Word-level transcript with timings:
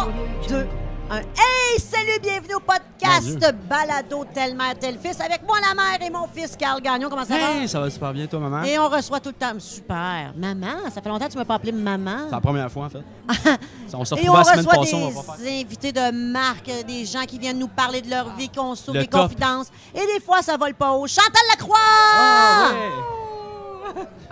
3, 0.00 0.12
2, 0.48 0.66
1. 1.10 1.16
Hey, 1.18 1.78
salut, 1.78 2.18
bienvenue 2.22 2.54
au 2.54 2.60
podcast 2.60 3.38
Balado 3.68 4.24
Telle 4.32 4.56
Mère, 4.56 4.78
Tel 4.80 4.98
Fils 4.98 5.20
avec 5.20 5.42
moi, 5.46 5.58
la 5.60 5.74
mère, 5.74 6.00
et 6.00 6.08
mon 6.08 6.26
fils, 6.26 6.56
Carl 6.56 6.80
Gagnon. 6.80 7.10
Comment 7.10 7.26
ça 7.26 7.34
Hey, 7.36 7.60
va? 7.62 7.68
ça 7.68 7.80
va 7.80 7.90
super 7.90 8.10
bien, 8.14 8.26
toi, 8.26 8.38
maman? 8.38 8.62
Et 8.62 8.78
on 8.78 8.88
reçoit 8.88 9.20
tout 9.20 9.28
le 9.28 9.34
temps. 9.34 9.52
Super. 9.58 10.32
Maman, 10.34 10.88
ça 10.90 11.02
fait 11.02 11.08
longtemps 11.10 11.26
que 11.26 11.32
tu 11.32 11.36
ne 11.36 11.42
m'as 11.42 11.44
pas 11.46 11.56
appelé 11.56 11.72
maman. 11.72 12.16
C'est 12.28 12.34
la 12.34 12.40
première 12.40 12.72
fois, 12.72 12.86
en 12.86 12.88
fait. 12.88 13.02
on 13.92 14.04
s'est 14.06 14.14
Et 14.22 14.28
on 14.30 14.32
la 14.32 14.44
semaine 14.44 14.58
reçoit 14.60 14.74
passée, 14.80 14.94
on 14.94 15.10
va 15.10 15.22
pas 15.22 15.36
des 15.36 15.60
invités 15.60 15.92
de 15.92 16.32
marque, 16.32 16.68
euh, 16.70 16.82
des 16.82 17.04
gens 17.04 17.24
qui 17.26 17.38
viennent 17.38 17.58
nous 17.58 17.68
parler 17.68 18.00
de 18.00 18.08
leur 18.08 18.34
vie, 18.36 18.48
qu'on 18.48 18.74
s'ouvre 18.74 18.98
des 19.00 19.06
top. 19.06 19.22
confidences. 19.24 19.66
Et 19.94 20.00
des 20.14 20.20
fois, 20.24 20.40
ça 20.40 20.56
vole 20.56 20.72
pas 20.74 20.92
haut. 20.92 21.06
Chantal 21.06 21.42
Lacroix! 21.50 21.76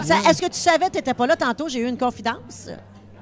Ça- 0.01 0.31
Est-ce 0.31 0.41
que 0.41 0.47
tu 0.49 0.59
savais, 0.59 0.89
tu 0.89 0.97
n'étais 0.97 1.13
pas 1.13 1.27
là 1.27 1.37
tantôt, 1.37 1.69
j'ai 1.69 1.81
eu 1.81 1.87
une 1.89 1.99
confidence. 1.99 2.69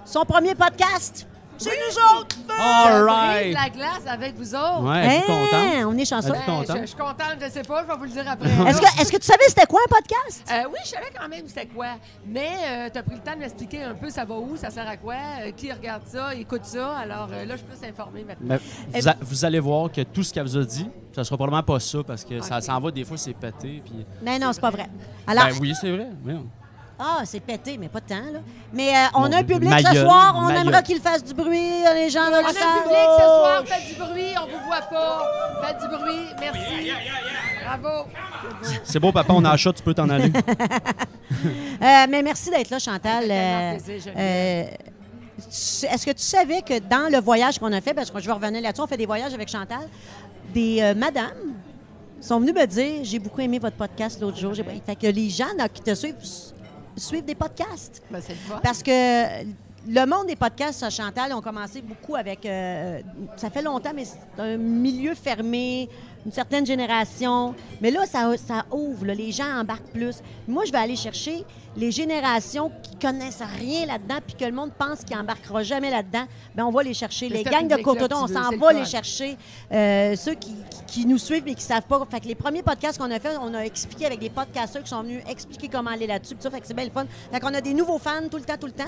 Son 0.05 0.25
premier 0.25 0.55
podcast, 0.55 1.27
c'est 1.59 1.71
nous 1.71 2.19
autres! 2.21 2.37
All 2.59 3.03
right! 3.05 3.53
la 3.55 3.69
glace 3.71 4.03
avec 4.09 4.35
vous 4.37 4.55
autres. 4.55 4.83
Ouais, 4.83 5.17
êtes-vous 5.19 5.33
Hein, 5.33 5.47
content? 5.51 5.89
on 5.91 5.99
est 5.99 6.05
chanceux. 6.05 6.33
Ben, 6.33 6.41
content? 6.47 6.75
je, 6.77 6.81
je 6.83 6.87
suis 6.87 6.97
contente, 6.97 7.37
je 7.41 7.51
sais 7.51 7.63
pas, 7.63 7.83
je 7.83 7.89
vais 7.89 7.97
vous 7.99 8.05
le 8.05 8.11
dire 8.11 8.25
après. 8.29 8.49
Est-ce 8.49 8.81
que, 8.81 9.01
est-ce 9.03 9.13
que 9.13 9.17
tu 9.19 9.27
savais 9.27 9.45
c'était 9.49 9.67
quoi 9.67 9.81
un 9.87 9.89
podcast? 9.95 10.45
Euh, 10.51 10.69
oui, 10.71 10.79
je 10.85 10.89
savais 10.91 11.11
quand 11.19 11.29
même 11.29 11.47
c'était 11.47 11.67
quoi. 11.67 11.87
Mais 12.27 12.91
tu 12.93 12.99
as 12.99 13.03
pris 13.03 13.15
le 13.17 13.21
temps 13.23 13.35
de 13.35 13.39
m'expliquer 13.41 13.83
un 13.85 13.95
peu 13.95 14.11
ça 14.11 14.25
va 14.25 14.35
où, 14.35 14.57
ça 14.57 14.71
sert 14.71 14.89
à 14.89 14.97
quoi, 14.97 15.15
euh, 15.43 15.51
qui 15.57 15.71
regarde 15.73 16.03
ça, 16.07 16.35
écoute 16.35 16.65
ça. 16.65 16.97
Alors 16.99 17.29
euh, 17.33 17.45
là, 17.45 17.57
je 17.57 17.63
peux 17.63 17.77
s'informer 17.77 18.25
maintenant. 18.25 18.57
Mais 18.93 19.01
vous, 19.01 19.09
a- 19.09 19.17
vous 19.21 19.45
allez 19.45 19.61
voir 19.61 19.91
que 19.93 20.01
tout 20.03 20.23
ce 20.23 20.33
qu'elle 20.33 20.47
vous 20.47 20.57
a 20.57 20.65
dit, 20.65 20.89
ça 21.15 21.25
sera 21.25 21.37
probablement 21.37 21.63
pas 21.63 21.81
ça, 21.81 21.99
parce 22.07 22.25
que 22.25 22.41
ça 22.41 22.57
Ok. 22.59 22.63
s'en 22.65 22.81
va, 22.81 22.91
des 22.91 23.05
fois, 23.05 23.17
c'est 23.17 23.33
pété. 23.35 23.83
Puis... 23.85 24.07
Mais 24.23 24.39
non, 24.39 24.53
c'est 24.53 24.61
pas 24.61 24.71
vrai. 24.71 24.87
Alors, 25.27 25.47
Ben 25.47 25.55
oui, 25.61 25.73
c'est 25.81 25.91
vrai. 25.91 26.09
oui. 26.25 26.35
Ah, 26.99 27.21
c'est 27.25 27.41
pété, 27.41 27.77
mais 27.79 27.89
pas 27.89 28.01
de 28.01 28.07
temps, 28.07 28.33
là. 28.33 28.39
Mais 28.73 28.89
euh, 28.91 29.07
on 29.15 29.25
a 29.31 29.37
un 29.39 29.43
public 29.45 29.69
ma 29.69 29.79
ce 29.79 29.85
gueule, 29.93 30.07
soir. 30.07 30.35
On 30.37 30.43
ma 30.43 30.55
aimerait 30.61 30.73
gueule. 30.73 30.83
qu'il 30.83 31.01
fasse 31.01 31.23
du 31.23 31.35
bruit. 31.35 31.71
Les 31.95 32.09
gens 32.11 32.21
On 32.29 32.31
veulent 32.37 32.47
a 32.47 32.53
ça. 32.53 32.59
le 32.77 32.83
public 32.83 33.09
ce 33.17 33.23
soir, 33.23 33.63
faites 33.67 33.87
du 33.89 33.95
bruit, 34.01 34.35
on 34.43 34.47
vous 34.47 34.67
voit 34.67 34.81
pas. 34.81 35.33
Faites 35.67 35.79
du 35.91 35.97
bruit, 35.97 36.27
merci. 36.41 36.91
Bravo. 37.65 38.09
C'est 38.85 38.99
beau, 39.01 39.13
papa, 39.13 39.33
on 39.35 39.45
a 39.45 39.51
un 39.51 39.57
chat, 39.57 39.73
tu 39.73 39.83
peux 39.83 39.95
t'en 39.95 40.09
aller. 40.09 40.33
Euh, 41.83 42.07
mais 42.09 42.23
merci 42.23 42.51
d'être 42.51 42.71
là, 42.71 42.79
Chantal. 42.79 43.25
Euh, 43.31 43.77
plaisir, 43.79 44.13
euh, 44.17 44.65
tu- 45.39 45.87
Est-ce 45.87 46.07
que 46.07 46.13
tu 46.13 46.23
savais 46.23 46.63
que 46.63 46.79
dans 46.79 47.11
le 47.13 47.21
voyage 47.21 47.59
qu'on 47.59 47.73
a 47.73 47.81
fait, 47.81 47.93
parce 47.93 48.11
que 48.11 48.19
je 48.21 48.27
vais 48.27 48.33
revenir 48.33 48.63
là-dessus, 48.63 48.81
on 48.81 48.87
fait 48.87 48.97
des 48.97 49.05
voyages 49.07 49.35
avec 49.35 49.49
Chantal, 49.49 49.87
des 50.55 50.79
euh, 50.81 50.95
madames 50.95 51.55
sont 52.21 52.41
venues 52.41 52.53
me 52.55 52.67
dire 52.67 53.01
j'ai 53.03 53.19
beaucoup 53.19 53.41
aimé 53.43 53.59
votre 53.59 53.77
podcast 53.77 54.21
l'autre 54.21 54.39
jour. 54.39 54.55
J'ai- 54.55 54.65
Fait 54.65 54.97
que 54.97 55.07
les 55.09 55.29
gens 55.29 55.53
là, 55.59 55.69
qui 55.69 55.83
te 55.83 55.95
suivent 55.95 56.15
s- 56.23 56.55
suivent 56.97 57.25
des 57.25 57.35
podcasts. 57.35 58.03
Ben, 58.11 58.21
c'est 58.21 58.33
le 58.33 58.39
fun. 58.39 58.61
Parce 58.63 58.83
que 58.83 59.45
le 59.89 60.05
monde 60.05 60.27
des 60.27 60.37
podcasts, 60.37 60.81
ça, 60.81 60.91
Chantal, 60.91 61.33
ont 61.33 61.41
commencé 61.41 61.81
beaucoup 61.81 62.17
avec. 62.17 62.45
euh, 62.45 63.01
ça 63.37 63.51
fait 63.51 63.63
longtemps, 63.63 63.93
mais 63.95 64.05
c'est 64.05 64.43
un 64.43 64.57
milieu 64.57 65.15
fermé, 65.15 65.89
une 66.25 66.33
certaine 66.33 66.67
génération. 66.67 67.55
Mais 67.81 67.91
là, 67.91 68.05
ça, 68.07 68.33
ça 68.37 68.65
ouvre, 68.73 69.07
là, 69.07 69.15
les 69.15 69.31
gens 69.31 69.61
embarquent 69.61 69.93
plus. 69.93 70.17
Moi, 70.49 70.65
je 70.65 70.73
vais 70.73 70.79
aller 70.79 70.97
chercher 70.97 71.45
les 71.77 71.91
générations 71.91 72.71
qui 72.83 72.97
connaissent 72.97 73.43
rien 73.59 73.87
là-dedans, 73.87 74.17
puis 74.27 74.35
que 74.37 74.45
le 74.45 74.53
monde 74.53 74.71
pense 74.79 75.01
qu'ils 75.05 75.17
n'embarquera 75.17 75.63
jamais 75.63 75.91
là-dedans. 75.91 76.25
Bien, 76.55 76.67
on 76.67 76.71
va 76.71 76.83
les 76.83 76.95
chercher. 76.95 77.29
Les 77.29 77.45
gangs 77.53 77.69
de 77.69 77.75
cocoton, 77.85 78.17
on 78.25 78.27
s'en 78.29 78.51
va 78.57 78.73
le 78.73 78.79
les 78.79 78.85
chercher. 78.87 79.37
Euh, 79.73 80.17
ceux 80.17 80.35
qui, 80.35 80.55
qui- 80.71 80.77
qui 80.87 81.05
nous 81.07 81.19
suivent 81.19 81.43
mais 81.45 81.55
qui 81.55 81.63
ne 81.65 81.69
savent 81.75 81.83
pas. 81.83 82.07
Fait 82.11 82.21
que 82.21 82.27
les 82.29 82.35
premiers 82.35 82.63
podcasts 82.63 82.99
qu'on 82.99 83.11
a 83.11 83.21
fait, 83.21 83.37
on 83.41 83.53
a 83.55 83.61
expliqué 83.67 84.07
avec 84.07 84.19
des 84.21 84.31
podcasteurs 84.31 84.83
qui 84.83 84.89
sont 84.89 85.03
venus 85.03 85.23
expliquer 85.29 85.69
comment 85.69 85.91
aller 85.91 86.07
là-dessus. 86.07 86.37
fait 86.41 86.61
que 86.61 86.67
c'est 86.67 86.75
bien 86.75 86.85
le 86.87 86.91
fun. 86.91 87.05
Fait 87.33 87.41
qu'on 87.41 87.53
a 87.53 87.61
des 87.61 87.75
nouveaux 87.75 87.99
fans 87.99 88.29
tout 88.31 88.39
le 88.39 88.45
temps, 88.45 88.57
tout 88.59 88.67
le 88.67 88.73
temps. 88.73 88.85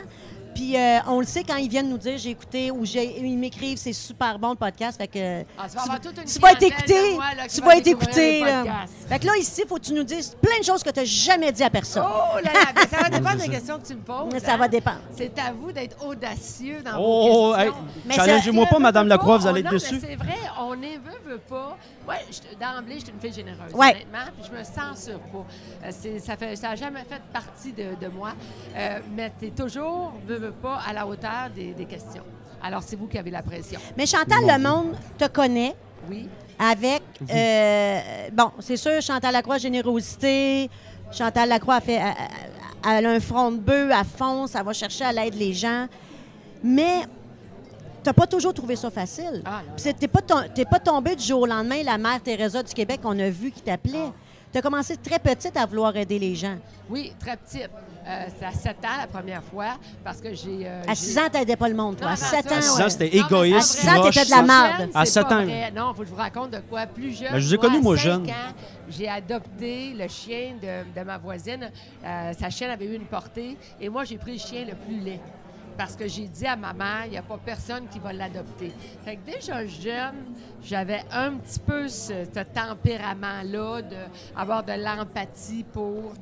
Puis 0.54 0.76
euh, 0.76 0.98
on 1.06 1.20
le 1.20 1.26
sait 1.26 1.44
quand 1.44 1.56
ils 1.56 1.68
viennent 1.68 1.88
nous 1.88 1.98
dire 1.98 2.18
j'ai 2.18 2.30
écouté 2.30 2.70
ou 2.70 2.84
j'ai- 2.84 3.18
ils 3.20 3.38
m'écrivent 3.38 3.78
c'est 3.78 3.92
super 3.92 4.38
bon 4.38 4.50
le 4.50 4.56
podcast. 4.56 4.98
Fait 4.98 5.06
que 5.06 5.42
Ah, 5.58 5.66
tu 5.68 5.76
vas 5.76 5.82
avoir 5.82 6.00
toute 6.00 6.18
une 6.18 6.24
tu 6.24 6.38
vas 6.38 6.52
être 6.52 6.62
écouté. 6.62 7.14
moi, 7.14 7.24
là, 7.36 7.46
Tu 7.48 7.60
va 7.60 7.66
vas 7.66 7.76
être 7.76 7.86
écouté. 7.86 8.40
là. 8.40 8.64
Fait 9.08 9.18
que 9.18 9.26
là, 9.26 9.36
ici, 9.38 9.62
il 9.64 9.68
faut 9.68 9.76
que 9.76 9.80
tu 9.84 9.92
nous 9.94 10.04
dises 10.04 10.36
plein 10.40 10.58
de 10.58 10.64
choses 10.64 10.82
que 10.82 10.90
tu 10.90 10.98
n'as 11.00 11.04
jamais 11.06 11.52
dit 11.52 11.62
à 11.62 11.70
personne. 11.70 12.04
Oh 12.06 12.36
là 12.44 12.52
là, 12.52 12.60
ben, 12.74 12.82
ça 12.90 13.02
va 13.02 13.08
dépendre 13.18 13.36
des 13.42 13.48
questions 13.48 13.78
que 13.78 13.86
tu 13.86 13.94
me 13.94 14.00
poses. 14.00 14.32
Mais 14.32 14.40
ça 14.40 14.54
hein. 14.54 14.56
va 14.58 14.68
dépendre. 14.68 15.00
C'est 15.16 15.38
à 15.38 15.52
vous 15.52 15.72
d'être 15.72 15.96
audacieux 16.04 16.82
dans 16.84 16.98
Oh, 16.98 17.48
vos 17.50 17.54
questions. 17.54 17.74
Mais 18.06 18.14
challengez-moi 18.14 18.66
pas, 18.66 18.78
Madame 18.78 19.08
Lacroix, 19.08 19.38
vous 19.38 19.46
allez 19.46 19.60
être 19.60 19.70
dessus. 19.70 19.98
C'est 20.00 20.16
vrai, 20.16 20.36
on 20.60 20.70
veut, 20.70 21.32
veut 21.32 21.38
pas. 21.38 21.76
Ouais, 22.08 22.24
je- 22.30 22.56
d'emblée, 22.58 22.94
je 22.98 23.04
suis 23.04 23.12
une 23.12 23.20
fille 23.20 23.32
généreuse, 23.32 23.72
Ouais. 23.74 23.90
honnêtement, 23.90 24.32
puis 24.40 24.50
je 24.50 24.58
me 24.58 24.64
censure 24.64 25.18
pas. 25.20 25.44
Euh, 25.86 26.18
ça 26.20 26.36
fait, 26.36 26.56
ça 26.56 26.70
a 26.70 26.74
jamais 26.76 27.04
fait 27.04 27.20
partie 27.32 27.72
de, 27.72 27.94
de 28.00 28.08
moi. 28.10 28.30
Euh, 28.74 29.00
mais 29.14 29.30
tu 29.38 29.46
es 29.46 29.50
toujours, 29.50 30.12
veut, 30.26 30.38
veut 30.38 30.52
pas, 30.52 30.80
à 30.88 30.92
la 30.94 31.06
hauteur 31.06 31.50
des, 31.54 31.72
des 31.74 31.84
questions. 31.84 32.22
Alors, 32.62 32.82
c'est 32.82 32.96
vous 32.96 33.06
qui 33.06 33.18
avez 33.18 33.30
la 33.30 33.42
pression. 33.42 33.78
Mais 33.96 34.06
Chantal, 34.06 34.38
le 34.46 34.58
monde 34.62 34.96
te 35.18 35.26
connaît. 35.28 35.74
Oui. 36.10 36.28
avec, 36.58 37.02
euh, 37.30 38.00
bon, 38.32 38.50
c'est 38.60 38.76
sûr, 38.76 39.00
Chantal 39.02 39.32
Lacroix, 39.32 39.58
générosité. 39.58 40.70
Chantal 41.12 41.48
Lacroix 41.48 41.76
a 41.76 41.80
fait, 41.80 41.94
elle, 41.94 42.14
elle 42.90 43.06
a 43.06 43.10
un 43.10 43.20
front 43.20 43.50
de 43.52 43.58
bœuf 43.58 43.92
à 43.92 44.02
fond, 44.04 44.46
ça 44.46 44.62
va 44.62 44.72
chercher 44.72 45.04
à 45.04 45.12
l'aide 45.12 45.34
les 45.34 45.52
gens. 45.52 45.86
Mais 46.62 47.02
t'as 48.08 48.14
pas 48.14 48.26
toujours 48.26 48.54
trouvé 48.54 48.74
ça 48.74 48.90
facile. 48.90 49.42
Ah, 49.44 49.60
non, 49.68 49.92
T'es 49.98 50.08
pas, 50.08 50.22
tom- 50.22 50.44
pas 50.70 50.78
tombé 50.80 51.14
du 51.14 51.22
jour 51.22 51.42
au 51.42 51.46
lendemain, 51.46 51.82
la 51.84 51.98
mère 51.98 52.22
Teresa 52.22 52.62
du 52.62 52.72
Québec 52.72 53.00
qu'on 53.02 53.18
a 53.18 53.28
vu 53.28 53.50
qui 53.50 53.60
t'appelait. 53.60 54.10
Tu 54.50 54.56
as 54.56 54.62
commencé 54.62 54.96
très 54.96 55.18
petite 55.18 55.54
à 55.58 55.66
vouloir 55.66 55.94
aider 55.94 56.18
les 56.18 56.34
gens. 56.34 56.56
Oui, 56.88 57.12
très 57.20 57.36
petite. 57.36 57.68
Euh, 58.06 58.24
C'était 58.32 58.46
à 58.46 58.52
7 58.52 58.76
ans 58.82 58.96
la 58.98 59.06
première 59.06 59.42
fois 59.42 59.76
parce 60.02 60.22
que 60.22 60.32
j'ai. 60.34 60.60
euh, 60.66 60.80
À 60.84 60.94
j'ai- 60.94 60.94
6 60.94 61.18
ans, 61.18 61.28
t'aidais 61.30 61.54
pas 61.56 61.68
le 61.68 61.74
monde, 61.74 61.98
toi. 61.98 62.06
Non, 62.06 62.12
À 62.14 62.16
non, 62.16 62.24
7 62.30 62.48
ça- 62.48 62.54
ans, 62.54 62.58
À 62.58 62.62
6 62.62 62.76
ouais. 62.78 62.84
ans, 62.84 62.88
c'était 62.88 63.18
Non, 63.18 63.26
égoïste. 63.26 63.58
à 63.58 63.60
6 63.60 63.88
ans, 63.90 64.02
t'étais 64.04 64.24
de 64.24 64.30
la. 64.30 64.36
Jeune, 64.78 64.90
À 64.94 65.04
c'est 65.04 65.10
sept 65.12 65.28
pas 65.28 65.34
ans. 65.36 65.44
vrai. 65.44 65.70
Non, 65.76 65.90
il 65.92 65.96
faut 65.96 66.00
que 66.02 66.08
je 66.08 66.10
vous 66.12 66.16
raconte 66.16 66.50
de 66.52 66.60
quoi. 66.60 66.86
Plus 66.86 67.12
jeune. 67.18 67.32
Ben, 67.32 67.38
je 67.38 67.46
vous 67.46 67.54
ai 67.54 67.58
connu, 67.58 67.80
moi, 67.82 67.96
jeune. 67.96 68.26
j'ai 68.88 69.06
adopté 69.06 69.92
le 69.94 70.08
chien 70.08 70.54
de, 70.62 70.98
de 70.98 71.04
ma 71.04 71.18
voisine. 71.18 71.70
Euh, 72.02 72.32
sa 72.40 72.48
chienne 72.48 72.70
avait 72.70 72.86
eu 72.86 72.94
une 72.94 73.04
portée 73.04 73.58
et 73.78 73.90
moi, 73.90 74.04
j'ai 74.04 74.16
pris 74.16 74.32
le 74.32 74.38
chien 74.38 74.64
le 74.64 74.74
plus 74.74 74.98
laid. 74.98 75.20
Parce 75.78 75.94
que 75.94 76.08
j'ai 76.08 76.26
dit 76.26 76.44
à 76.44 76.56
ma 76.56 76.72
mère, 76.72 77.04
il 77.06 77.12
n'y 77.12 77.18
a 77.18 77.22
pas 77.22 77.38
personne 77.38 77.86
qui 77.86 78.00
va 78.00 78.12
l'adopter. 78.12 78.72
Fait 79.04 79.14
que 79.14 79.30
déjà 79.30 79.64
jeune, 79.64 80.34
j'avais 80.60 81.04
un 81.12 81.36
petit 81.36 81.60
peu 81.60 81.86
ce, 81.86 82.24
tempérament-là 82.24 83.82
d'avoir 83.82 84.64
de 84.64 84.72
l'empathie 84.72 85.62
pour. 85.62 86.14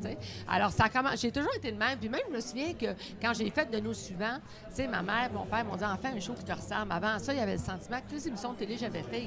Alors, 0.46 0.70
ça 0.70 0.90
commence. 0.90 1.22
J'ai 1.22 1.32
toujours 1.32 1.54
été 1.56 1.72
de 1.72 1.78
même. 1.78 1.98
Puis 1.98 2.10
même, 2.10 2.20
je 2.28 2.36
me 2.36 2.40
souviens 2.40 2.74
que 2.74 2.94
quand 3.18 3.32
j'ai 3.32 3.48
fait 3.48 3.70
de 3.70 3.80
nos 3.80 3.94
suivants, 3.94 4.38
tu 4.68 4.74
sais, 4.74 4.86
ma 4.86 5.00
mère, 5.00 5.32
mon 5.32 5.46
père 5.46 5.64
m'ont 5.64 5.76
dit, 5.76 5.84
enfin, 5.84 6.10
un 6.14 6.20
show 6.20 6.34
qui 6.34 6.44
te 6.44 6.52
ressemble. 6.52 6.92
Avant 6.92 7.18
ça, 7.18 7.32
il 7.32 7.38
y 7.38 7.42
avait 7.42 7.56
le 7.56 7.62
sentiment 7.62 7.96
que 7.96 8.10
toutes 8.10 8.18
les 8.18 8.28
émissions 8.28 8.52
de 8.52 8.58
télé 8.58 8.74
que 8.74 8.80
j'avais 8.80 9.04
fait, 9.04 9.24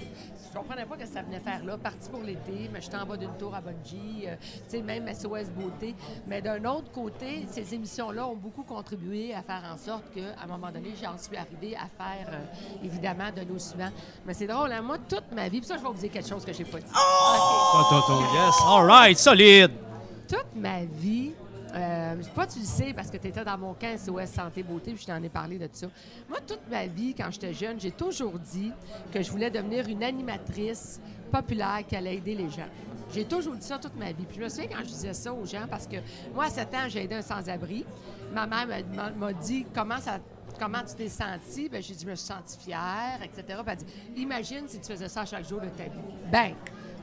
je 0.48 0.56
comprenais 0.56 0.86
pas 0.86 0.96
ce 1.00 1.06
que 1.06 1.08
ça 1.08 1.24
venait 1.24 1.40
faire 1.40 1.66
là. 1.66 1.76
Parti 1.76 2.08
pour 2.08 2.22
l'été, 2.22 2.70
mais 2.72 2.82
j'étais 2.82 2.98
en 2.98 3.06
bas 3.08 3.18
d'une 3.18 3.36
tour 3.36 3.56
à 3.56 3.62
Bungie, 3.62 4.26
euh, 4.28 4.36
tu 4.70 4.78
sais, 4.78 4.82
même 4.84 5.12
SOS 5.12 5.50
Beauté. 5.50 5.96
Mais 6.28 6.40
d'un 6.40 6.64
autre 6.66 6.92
côté, 6.92 7.48
ces 7.50 7.74
émissions-là 7.74 8.28
ont 8.28 8.36
beaucoup 8.36 8.64
contribué 8.64 9.34
à 9.34 9.42
faire 9.42 9.64
en 9.74 9.78
sorte 9.78 10.04
qu'à 10.22 10.44
un 10.44 10.48
moment 10.48 10.72
donné, 10.72 10.94
j'en 11.02 11.18
suis 11.18 11.36
arrivée 11.38 11.76
à 11.76 11.88
faire, 12.02 12.28
euh, 12.32 12.84
évidemment, 12.84 13.32
de 13.36 13.42
nos 13.42 13.60
suivants. 13.60 13.92
Mais 14.26 14.34
c'est 14.34 14.48
drôle, 14.48 14.72
hein? 14.72 14.82
Moi, 14.82 14.98
toute 15.08 15.32
ma 15.34 15.48
vie, 15.50 15.60
puis 15.60 15.68
ça, 15.68 15.78
je 15.78 15.82
vais 15.82 15.88
vous 15.88 15.94
dire 15.94 16.12
quelque 16.12 16.28
chose 16.30 16.46
que 16.46 16.54
j'ai 16.54 16.66
pas 16.66 16.80
dit. 16.80 16.86
Oh, 16.96 18.22
yes. 18.34 18.56
All 18.66 18.86
right, 18.86 19.18
solide. 19.18 19.72
toute 20.28 20.56
ma 20.56 20.84
vie, 20.84 21.32
euh, 21.74 22.16
je 22.18 22.24
sais 22.24 22.32
pas 22.32 22.48
tu 22.48 22.60
le 22.60 22.66
sais 22.66 22.94
parce 22.94 23.12
que 23.12 23.18
tu 23.18 23.28
étais 23.28 23.44
dans 23.44 23.58
mon 23.58 23.74
camp 23.74 23.96
SOS 23.98 24.30
Santé 24.30 24.64
Beauté, 24.64 24.92
puis 24.94 25.02
je 25.02 25.08
t'en 25.08 25.22
ai 25.22 25.30
parlé 25.30 25.58
de 25.58 25.70
ça. 25.72 25.88
Moi, 26.28 26.40
toute 26.46 26.68
ma 26.70 26.88
vie, 26.88 27.14
quand 27.14 27.30
j'étais 27.32 27.54
jeune, 27.54 27.80
j'ai 27.80 27.92
toujours 27.92 28.40
dit 28.40 28.72
que 29.12 29.22
je 29.22 29.30
voulais 29.30 29.50
devenir 29.52 29.88
une 29.88 30.04
animatrice 30.04 31.00
populaire 31.32 31.82
qui 31.88 31.96
allait 31.96 32.16
aider 32.16 32.36
les 32.36 32.50
gens. 32.50 32.68
J'ai 33.14 33.26
toujours 33.26 33.56
dit 33.56 33.66
ça 33.66 33.78
toute 33.78 33.96
ma 33.98 34.12
vie. 34.12 34.26
Puis 34.26 34.38
je 34.38 34.44
me 34.44 34.50
souviens 34.50 34.68
quand 34.68 34.84
je 34.84 34.90
disais 34.90 35.14
ça 35.14 35.34
aux 35.34 35.46
gens, 35.46 35.66
parce 35.70 35.88
que 35.88 35.98
moi, 36.34 36.46
à 36.46 36.50
7 36.50 36.74
ans, 36.74 36.88
j'ai 36.88 37.04
aidé 37.04 37.16
un 37.16 37.22
sans-abri. 37.22 37.86
Ma 38.34 38.46
mère 38.46 38.68
m'a- 39.18 39.34
dit 39.34 39.66
comment 39.74 39.96
tu 40.88 40.96
t'es 40.96 41.10
sentie? 41.10 41.70
Ben, 41.70 41.82
j'ai 41.82 41.94
dit, 41.94 42.04
je 42.06 42.10
me 42.10 42.16
suis 42.16 42.28
sentie 42.28 42.58
fière, 42.60 43.20
etc. 43.24 43.60
Dit, 43.78 44.22
imagine 44.22 44.68
si 44.68 44.80
tu 44.80 44.92
faisais 44.92 45.08
ça 45.10 45.26
chaque 45.26 45.48
jour 45.48 45.60
de 45.62 45.68
ta 45.70 45.84
vie. 45.84 46.00
Ben, 46.32 46.54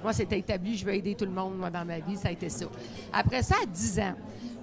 moi, 0.03 0.13
c'était 0.13 0.39
établi, 0.39 0.77
je 0.77 0.85
veux 0.85 0.95
aider 0.95 1.15
tout 1.15 1.25
le 1.25 1.31
monde, 1.33 1.57
moi, 1.57 1.71
dans 1.71 1.85
ma 1.85 1.99
vie, 2.01 2.17
ça 2.17 2.29
a 2.29 2.31
été 2.33 2.49
ça. 2.49 2.67
Après 3.13 3.43
ça, 3.43 3.57
à 3.63 3.67
10 3.67 3.99
ans, 4.01 4.15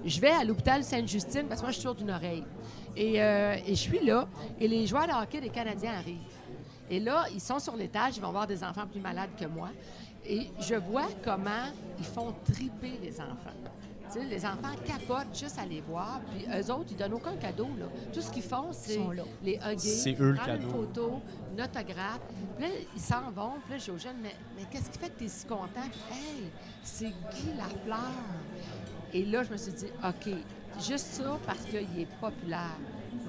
je 0.06 0.20
vais 0.22 0.30
à 0.32 0.44
l'hôpital 0.44 0.84
Sainte-Justine, 0.84 1.48
parce 1.48 1.60
que 1.62 1.66
moi, 1.66 1.72
je 1.72 1.76
suis 1.76 1.82
sourde 1.84 1.98
d'une 1.98 2.12
oreille. 2.12 2.44
Et, 2.96 3.22
euh, 3.22 3.56
et 3.66 3.70
je 3.74 3.80
suis 3.80 4.06
là, 4.06 4.28
et 4.60 4.68
les 4.68 4.86
joueurs 4.86 5.08
de 5.08 5.12
hockey 5.14 5.42
des 5.42 5.50
Canadiens 5.50 5.94
arrivent. 5.94 6.18
Et 6.90 7.00
là, 7.00 7.26
ils 7.34 7.42
sont 7.42 7.58
sur 7.60 7.76
l'étage, 7.76 8.18
ils 8.18 8.22
vont 8.22 8.32
voir 8.32 8.46
des 8.46 8.64
enfants 8.64 8.86
plus 8.86 9.02
malades 9.02 9.32
que 9.40 9.46
moi. 9.46 9.70
Et 10.26 10.48
je 10.60 10.76
vois 10.76 11.08
comment 11.24 11.66
ils 11.98 12.06
font 12.06 12.34
triper 12.46 13.00
les 13.02 13.20
enfants. 13.20 13.58
Les 14.21 14.45
enfants 14.45 14.75
capotent 14.86 15.36
juste 15.38 15.57
à 15.60 15.65
les 15.65 15.81
voir, 15.81 16.21
puis 16.31 16.45
eux 16.45 16.71
autres, 16.71 16.88
ils 16.92 16.98
donnent 16.98 17.13
aucun 17.13 17.36
cadeau. 17.36 17.68
Là. 17.80 17.86
Tout 18.13 18.21
ce 18.21 18.31
qu'ils 18.31 18.44
font, 18.44 18.68
c'est 18.71 18.95
sont 18.95 19.12
là. 19.12 19.24
les 19.44 19.56
hugger, 19.56 19.77
C'est 19.77 20.19
eux 20.19 20.31
le 20.31 20.36
prendre 20.36 20.51
cadeau. 20.54 20.65
une 20.65 20.71
photo, 20.71 21.21
une 21.56 21.62
autographe. 21.63 22.19
Puis 22.57 22.65
là, 22.68 22.74
ils 22.95 23.01
s'en 23.01 23.31
vont. 23.31 23.54
Puis 23.65 23.74
là, 23.74 23.77
je 23.80 23.83
dis 23.86 23.92
aux 23.92 23.98
jeunes, 23.98 24.18
mais, 24.21 24.36
mais 24.56 24.63
qu'est-ce 24.71 24.89
qui 24.89 24.98
fait 25.00 25.10
que 25.10 25.19
tu 25.19 25.25
es 25.25 25.27
si 25.30 25.45
content? 25.45 25.81
Hey, 26.12 26.50
c'est 26.83 27.07
Guy 27.07 27.54
Lafleur. 27.57 28.12
Et 29.13 29.25
là, 29.25 29.44
je 29.44 29.51
me 29.51 29.57
suis 29.57 29.71
dit, 29.74 29.88
OK, 30.04 30.33
juste 30.80 31.07
ça 31.13 31.38
parce 31.45 31.62
qu'il 31.65 31.77
est 32.00 32.07
populaire. 32.19 32.77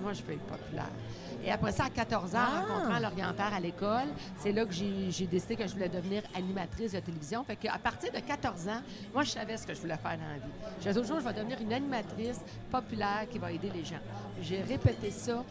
Moi, 0.02 0.12
je 0.12 0.22
veux 0.22 0.32
être 0.34 0.44
populaire. 0.46 0.90
Et 1.44 1.50
après 1.52 1.72
ça, 1.72 1.84
à 1.84 1.90
14 1.90 2.34
ans, 2.34 2.38
Ah. 2.38 2.62
en 2.64 2.72
rencontrant 2.74 2.98
l'orienteur 3.00 3.52
à 3.52 3.60
l'école, 3.60 4.08
c'est 4.38 4.52
là 4.52 4.64
que 4.64 4.72
j'ai 4.72 5.26
décidé 5.26 5.56
que 5.56 5.66
je 5.66 5.72
voulais 5.74 5.88
devenir 5.88 6.22
animatrice 6.34 6.92
de 6.92 7.00
télévision. 7.00 7.44
Fait 7.44 7.56
qu'à 7.56 7.76
partir 7.78 8.10
de 8.12 8.18
14 8.20 8.68
ans, 8.68 8.80
moi, 9.12 9.22
je 9.24 9.30
savais 9.30 9.56
ce 9.56 9.66
que 9.66 9.74
je 9.74 9.80
voulais 9.80 9.96
faire 9.96 10.16
dans 10.16 10.26
la 10.28 10.34
vie. 10.36 10.52
Je 10.80 10.88
disais 10.88 11.00
toujours, 11.00 11.20
je 11.20 11.24
vais 11.24 11.34
devenir 11.34 11.60
une 11.60 11.72
animatrice 11.72 12.40
populaire 12.70 13.26
qui 13.30 13.38
va 13.38 13.52
aider 13.52 13.70
les 13.74 13.84
gens. 13.84 14.00
J'ai 14.40 14.62
répété 14.62 15.10
ça 15.10 15.44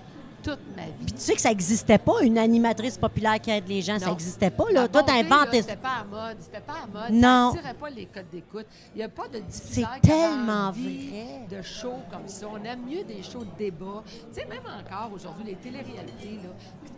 toute 0.44 0.60
ma 0.76 0.84
vie. 0.84 1.06
Puis 1.06 1.14
tu 1.14 1.20
sais 1.20 1.34
que 1.34 1.42
ça 1.42 1.50
n'existait 1.50 1.98
pas, 1.98 2.22
une 2.22 2.38
animatrice 2.38 2.98
populaire 2.98 3.40
qui 3.40 3.50
aide 3.52 3.68
les 3.68 3.82
gens. 3.82 3.98
Ça 3.98 4.10
n'existait 4.10 4.50
pas, 4.50 4.66
là. 4.72 4.88
Toi, 4.88 5.04
ça. 5.08 5.14
C'était 5.16 5.76
pas 5.76 5.90
à 6.02 6.04
mode. 6.04 6.38
C'était 6.40 6.60
pas 6.60 6.74
à 6.84 6.88
mode. 6.88 7.12
Non. 7.12 7.52
Ça 7.54 7.60
attirait 7.60 7.74
pas 7.74 7.90
les 7.90 8.06
codes 8.06 8.30
d'écoute. 8.32 8.66
Il 8.94 8.98
n'y 8.98 9.04
a 9.04 9.10
pas 9.10 9.28
de 9.28 9.40
diffuseur 9.40 9.90
C'est 9.96 10.08
tellement 10.08 10.72
vrai. 10.72 11.48
de 11.50 11.62
shows 11.62 12.02
comme 12.12 12.28
ça. 12.28 12.48
On 12.52 12.64
aime 12.64 12.82
mieux 12.88 13.04
des 13.04 13.24
shows 13.24 13.46
de 13.46 13.58
débat. 13.58 14.04
Tu 14.06 14.42
sais, 14.42 14.46
même 14.46 14.64
encore 14.66 15.12
aujourd'hui, 15.14 15.46
les 15.46 15.56
téléréalités, 15.56 16.40
là, 16.44 16.50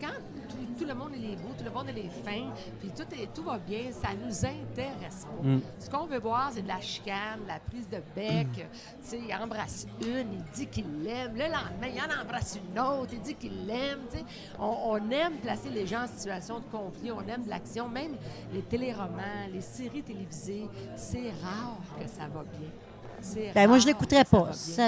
quand 0.01 0.44
tout, 0.55 0.83
tout 0.83 0.87
le 0.87 0.93
monde 0.93 1.13
est 1.13 1.19
les 1.19 1.35
beaux, 1.35 1.53
tout 1.57 1.63
le 1.63 1.71
monde 1.71 1.89
est 1.89 1.93
les 1.93 2.09
fins, 2.09 2.49
puis 2.79 2.89
tout, 2.95 3.03
est, 3.13 3.33
tout 3.33 3.43
va 3.43 3.57
bien, 3.57 3.91
ça 3.91 4.09
nous 4.13 4.45
intéresse 4.45 5.25
pas. 5.25 5.47
Mm. 5.47 5.61
Ce 5.79 5.89
qu'on 5.89 6.05
veut 6.05 6.19
voir, 6.19 6.51
c'est 6.53 6.61
de 6.61 6.67
la 6.67 6.81
chicane, 6.81 7.41
de 7.43 7.47
la 7.47 7.59
prise 7.59 7.87
de 7.89 7.97
bec. 8.15 8.47
Tu 8.53 8.61
sais, 9.01 9.19
il 9.27 9.35
embrasse 9.35 9.87
une, 10.01 10.33
il 10.33 10.43
dit 10.53 10.67
qu'il 10.67 11.03
l'aime. 11.03 11.33
Le 11.33 11.43
lendemain, 11.45 11.87
il 11.93 11.99
en 11.99 12.21
embrasse 12.21 12.57
une 12.57 12.79
autre, 12.79 13.11
il 13.13 13.21
dit 13.21 13.35
qu'il 13.35 13.65
l'aime. 13.65 13.99
Tu 14.11 14.19
sais, 14.19 14.25
on, 14.59 14.75
on 14.91 15.09
aime 15.11 15.37
placer 15.41 15.69
les 15.69 15.85
gens 15.87 16.03
en 16.03 16.07
situation 16.07 16.59
de 16.59 16.65
conflit, 16.65 17.11
on 17.11 17.21
aime 17.27 17.43
de 17.43 17.49
l'action. 17.49 17.87
Même 17.87 18.15
les 18.53 18.61
téléromans, 18.61 19.47
les 19.51 19.61
séries 19.61 20.03
télévisées, 20.03 20.67
c'est 20.95 21.31
rare 21.43 21.77
que 21.99 22.07
ça 22.07 22.27
va 22.27 22.43
bien. 22.43 22.69
C'est 23.21 23.51
Ben, 23.53 23.67
moi, 23.67 23.79
je 23.79 23.85
rare 23.85 23.93
l'écouterais 23.93 24.25
pas. 24.25 24.53
Ça, 24.53 24.87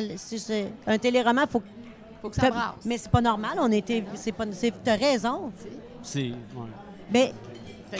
un 0.85 0.97
téléroman, 0.97 1.47
faut 1.47 1.59
que. 1.59 1.65
Faut 2.21 2.29
que 2.29 2.35
ça 2.35 2.49
brasse. 2.49 2.75
Mais 2.85 2.97
c'est 2.97 3.11
pas 3.11 3.21
normal. 3.21 3.57
On 3.59 3.71
était. 3.71 4.03
C'est 4.15 4.31
pas. 4.31 4.45
c'est- 4.51 4.73
T'as 4.83 4.95
raison. 4.95 5.51
C'est. 6.01 6.19
ouais. 6.29 6.33
Mais 7.11 7.33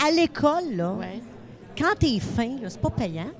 à 0.05 0.11
l'école, 0.11 0.75
là, 0.75 0.91
Ouais. 0.93 1.21
quand 1.77 1.93
t'es 1.99 2.19
fin, 2.19 2.57
là, 2.61 2.69
c'est 2.69 2.81
pas 2.81 2.89
payant. 2.89 3.31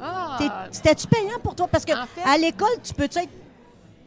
Ah, 0.00 0.36
T'es- 0.38 0.48
C'était-tu 0.70 1.06
payant 1.08 1.38
pour 1.42 1.54
toi? 1.54 1.66
Parce 1.68 1.84
que 1.84 1.92
En 1.92 2.06
fait- 2.06 2.22
à 2.22 2.36
l'école, 2.38 2.80
tu 2.82 2.94
peux-tu 2.94 3.18
être. 3.18 3.30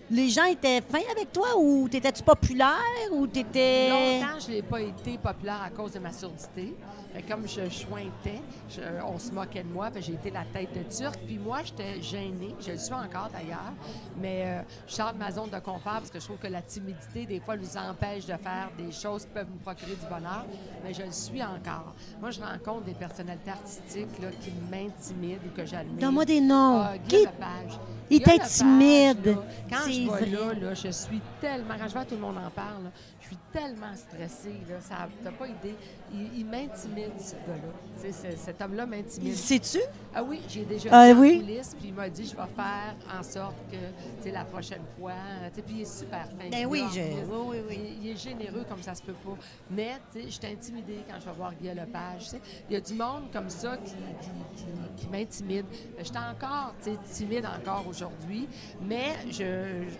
Les 0.10 0.30
gens 0.30 0.44
étaient 0.46 0.82
fins 0.82 1.00
avec 1.12 1.32
toi 1.32 1.48
ou 1.58 1.88
t'étais-tu 1.88 2.22
populaire 2.24 2.78
ou 3.14 3.28
t'étais. 3.28 3.90
Longtemps, 4.20 4.40
je 4.46 4.52
n'ai 4.52 4.62
pas 4.62 4.82
été 4.82 5.18
populaire 5.18 5.62
à 5.66 5.70
cause 5.70 5.94
de 5.94 6.00
ma 6.00 6.12
surdité. 6.12 6.76
Que 7.14 7.28
comme 7.30 7.48
je 7.48 7.70
chointais, 7.70 8.42
je- 8.70 8.82
on 9.06 9.20
se 9.20 9.32
moquait 9.32 9.64
de 9.64 9.68
moi, 9.68 9.90
j'ai 10.00 10.14
été 10.14 10.32
la 10.32 10.44
tête 10.46 10.70
de 10.74 10.84
turc. 10.96 11.20
Puis 11.26 11.38
moi, 11.38 11.60
j'étais 11.64 12.02
gênée. 12.02 12.56
Je 12.60 12.72
le 12.72 12.78
suis 12.78 12.94
encore 12.94 13.30
d'ailleurs. 13.34 13.74
Mais 14.18 14.44
euh, 14.46 14.62
je 14.88 14.94
sors 14.94 15.12
de 15.14 15.18
ma 15.18 15.30
zone 15.32 15.50
de 15.50 15.60
confort 15.60 15.82
parce 16.00 16.10
que 16.10 16.20
je 16.20 16.26
trouve 16.26 16.38
que 16.38 16.48
la 16.48 16.62
timidité, 16.62 17.26
des 17.26 17.40
fois, 17.42 17.58
nous 17.58 17.76
empêche 17.78 18.26
de 18.26 18.36
faire 18.38 18.70
des 18.78 18.92
choses 18.92 19.24
qui 19.26 19.32
peuvent 19.32 19.48
nous 19.52 19.60
procurer 19.60 19.96
du 19.96 20.06
bonheur. 20.10 20.46
Mais 20.84 20.94
je 20.94 21.04
le 21.04 21.12
suis 21.12 21.44
encore. 21.44 21.94
Moi, 22.22 22.32
je 22.32 22.40
rencontre 22.40 22.86
des 22.86 22.94
personnalités 22.94 23.52
artistiques 23.52 24.20
là, 24.22 24.30
qui 24.42 24.52
m'intimident 24.72 25.42
ou 25.46 25.56
que 25.56 25.66
j'admire. 25.66 26.00
Donne-moi 26.00 26.26
des 26.26 26.40
noms. 26.42 26.80
Ah, 26.82 26.94
Qui- 27.08 27.18
Lepage. 27.26 27.78
Il 28.10 28.22
t'intimide? 28.22 29.26
là, 29.26 29.34
Quand 29.70 29.90
je 29.92 30.08
vrai. 30.08 30.26
là, 30.26 30.54
là, 30.54 30.74
je 30.74 30.90
suis 30.90 31.22
tellement, 31.40 31.76
quand 31.80 31.88
je 31.88 31.94
vois 31.94 32.06
tout 32.06 32.16
le 32.16 32.22
monde 32.22 32.38
en 32.38 32.50
parle, 32.50 32.84
là, 32.86 32.90
je 33.22 33.28
suis 33.28 33.38
tellement 33.54 33.96
stressée. 33.96 34.56
Là, 34.70 34.82
ça, 34.82 35.08
t'as 35.24 35.32
pas 35.32 35.48
idée. 35.48 35.76
Il, 36.14 36.40
il 36.40 36.46
m'intimide, 36.46 37.12
ce 37.20 37.34
gars-là. 37.36 38.12
Cet 38.36 38.62
homme-là 38.62 38.86
m'intimide. 38.86 39.36
Sais-tu? 39.36 39.80
Ah 40.14 40.24
oui, 40.24 40.42
j'ai 40.50 40.66
déjà 40.66 40.90
Ah 40.92 41.14
vu 41.14 41.20
oui? 41.20 41.40
coulisses, 41.40 41.76
puis 41.80 41.90
il 41.90 41.94
m'a 41.94 42.10
dit, 42.10 42.26
je 42.26 42.36
vais 42.36 42.48
faire 42.56 42.96
en 43.18 43.22
sorte 43.24 43.56
que, 43.72 44.30
la 44.30 44.44
prochaine 44.46 44.82
fois, 45.00 45.14
puis 45.54 45.64
il 45.78 45.82
est 45.82 45.86
super 46.00 46.26
fin. 46.26 46.50
Ben 46.52 46.66
oui, 46.66 46.84
je- 46.92 47.00
oui, 47.00 47.16
oui, 47.50 47.58
oui. 47.70 47.80
Il, 48.02 48.06
il 48.08 48.12
est 48.12 48.18
généreux 48.18 48.66
comme 48.68 48.82
ça 48.82 48.96
se 48.96 49.02
peut 49.04 49.14
pas. 49.14 49.38
Mais, 49.70 49.98
je 50.16 50.30
suis 50.30 50.48
intimidée 50.48 51.00
quand 51.08 51.20
je 51.20 51.26
vais 51.26 51.36
voir 51.38 51.54
Guy 51.54 51.68
Lepage. 51.70 52.24
tu 52.24 52.30
sais. 52.32 52.42
Il 52.70 52.74
y 52.74 52.76
a 52.78 52.82
du 52.82 52.94
monde 52.94 53.32
comme 53.32 53.50
ça 53.50 53.78
qui, 53.78 53.92
qui, 53.94 54.30
qui- 54.64 55.02
qui 55.04 55.08
m'intimide. 55.08 55.66
Je 56.00 56.04
suis 56.04 56.18
encore, 56.18 56.74
timide 57.12 57.46
encore 57.46 57.86
aujourd'hui, 57.88 58.48
mais 58.82 59.14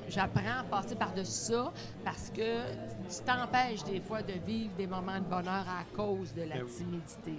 j'apprends 0.10 0.60
à 0.60 0.64
passer 0.64 0.96
par-dessus 0.96 1.32
ça 1.32 1.72
parce 2.04 2.30
que 2.30 2.42
tu 3.10 3.22
t'empêches 3.26 3.84
des 3.84 4.00
fois 4.02 4.22
de 4.22 4.34
vivre 4.46 4.72
des 4.78 4.88
moments 4.88 5.18
de 5.20 5.24
bonheur 5.26 5.66
à 5.68 5.84
cause 5.96 6.01
de 6.36 6.42
la 6.44 6.56
Ben 6.56 6.66
timidité. 6.66 7.34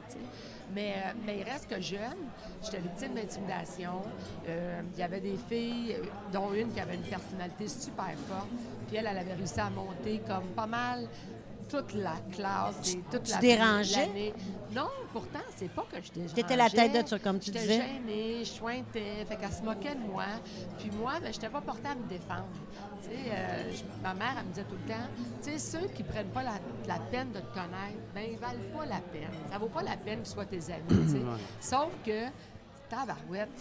Mais, 0.75 0.95
euh, 0.97 1.13
mais 1.27 1.39
il 1.41 1.45
reste 1.45 1.69
que 1.69 1.81
jeune, 1.81 2.29
j'étais 2.63 2.79
victime 2.79 3.15
d'intimidation. 3.15 4.03
Euh, 4.49 4.81
Il 4.95 4.99
y 5.01 5.03
avait 5.03 5.21
des 5.21 5.37
filles, 5.49 5.97
dont 6.33 6.53
une 6.55 6.73
qui 6.73 6.81
avait 6.81 6.95
une 6.95 7.03
personnalité 7.03 7.69
super 7.69 8.15
forte. 8.29 8.49
Puis 8.87 8.97
elle, 8.97 9.07
elle 9.07 9.19
avait 9.19 9.35
réussi 9.35 9.61
à 9.61 9.71
monter 9.71 10.23
comme 10.27 10.49
pas 10.55 10.67
mal 10.67 11.09
toute 11.73 11.95
la 11.95 12.15
classe 12.31 12.93
et 12.95 12.99
toute 13.11 13.23
tu 13.25 13.31
la 13.33 13.39
dérangeais? 13.39 14.07
l'année. 14.07 14.35
Non, 14.75 14.89
pourtant, 15.13 15.39
c'est 15.57 15.71
pas 15.71 15.85
que 15.91 15.97
je 16.03 16.13
dérangeais. 16.13 16.35
T'étais 16.35 16.57
la 16.57 16.69
tête 16.71 16.93
de 16.93 17.03
turc, 17.09 17.23
comme 17.23 17.39
tu 17.39 17.47
J'étais 17.47 17.61
disais. 17.61 17.83
gênée, 17.83 18.45
je 18.45 18.53
chointais, 18.53 19.25
fait 19.27 19.37
qu'elle 19.37 19.53
se 19.53 19.63
moquait 19.63 19.95
de 19.95 20.01
moi. 20.01 20.25
Puis 20.79 20.91
moi, 21.01 21.13
ben, 21.23 21.33
j'étais 21.33 21.49
pas 21.49 21.61
portée 21.61 21.89
à 21.89 21.95
me 21.95 22.07
défendre. 22.09 22.45
Tu 23.03 23.09
sais, 23.09 23.17
euh, 23.33 23.73
je- 23.73 24.03
ma 24.03 24.15
mère, 24.15 24.35
elle 24.39 24.45
me 24.47 24.51
disait 24.51 24.65
tout 24.65 24.77
le 24.87 24.93
temps, 24.93 25.09
tu 25.43 25.51
sais, 25.51 25.59
ceux 25.59 25.89
qui 25.89 26.03
prennent 26.03 26.29
pas 26.31 26.43
la, 26.43 26.53
la 26.87 26.99
peine 27.11 27.33
de 27.33 27.41
te 27.41 27.53
connaître, 27.55 27.99
ben 28.15 28.25
ils 28.31 28.39
valent 28.39 28.61
pas 28.79 28.87
la 28.87 29.01
peine. 29.01 29.31
Ça 29.51 29.59
vaut 29.59 29.67
pas 29.69 29.83
la 29.83 29.97
peine 29.97 30.19
qu'ils 30.23 30.33
soient 30.33 30.45
tes 30.47 30.61
amis, 30.73 31.05
tu 31.05 31.09
sais. 31.11 31.17
Ouais. 31.19 31.41
Sauf 31.61 31.89
que, 32.07 32.27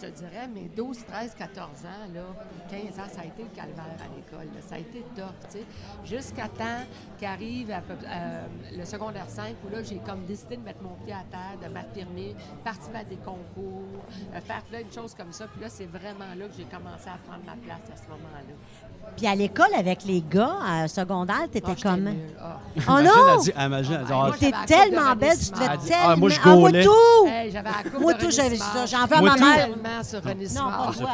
je 0.02 0.08
dirais, 0.08 0.48
mes 0.48 0.68
12, 0.68 1.04
13, 1.06 1.34
14 1.34 1.68
ans, 1.86 2.12
là, 2.14 2.22
15 2.70 2.98
ans, 2.98 3.08
ça 3.10 3.22
a 3.22 3.24
été 3.24 3.42
le 3.42 3.48
calvaire 3.48 3.96
à 4.00 4.14
l'école. 4.14 4.48
Ça 4.66 4.76
a 4.76 4.78
été 4.78 5.00
tough, 5.14 5.32
tu 5.50 5.58
sais. 5.58 5.64
Jusqu'à 6.04 6.48
temps 6.48 6.84
qu'arrive 7.18 7.70
euh, 7.70 8.46
le 8.76 8.84
secondaire 8.84 9.28
5, 9.28 9.56
où 9.64 9.70
là, 9.70 9.82
j'ai 9.82 9.98
comme 9.98 10.24
décidé 10.26 10.56
de 10.56 10.62
mettre 10.62 10.82
mon 10.82 10.94
pied 11.04 11.12
à 11.12 11.24
terre, 11.30 11.58
de 11.62 11.72
m'affirmer, 11.72 12.34
participer 12.64 12.98
à 12.98 13.04
des 13.04 13.16
concours, 13.16 14.04
euh, 14.34 14.40
faire 14.40 14.62
plein 14.64 14.82
de 14.82 14.92
choses 14.92 15.14
comme 15.14 15.32
ça. 15.32 15.46
Puis 15.46 15.60
là, 15.62 15.68
c'est 15.68 15.86
vraiment 15.86 16.34
là 16.36 16.46
que 16.46 16.54
j'ai 16.56 16.64
commencé 16.64 17.08
à 17.08 17.18
prendre 17.26 17.44
ma 17.44 17.56
place 17.56 17.88
à 17.92 17.96
ce 17.96 18.08
moment-là. 18.08 18.81
Puis 19.16 19.26
à 19.26 19.34
l'école, 19.34 19.68
avec 19.76 20.04
les 20.04 20.22
gars, 20.28 20.56
à 20.66 20.88
secondaire, 20.88 21.46
t'étais 21.50 21.72
Ah, 21.84 21.96
nulle. 21.96 22.14
Ah. 22.40 22.58
Oh 22.88 23.02
non! 23.02 24.32
T'es 24.38 24.52
tellement 24.66 25.14
belle, 25.14 25.36
tu 25.38 25.50
devais 25.50 25.78
tellement... 25.86 26.02
ah, 26.04 26.16
moi, 26.16 26.28
je 26.30 26.38
Ah, 26.42 26.48
moi, 26.56 26.70
gaulais. 26.70 26.84
tout! 26.84 27.26
Hey, 27.26 27.50
j'avais 27.50 27.68
la 27.70 27.90
coupe 27.90 28.00
Moi, 28.00 28.14
tout, 28.14 28.30
j'avais 28.30 28.56
ça. 28.56 28.86
J'en 28.86 29.06
veux 29.06 29.16
à 29.16 29.20
ma 29.22 29.36
mère. 29.36 29.68
Non, 29.68 29.74
pas 29.84 30.92
toi. 30.96 31.10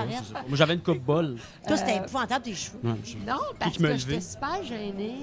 Moi, 0.47 0.57
j'avais 0.57 0.75
une 0.75 0.81
coupe 0.81 1.01
bol. 1.01 1.37
Toi, 1.67 1.77
c'était 1.77 1.97
épouvantable, 1.97 2.45
tes 2.45 2.55
cheveux. 2.55 2.79
Non, 2.85 3.35
parce 3.59 3.77
que 3.77 3.97
j'étais 3.97 4.21
super 4.21 4.63
gênée. 4.63 5.17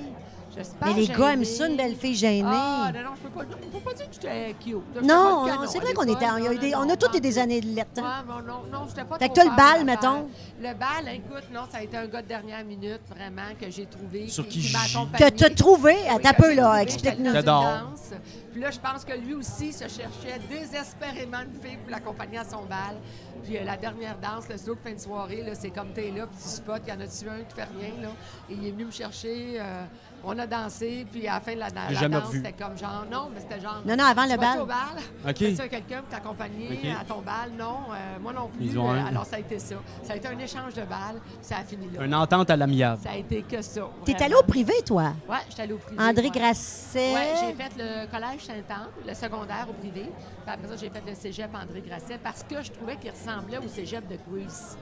J'étais 0.58 0.70
Mais 0.86 0.94
les 0.94 1.08
gars 1.08 1.34
aiment 1.34 1.44
ça, 1.46 1.68
une 1.68 1.76
belle 1.78 1.96
fille 1.96 2.16
gênée. 2.16 2.44
Ah, 2.46 2.92
non, 2.94 3.02
non, 3.02 3.10
je 3.16 3.22
peux 3.22 3.30
pas, 3.30 3.44
peux 3.46 3.80
pas 3.80 3.94
dire 3.94 4.08
que 4.08 4.14
j'étais 4.14 4.56
cute. 4.64 4.78
J'étais 4.94 5.06
non, 5.06 5.46
pas 5.46 5.56
non, 5.56 5.62
c'est 5.68 5.78
à 5.78 5.82
vrai 5.82 5.94
qu'on 5.94 6.04
était... 6.04 6.26
y 6.26 6.28
a 6.28 6.40
eu 6.40 6.56
Non, 6.56 6.62
des- 6.62 6.72
non, 6.72 6.78
on 6.86 6.90
a 6.90 7.16
eu 7.18 7.20
des 7.22 7.40
années 7.40 7.62
de 7.62 7.68
lettres. 7.76 7.90
hein? 8.04 8.24
Ouais, 8.28 8.34
non, 8.48 8.54
non, 8.54 8.80
non, 8.80 8.86
j'étais 8.88 9.04
pas 9.04 9.18
Fait 9.18 9.30
que 9.30 9.34
trop 9.34 9.44
toi, 9.44 9.52
le 9.52 9.58
bal, 9.58 9.86
mettons? 9.86 10.28
Le 10.62 10.74
bal, 10.74 11.14
écoute, 11.14 11.44
non, 11.54 11.62
ça 11.70 11.80
a 11.80 11.82
été 11.84 11.98
un 11.98 12.08
gars 12.08 12.22
de 12.22 12.28
dernière 12.28 12.64
minute, 12.64 13.02
vraiment, 13.10 13.42
que 13.60 13.70
j'ai 13.70 13.86
trouvé. 13.86 14.28
Sur 14.30 14.48
qui 14.48 14.60
m'a 14.72 14.80
gît. 14.86 14.96
accompagné. 14.98 15.32
Que 15.32 15.38
t'as 15.38 15.50
trouvé? 15.50 15.94
Oui, 15.96 16.08
Attends 16.10 16.30
un 16.30 16.34
que 16.34 16.42
peu, 16.42 16.50
j'ai 16.50 16.56
là, 16.56 16.64
trouvé, 16.64 16.82
explique-nous. 16.82 17.26
j'étais 17.26 17.44
dans 17.44 17.62
une 17.62 17.72
J'adore. 17.74 17.90
danse. 17.92 18.12
Puis 18.54 18.62
là, 18.62 18.72
je 18.72 18.80
pense 18.80 19.04
que 19.04 19.14
lui 19.14 19.34
aussi 19.34 19.74
se 19.74 19.84
cherchait 19.90 20.40
désespérément 20.50 21.40
une 21.42 21.62
fille 21.62 21.78
pour 21.78 21.92
l'accompagner 21.92 22.38
à 22.38 22.46
son 22.46 22.64
bal. 22.64 22.96
Puis 23.44 23.58
euh, 23.58 23.64
la 23.66 23.76
dernière 23.78 24.18
danse, 24.18 24.46
le 24.50 24.58
slow 24.58 24.76
de 24.76 24.80
fin 24.80 24.94
de 24.94 25.00
soirée, 25.00 25.44
là, 25.44 25.52
c'est 25.54 25.70
comme 25.70 25.90
t'es 25.94 26.10
là, 26.16 26.26
puis 26.26 26.38
tu 26.42 26.48
spots, 26.50 26.72
il 26.88 26.90
y 26.94 26.96
en 26.96 27.02
a-tu 27.02 27.28
un 27.30 27.44
qui 27.44 27.54
fait 27.54 27.68
rien, 27.78 28.02
là? 28.02 28.10
Et 28.50 28.54
il 28.54 28.68
est 28.68 28.72
venu 28.72 28.86
me 28.86 28.92
chercher. 28.92 29.58
euh, 29.60 29.84
on 30.26 30.38
a 30.40 30.48
dansé, 30.48 31.06
puis 31.12 31.28
à 31.28 31.36
la 31.36 31.40
fin 31.40 31.54
de 31.54 31.60
la, 31.60 31.70
danse, 31.70 32.32
c'était 32.32 32.54
comme 32.54 32.78
genre, 32.78 33.06
non, 33.12 33.30
mais 33.34 33.40
c'était 33.42 33.60
genre. 33.62 33.82
Non, 33.86 33.96
non, 33.96 34.04
avant 34.06 34.24
tu 34.26 34.32
le 34.32 34.38
bal. 34.38 34.60
au 34.60 34.66
bal? 34.66 34.78
OK. 35.24 35.42
As-tu 35.42 35.70
quelqu'un 35.70 36.00
pour 36.02 36.10
t'accompagner 36.10 36.94
à 37.00 37.04
ton 37.06 37.22
bal? 37.22 37.52
Non, 37.58 37.78
euh, 37.92 38.20
moi 38.22 38.34
non 38.34 38.48
plus. 38.48 38.66
Ils 38.66 38.80
ont 38.80 38.90
Euh, 38.92 38.96
un- 38.96 39.06
alors, 39.06 39.26
ça 39.26 39.36
a 39.38 39.40
été 39.40 39.60
ça. 39.60 39.76
Ça 40.04 40.14
a 40.14 40.16
été 40.16 40.28
un 40.28 40.38
échange 40.40 40.74
de 40.74 40.82
balles, 40.84 41.20
puis 41.24 41.38
ça 41.42 41.58
a 41.58 41.64
fini 41.64 41.90
là. 41.92 42.04
Une 42.06 42.16
entente 42.16 42.50
à 42.50 42.56
l'amiable. 42.58 43.02
Ça 43.04 43.12
a 43.12 43.16
été 43.18 43.42
que 43.44 43.62
ça. 43.62 43.82
T'es 44.06 44.22
allé 44.22 44.36
au 44.36 44.44
privé, 44.44 44.74
toi? 44.86 45.14
Ouais, 45.30 45.38
j'étais 45.50 45.62
allée 45.64 45.74
au 45.74 45.78
privé. 45.78 46.02
André. 46.02 46.30
Grasset. 46.30 47.14
Oui, 47.14 47.22
j'ai 47.40 47.54
fait 47.54 47.72
le 47.78 48.08
collège 48.12 48.46
Saint-Anne, 48.46 48.88
le 49.08 49.14
secondaire 49.14 49.68
au 49.70 49.74
privé. 49.74 50.12
Puis 50.46 50.54
après 50.54 50.68
ça, 50.68 50.76
j'ai 50.76 50.90
fait 50.90 51.04
le 51.08 51.14
cégep 51.16 51.50
André 51.56 51.82
Grasset 51.88 52.20
parce 52.24 52.44
que 52.44 52.62
je 52.64 52.72
trouvais 52.72 52.96
qu'il 52.98 53.12
ressemblait 53.12 53.58
au 53.60 53.68
cégep 53.68 54.08
de 54.08 54.18
Grease. 54.30 54.78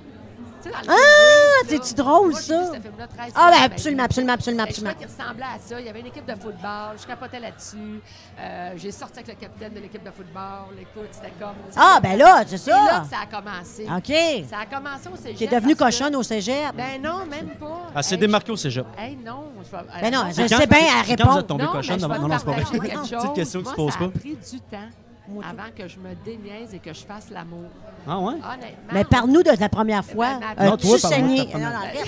Ah, 0.87 0.93
c'est-tu 1.67 1.93
drôle, 1.93 2.31
moi, 2.31 2.39
j'ai 2.47 2.53
vu 2.55 2.61
ça? 2.65 2.73
ce 2.73 2.81
film-là 2.81 3.07
13 3.07 3.33
Ah, 3.35 3.51
ben 3.51 3.63
absolument, 3.71 4.03
absolument, 4.03 4.33
absolument, 4.33 4.63
Ben, 4.63 4.67
Je 4.67 4.71
absolument. 4.71 4.93
qu'il 4.95 5.07
ressemblait 5.07 5.45
à 5.45 5.59
ça. 5.59 5.79
Il 5.79 5.85
y 5.85 5.89
avait 5.89 5.99
une 5.99 6.05
équipe 6.07 6.25
de 6.25 6.33
football. 6.35 6.95
Je 7.01 7.05
capotais 7.07 7.39
là-dessus. 7.39 8.01
Euh, 8.39 8.71
j'ai 8.77 8.91
sorti 8.91 9.19
avec 9.19 9.27
le 9.27 9.33
capitaine 9.41 9.73
de 9.73 9.79
l'équipe 9.79 10.03
de 10.03 10.11
football. 10.11 10.75
Écoute, 10.79 11.09
c'était 11.11 11.33
comme... 11.39 11.55
Ah, 11.75 11.99
ben 12.01 12.17
là, 12.17 12.43
c'est 12.47 12.57
C'est 12.57 12.71
là 12.71 12.87
ça. 12.87 12.99
que 13.01 13.07
ça 13.09 13.17
a 13.23 13.41
commencé. 13.41 13.83
OK. 13.83 14.49
Ça 14.49 14.57
a 14.61 14.65
commencé 14.65 15.09
au 15.13 15.15
cégep. 15.15 15.37
T'es 15.49 15.55
devenue 15.55 15.75
cochonne 15.75 16.15
au 16.15 16.23
cégep? 16.23 16.75
Ben 16.75 17.01
non, 17.01 17.25
même 17.25 17.49
pas. 17.59 17.89
Elle 17.95 18.03
s'est 18.03 18.15
Hey, 18.15 18.19
démarquée 18.21 18.51
au 18.51 18.57
cégep. 18.57 18.85
Hey, 18.97 19.15
non. 19.15 19.45
Ben 20.01 20.11
non, 20.13 20.25
euh, 20.25 20.29
je 20.29 20.47
sais 20.47 20.67
bien, 20.67 20.79
elle 21.09 21.15
quand 21.17 21.31
vous 21.31 21.39
êtes 21.39 21.47
tombé 21.47 21.63
non, 21.63 21.71
cochonne? 21.71 21.99
Non, 21.99 22.27
non, 22.27 22.37
c'est 22.37 22.45
pas 22.45 22.51
vrai. 22.51 22.63
question 23.35 23.63
que 23.63 23.63
tu 23.63 23.73
ça 23.91 23.97
pas. 23.99 24.05
a 24.05 24.09
pris 24.09 24.35
du 24.51 24.59
temps 24.59 24.77
avant 25.43 25.71
que 25.75 25.87
je 25.87 25.97
me 25.99 26.13
déniaise 26.25 26.73
et 26.73 26.79
que 26.79 26.93
je 26.93 27.05
fasse 27.05 27.29
l'amour. 27.29 27.69
Ah 28.07 28.19
ouais? 28.19 28.33
Honnêtement. 28.33 28.91
Mais 28.91 29.03
parle-nous 29.05 29.43
de 29.43 29.51
ta 29.55 29.69
première 29.69 30.03
fois. 30.03 30.39
Ben, 30.57 30.65
Non, 30.65 30.75
de 30.75 30.81
saigné? 30.97 31.45
ta 31.45 31.51
première 31.51 31.69
Non, 31.71 31.77
non, 31.77 31.83
arrête. 31.85 32.07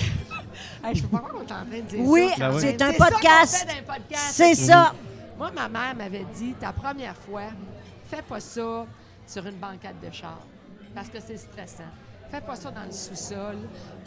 Hey, 0.84 0.94
je 0.94 1.02
sais 1.02 1.08
pas 1.08 1.18
pourquoi 1.18 1.40
on 1.40 1.42
est 1.42 1.52
en 1.52 1.66
train 1.66 1.76
de 1.76 1.80
dire 1.82 2.00
Oui, 2.00 2.28
ça. 2.30 2.36
Ben 2.48 2.54
oui. 2.54 2.60
c'est 2.60 2.80
un 2.82 2.92
qu'on 2.92 2.98
podcast. 3.04 3.66
C'est 4.14 4.54
ça. 4.54 4.94
Moi, 5.36 5.50
ma 5.54 5.68
mère 5.68 5.94
m'avait 5.96 6.24
dit, 6.34 6.54
ta 6.54 6.72
première 6.72 7.16
fois, 7.16 7.42
fais 8.08 8.22
pas 8.22 8.40
ça 8.40 8.86
sur 9.26 9.46
une 9.46 9.56
banquette 9.56 10.00
de 10.02 10.10
char, 10.12 10.38
parce 10.94 11.08
que 11.08 11.18
c'est 11.20 11.36
stressant. 11.36 11.82
Fais 12.30 12.40
pas 12.40 12.56
ça 12.56 12.70
dans 12.70 12.84
le 12.84 12.92
sous-sol, 12.92 13.56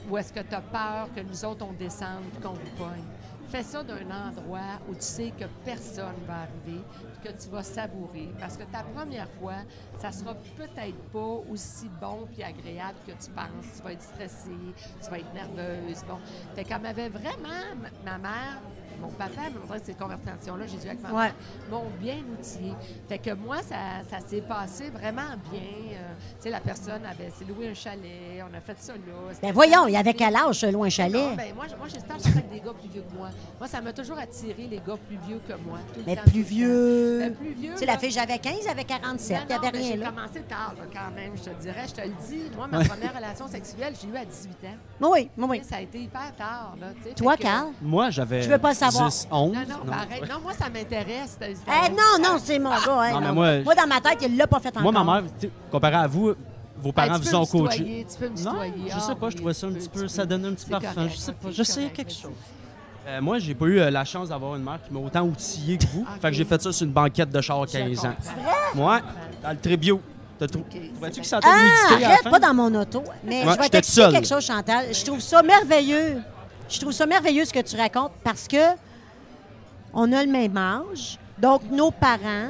où 0.10 0.18
est-ce 0.18 0.32
que 0.34 0.40
tu 0.40 0.56
as 0.56 0.62
peur 0.62 1.10
que 1.16 1.22
nous 1.22 1.46
autres, 1.46 1.66
on 1.70 1.74
descende 1.74 2.24
et 2.38 2.42
qu'on 2.42 2.54
vous 2.54 2.72
pogne. 2.78 3.04
Fais 3.50 3.64
ça 3.64 3.82
d'un 3.82 4.06
endroit 4.12 4.80
où 4.88 4.94
tu 4.94 5.02
sais 5.02 5.34
que 5.38 5.46
personne 5.66 6.14
va 6.28 6.42
arriver, 6.42 6.84
que 7.24 7.30
tu 7.30 7.50
vas 7.50 7.64
savourer. 7.64 8.30
Parce 8.40 8.56
que 8.56 8.64
ta 8.64 8.84
première 8.84 9.30
fois, 9.40 9.64
ça 9.98 10.12
sera 10.12 10.36
peut-être 10.56 11.00
pas 11.12 11.42
aussi 11.52 11.90
bon 12.00 12.28
puis 12.32 12.44
agréable 12.44 13.00
que 13.08 13.12
tu 13.12 13.32
penses. 13.32 13.78
Tu 13.78 13.84
vas 13.84 13.94
être 13.94 14.04
stressée, 14.04 14.52
tu 15.04 15.10
vas 15.10 15.18
être 15.18 15.34
nerveuse. 15.34 16.04
Bon. 16.08 16.20
Fait 16.56 16.64
qu'elle 16.64 16.82
m'avait 16.82 17.10
vraiment, 17.10 17.76
ma 18.06 18.20
mère, 18.20 18.62
mon 19.02 19.08
papa, 19.10 19.50
me 19.54 19.60
montrait 19.60 19.82
ces 19.84 19.94
conversations-là, 19.94 20.66
j'ai 20.68 20.78
dû 20.78 20.88
avec 20.88 21.02
ma 21.02 21.10
Ouais. 21.12 21.24
mère, 21.24 21.34
m'ont 21.72 21.86
bien 22.00 22.18
outillé. 22.38 22.74
Fait 23.08 23.18
que 23.20 23.34
moi, 23.34 23.58
ça, 23.62 23.76
ça 24.10 24.20
s'est 24.28 24.42
passé 24.42 24.90
vraiment 24.90 25.36
bien. 25.52 25.62
Euh, 25.62 26.14
tu 26.38 26.44
sais, 26.44 26.50
la 26.50 26.60
personne 26.60 27.02
avait 27.06 27.32
loué 27.48 27.70
un 27.70 27.74
chalet, 27.74 28.44
on 28.50 28.54
a 28.56 28.62
fait 28.62 28.78
ça 28.80 28.94
là. 28.94 29.00
Ben 29.42 29.52
voyons, 29.54 29.88
il 29.88 29.94
y 29.94 29.98
avait 29.98 30.14
quel 30.14 30.36
âge, 30.36 30.56
ce 30.60 30.66
loin 30.68 30.90
chalet? 30.90 31.14
Non, 31.30 31.36
ben 31.36 31.54
moi, 31.56 31.66
je- 31.70 31.76
moi, 31.76 31.88
j'ai 31.88 32.00
stage 32.00 32.26
avec 32.34 32.50
des 32.50 32.60
gars 32.60 32.74
plus 32.80 32.90
vieux 32.90 33.04
que 33.10 33.16
moi. 33.16 33.30
Moi, 33.60 33.68
ça 33.68 33.82
m'a 33.82 33.94
toujours 33.94 34.18
attiré 34.18 34.68
les 34.70 34.78
gars 34.78 34.98
plus 35.08 35.18
vieux 35.28 35.40
que 35.48 35.54
moi. 35.68 35.80
tout 35.94 36.00
le 36.00 36.06
Mais 36.06 36.16
temps, 36.16 36.22
plus 36.24 36.32
tout 36.32 36.38
le 36.38 36.44
temps. 36.44 36.50
vieux. 36.50 37.20
Ben, 37.20 37.34
plus 37.36 37.54
vieux. 37.54 37.72
Tu 37.74 37.78
sais, 37.80 37.86
la 37.86 37.98
fille, 37.98 38.12
j'avais 38.12 38.38
15, 38.40 38.56
elle 38.66 38.70
avait 38.72 38.84
47. 38.84 39.38
Non, 39.38 39.44
Il 39.44 39.48
n'y 39.48 39.54
avait 39.56 39.72
mais 39.72 39.78
rien 39.84 39.92
J'ai 39.92 39.98
là. 39.98 40.10
commencé 40.10 40.42
tard, 40.42 40.74
là, 40.78 40.84
quand 40.94 41.16
même, 41.16 41.32
je 41.36 41.44
te 41.44 41.62
dirais. 41.62 41.86
Je 41.88 41.94
te 41.94 42.02
le 42.02 42.14
dis. 42.28 42.44
Moi, 42.56 42.68
ma 42.68 42.84
première 42.84 43.16
relation 43.16 43.48
sexuelle, 43.48 43.94
j'ai 44.02 44.08
eu 44.08 44.16
à 44.18 44.26
18 44.26 44.52
ans. 44.66 44.78
Oui, 45.02 45.30
oui, 45.38 45.46
oui. 45.50 45.62
Ça 45.64 45.78
a 45.78 45.82
été 45.82 46.00
hyper 46.02 46.36
tard. 46.38 46.76
Là, 46.80 46.88
tu 46.98 47.10
sais. 47.10 47.16
Toi, 47.16 47.38
que- 47.38 47.44
Carl? 47.44 47.68
Moi, 47.82 48.10
j'avais. 48.10 48.42
Je 48.42 48.50
veux 48.50 48.58
pas 48.58 48.70
le 48.70 48.76
savoir. 48.92 49.10
10, 49.10 49.28
11. 49.32 49.54
Non, 49.54 49.60
non, 49.70 49.92
pareil. 49.92 50.22
Non, 50.30 50.36
moi, 50.44 50.54
ça 50.54 50.70
m'intéresse. 50.70 51.38
Eh 51.42 51.90
non, 51.92 51.98
non, 52.24 52.38
c'est 52.44 52.60
mon 52.60 52.70
gars. 52.70 52.78
hein, 52.88 53.12
Non, 53.14 53.20
mais 53.22 53.28
non. 53.28 53.64
moi- 53.64 53.76
dans 53.76 53.88
ma 53.88 54.02
tête, 54.02 54.20
il 54.22 54.38
l'a 54.38 54.48
pas 54.48 54.60
fait 54.60 54.70
encore. 54.70 54.82
Moi, 54.82 54.92
ma 54.92 55.04
mère, 55.22 55.24
tu 55.40 55.48
sais, 55.48 55.52
comparé 55.72 55.96
à 55.96 56.08
vous, 56.08 56.34
vos 56.78 56.90
Ah, 56.90 56.94
parents 56.94 57.20
tu 57.20 57.28
vous 57.30 57.36
ont 57.36 57.46
coaché. 57.46 58.06
Tu 58.10 58.18
peux 58.18 58.30
me 58.30 58.44
Non, 58.44 58.52
tutoyer. 58.52 58.74
je 58.88 58.94
Ah, 58.96 59.00
sais 59.00 59.16
pas, 59.16 59.30
je 59.30 59.34
oui, 59.34 59.36
trouvais 59.36 59.54
ça 59.54 59.68
un 59.68 59.70
tu 59.72 59.76
petit 59.78 59.90
peux, 59.90 60.00
peu, 60.02 60.08
tu 60.08 60.14
ça 60.14 60.22
peux. 60.24 60.28
donnait 60.30 60.48
un 60.48 60.54
petit 60.54 60.66
C'est 60.66 60.72
parfum. 60.72 60.94
correct, 60.94 61.12
Je 61.14 61.18
sais 61.20 61.32
pas, 61.34 61.48
je 61.52 61.64
c'est 61.64 61.64
sais 61.64 61.80
correct, 61.82 61.96
quelque 61.96 62.08
vas-y. 62.12 62.22
chose. 62.22 62.32
Euh, 63.08 63.22
moi, 63.22 63.40
j'ai 63.40 63.56
pas 63.56 63.66
eu 63.66 63.80
euh, 63.80 63.90
la 63.90 64.06
chance 64.06 64.30
d'avoir 64.30 64.56
une 64.56 64.64
mère 64.64 64.80
qui 64.86 64.94
m'a 64.94 65.00
autant 65.00 65.24
outillé 65.24 65.78
que 65.78 65.86
vous. 65.88 66.06
Ah, 66.08 66.12
Fait 66.22 66.30
que 66.30 66.36
j'ai 66.36 66.46
fait 66.46 66.62
ça 66.62 66.72
sur 66.72 66.86
une 66.86 66.94
banquette 66.94 67.30
de 67.32 67.42
char 67.42 67.62
à 67.62 67.66
15 67.66 68.06
ans. 68.06 68.14
Moi, 68.76 69.00
dans 69.44 69.50
le 69.52 69.58
Trébio. 69.58 70.00
T'as 70.38 70.48
trou- 70.48 70.64
Trouvais-tu 70.94 71.20
que 71.20 71.28
ça 71.28 71.42
sentait 71.42 71.48
Ah, 71.52 71.58
l'humidité 71.58 71.96
à 71.96 72.00
la 72.00 72.08
arrête 72.14 72.24
fin? 72.24 72.30
pas 72.30 72.40
dans 72.40 72.54
mon 72.54 72.74
auto. 72.76 73.04
Mais 73.26 73.40
Ouais, 73.40 73.42
je 73.42 73.46
vais 73.48 73.52
j'étais 73.64 73.70
t'expliquer 73.72 74.02
seul. 74.04 74.14
quelque 74.14 74.28
chose, 74.28 74.46
Chantal. 74.46 74.86
Je 74.94 75.04
trouve 75.06 75.20
ça 75.20 75.44
merveilleux. 75.44 76.22
Je 76.70 76.80
trouve 76.80 76.92
ça 76.92 77.06
merveilleux 77.06 77.46
ce 77.46 77.54
que 77.54 77.60
tu 77.62 77.76
racontes 77.76 78.12
parce 78.24 78.48
que 78.48 78.58
on 79.94 80.12
a 80.14 80.24
le 80.24 80.32
même 80.32 80.56
âge. 80.56 81.18
Donc, 81.38 81.64
nos 81.72 81.90
parents, 81.90 82.50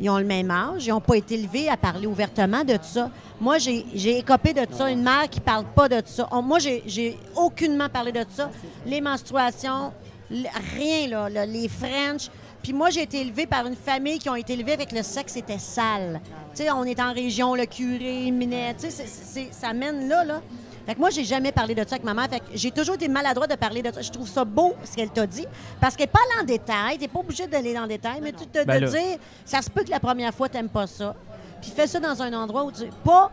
ils 0.00 0.08
ont 0.08 0.18
le 0.18 0.24
même 0.24 0.50
âge. 0.50 0.86
Ils 0.86 0.90
n'ont 0.90 1.00
pas 1.00 1.16
été 1.16 1.34
élevés 1.34 1.68
à 1.68 1.76
parler 1.76 2.06
ouvertement 2.06 2.64
de 2.64 2.78
ça. 2.82 3.10
Moi, 3.40 3.58
j'ai 3.58 4.18
écopé 4.18 4.54
de 4.54 4.66
ça. 4.72 4.90
Une 4.90 5.02
mère 5.02 5.28
qui 5.30 5.40
parle 5.40 5.66
pas 5.74 5.88
de 5.88 6.00
ça. 6.06 6.28
Moi, 6.42 6.58
j'ai- 6.58 7.18
aucunement 7.34 7.88
parlé 7.90 8.12
de 8.12 8.24
ça. 8.34 8.50
Les 8.86 9.00
menstruations, 9.02 9.92
rien, 10.30 11.08
là, 11.28 11.44
les 11.44 11.68
French. 11.68 12.30
Puis 12.62 12.72
moi, 12.72 12.90
j'ai 12.90 13.02
été 13.02 13.20
élevée 13.20 13.46
par 13.46 13.66
une 13.66 13.76
famille 13.76 14.18
qui 14.18 14.28
ont 14.30 14.34
été 14.34 14.54
élevées 14.54 14.72
avec 14.72 14.90
le 14.90 15.02
sexe 15.02 15.36
était 15.36 15.58
sale. 15.58 16.20
Tu 16.54 16.62
sais, 16.64 16.70
on 16.70 16.84
est 16.84 16.98
en 16.98 17.12
région, 17.12 17.54
le 17.54 17.66
curé, 17.66 18.30
Minette, 18.30 18.78
tu 18.78 18.90
sais, 18.90 19.48
ça 19.52 19.72
mène 19.72 20.08
là, 20.08 20.24
là. 20.24 20.40
Fait 20.86 20.94
que 20.94 21.00
moi, 21.00 21.10
j'ai 21.10 21.24
jamais 21.24 21.50
parlé 21.50 21.74
de 21.74 21.80
ça 21.80 21.96
avec 21.96 22.04
ma 22.04 22.14
mère. 22.14 22.28
Fait 22.28 22.38
que 22.38 22.44
j'ai 22.54 22.70
toujours 22.70 22.94
été 22.94 23.08
maladroite 23.08 23.50
de 23.50 23.56
parler 23.56 23.82
de 23.82 23.92
ça. 23.92 24.00
Je 24.00 24.10
trouve 24.10 24.28
ça 24.28 24.44
beau, 24.44 24.74
ce 24.84 24.94
qu'elle 24.94 25.10
t'a 25.10 25.26
dit, 25.26 25.46
parce 25.80 25.96
qu'elle 25.96 26.08
parle 26.08 26.26
en 26.40 26.44
détail. 26.44 26.96
T'es 26.98 27.08
pas 27.08 27.18
obligé 27.18 27.46
d'aller 27.46 27.74
dans 27.74 27.82
le 27.82 27.88
détail, 27.88 28.20
mais 28.22 28.32
tu 28.32 28.46
te 28.46 28.64
Ben 28.64 28.80
de 28.80 28.86
dire, 28.86 29.18
ça 29.44 29.60
se 29.62 29.68
peut 29.68 29.82
que 29.82 29.90
la 29.90 30.00
première 30.00 30.32
fois, 30.32 30.48
t'aimes 30.48 30.68
pas 30.68 30.86
ça. 30.86 31.14
Puis 31.60 31.70
fais 31.70 31.86
ça 31.88 31.98
dans 31.98 32.22
un 32.22 32.32
endroit 32.32 32.64
où 32.64 32.70
tu... 32.72 32.84
Pas... 33.04 33.30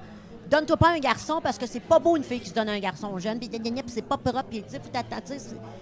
Donne-toi 0.49 0.77
pas 0.77 0.89
un 0.89 0.99
garçon 0.99 1.39
parce 1.41 1.57
que 1.57 1.65
c'est 1.65 1.79
pas 1.79 1.99
beau 1.99 2.15
une 2.17 2.23
fille 2.23 2.39
qui 2.39 2.49
se 2.49 2.53
donne 2.53 2.69
un 2.69 2.79
garçon 2.79 3.17
jeune, 3.17 3.39
puis 3.39 3.49
c'est 3.87 4.01
pas 4.03 4.17
propre, 4.17 4.43
puis 4.49 4.61
tu 4.61 4.75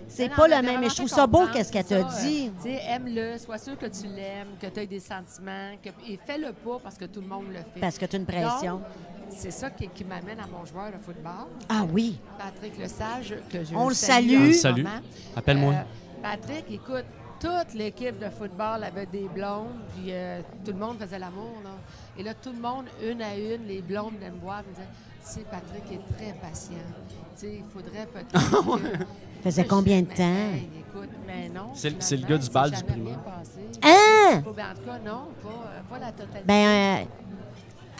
c'est- 0.07 0.29
pas 0.29 0.47
le 0.47 0.61
même. 0.61 0.79
Mais 0.79 0.89
je 0.89 0.95
trouve 0.95 1.09
ça 1.09 1.27
beau 1.27 1.47
qu'est-ce 1.51 1.71
qu'elle 1.71 1.85
ça, 1.85 2.03
dit. 2.03 2.51
euh, 2.65 2.69
aime-le, 2.95 3.37
sois 3.37 3.57
sûr 3.57 3.77
que 3.77 3.87
tu 3.87 4.07
l'aimes, 4.07 4.49
que 4.61 4.67
tu 4.67 4.79
as 4.79 4.85
des 4.85 4.99
sentiments, 4.99 5.71
que, 5.83 5.89
et 6.09 6.19
fais-le 6.25 6.53
pas 6.53 6.79
parce 6.81 6.95
que 6.95 7.05
tout 7.05 7.21
le 7.21 7.27
monde 7.27 7.47
le 7.49 7.57
fait. 7.57 7.79
Parce 7.81 7.97
que 7.97 8.05
tu 8.05 8.15
as 8.15 8.19
une 8.19 8.25
pression. 8.25 8.81
C'est 9.31 9.51
ça 9.51 9.69
qui, 9.69 9.87
qui 9.87 10.03
m'amène 10.03 10.39
à 10.39 10.47
mon 10.47 10.65
joueur 10.65 10.87
de 10.91 10.97
football, 11.03 11.47
Ah 11.69 11.83
oui. 11.91 12.19
Patrick 12.37 12.77
Lesage, 12.77 13.35
que 13.49 13.63
je 13.63 13.73
On 13.75 13.87
le 13.89 13.93
salue. 13.95 14.35
On 14.39 14.45
le 14.47 14.53
salue. 14.53 14.83
moment. 14.83 14.99
Appelle-moi. 15.35 15.73
Euh, 15.73 15.83
Patrick, 16.21 16.65
écoute, 16.69 17.05
toute 17.39 17.73
l'équipe 17.73 18.19
de 18.19 18.29
football 18.29 18.83
avait 18.83 19.07
des 19.07 19.27
blondes, 19.33 19.79
puis 19.95 20.07
euh, 20.09 20.41
tout 20.63 20.71
le 20.73 20.77
monde 20.77 20.97
faisait 20.99 21.17
l'amour. 21.17 21.55
là. 21.63 21.71
Et 22.17 22.23
là, 22.23 22.33
tout 22.35 22.51
le 22.51 22.59
monde, 22.59 22.85
une 23.03 23.21
à 23.21 23.35
une, 23.35 23.65
les 23.67 23.81
blondes 23.81 24.13
venaient 24.15 24.29
me 24.31 24.39
voir 24.39 24.59
et 24.59 24.69
me 24.69 24.73
disaient 24.75 24.87
Tu 25.25 25.31
sais, 25.33 25.45
Patrick 25.49 25.83
est 25.91 26.15
très 26.17 26.33
patient. 26.39 26.75
Tu 27.35 27.41
sais, 27.41 27.55
il 27.55 27.63
faudrait 27.73 28.05
peut-être. 28.07 28.89
que- 28.99 29.05
Faisait 29.43 29.65
combien 29.65 30.01
de 30.03 30.07
Mais, 30.09 30.13
temps? 30.15 30.23
hey, 30.53 30.69
écoute, 30.81 31.09
mais 31.25 31.49
non. 31.49 31.71
C'est 31.73 31.89
le- 31.89 31.95
finalement, 31.95 32.01
c'est 32.01 32.17
le 32.17 32.27
gars 32.27 32.37
du 32.37 32.49
bal 32.51 32.71
du 32.71 32.83
primaire. 32.83 33.05
rien 33.25 33.33
passé. 33.39 33.59
Hein? 33.81 34.43
Ben, 34.55 34.65
en 34.71 34.75
tout 34.75 34.85
cas, 34.85 34.99
non, 34.99 35.21
pas, 35.41 35.49
euh, 35.49 35.81
pas 35.89 35.97
la 35.99 36.11
totalité. 36.11 36.43
Ben, 36.45 36.67
euh, 36.67 37.05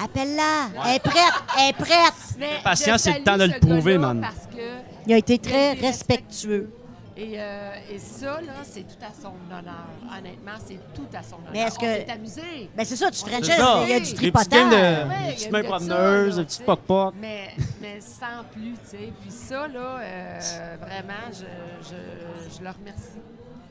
appelle-la. 0.03 0.69
Elle 0.89 0.95
est 0.95 0.99
prête. 0.99 1.33
Elle 1.59 1.69
est 1.69 1.73
prête. 1.73 2.13
Mais 2.39 2.49
patient, 2.63 2.93
je 2.93 2.97
c'est 2.99 3.17
le 3.19 3.23
temps 3.23 3.37
de 3.37 3.45
le 3.45 3.59
prouver, 3.59 3.97
man. 3.97 4.21
Parce 4.21 4.47
que 4.47 4.61
Il 5.07 5.13
a 5.13 5.17
été 5.17 5.37
très 5.39 5.73
respectueux. 5.73 6.69
Et, 7.17 7.33
euh, 7.35 7.71
et 7.91 7.99
ça, 7.99 8.39
là, 8.41 8.53
c'est 8.63 8.81
tout 8.81 9.03
à 9.05 9.11
son 9.21 9.33
honneur. 9.53 9.85
Honnêtement, 10.17 10.53
c'est 10.65 10.79
tout 10.95 11.05
à 11.13 11.21
son 11.21 11.35
honneur. 11.35 11.49
Mais 11.51 11.59
est-ce 11.59 11.75
On 11.77 11.81
que- 11.81 11.85
s'est 11.85 12.09
amusé. 12.09 12.69
Ben, 12.75 12.85
c'est 12.85 12.95
ça, 12.95 13.11
tu 13.11 13.19
On 13.23 13.43
sait 13.43 13.51
ça. 13.51 13.81
il 13.83 13.89
y 13.89 13.93
a 13.93 13.99
du 13.99 14.05
Des 14.05 14.17
Des 14.17 14.31
petites 14.31 14.49
tripotage. 14.49 14.49
de 14.69 14.75
Ouais, 14.75 15.15
il 15.19 15.25
y 15.27 15.29
a 15.29 15.33
petites 15.33 15.51
mains 15.51 15.63
promeneuses, 15.63 16.35
des 16.37 16.45
sais. 16.47 16.63
poc-poc. 16.63 17.13
Mais, 17.19 17.49
mais 17.81 17.99
sans 17.99 18.43
plus, 18.51 18.71
tu 18.73 18.89
sais. 18.91 19.13
Puis 19.21 19.29
ça, 19.29 19.67
là, 19.67 19.99
euh, 20.01 20.39
vraiment, 20.79 21.27
je, 21.31 21.89
je, 21.89 22.57
je 22.57 22.63
le 22.63 22.69
remercie. 22.69 23.21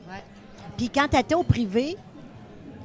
Ouais. 0.07 0.23
Puis 0.77 0.89
quand 0.89 1.07
tu 1.09 1.17
étais 1.17 1.35
au 1.35 1.43
privé, 1.43 1.97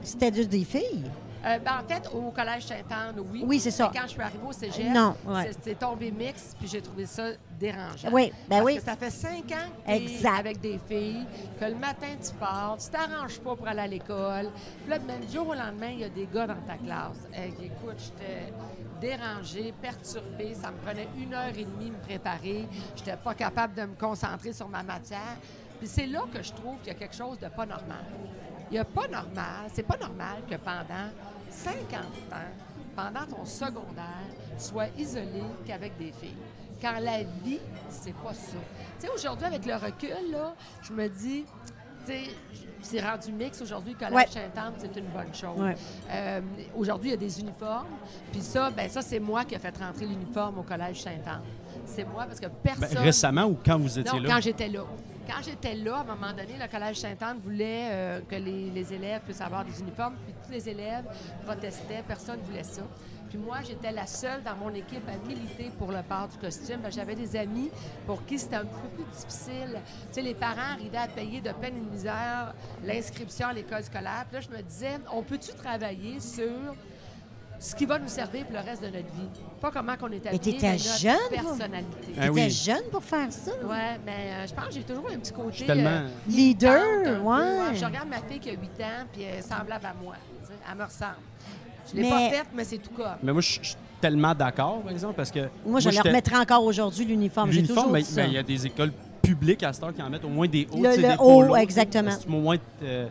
c'était 0.03 0.33
juste 0.35 0.49
des 0.49 0.65
filles. 0.65 1.05
Euh, 1.47 1.59
ben, 1.61 1.73
en 1.85 1.87
fait, 1.89 2.09
au 2.13 2.31
Collège 2.33 2.65
Sainte-Anne, 2.67 3.21
oui. 3.31 3.45
Oui, 3.47 3.61
c'est 3.61 3.71
ça. 3.71 3.89
Mais 3.93 4.01
quand 4.01 4.07
je 4.07 4.13
suis 4.13 4.21
arrivée 4.21 4.47
au 4.49 4.53
cégep, 4.53 4.93
Non, 4.93 5.15
ouais. 5.27 5.53
c'est- 5.63 5.77
tombé 5.79 6.11
mix, 6.11 6.57
puis 6.59 6.67
j'ai 6.67 6.83
trouvé 6.83 7.07
ça 7.07 7.29
dérangeant. 7.59 8.09
Oui, 8.11 8.33
ben 8.49 8.57
Parce 8.57 8.65
oui. 8.65 8.77
que 8.79 8.83
ça 8.83 8.97
fait 8.97 9.11
cinq 9.11 9.53
ans 9.53 9.71
que 9.87 9.93
Exact. 9.93 10.39
avec 10.41 10.61
des 10.61 10.81
filles, 10.89 11.25
que 11.61 11.65
le 11.67 11.77
matin 11.77 12.09
tu 12.21 12.33
pars, 12.35 12.77
tu 12.79 12.91
t'arranges 12.91 13.39
pas 13.39 13.55
pour 13.55 13.69
aller 13.69 13.81
à 13.81 13.87
l'école. 13.87 14.51
Puis 14.83 14.91
là, 14.91 14.99
même 14.99 15.23
jour 15.31 15.47
au 15.49 15.55
lendemain, 15.55 15.91
il 15.93 16.01
y 16.01 16.05
a 16.05 16.09
des 16.09 16.27
gars 16.27 16.49
dans 16.49 16.61
ta 16.67 16.75
classe. 16.79 17.29
Écoute, 17.63 17.95
j'étais 17.99 18.53
dérangée, 19.01 19.73
perturbée. 19.81 20.55
Ça 20.61 20.73
me 20.73 20.77
prenait 20.79 21.07
une 21.17 21.33
heure 21.33 21.53
et 21.57 21.65
demie 21.65 21.91
me 21.93 21.99
préparer. 22.05 22.67
J'étais 22.97 23.17
pas 23.17 23.35
capable 23.35 23.75
de 23.75 23.83
me 23.83 23.95
concentrer 23.95 24.53
sur 24.53 24.69
ma 24.69 24.83
matière. 24.83 25.37
Puis 25.79 25.87
c'est 25.87 26.07
là 26.07 26.23
que 26.33 26.43
je 26.43 26.53
trouve 26.53 26.79
qu'il 26.79 26.89
y 26.89 26.97
a 26.97 26.99
quelque 26.99 27.15
chose 27.15 27.39
de 27.39 27.49
pas 27.49 27.67
normal. 27.67 28.05
Il 28.71 28.73
n'y 28.73 28.79
a 28.81 28.85
pas 28.85 29.07
normal, 29.07 29.71
c'est 29.73 29.85
pas 29.85 29.97
normal 29.97 30.39
que 30.51 30.57
pendant 30.57 31.09
50 31.51 32.01
ans, 32.33 32.37
pendant 32.95 33.27
ton 33.37 33.45
secondaire, 33.45 34.25
sois 34.59 34.87
isolé 34.99 35.43
qu'avec 35.67 35.97
des 35.99 36.13
filles. 36.13 36.37
Quand 36.81 36.99
la 37.01 37.23
vie, 37.45 37.61
c'est 37.91 38.15
pas 38.15 38.35
ça. 38.35 38.57
Tu 39.01 39.07
sais, 39.07 39.13
aujourd'hui, 39.13 39.47
avec 39.47 39.65
le 39.65 39.75
recul, 39.75 40.31
là, 40.31 40.55
je 40.83 40.93
me 40.93 41.09
dis, 41.09 41.45
tu 42.07 42.13
sais, 42.13 42.23
c'est 42.83 43.01
rendu 43.01 43.33
mix 43.33 43.61
aujourd'hui, 43.63 43.95
le 43.95 43.99
collège 43.99 44.15
Ouais. 44.15 44.27
Saint-Anne, 44.29 44.75
c'est 44.79 44.95
une 44.97 45.07
bonne 45.07 45.35
chose. 45.35 45.59
Ouais. 45.59 45.75
Euh, 46.11 46.41
aujourd'hui, 46.77 47.09
il 47.09 47.13
y 47.13 47.15
a 47.15 47.19
des 47.19 47.41
uniformes. 47.41 47.89
Puis 48.31 48.43
ça, 48.43 48.71
ben 48.71 48.89
ça, 48.89 49.03
c'est 49.03 49.19
moi 49.19 49.45
qui 49.45 49.55
ai 49.55 49.59
fait 49.59 49.77
rentrer 49.79 50.07
l'uniforme 50.07 50.59
au 50.59 50.63
collège 50.63 51.03
Saint-Anne. 51.03 51.41
C'est 51.87 52.05
moi 52.05 52.25
parce 52.27 52.39
que 52.41 52.47
Ben, 52.47 52.77
personne. 52.77 52.99
récemment 52.99 53.45
ou 53.47 53.59
quand 53.65 53.79
vous 53.79 53.99
étiez 53.99 54.13
Non, 54.19 54.25
là? 54.27 54.35
quand 54.35 54.41
j'étais 54.41 54.69
là. 54.69 54.81
Quand 55.27 55.43
j'étais 55.43 55.75
là, 55.75 55.97
à 55.97 56.01
un 56.01 56.05
moment 56.05 56.33
donné, 56.33 56.57
le 56.61 56.69
Collège 56.69 56.99
Sainte-Anne 56.99 57.41
voulait 57.43 57.89
euh, 57.91 58.21
que 58.29 58.37
les, 58.37 58.71
les 58.71 58.93
élèves 58.95 59.23
puissent 59.23 59.41
avoir 59.41 59.65
des 59.65 59.81
uniformes, 59.81 60.15
puis 60.25 60.35
tous 60.45 60.53
les 60.53 60.69
élèves 60.69 61.05
protestaient, 61.45 62.05
personne 62.07 62.41
ne 62.41 62.45
voulait 62.45 62.63
ça. 62.63 62.83
Puis 63.29 63.39
moi, 63.39 63.59
j'étais 63.67 63.91
la 63.91 64.07
seule 64.07 64.43
dans 64.45 64.55
mon 64.57 64.73
équipe 64.73 65.03
à 65.09 65.27
militer 65.27 65.71
pour 65.79 65.91
le 65.91 66.03
port 66.03 66.29
du 66.29 66.39
costume. 66.39 66.81
Ben, 66.81 66.93
J'avais 66.93 67.15
des 67.17 67.37
amis 67.37 67.71
pour 68.07 68.25
qui 68.25 68.39
c'était 68.39 68.57
un 68.57 68.65
peu 68.65 68.89
plus 68.95 69.05
difficile. 69.05 69.81
Tu 70.09 70.15
sais, 70.15 70.23
les 70.23 70.35
parents 70.35 70.73
arrivaient 70.75 70.97
à 70.99 71.09
payer 71.09 71.41
de 71.41 71.51
peine 71.51 71.77
et 71.77 71.81
de 71.81 71.91
misère 71.91 72.55
l'inscription 72.85 73.49
à 73.49 73.53
l'école 73.53 73.83
scolaire. 73.83 74.27
Puis 74.31 74.41
là, 74.41 74.41
je 74.41 74.57
me 74.57 74.63
disais, 74.63 74.99
on 75.13 75.23
peut-tu 75.23 75.53
travailler 75.55 76.21
sur 76.21 76.77
ce 77.59 77.75
qui 77.75 77.87
va 77.87 77.99
nous 77.99 78.09
servir 78.09 78.45
pour 78.45 78.55
le 78.55 78.61
reste 78.65 78.83
de 78.83 78.87
notre 78.87 78.99
vie? 78.99 79.29
Pas 79.61 79.71
comment 79.71 79.97
qu'on 79.97 80.11
est 80.13 80.27
habillé, 80.27 80.59
mais 80.63 80.73
notre 80.73 80.99
jeune, 81.01 81.17
personnalité. 81.31 81.99
Ah 82.19 82.25
Tu 82.25 82.31
oui. 82.31 82.41
étais 82.43 82.51
jeune 82.51 82.83
pour 82.91 83.03
faire 83.03 83.33
ça. 83.33 83.53
Oui, 83.63 83.77
mais 84.05 84.13
euh, 84.13 84.47
je 84.47 84.55
pense 84.55 84.67
que 84.67 84.75
j'ai 84.75 84.83
toujours 84.83 85.07
un 85.13 85.19
petit 85.19 85.33
côté. 85.33 85.49
Je 85.53 85.57
suis 85.57 85.67
tellement- 85.67 85.89
euh, 85.91 86.09
Leader, 86.29 86.83
peu, 87.05 87.17
ouais. 87.19 87.75
Je 87.75 87.85
regarde 87.85 88.09
ma 88.09 88.19
fille 88.19 88.41
qui 88.41 88.51
a 88.51 88.53
8 88.53 88.59
ans, 88.83 89.07
puis 89.13 89.23
elle 89.23 89.39
est 89.39 89.43
semblable 89.43 89.87
à 89.87 89.95
moi. 90.03 90.15
tu 90.43 90.47
sais, 90.49 90.53
Elle 90.71 90.79
me 90.79 90.85
ressemble. 90.85 91.17
Je 91.91 91.97
l'ai 91.97 92.03
Mais- 92.03 92.11
pas 92.11 92.31
faite, 92.31 92.47
mais 92.55 92.65
c'est 92.65 92.79
tout 92.79 92.91
comme. 92.91 93.07
Mais 93.23 93.33
moi, 93.33 93.41
je 93.41 93.53
suis 93.53 93.77
tellement 94.01 94.35
d'accord, 94.35 94.81
par 94.83 94.93
exemple, 94.93 95.15
parce 95.15 95.31
que. 95.31 95.49
Moi, 95.65 95.81
je 95.81 95.89
le 95.91 96.01
remettrai 96.01 96.37
encore 96.37 96.65
aujourd'hui, 96.65 97.05
l'uniforme. 97.05 97.51
L'uniforme, 97.51 98.01
ça. 98.03 98.23
mais 98.23 98.29
il 98.29 98.33
y 98.35 98.39
a 98.39 98.43
des 98.43 98.67
écoles 98.67 98.93
public 99.23 99.63
à 99.63 99.73
cette 99.73 99.83
heure 99.83 99.95
qui 99.95 100.03
en 100.03 100.11
mettent 100.11 100.25
au 100.25 100.29
moins 100.29 100.47
des 100.47 100.69
hauts. 100.71 100.83
Le- 100.83 100.97
des 100.97 101.15
haut, 101.19 101.41
polos, 101.43 101.57
exactement. 101.57 102.11
Au 102.29 102.31
moins, 102.33 102.57
euh, 102.83 103.09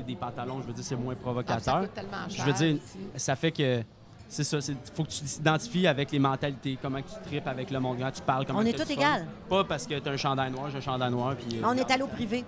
des 0.00 0.14
pantalons, 0.16 0.60
je 0.62 0.66
veux 0.68 0.72
dire, 0.72 0.84
c'est 0.84 0.96
moins 0.96 1.12
Ah, 1.14 1.16
ça 1.18 1.22
provocateur. 1.22 1.80
coûte 1.82 1.94
tellement 1.94 2.28
Je 2.28 2.42
veux 2.42 2.52
dire, 2.52 2.76
ça 3.16 3.36
fait 3.36 3.52
que. 3.52 3.82
C'est 4.28 4.44
ça, 4.44 4.56
il 4.66 4.76
faut 4.94 5.04
que 5.04 5.10
tu 5.10 5.20
t'identifies 5.20 5.86
avec 5.86 6.10
les 6.10 6.18
mentalités, 6.18 6.78
comment 6.80 7.00
tu 7.02 7.28
tripes 7.28 7.46
avec 7.46 7.70
le 7.70 7.78
monde, 7.78 7.98
comment 7.98 8.10
tu 8.10 8.22
parles, 8.22 8.46
comment 8.46 8.60
On 8.60 8.64
est 8.64 8.72
tous 8.72 8.90
égales. 8.90 9.26
Pas 9.46 9.62
parce 9.64 9.86
que 9.86 9.98
tu 9.98 10.08
as 10.08 10.12
un 10.12 10.16
chandail 10.16 10.50
noir, 10.50 10.70
j'ai 10.70 10.78
un 10.78 10.80
chandail 10.80 11.10
noir. 11.10 11.34
Puis, 11.36 11.58
euh, 11.58 11.66
On 11.66 11.76
est 11.76 11.90
allé 11.90 12.02
au 12.02 12.06
privé. 12.06 12.42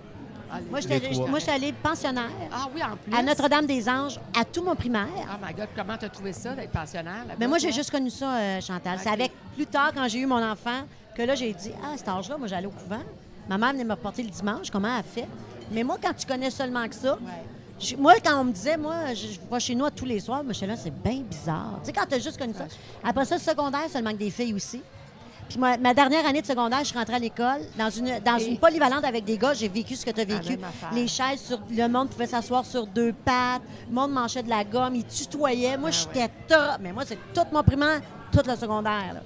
Allez. 0.51 0.65
Moi, 0.71 0.79
moi, 1.27 1.39
j'étais 1.39 1.51
allée 1.51 1.73
pensionnaire 1.73 2.29
Ah 2.51 2.67
oui, 2.73 2.81
en 2.83 2.95
plus. 2.97 3.13
à 3.15 3.21
Notre-Dame-des-Anges 3.21 4.19
à 4.35 4.43
tout 4.45 4.63
mon 4.63 4.75
primaire. 4.75 5.07
Oh 5.31 5.45
my 5.45 5.53
God, 5.53 5.67
comment 5.75 5.95
t'as 5.97 6.09
trouvé 6.09 6.33
ça 6.33 6.55
d'être 6.55 6.71
pensionnaire? 6.71 7.23
Mais 7.39 7.47
moi, 7.47 7.59
j'ai 7.59 7.71
juste 7.71 7.91
connu 7.91 8.09
ça, 8.09 8.35
euh, 8.35 8.61
Chantal. 8.61 8.97
C'est 8.99 9.09
avec 9.09 9.31
plus 9.55 9.65
tard, 9.67 9.91
quand 9.93 10.07
j'ai 10.07 10.19
eu 10.19 10.25
mon 10.25 10.41
enfant, 10.43 10.85
que 11.15 11.21
là, 11.21 11.35
j'ai 11.35 11.53
dit 11.53 11.71
Ah, 11.83 11.93
à 11.93 11.97
cet 11.97 12.07
âge-là, 12.09 12.37
moi, 12.37 12.47
j'allais 12.47 12.67
au 12.67 12.71
couvent. 12.71 13.01
Ma 13.47 13.59
mère 13.59 13.73
venait 13.73 13.83
me 13.83 13.91
reporter 13.91 14.23
le 14.23 14.29
dimanche. 14.29 14.71
Comment 14.71 14.97
elle 14.97 15.03
fait? 15.03 15.27
Mais 15.71 15.83
moi, 15.83 15.97
quand 16.01 16.13
tu 16.13 16.25
connais 16.25 16.49
seulement 16.51 16.87
que 16.87 16.95
ça, 16.95 17.13
Ouais. 17.13 17.19
je- 17.79 17.95
moi, 17.95 18.13
quand 18.23 18.39
on 18.39 18.43
me 18.45 18.51
disait, 18.51 18.77
moi, 18.77 19.13
je, 19.13 19.27
je 19.33 19.39
vais 19.51 19.59
chez 19.59 19.75
nous 19.75 19.89
tous 19.89 20.05
les 20.05 20.19
soirs, 20.19 20.43
mais 20.43 20.53
là, 20.67 20.75
c'est 20.75 20.93
bien 21.03 21.21
bizarre. 21.21 21.79
Tu 21.81 21.87
sais, 21.87 21.93
quand 21.93 22.05
tu 22.07 22.15
as 22.15 22.19
juste 22.19 22.37
connu 22.37 22.53
ça. 22.53 22.65
Après 23.03 23.25
ça, 23.25 23.35
le 23.35 23.41
secondaire, 23.41 23.81
ça 23.89 23.99
le 23.99 24.05
manque 24.05 24.17
des 24.17 24.29
filles 24.31 24.53
aussi. 24.53 24.81
Puis 25.47 25.59
moi, 25.59 25.77
ma 25.77 25.93
dernière 25.93 26.25
année 26.25 26.41
de 26.41 26.47
secondaire, 26.47 26.79
je 26.79 26.85
suis 26.85 26.97
rentrée 26.97 27.13
à 27.15 27.19
l'école 27.19 27.59
dans 27.77 27.89
une, 27.91 28.19
dans 28.25 28.37
Et- 28.37 28.45
une 28.47 28.57
polyvalente 28.57 29.03
avec 29.05 29.25
des 29.25 29.37
gars. 29.37 29.53
J'ai 29.53 29.67
vécu 29.67 29.95
ce 29.95 30.03
que 30.03 30.09
tu 30.09 30.21
as 30.21 30.25
vécu. 30.25 30.53
affaire. 30.53 30.89
Les 30.91 31.07
chaises, 31.07 31.39
sur, 31.41 31.59
le 31.69 31.87
monde 31.87 32.09
pouvait 32.09 32.25
s'asseoir 32.25 32.65
sur 32.65 32.87
deux 32.87 33.13
pattes. 33.13 33.61
Le 33.87 33.93
monde 33.93 34.11
mangeait 34.11 34.41
de 34.41 34.49
la 34.49 34.63
gomme. 34.63 34.95
Ils 34.95 35.05
tutoyaient. 35.05 35.77
Moi, 35.77 35.89
Ah 35.91 35.95
j'étais 36.13 36.31
top. 36.47 36.77
Mais 36.81 36.91
moi, 36.91 37.03
c'est 37.05 37.19
tout 37.31 37.45
mon 37.51 37.61
primaire, 37.61 38.01
tout 38.31 38.41
le 38.43 38.55
secondaire. 38.55 39.13
là. 39.13 39.19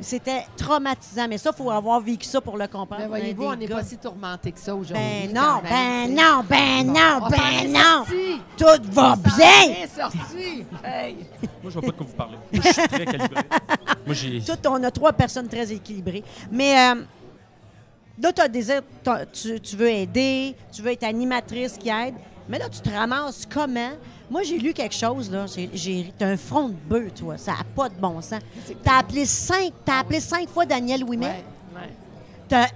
C'était 0.00 0.44
traumatisant. 0.56 1.28
Mais 1.28 1.38
ça, 1.38 1.50
il 1.52 1.62
faut 1.62 1.70
avoir 1.70 2.00
vécu 2.00 2.26
ça 2.26 2.40
pour 2.40 2.56
le 2.56 2.66
comprendre. 2.66 3.02
Mais 3.02 3.08
voyez-vous, 3.08 3.44
on 3.44 3.56
n'est 3.56 3.68
pas 3.68 3.82
si 3.82 3.96
tourmenté 3.96 4.52
que 4.52 4.58
ça 4.58 4.74
aujourd'hui. 4.74 5.04
Ben 5.04 5.32
quand 5.32 5.40
non, 5.40 5.62
ben 5.62 6.14
non, 6.14 6.44
ben 6.48 6.86
non, 6.86 7.28
ben 7.28 7.72
non. 7.72 8.04
sorti. 8.04 8.40
Tout 8.56 8.92
va 8.92 9.16
bien. 9.16 9.86
sorti. 9.86 10.64
Hey. 10.84 11.16
Moi, 11.62 11.70
je 11.70 11.70
vois 11.70 11.82
pas 11.82 11.86
de 11.88 11.92
quoi 11.92 12.06
vous 12.06 12.12
parlez. 12.14 12.36
Moi, 12.52 12.62
je 12.64 12.72
suis 12.72 12.88
très 12.88 13.04
calibré. 13.04 13.42
Moi, 14.06 14.14
j'ai. 14.14 14.40
Tout, 14.40 14.68
on 14.68 14.82
a 14.82 14.90
trois 14.90 15.12
personnes 15.12 15.48
très 15.48 15.72
équilibrées. 15.72 16.24
Mais 16.50 16.92
euh, 16.92 17.02
là, 18.20 18.32
tu 18.32 18.42
as 18.42 18.48
désir, 18.48 18.82
tu 19.32 19.76
veux 19.76 19.90
aider, 19.90 20.54
tu 20.72 20.82
veux 20.82 20.90
être 20.90 21.04
animatrice 21.04 21.78
qui 21.78 21.88
aide. 21.88 22.14
Mais 22.48 22.58
là, 22.58 22.68
tu 22.68 22.80
te 22.80 22.90
ramasses 22.90 23.46
comment? 23.50 23.92
Moi, 24.30 24.42
j'ai 24.42 24.58
lu 24.58 24.72
quelque 24.72 24.94
chose, 24.94 25.30
là. 25.30 25.46
J'ai, 25.72 26.12
un 26.20 26.36
front 26.36 26.68
de 26.68 26.74
bœuf, 26.74 27.14
toi. 27.14 27.38
Ça 27.38 27.52
n'a 27.52 27.64
pas 27.74 27.88
de 27.88 27.94
bon 27.94 28.20
sens. 28.20 28.40
T'as 28.82 28.98
appelé 28.98 29.26
cinq, 29.26 29.72
t'as 29.84 30.00
appelé 30.00 30.20
cinq 30.20 30.48
fois 30.48 30.66
Daniel 30.66 31.04
Ouimet. 31.04 31.26
Ouais, 31.26 31.44
ouais. 31.74 31.90
T'as 32.48 32.66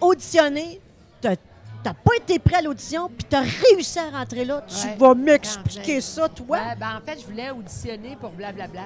auditionné. 0.00 0.80
T'as, 1.20 1.36
t'as 1.84 1.92
pas 1.94 2.16
été 2.16 2.38
prêt 2.38 2.56
à 2.56 2.62
l'audition, 2.62 3.08
puis 3.08 3.26
t'as 3.28 3.42
réussi 3.42 3.98
à 3.98 4.08
rentrer 4.10 4.44
là. 4.46 4.64
Tu 4.66 4.86
Ouais. 4.86 4.96
vas 4.96 5.14
m'expliquer 5.14 5.96
Quand 5.96 6.00
ça, 6.02 6.28
toi? 6.30 6.58
Ben, 6.80 6.96
en 6.96 7.00
fait, 7.04 7.20
je 7.20 7.26
voulais 7.26 7.50
auditionner 7.50 8.16
pour 8.18 8.30
Blablabla. 8.30 8.84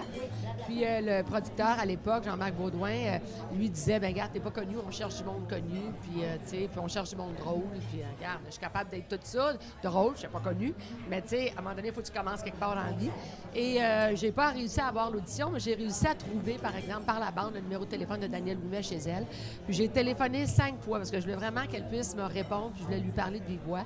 Puis 0.66 0.84
euh, 0.84 1.00
le 1.00 1.22
producteur 1.22 1.78
à 1.80 1.86
l'époque, 1.86 2.24
Jean-Marc 2.24 2.54
Baudouin, 2.54 2.90
euh, 2.90 3.18
lui 3.54 3.70
disait 3.70 4.00
ben 4.00 4.08
regarde, 4.10 4.32
t'es 4.32 4.40
pas 4.40 4.50
connu, 4.50 4.76
on 4.86 4.90
cherche 4.90 5.16
du 5.16 5.24
monde 5.24 5.48
connu, 5.48 5.80
puis 6.02 6.24
euh, 6.24 6.36
tu 6.44 6.50
sais, 6.50 6.68
puis 6.70 6.78
on 6.82 6.88
cherche 6.88 7.10
du 7.10 7.16
monde 7.16 7.34
drôle, 7.36 7.62
puis 7.90 8.00
regarde, 8.18 8.40
je 8.46 8.50
suis 8.52 8.60
capable 8.60 8.90
d'être 8.90 9.08
tout 9.08 9.18
ça, 9.22 9.52
drôle, 9.82 10.12
je 10.14 10.20
suis 10.20 10.28
pas 10.28 10.40
connu, 10.40 10.74
mais 11.08 11.22
tu 11.22 11.28
sais, 11.28 11.52
à 11.56 11.60
un 11.60 11.62
moment 11.62 11.74
donné, 11.76 11.88
il 11.88 11.94
faut 11.94 12.00
que 12.02 12.06
tu 12.06 12.12
commences 12.12 12.42
quelque 12.42 12.58
part 12.58 12.74
dans 12.74 12.82
la 12.82 12.92
vie. 12.92 13.10
Et 13.54 13.78
j'ai 14.16 14.32
pas 14.32 14.50
réussi 14.50 14.80
à 14.80 14.88
avoir 14.88 15.10
l'audition, 15.10 15.50
mais 15.50 15.60
j'ai 15.60 15.74
réussi 15.74 16.06
à 16.06 16.14
trouver, 16.14 16.54
par 16.54 16.74
exemple, 16.76 17.02
par 17.02 17.20
la 17.20 17.30
bande, 17.30 17.54
le 17.54 17.60
numéro 17.60 17.84
de 17.84 17.90
téléphone 17.90 18.20
de 18.20 18.26
Daniel 18.26 18.58
Ouimet 18.58 18.82
chez 18.82 18.96
elle. 19.06 19.24
Puis 19.66 19.74
j'ai 19.74 19.88
téléphoné 19.88 20.46
cinq 20.46 20.80
fois 20.82 20.98
parce 20.98 21.10
que 21.10 21.18
je 21.18 21.22
voulais 21.22 21.36
vraiment 21.36 21.66
qu'elle 21.70 21.86
puisse 21.86 22.14
me 22.16 22.24
répondre, 22.24 22.72
puis 22.74 22.84
voulais 22.88 23.00
lui 23.00 23.12
parler 23.12 23.40
de 23.40 23.44
vive 23.44 23.60
voix. 23.66 23.84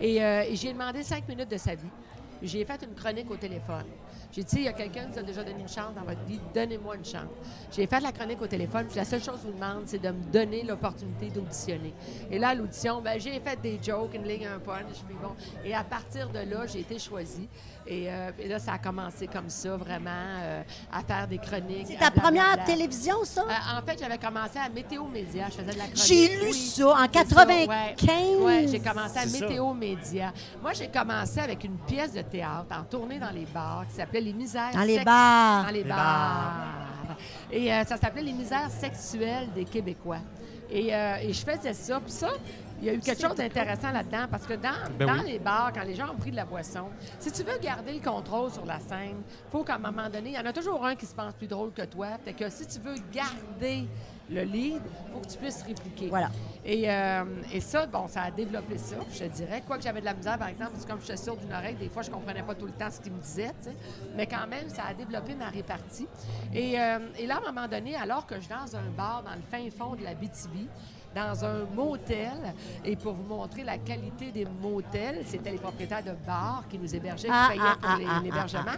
Et, 0.00 0.22
euh, 0.22 0.44
et 0.48 0.56
j'ai 0.56 0.72
demandé 0.72 1.02
cinq 1.02 1.28
minutes 1.28 1.50
de 1.50 1.56
sa 1.56 1.74
vie. 1.74 1.90
J'ai 2.42 2.64
fait 2.64 2.82
une 2.82 2.94
chronique 2.94 3.30
au 3.30 3.36
téléphone. 3.36 3.86
J'ai 4.30 4.42
dit, 4.42 4.56
il 4.56 4.62
y 4.64 4.68
a 4.68 4.72
quelqu'un 4.72 5.04
qui 5.04 5.12
vous 5.12 5.18
a 5.20 5.22
déjà 5.22 5.44
donné 5.44 5.60
une 5.60 5.68
chance 5.68 5.94
dans 5.94 6.02
votre 6.02 6.22
vie, 6.24 6.40
donnez-moi 6.52 6.96
une 6.96 7.04
chance. 7.04 7.30
J'ai 7.70 7.86
fait 7.86 8.00
la 8.00 8.10
chronique 8.10 8.42
au 8.42 8.48
téléphone, 8.48 8.86
puis 8.86 8.96
la 8.96 9.04
seule 9.04 9.22
chose 9.22 9.36
que 9.36 9.42
je 9.42 9.46
vous 9.46 9.52
demande, 9.52 9.84
c'est 9.86 10.00
de 10.00 10.08
me 10.08 10.24
donner 10.32 10.64
l'opportunité 10.64 11.30
d'auditionner. 11.30 11.94
Et 12.30 12.38
là, 12.40 12.48
à 12.48 12.54
l'audition, 12.54 13.00
ben, 13.00 13.18
j'ai 13.20 13.38
fait 13.38 13.60
des 13.60 13.78
jokes, 13.80 14.12
une 14.14 14.24
ligne, 14.24 14.46
un 14.46 14.58
punch, 14.58 15.04
bon. 15.22 15.36
Et 15.64 15.72
à 15.72 15.84
partir 15.84 16.28
de 16.30 16.40
là, 16.40 16.66
j'ai 16.66 16.80
été 16.80 16.98
choisie. 16.98 17.48
Et, 17.86 18.06
euh, 18.10 18.30
et 18.38 18.48
là, 18.48 18.58
ça 18.58 18.72
a 18.74 18.78
commencé 18.78 19.26
comme 19.26 19.50
ça, 19.50 19.76
vraiment, 19.76 20.10
euh, 20.40 20.62
à 20.90 21.02
faire 21.02 21.28
des 21.28 21.36
chroniques. 21.38 21.86
C'est 21.88 21.98
ta 21.98 22.10
première 22.10 22.64
télévision, 22.64 23.16
ça? 23.24 23.42
Euh, 23.42 23.78
en 23.78 23.86
fait, 23.86 23.98
j'avais 23.98 24.16
commencé 24.18 24.58
à 24.58 24.68
Météo 24.70 25.04
Média. 25.06 25.46
Je 25.50 25.56
faisais 25.56 25.72
de 25.72 25.78
la 25.78 25.84
chronique. 25.88 25.96
J'ai 26.06 26.28
lu 26.36 26.42
Oui, 26.46 26.54
ça 26.54 26.86
en 26.88 27.02
c'est 27.02 27.08
95. 27.10 27.68
ouais. 27.68 28.36
Ouais, 28.44 28.66
j'ai 28.70 28.80
commencé 28.80 29.18
à 29.18 29.26
ça. 29.28 29.40
Météo 29.46 29.74
Média. 29.74 30.32
Moi, 30.62 30.72
j'ai 30.72 30.88
commencé 30.88 31.40
avec 31.40 31.62
une 31.64 31.76
pièce 31.78 32.12
de 32.14 32.22
théâtre 32.22 32.74
en 32.74 32.84
tournée 32.84 33.18
dans 33.18 33.30
les 33.30 33.44
bars 33.46 33.84
qui 33.88 33.96
s'appelait 33.96 34.20
Les 34.22 34.32
misères 34.32 34.70
Dans 34.72 34.80
les 34.80 34.94
sex- 34.94 35.04
bars. 35.04 35.64
Dans 35.64 35.70
les, 35.70 35.82
Les 35.82 35.88
bars. 35.88 37.16
Et 37.52 37.72
euh, 37.72 37.84
ça 37.84 37.96
s'appelait 37.98 38.22
Les 38.22 38.32
misères 38.32 38.70
sexuelles 38.70 39.48
des 39.54 39.64
Québécois. 39.66 40.20
Et, 40.70 40.94
euh, 40.94 41.16
et 41.22 41.32
je 41.32 41.44
faisais 41.44 41.74
ça. 41.74 42.00
Puis 42.00 42.12
ça, 42.12 42.28
il 42.84 42.88
y 42.88 42.90
a 42.90 42.94
eu 42.94 43.00
quelque 43.00 43.22
chose 43.22 43.34
d'intéressant 43.36 43.92
là-dedans 43.92 44.26
parce 44.30 44.44
que 44.46 44.52
dans, 44.54 44.70
Ben 44.98 45.06
dans 45.06 45.22
oui. 45.24 45.32
les 45.32 45.38
bars, 45.38 45.72
quand 45.74 45.84
les 45.84 45.94
gens 45.94 46.10
ont 46.12 46.16
pris 46.16 46.30
de 46.30 46.36
la 46.36 46.44
boisson, 46.44 46.88
si 47.18 47.32
tu 47.32 47.42
veux 47.42 47.58
garder 47.58 47.94
le 47.94 48.00
contrôle 48.00 48.50
sur 48.50 48.66
la 48.66 48.78
scène, 48.78 49.22
il 49.26 49.50
faut 49.50 49.64
qu'à 49.64 49.76
un 49.76 49.78
moment 49.78 50.10
donné, 50.10 50.30
il 50.30 50.34
y 50.34 50.38
en 50.38 50.44
a 50.44 50.52
toujours 50.52 50.84
un 50.84 50.94
qui 50.94 51.06
se 51.06 51.14
pense 51.14 51.32
plus 51.32 51.46
drôle 51.46 51.72
que 51.72 51.82
toi. 51.86 52.08
Fait 52.22 52.34
que 52.34 52.48
si 52.50 52.66
tu 52.66 52.78
veux 52.80 52.94
garder 53.10 53.88
le 54.30 54.42
lead, 54.42 54.82
il 54.84 55.12
faut 55.12 55.20
que 55.20 55.28
tu 55.32 55.38
puisses 55.38 55.62
répliquer. 55.62 56.08
Voilà. 56.08 56.30
Et, 56.64 56.90
euh, 56.90 57.24
et 57.52 57.60
ça, 57.60 57.86
bon, 57.86 58.06
ça 58.06 58.22
a 58.22 58.30
développé 58.30 58.76
ça, 58.78 58.96
je 59.12 59.18
te 59.18 59.24
dirais. 59.24 59.62
Quoique 59.66 59.82
j'avais 59.82 60.00
de 60.00 60.06
la 60.06 60.14
misère, 60.14 60.38
par 60.38 60.48
exemple, 60.48 60.72
parce 60.72 60.84
que 60.84 60.90
comme 60.90 61.00
je 61.00 61.06
suis 61.06 61.18
sourde 61.18 61.40
d'une 61.40 61.52
oreille, 61.52 61.74
des 61.76 61.88
fois, 61.90 62.02
je 62.02 62.10
comprenais 62.10 62.42
pas 62.42 62.54
tout 62.54 62.66
le 62.66 62.72
temps 62.72 62.90
ce 62.90 63.00
qu'il 63.00 63.12
me 63.12 63.20
disait, 63.20 63.52
tu 63.62 63.70
sais. 63.70 63.76
Mais 64.14 64.26
quand 64.26 64.46
même, 64.46 64.68
ça 64.68 64.84
a 64.90 64.94
développé 64.94 65.34
ma 65.34 65.48
répartie. 65.48 66.06
Et, 66.54 66.78
euh, 66.80 66.98
et 67.18 67.26
là, 67.26 67.36
à 67.36 67.48
un 67.48 67.52
moment 67.52 67.68
donné, 67.68 67.96
alors 67.96 68.26
que 68.26 68.36
je 68.36 68.40
suis 68.40 68.50
dans 68.50 68.76
un 68.76 68.90
bar 68.96 69.22
dans 69.22 69.34
le 69.34 69.42
fin 69.50 69.70
fond 69.70 69.94
de 69.94 70.04
la 70.04 70.14
BTB, 70.14 70.68
dans 71.14 71.44
un 71.44 71.64
motel, 71.74 72.32
et 72.84 72.96
pour 72.96 73.12
vous 73.14 73.22
montrer 73.22 73.62
la 73.64 73.78
qualité 73.78 74.30
des 74.32 74.44
motels, 74.60 75.22
c'était 75.26 75.50
les 75.50 75.58
propriétaires 75.58 76.02
de 76.02 76.12
bars 76.26 76.64
qui 76.68 76.78
nous 76.78 76.92
hébergeaient, 76.94 77.28
qui 77.28 77.32
Ah, 77.34 77.48
payaient 77.50 77.60
ah, 77.64 77.76
pour 77.80 77.90
ah, 77.90 78.14
ah, 78.16 78.20
l'hébergement. 78.22 78.72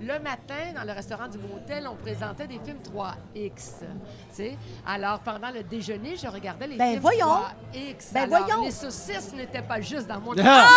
Le 0.00 0.18
matin, 0.18 0.72
dans 0.74 0.84
le 0.84 0.92
restaurant 0.92 1.28
du 1.28 1.38
motel, 1.38 1.88
on 1.90 1.94
présentait 1.96 2.46
des 2.46 2.58
films 2.64 2.78
3X. 2.82 3.80
tu 3.80 3.86
sais. 4.30 4.58
Alors, 4.86 5.20
pendant 5.20 5.50
le 5.50 5.62
déjeuner, 5.62 6.16
je 6.16 6.26
regardais 6.26 6.66
les 6.66 6.76
Ben, 6.76 6.90
films 6.90 7.00
voyons. 7.02 7.26
3X. 7.72 8.12
Ben, 8.12 8.32
Alors, 8.32 8.46
voyons. 8.46 8.62
Les 8.64 8.70
saucisses 8.70 9.32
n'étaient 9.34 9.62
pas 9.62 9.80
juste 9.80 10.06
dans 10.06 10.20
mon 10.20 10.34
Ah! 10.44 10.68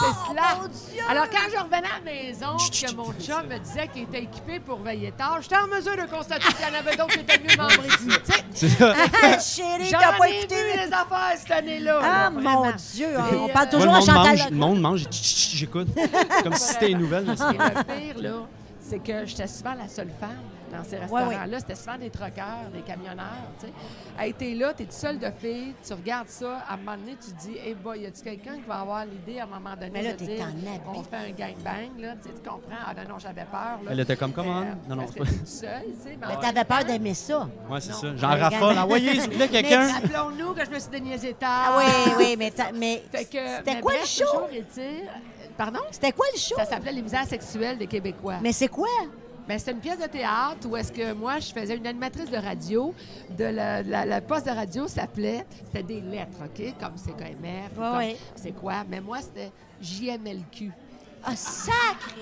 C'est 0.00 0.30
cela. 0.30 0.42
mon 0.60 0.68
Dieu! 0.68 1.02
Alors, 1.08 1.28
quand 1.30 1.50
je 1.50 1.56
revenais 1.58 1.76
à 1.88 1.98
la 1.98 2.00
maison, 2.04 2.56
que 2.56 2.94
mon 2.94 3.12
chum 3.14 3.46
me 3.48 3.58
disait 3.58 3.88
qu'il 3.88 4.02
était 4.02 4.22
équipé 4.24 4.60
pour 4.60 4.78
veiller 4.80 5.12
tard, 5.12 5.38
j'étais 5.40 5.56
en 5.56 5.66
mesure 5.66 5.96
de 5.96 6.08
constater 6.10 6.46
qu'il 6.52 6.66
y 6.66 6.70
en 6.70 6.78
avait 6.78 6.96
d'autres 6.96 7.14
qui 7.14 7.20
étaient 7.20 7.38
mieux 7.38 7.56
membrés 7.56 7.88
C'est 8.54 8.68
ça. 8.68 8.94
Chérie, 9.78 9.90
t'as 9.90 10.18
pas 10.18 10.28
écouté? 10.28 10.54
vu 10.54 10.78
les 10.78 10.92
affaires 10.92 11.32
cette 11.36 11.50
année-là. 11.50 12.00
Ah, 12.02 12.06
là, 12.24 12.30
mon. 12.30 12.72
Dieu, 12.94 13.06
Et, 13.08 13.36
on 13.36 13.48
parle 13.48 13.52
Moi, 13.52 13.66
toujours 13.66 13.92
le 13.92 13.96
à 13.96 14.00
Chantal. 14.00 14.36
mange, 14.38 14.50
le 14.50 14.56
monde 14.56 14.80
mange, 14.80 15.02
et 15.02 15.04
tch, 15.06 15.20
tch, 15.20 15.34
tch, 15.34 15.56
j'écoute. 15.56 15.88
Comme 16.42 16.54
si 16.54 16.72
c'était 16.72 16.90
une 16.90 16.98
nouvelle. 16.98 17.24
mais 17.26 17.36
c'est- 17.36 17.44
Et 17.44 17.52
le 17.52 18.12
pire, 18.14 18.22
là, 18.22 18.36
c'est 18.80 18.98
que 18.98 19.26
j'étais 19.26 19.46
souvent 19.46 19.74
la 19.74 19.88
seule 19.88 20.10
femme 20.20 20.30
dans 20.76 20.84
ces 20.84 20.96
restaurants-là. 20.98 21.58
C'était 21.58 21.74
souvent 21.74 21.98
des 21.98 22.10
troqueurs, 22.10 22.68
des 22.72 22.80
camionneurs, 22.80 23.24
tu 23.60 23.66
sais. 23.66 24.32
T'es 24.38 24.54
là, 24.54 24.72
t'es 24.74 24.84
toute 24.84 24.92
seule 24.92 25.18
de 25.18 25.30
fille, 25.38 25.74
tu 25.86 25.92
regardes 25.92 26.28
ça, 26.28 26.58
à 26.68 26.74
un 26.74 26.76
moment 26.76 26.96
donné, 26.96 27.16
tu 27.24 27.32
te 27.32 27.40
dis, 27.40 27.56
hey 27.58 27.74
boy, 27.74 28.00
y 28.00 28.06
a-tu 28.06 28.22
quelqu'un 28.22 28.54
qui 28.56 28.62
va 28.66 28.80
avoir 28.80 29.04
l'idée 29.06 29.40
à 29.40 29.44
un 29.44 29.46
moment 29.46 29.74
donné 29.74 29.90
Mais 29.92 30.02
là, 30.02 30.12
de 30.12 30.18
t'es 30.18 30.36
dire, 30.36 30.46
on 30.86 31.02
fait 31.02 31.16
un 31.16 31.30
gangbang, 31.30 31.98
là, 32.00 32.14
tu 32.22 32.28
sais, 32.28 32.34
tu 32.34 32.48
comprends? 32.48 32.76
Ah 32.86 32.94
non, 32.94 33.14
non, 33.14 33.18
j'avais 33.18 33.44
peur, 33.44 33.78
là. 33.84 33.90
Elle 33.90 34.00
était 34.00 34.16
comme, 34.16 34.32
comment? 34.32 34.60
Euh, 34.60 34.64
Non, 34.88 34.96
non, 34.96 35.04
c'est 35.08 35.18
pas- 35.18 35.24
t'es 35.24 35.32
toute 35.32 35.46
seule, 35.46 35.82
tu 35.84 36.02
sais. 36.10 36.18
Mais 36.20 36.26
en 36.36 36.40
t'avais 36.40 36.64
peur 36.64 36.84
d'aimer 36.84 37.14
ça. 37.14 37.48
Ouais, 37.70 37.80
c'est 37.80 37.92
ça. 37.92 38.16
J'en 38.16 38.28
raffole. 38.28 38.78
Envoyez, 38.78 39.20
s'il 39.20 39.30
vous 39.32 39.48
quelqu'un. 39.48 39.88
Rappelons-nous 39.92 40.54
que 40.54 40.64
je 40.64 40.70
me 40.70 40.78
suis 40.78 40.90
déniaisé 40.90 41.34
tard. 41.34 41.74
Ah 41.76 41.78
oui, 41.78 42.12
oui, 42.18 42.36
mais, 42.38 42.50
t'as- 42.50 42.72
mais 42.72 43.02
c'était 43.12 43.80
quoi 43.80 43.92
le 44.00 44.06
show? 44.06 44.24
Pardon? 45.56 45.80
C'était 45.90 46.12
quoi 46.12 46.26
le 46.34 46.38
show? 46.38 46.56
Ça 46.56 46.64
s'appelait 46.64 46.92
Les 46.92 47.02
misères 47.02 47.26
sexuelles 47.26 47.78
des 47.78 47.86
Québécois. 47.86 48.38
Mais 48.42 48.52
c'est 48.52 48.68
quoi? 48.68 48.88
Ben, 49.46 49.58
c'était 49.58 49.72
une 49.72 49.80
pièce 49.80 49.98
de 49.98 50.06
théâtre 50.06 50.66
où 50.68 50.76
est-ce 50.76 50.90
que 50.90 51.12
moi, 51.12 51.38
je 51.38 51.52
faisais 51.52 51.76
une 51.76 51.86
animatrice 51.86 52.30
de 52.30 52.36
radio. 52.38 52.94
De 53.36 53.44
la, 53.44 53.82
la- 53.82 54.06
la 54.06 54.20
poste 54.22 54.46
de 54.46 54.50
radio 54.52 54.88
s'appelait, 54.88 55.44
c'était 55.66 55.82
des 55.82 56.00
lettres, 56.00 56.38
OK? 56.44 56.74
Comme 56.80 56.94
c'est 56.96 57.12
KMR, 57.12 57.78
Ouais, 57.78 57.96
ouais. 57.98 58.16
c'est 58.36 58.52
quoi? 58.52 58.84
Mais 58.88 59.00
moi, 59.02 59.18
c'était 59.20 59.52
JMLQ. 59.82 60.72
Ah, 61.26 61.34
sacré! 61.36 62.20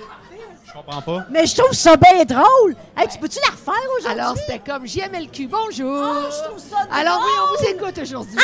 Je 0.64 0.72
comprends 0.72 1.02
pas. 1.02 1.26
Mais 1.30 1.44
je 1.46 1.54
trouve 1.56 1.72
ça 1.72 1.96
bien 1.96 2.24
drôle! 2.24 2.74
Hey, 2.96 3.06
tu 3.08 3.18
peux-tu 3.18 3.38
la 3.44 3.50
refaire 3.52 3.74
aujourd'hui? 3.98 4.20
Alors, 4.20 4.36
c'était 4.38 4.58
comme 4.58 4.86
JMLQ, 4.86 5.46
bonjour! 5.48 6.02
Ah, 6.02 6.28
je 6.30 6.44
trouve 6.48 6.58
ça 6.58 6.76
Alors 6.90 7.20
oui, 7.22 7.30
on 7.34 7.46
drôle! 7.46 7.58
vous 7.58 7.66
écoute 7.84 7.98
aujourd'hui. 7.98 8.38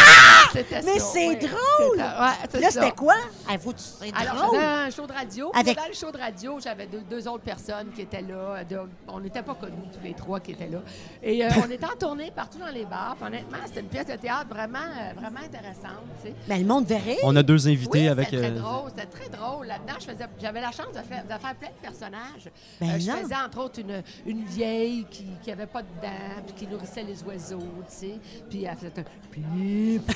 C'était 0.52 0.82
Mais 0.82 0.98
c'est 0.98 1.28
oui. 1.28 1.36
drôle! 1.38 1.96
Ouais, 1.98 2.60
Là, 2.60 2.70
c'était 2.70 2.90
quoi? 2.90 3.14
Hey, 3.48 3.58
c'est 3.76 4.12
Alors, 4.14 4.34
je 4.34 4.38
drôle! 4.42 4.56
faisais 4.56 4.66
un 4.66 4.90
show 4.90 5.06
de 5.06 5.12
radio. 5.12 5.50
Avec- 5.54 5.76
Dans 5.76 5.86
le 5.88 5.94
show 5.94 6.10
de 6.10 6.18
radio, 6.18 6.58
j'avais 6.62 6.86
deux, 6.86 7.00
deux 7.08 7.28
autres 7.28 7.44
personnes 7.44 7.90
qui 7.94 8.02
étaient 8.02 8.22
là. 8.22 8.64
De- 8.64 8.80
on 9.06 9.20
n'était 9.20 9.42
pas 9.42 9.54
connus, 9.54 9.74
tous 9.92 10.04
les 10.04 10.14
trois 10.14 10.40
qui 10.40 10.50
étaient 10.52 10.66
là. 10.68 10.78
Et 11.22 11.44
euh, 11.44 11.48
on 11.66 11.70
était 11.70 11.86
en 11.86 11.96
tournée 11.98 12.30
partout 12.34 12.58
dans 12.58 12.66
les 12.72 12.84
bars. 12.84 13.14
Puis 13.16 13.26
honnêtement, 13.26 13.58
c'était 13.66 13.80
une 13.80 13.88
pièce 13.88 14.06
de 14.06 14.16
théâtre 14.16 14.48
vraiment, 14.50 14.78
euh, 14.78 15.12
vraiment 15.18 15.40
intéressante. 15.44 16.04
tu 16.22 16.28
sais. 16.28 16.34
Ben, 16.46 16.58
le 16.60 16.66
monde 16.66 16.84
verrait. 16.86 17.18
On 17.22 17.34
a 17.36 17.42
deux 17.42 17.68
invités 17.68 18.00
Oui, 18.02 18.08
avec. 18.08 18.26
c'était 18.28 18.38
très 18.48 18.50
euh, 18.50 18.58
drôle. 18.60 18.90
C'était 18.94 19.06
très 19.08 19.28
drôle. 19.30 19.66
Là-dedans, 19.66 19.94
je 20.00 20.04
faisais- 20.06 20.28
j'avais 20.48 20.60
la 20.62 20.70
chance 20.72 20.88
de 20.94 21.02
faire, 21.02 21.24
de 21.24 21.28
faire 21.28 21.54
plein 21.56 21.68
de 21.68 21.80
personnages. 21.82 22.46
Euh, 22.46 22.50
Ben 22.80 22.98
je 22.98 23.10
non. 23.10 23.16
faisais 23.18 23.34
entre 23.34 23.58
autres 23.60 23.80
une, 23.80 24.02
une 24.24 24.44
vieille 24.46 25.04
qui 25.10 25.26
n'avait 25.46 25.66
pas 25.66 25.82
de 25.82 25.88
dents, 26.00 26.42
puis 26.46 26.54
qui 26.54 26.66
nourrissait 26.72 27.02
les 27.02 27.22
oiseaux, 27.24 27.58
tu 27.90 27.94
sais. 27.94 28.14
Puis 28.48 28.64
elle 28.64 28.74
faisait 28.76 29.00
un 29.00 29.04
pip. 29.30 30.10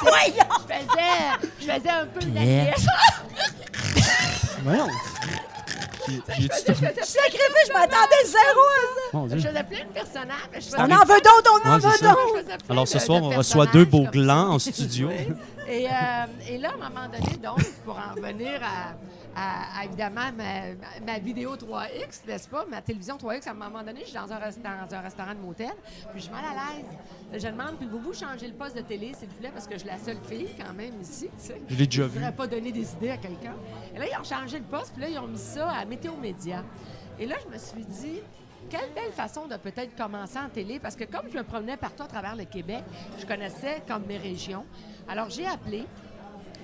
Voyons! 0.00 0.34
Je 0.58 0.74
faisais, 0.74 1.48
je 1.60 1.64
faisais 1.72 1.90
un 1.90 2.06
peu 2.06 2.20
de 2.20 2.34
la 2.34 2.40
pièce. 2.40 2.86
Voyons. 4.64 4.88
J'ai- 6.08 6.14
Je 6.42 6.48
faisais, 6.48 6.94
je 6.96 7.68
je 7.68 7.72
m'attendais 7.72 8.24
zéro 8.24 8.60
à 8.66 8.82
ça! 8.82 9.00
Mon 9.12 9.26
Dieu. 9.28 9.38
Je 9.38 9.46
faisais 9.48 9.62
plein 9.62 9.84
de 9.84 9.92
personnages. 9.94 10.36
mais 10.52 10.60
je 10.60 10.68
On 10.76 10.82
en 10.82 11.04
veut 11.04 11.20
d'autres, 11.20 11.60
on 11.64 11.68
en 11.70 11.78
veut 11.78 11.90
ça. 11.96 12.08
d'autres! 12.08 12.44
je 12.66 12.72
Alors 12.72 12.88
ce 12.88 12.98
soir, 12.98 13.22
on 13.22 13.28
reçoit 13.30 13.66
deux 13.66 13.84
beaux 13.84 14.06
glands 14.10 14.46
ça. 14.48 14.54
en 14.54 14.58
studio. 14.72 15.10
Et, 15.68 15.86
euh, 15.86 15.90
et 16.48 16.58
là, 16.58 16.70
à 16.70 16.74
un 16.74 16.88
moment 16.90 17.06
donné, 17.08 17.36
donc, 17.36 17.62
pour 17.84 17.96
en 17.96 18.14
revenir 18.14 18.60
à, 18.62 18.94
à- 19.34 19.80
à, 19.80 19.84
évidemment 19.84 20.30
ma, 21.04 21.18
vidéo 21.18 21.56
3X, 21.56 22.26
n'est-ce 22.26 22.48
pas? 22.48 22.64
Ma 22.66 22.82
télévision 22.82 23.16
3X, 23.16 23.48
à 23.48 23.52
un 23.52 23.54
moment 23.54 23.82
donné, 23.82 24.00
je 24.00 24.06
suis 24.06 24.14
dans 24.14 24.30
un, 24.32 24.38
rest- 24.38 24.60
dans 24.62 24.94
un 24.96 25.00
restaurant 25.00 25.34
de 25.34 25.38
motel, 25.40 25.70
puis 26.10 26.16
je 26.16 26.20
suis 26.24 26.32
mal 26.32 26.44
à 26.44 26.74
l'aise. 26.74 27.40
Je 27.42 27.48
demande, 27.48 27.76
puis 27.78 27.86
vous 27.90 28.12
changer 28.12 28.48
le 28.48 28.54
poste 28.54 28.76
de 28.76 28.82
télé, 28.82 29.12
s'il 29.18 29.28
vous 29.28 29.36
plaît, 29.36 29.50
parce 29.52 29.66
que 29.66 29.74
je 29.74 29.78
suis 29.80 29.88
la 29.88 29.98
seule 29.98 30.18
fille 30.28 30.48
quand 30.58 30.72
même 30.74 31.00
ici, 31.00 31.28
tu 31.38 31.46
sais. 31.46 31.62
Je 31.68 31.76
l'ai 31.76 31.86
déjà 31.86 32.02
Je 32.02 32.08
vu. 32.08 32.14
voudrais 32.18 32.32
pas 32.32 32.46
donner 32.46 32.72
des 32.72 32.92
idées 32.92 33.10
à 33.10 33.16
quelqu'un. 33.16 33.54
Et 33.94 33.98
là, 33.98 34.04
ils 34.12 34.20
ont 34.20 34.24
changé 34.24 34.58
le 34.58 34.64
poste, 34.64 34.92
puis 34.92 35.02
là, 35.02 35.08
ils 35.08 35.18
ont 35.18 35.28
mis 35.28 35.38
ça 35.38 35.70
à 35.70 35.84
Météo 35.84 36.14
Média. 36.16 36.62
Et 37.18 37.26
là, 37.26 37.36
je 37.46 37.52
me 37.52 37.58
suis 37.58 37.84
dit, 37.84 38.20
quelle 38.68 38.90
belle 38.94 39.12
façon 39.12 39.46
de 39.46 39.56
peut-être 39.56 39.96
commencer 39.96 40.38
en 40.38 40.48
télé, 40.48 40.78
parce 40.78 40.96
que 40.96 41.04
comme 41.04 41.30
je 41.32 41.36
me 41.38 41.42
promenais 41.44 41.76
partout 41.76 42.02
à 42.02 42.06
travers 42.06 42.36
le 42.36 42.44
Québec, 42.44 42.82
je 43.18 43.24
connaissais 43.26 43.82
comme 43.88 44.04
mes 44.06 44.18
régions. 44.18 44.64
Alors, 45.12 45.28
j'ai 45.28 45.44
appelé. 45.46 45.84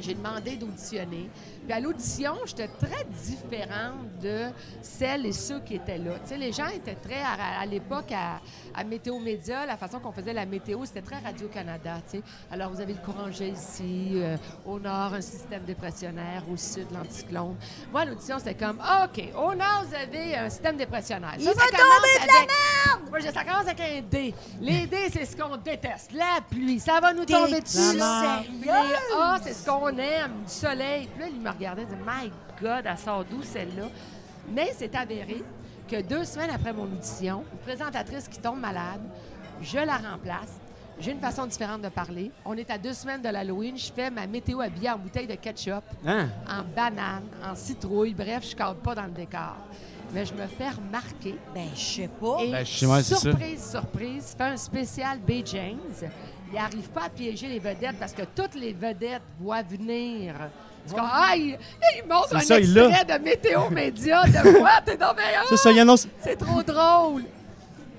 J'ai 0.00 0.14
demandé 0.14 0.56
d'auditionner. 0.56 1.28
Puis 1.68 1.76
à 1.76 1.80
l'audition, 1.80 2.34
j'étais 2.46 2.68
très 2.68 3.04
différente 3.26 4.18
de 4.22 4.46
celles 4.80 5.26
et 5.26 5.32
ceux 5.32 5.60
qui 5.60 5.74
étaient 5.74 5.98
là. 5.98 6.12
Tu 6.22 6.28
sais, 6.30 6.38
les 6.38 6.50
gens 6.50 6.68
étaient 6.68 6.94
très, 6.94 7.20
à, 7.20 7.60
à 7.60 7.66
l'époque, 7.66 8.10
à, 8.10 8.40
à 8.74 8.84
Météo 8.84 9.18
Média, 9.18 9.66
la 9.66 9.76
façon 9.76 10.00
qu'on 10.00 10.10
faisait 10.12 10.32
la 10.32 10.46
météo, 10.46 10.86
c'était 10.86 11.02
très 11.02 11.18
Radio-Canada. 11.18 11.96
tu 12.10 12.18
sais. 12.18 12.22
Alors, 12.50 12.70
vous 12.70 12.80
avez 12.80 12.94
le 12.94 13.00
courant 13.00 13.28
ici, 13.28 14.12
euh, 14.14 14.36
au 14.64 14.78
nord, 14.78 15.12
un 15.12 15.20
système 15.20 15.64
dépressionnaire, 15.64 16.42
au 16.50 16.56
sud, 16.56 16.86
l'anticyclone. 16.90 17.56
Moi, 17.92 18.00
à 18.00 18.04
l'audition, 18.06 18.38
c'était 18.38 18.54
comme, 18.54 18.78
OK, 19.04 19.22
au 19.36 19.54
nord, 19.54 19.84
vous 19.86 19.94
avez 19.94 20.36
un 20.36 20.48
système 20.48 20.78
dépressionnaire. 20.78 21.34
Il 21.38 21.44
Ça, 21.44 21.52
va 21.52 21.60
ça 21.60 21.66
tomber 21.66 21.76
de 21.82 22.26
la 22.26 22.38
avec- 22.38 23.10
Moi, 23.10 23.18
je- 23.20 23.26
ça 23.32 23.44
commence 23.44 23.66
avec 23.66 23.80
un 23.80 24.00
D. 24.10 24.34
Les 24.62 24.86
D, 24.86 24.96
c'est 25.12 25.26
ce 25.26 25.36
qu'on 25.36 25.56
déteste. 25.58 26.12
La 26.12 26.40
pluie, 26.50 26.80
ça 26.80 26.98
va 27.00 27.12
nous 27.12 27.26
tomber 27.26 27.60
dessus. 27.60 27.78
les 28.62 28.68
A, 29.18 29.38
c'est 29.42 29.52
ce 29.52 29.66
qu'on 29.66 29.88
aime, 29.88 30.32
du 30.46 30.50
soleil. 30.52 31.08
Puis 31.14 31.20
là, 31.24 31.28
regardait 31.58 31.82
et 31.82 31.86
disait 31.86 31.98
My 32.06 32.30
God, 32.60 32.82
elle 32.84 32.98
sort 32.98 33.24
d'où 33.24 33.42
celle-là? 33.42 33.84
Mais 34.50 34.72
c'est 34.76 34.94
avéré 34.94 35.42
que 35.88 36.00
deux 36.02 36.24
semaines 36.24 36.50
après 36.50 36.72
mon 36.72 36.84
audition, 36.84 37.44
une 37.52 37.58
présentatrice 37.58 38.28
qui 38.28 38.38
tombe 38.38 38.60
malade, 38.60 39.00
je 39.62 39.78
la 39.78 39.96
remplace. 39.96 40.54
J'ai 41.00 41.12
une 41.12 41.20
façon 41.20 41.46
différente 41.46 41.82
de 41.82 41.88
parler. 41.90 42.32
On 42.44 42.54
est 42.56 42.68
à 42.70 42.76
deux 42.78 42.92
semaines 42.92 43.22
de 43.22 43.28
l'Halloween. 43.28 43.78
Je 43.78 43.92
fais 43.92 44.10
ma 44.10 44.26
météo 44.26 44.60
habillée 44.60 44.90
en 44.90 44.98
bouteille 44.98 45.28
de 45.28 45.34
ketchup, 45.36 45.84
Hein? 46.04 46.28
en 46.48 46.64
banane, 46.74 47.22
en 47.44 47.54
citrouille. 47.54 48.14
Bref, 48.14 48.42
je 48.44 48.54
ne 48.54 48.58
cadre 48.58 48.80
pas 48.80 48.96
dans 48.96 49.04
le 49.04 49.12
décor. 49.12 49.56
Mais 50.12 50.26
je 50.26 50.34
me 50.34 50.46
fais 50.46 50.70
remarquer. 50.70 51.36
Ben, 51.54 51.68
je 51.74 51.80
sais 51.80 52.08
pas. 52.08 52.38
Et 52.42 52.50
Ben, 52.50 52.66
je 52.66 52.86
ouais, 52.86 53.02
c'est 53.04 53.14
ça. 53.14 53.20
surprise, 53.20 53.70
surprise, 53.70 54.34
fait 54.36 54.44
un 54.44 54.56
spécial 54.56 55.18
Bay 55.20 55.42
James. 55.46 55.78
Il 56.50 56.54
n'arrive 56.54 56.88
pas 56.88 57.04
à 57.04 57.08
piéger 57.10 57.46
les 57.46 57.58
vedettes 57.60 57.96
parce 58.00 58.12
que 58.12 58.22
toutes 58.34 58.54
les 58.56 58.72
vedettes 58.72 59.22
voient 59.38 59.62
venir. 59.62 60.34
Tu? 60.88 60.94
Ah, 60.98 61.36
il, 61.36 61.58
il 61.96 62.08
montre 62.08 62.28
C'est 62.30 62.36
un 62.36 62.40
ça, 62.40 62.58
il 62.60 62.78
extrait 62.78 63.04
de 63.18 63.24
Météo 63.24 63.70
Média 63.70 64.24
de 64.24 64.58
quoi? 64.58 64.70
T'es 64.84 64.96
dans 64.96 65.14
C'est 65.48 65.56
ça, 65.56 65.70
il 65.72 65.80
annonce. 65.80 66.06
C'est 66.20 66.36
trop 66.36 66.62
drôle. 66.62 67.24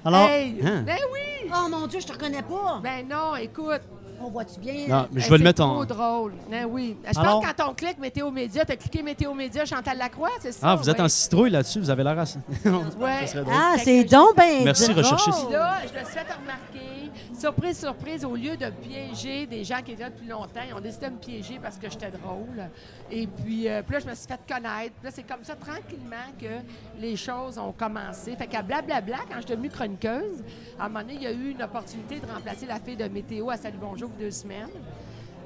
Alors. 0.06 0.30
Hey, 0.30 0.56
Hein? 0.64 0.84
Ben 0.86 0.98
oui! 1.12 1.52
Oh 1.54 1.68
mon 1.70 1.88
Dieu, 1.88 2.00
je 2.00 2.08
te 2.08 2.14
reconnais 2.14 2.42
pas! 2.44 2.80
Ben 2.82 3.08
non, 3.08 3.36
écoute. 3.36 3.82
On 4.22 4.30
voit-tu 4.30 4.60
bien? 4.60 4.88
Non, 4.88 5.08
mais 5.12 5.22
je 5.22 5.26
vais 5.28 5.32
le 5.32 5.38
c'est 5.38 5.44
mettre 5.44 5.64
en. 5.64 5.74
trop 5.76 5.86
drôle. 5.86 6.34
Ben 6.50 6.66
oui. 6.70 6.98
Je 7.12 7.20
Alors? 7.20 7.40
pense 7.42 7.46
que 7.52 7.56
quand 7.58 7.70
on 7.70 7.74
clique 7.74 7.98
Météo 8.00 8.30
Média, 8.32 8.66
t'as 8.66 8.76
cliqué 8.76 9.02
Météo 9.02 9.34
Média 9.34 9.66
Chantal 9.66 9.98
Lacroix, 9.98 10.30
c'est 10.42 10.52
ça? 10.52 10.72
Ah, 10.72 10.76
vous 10.76 10.90
êtes 10.90 10.98
ouais. 10.98 11.04
en 11.04 11.10
citrouille 11.10 11.50
là-dessus, 11.52 11.80
vous 11.80 11.90
avez 11.90 12.04
l'air 12.04 12.20
assez. 12.20 12.40
Non, 12.66 12.84
Ouais. 13.00 13.22
ça 13.22 13.28
serait 13.28 13.44
drôle. 13.44 13.54
Ah, 13.58 13.76
c'est 13.84 14.04
donc 14.04 14.36
ben 14.36 14.64
Merci, 14.64 14.86
Puis 14.94 14.96
là, 14.96 15.02
je 15.02 16.00
me 16.00 16.06
suis 16.06 16.14
fait 16.14 16.26
remarquer, 16.34 17.12
surprise, 17.38 17.80
surprise, 17.80 18.26
au 18.26 18.36
lieu 18.36 18.58
de 18.58 18.70
piéger 18.70 19.46
des 19.46 19.64
gens 19.64 19.82
qui 19.84 19.92
étaient 19.94 20.04
là 20.04 20.10
depuis 20.10 20.28
longtemps, 20.28 20.62
ils 20.68 20.74
ont 20.74 20.80
décidé 20.82 21.08
de 21.08 21.12
me 21.14 21.18
piéger 21.18 21.60
parce 21.62 21.78
que 21.78 21.90
j'étais 21.90 22.12
drôle. 22.12 22.68
Et 23.12 23.26
puis, 23.28 23.68
euh, 23.70 23.82
puis 23.84 23.94
là, 23.94 24.00
je 24.00 24.08
me 24.10 24.16
suis 24.16 24.28
fait 24.28 24.40
connaître. 24.48 24.94
Puis 24.96 25.06
là, 25.06 25.12
c'est 25.14 25.24
comme 25.24 25.44
ça, 25.44 25.56
tranquillement, 25.56 26.16
que 26.40 27.00
les 27.02 27.16
choses 27.16 27.58
ont 27.58 27.72
commencé. 27.72 28.36
Fait 28.36 28.48
qu'à 28.48 28.62
blablabla, 28.62 29.18
quand 29.30 29.36
je 29.38 29.42
suis 29.46 29.50
devenue 29.52 29.70
chroniqueuse, 29.70 30.44
à 30.80 30.86
un 30.86 30.90
moment 30.90 31.00
donné, 31.02 31.14
il 31.16 31.24
y 31.24 31.28
a 31.28 31.32
eu 31.32 31.52
une 31.52 31.64
opportunité 31.64 32.20
de 32.20 32.26
remplacer 32.32 32.66
la 32.66 32.80
fille 32.80 32.98
de 32.98 33.08
météo 33.08 33.50
à 33.50 33.58
Salut 33.58 33.78
Bonjour 33.80 34.09
deux 34.18 34.32
semaines. 34.32 34.70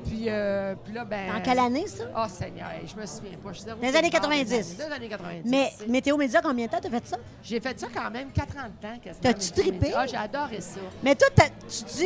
Puis, 0.06 0.26
euh, 0.28 0.76
puis 0.84 0.93
là, 0.93 1.06
ben... 1.06 1.34
En 1.34 1.39
quelle 1.41 1.60
année, 1.60 1.88
ça? 1.88 2.04
Oh, 2.17 2.26
Seigneur, 2.28 2.67
je 2.86 2.99
me 2.99 3.06
souviens 3.06 3.38
pas. 3.41 3.54
Je 3.54 3.60
suis 3.60 3.65
Dans 3.69 3.78
les 3.82 3.95
années 3.95 4.10
sur 4.12 4.19
le 4.21 4.28
bord 4.28 4.30
des 4.32 4.43
90. 4.45 4.54
années. 4.54 4.78
Dans 4.78 4.88
les 4.89 4.93
années 4.95 5.10
90. 5.10 5.49
Mais 5.49 5.71
Météo 5.88 6.17
Média, 6.17 6.41
combien 6.43 6.65
de 6.65 6.71
temps 6.71 6.80
t'as 6.82 6.89
fait 6.89 7.08
ça? 7.08 7.17
j'ai 7.41 7.60
fait 7.62 7.80
ça 7.80 7.88
quand 7.93 8.12
même 8.12 8.30
40 8.32 8.58
ans. 8.58 9.12
T'as-tu 9.21 9.52
trippé? 9.54 9.93
Ah, 9.95 10.06
j'ai 10.06 10.17
adoré 10.17 10.60
ça. 10.60 10.82
Mais 11.02 11.15
toi, 11.15 11.28
tu 11.38 11.84
dis, 11.95 12.06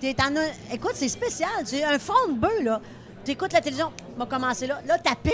t'es 0.00 0.16
en 0.20 0.34
écoute, 0.74 0.92
c'est 0.94 1.08
spécial. 1.08 1.48
Tu 1.64 1.76
es 1.76 1.84
un 1.84 2.00
fond 2.00 2.14
de 2.30 2.32
bœuf, 2.38 2.62
là. 2.62 2.80
Tu 3.24 3.30
écoutes 3.30 3.52
la 3.52 3.60
télévision, 3.60 3.92
on 4.16 4.18
va 4.18 4.26
commencer 4.26 4.66
là. 4.66 4.80
Là, 4.84 4.98
t'appelles? 4.98 5.32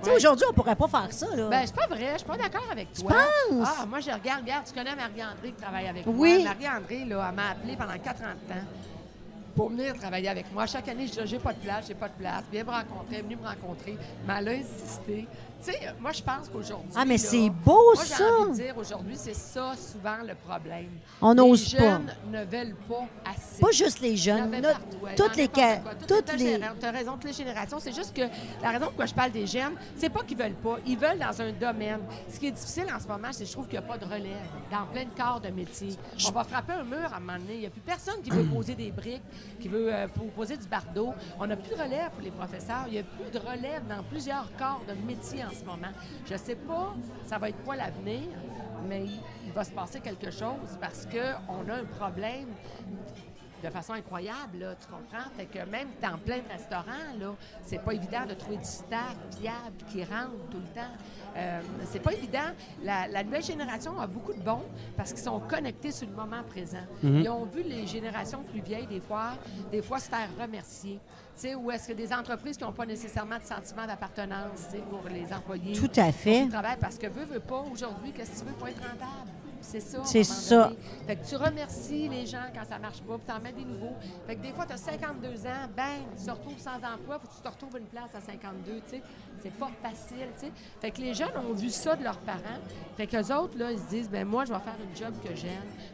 Tu 0.00 0.04
sais, 0.04 0.10
Ouais. 0.10 0.16
aujourd'hui, 0.16 0.46
on 0.48 0.54
pourrait 0.54 0.76
pas 0.76 0.88
faire 0.88 1.08
ça, 1.12 1.26
là. 1.36 1.48
Ben, 1.48 1.62
c'est 1.66 1.74
pas 1.74 1.86
vrai, 1.88 2.10
je 2.12 2.18
suis 2.18 2.26
pas 2.26 2.36
d'accord 2.38 2.64
avec 2.72 2.92
toi. 2.92 3.10
penses? 3.50 3.68
Ah, 3.80 3.84
moi, 3.86 4.00
je 4.00 4.10
regarde, 4.10 4.42
regarde, 4.42 4.64
tu 4.66 4.72
connais 4.72 4.94
Marie-André 4.94 5.48
qui 5.48 5.60
travaille 5.60 5.88
avec 5.88 6.04
Oui. 6.06 6.42
moi. 6.44 6.54
Marie-André, 6.54 7.04
là, 7.04 7.26
elle 7.28 7.34
m'a 7.34 7.50
appelé 7.50 7.76
pendant 7.76 7.98
40 7.98 8.22
ans 8.22 8.64
pour 9.58 9.70
venir 9.70 9.92
travailler 9.94 10.28
avec 10.28 10.52
moi. 10.52 10.66
Chaque 10.66 10.86
année, 10.86 11.08
je 11.08 11.20
dis, 11.20 11.26
j'ai 11.26 11.40
pas 11.40 11.52
de 11.52 11.58
place, 11.58 11.86
j'ai 11.88 11.94
pas 11.94 12.08
de 12.08 12.14
place. 12.14 12.44
Viens 12.52 12.62
me 12.62 12.70
rencontrer, 12.70 13.22
venue 13.22 13.34
me 13.34 13.44
rencontrer. 13.44 13.96
Mais 14.24 14.34
elle. 14.46 15.26
Tu 15.64 15.72
sais, 15.72 15.78
moi, 15.98 16.12
je 16.12 16.22
pense 16.22 16.48
qu'aujourd'hui. 16.48 16.90
Ah, 16.94 17.04
mais 17.04 17.18
c'est 17.18 17.50
beau, 17.50 17.92
moi, 17.94 18.04
ça. 18.04 18.16
J'ai 18.16 18.24
envie 18.24 18.50
de 18.50 18.64
dire, 18.64 18.78
aujourd'hui, 18.78 19.16
c'est 19.16 19.34
ça 19.34 19.72
souvent 19.76 20.18
le 20.24 20.34
problème. 20.34 20.90
On 21.20 21.30
les 21.30 21.36
n'ose 21.36 21.74
pas. 21.74 21.80
jeunes 21.80 22.14
ne 22.30 22.44
veulent 22.44 22.76
pas 22.88 23.04
assez. 23.24 23.60
Pas 23.60 23.72
juste 23.72 24.00
les 24.00 24.16
jeunes, 24.16 24.50
partout, 24.60 24.78
toutes 25.16 25.36
les. 25.36 25.48
Toutes 25.48 26.32
les 26.38 26.58
les 26.58 26.66
Tu 26.78 26.86
as 26.86 26.90
raison, 26.92 27.12
toutes 27.14 27.24
les 27.24 27.32
générations. 27.32 27.78
C'est 27.80 27.94
juste 27.94 28.14
que 28.14 28.22
la 28.62 28.70
raison 28.70 28.86
pourquoi 28.86 29.06
je 29.06 29.14
parle 29.14 29.32
des 29.32 29.46
jeunes, 29.46 29.74
c'est 29.96 30.10
pas 30.10 30.22
qu'ils 30.22 30.38
veulent 30.38 30.54
pas. 30.54 30.76
Ils 30.86 30.96
veulent 30.96 31.18
dans 31.18 31.42
un 31.42 31.52
domaine. 31.52 32.00
Ce 32.32 32.38
qui 32.38 32.46
est 32.46 32.52
difficile 32.52 32.86
en 32.94 33.00
ce 33.00 33.08
moment, 33.08 33.28
c'est 33.32 33.42
que 33.42 33.48
je 33.48 33.52
trouve 33.52 33.66
qu'il 33.66 33.78
n'y 33.80 33.84
a 33.84 33.88
pas 33.88 33.98
de 33.98 34.04
relève 34.04 34.48
dans 34.70 34.86
plein 34.92 35.04
de 35.04 35.10
corps 35.16 35.40
de 35.40 35.48
métier. 35.48 35.96
On 36.28 36.30
va 36.30 36.44
frapper 36.44 36.74
un 36.74 36.84
mur 36.84 37.12
à 37.12 37.16
un 37.16 37.20
moment 37.20 37.38
donné. 37.38 37.54
Il 37.54 37.60
n'y 37.60 37.66
a 37.66 37.70
plus 37.70 37.80
personne 37.80 38.22
qui 38.22 38.30
veut 38.30 38.44
poser 38.54 38.76
des 38.76 38.92
briques, 38.92 39.22
qui 39.60 39.66
veut 39.68 39.92
euh, 39.92 40.06
poser 40.36 40.56
du 40.56 40.68
bardeau. 40.68 41.14
On 41.40 41.46
n'a 41.46 41.56
plus 41.56 41.74
de 41.74 41.82
relève 41.82 42.10
pour 42.12 42.22
les 42.22 42.30
professeurs. 42.30 42.84
Il 42.86 42.92
n'y 42.92 42.98
a 43.00 43.02
plus 43.02 43.30
de 43.32 43.38
relève 43.38 43.82
dans 43.88 44.02
plusieurs 44.04 44.48
corps 44.56 44.82
de 44.88 44.94
métier 45.06 45.42
en 45.48 45.54
ce 45.54 45.64
moment. 45.64 45.92
Je 46.26 46.34
ne 46.34 46.38
sais 46.38 46.56
pas 46.56 46.94
ça 47.26 47.38
va 47.38 47.48
être 47.48 47.62
quoi 47.64 47.76
l'avenir, 47.76 48.28
mais 48.88 49.04
il, 49.04 49.52
va 49.52 49.64
se 49.64 49.72
passer 49.72 50.00
quelque 50.00 50.30
chose 50.30 50.76
parce 50.80 51.06
qu'on 51.06 51.68
a 51.68 51.74
un 51.74 51.84
problème 51.84 52.48
de 53.62 53.70
façon 53.70 53.94
incroyable, 53.94 54.58
là, 54.58 54.74
tu 54.76 54.86
comprends? 54.86 55.28
Fait 55.36 55.46
que 55.46 55.58
même 55.68 55.88
dans 56.00 56.16
plein 56.18 56.38
de 56.38 56.48
restaurants, 56.48 57.18
là, 57.18 57.34
c'est 57.64 57.82
pas 57.82 57.92
évident 57.92 58.24
de 58.24 58.34
trouver 58.34 58.58
du 58.58 58.64
staff 58.64 59.16
fiable 59.36 59.76
qui 59.90 60.04
rentre 60.04 60.48
tout 60.50 60.58
le 60.58 60.80
temps. 60.80 60.92
Euh, 61.36 61.60
c'est 61.86 62.00
pas 62.00 62.12
évident. 62.12 62.52
La, 62.84 63.08
la 63.08 63.24
nouvelle 63.24 63.42
génération 63.42 63.98
a 63.98 64.06
beaucoup 64.06 64.32
de 64.32 64.40
bons 64.40 64.64
parce 64.96 65.12
qu'ils 65.12 65.24
sont 65.24 65.40
connectés 65.40 65.90
sur 65.90 66.06
le 66.06 66.14
moment 66.14 66.42
présent. 66.48 66.86
Ils 67.02 67.28
ont 67.28 67.46
vu 67.46 67.62
les 67.64 67.86
générations 67.86 68.44
plus 68.44 68.60
vieilles, 68.60 68.86
des 68.86 69.00
fois, 69.00 69.32
des 69.72 69.82
fois 69.82 69.98
se 69.98 70.08
faire 70.08 70.28
remercier. 70.40 71.00
Ou 71.56 71.70
est-ce 71.70 71.88
que 71.88 71.92
des 71.92 72.12
entreprises 72.12 72.56
qui 72.56 72.64
n'ont 72.64 72.72
pas 72.72 72.86
nécessairement 72.86 73.38
de 73.38 73.44
sentiment 73.44 73.86
d'appartenance 73.86 74.66
pour 74.90 75.02
les 75.10 75.32
employés 75.32 75.72
Tout 75.74 75.90
à 75.96 76.10
fait. 76.12 76.42
qui 76.44 76.48
travaillent? 76.48 76.78
Parce 76.80 76.98
que 76.98 77.06
veut, 77.06 77.24
veut 77.24 77.40
pas, 77.40 77.64
aujourd'hui, 77.72 78.12
qu'est-ce 78.12 78.32
que 78.32 78.38
tu 78.40 78.44
veux 78.46 78.54
pour 78.54 78.68
être 78.68 78.80
rentable? 78.82 79.30
C'est 79.60 79.80
ça. 79.80 79.98
C'est 80.04 80.24
ça. 80.24 80.68
donné. 80.68 80.78
Fait 81.06 81.16
que 81.16 81.26
tu 81.26 81.36
remercies 81.36 82.08
les 82.08 82.26
gens 82.26 82.44
quand 82.54 82.64
ça 82.68 82.78
marche 82.78 83.02
pas, 83.02 83.18
puis 83.18 83.26
t'en 83.26 83.40
mets 83.40 83.52
des 83.52 83.64
nouveaux. 83.64 83.94
Fait 84.26 84.36
que 84.36 84.42
des 84.42 84.52
fois, 84.52 84.64
tu 84.66 84.72
as 84.72 84.76
52 84.78 85.46
ans, 85.46 85.68
bang, 85.76 86.04
tu 86.16 86.24
te 86.24 86.30
retrouves 86.30 86.58
sans 86.58 86.76
emploi, 86.76 87.18
faut 87.18 87.26
que 87.28 87.34
tu 87.34 87.42
te 87.42 87.48
retrouves 87.48 87.76
une 87.78 87.86
place 87.86 88.14
à 88.14 88.20
52, 88.20 88.74
tu 88.76 88.90
sais. 88.90 89.02
C'est 89.42 89.52
pas 89.54 89.70
facile, 89.82 90.26
tu 90.38 90.46
sais. 90.46 90.52
Fait 90.80 90.90
que 90.90 91.00
les 91.00 91.14
jeunes 91.14 91.32
ont 91.48 91.52
vu 91.52 91.70
ça 91.70 91.94
de 91.96 92.02
leurs 92.04 92.18
parents. 92.18 92.38
Fait 92.96 93.06
qu'eux 93.06 93.34
autres, 93.34 93.56
là, 93.58 93.70
ils 93.72 93.78
se 93.78 93.84
disent, 93.88 94.10
ben 94.10 94.26
moi, 94.26 94.44
je 94.44 94.52
vais 94.52 94.58
faire 94.60 94.74
une 94.82 94.96
job 94.96 95.14
que 95.22 95.34
j'aime, 95.34 95.50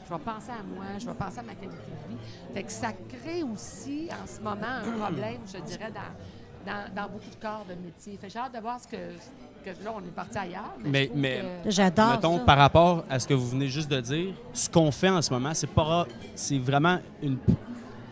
je 0.09 0.13
vais 0.15 0.21
penser 0.21 0.51
à 0.51 0.63
moi, 0.63 0.85
je 0.99 1.07
vais 1.07 1.15
penser 1.15 1.39
à 1.39 1.43
ma 1.43 1.55
qualité 1.55 1.77
de 1.77 2.13
vie. 2.15 2.19
Fait 2.55 2.63
que 2.63 2.73
ça 2.73 2.89
crée 2.93 3.43
aussi, 3.43 4.09
en 4.11 4.27
ce 4.27 4.41
moment, 4.41 4.57
un 4.87 4.99
problème, 4.99 5.41
je 5.47 5.61
dirais, 5.61 5.93
dans, 5.93 6.73
dans, 6.73 6.95
dans 6.95 7.09
beaucoup 7.11 7.31
de 7.31 7.37
corps 7.41 7.67
de 7.69 7.75
métier. 7.75 8.17
Fait 8.21 8.29
que 8.29 8.33
j'ai 8.33 8.39
hâte 8.39 8.55
de 8.55 8.61
voir 8.61 8.81
ce 8.81 8.89
que, 8.89 8.97
que 8.97 9.85
là, 9.85 9.93
on 9.95 10.01
est 10.01 10.15
parti 10.15 10.39
ailleurs. 10.39 10.75
Mais, 10.83 10.91
Mais- 10.91 11.11
mais- 11.15 11.45
que- 11.65 11.71
J'adore 11.71 12.13
Mettons, 12.13 12.39
ça. 12.39 12.45
par 12.45 12.57
rapport 12.59 13.05
à 13.11 13.19
ce 13.19 13.27
que 13.29 13.35
vous 13.35 13.49
venez 13.51 13.69
juste 13.69 13.91
de 13.91 14.01
dire, 14.01 14.35
ce 14.55 14.69
qu'on 14.71 14.91
fait 14.91 15.11
en 15.11 15.21
ce 15.21 15.33
moment, 15.33 15.53
c'est 15.53 15.67
pas 15.67 16.07
c'est 16.35 16.59
vraiment 16.59 16.99
une- 17.23 17.39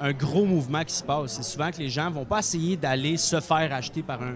un 0.01 0.12
gros 0.12 0.45
mouvement 0.45 0.83
qui 0.85 0.95
se 0.95 1.03
passe. 1.05 1.33
C'est 1.37 1.42
souvent 1.45 1.71
que 1.71 1.79
les 1.79 1.88
gens 1.88 2.11
vont 2.11 2.25
pas 2.25 2.40
essayer 2.40 2.77
d'aller 2.77 3.16
se 3.16 3.40
faire 3.40 3.73
acheter 3.73 4.03
par 4.03 4.21
un, 4.21 4.35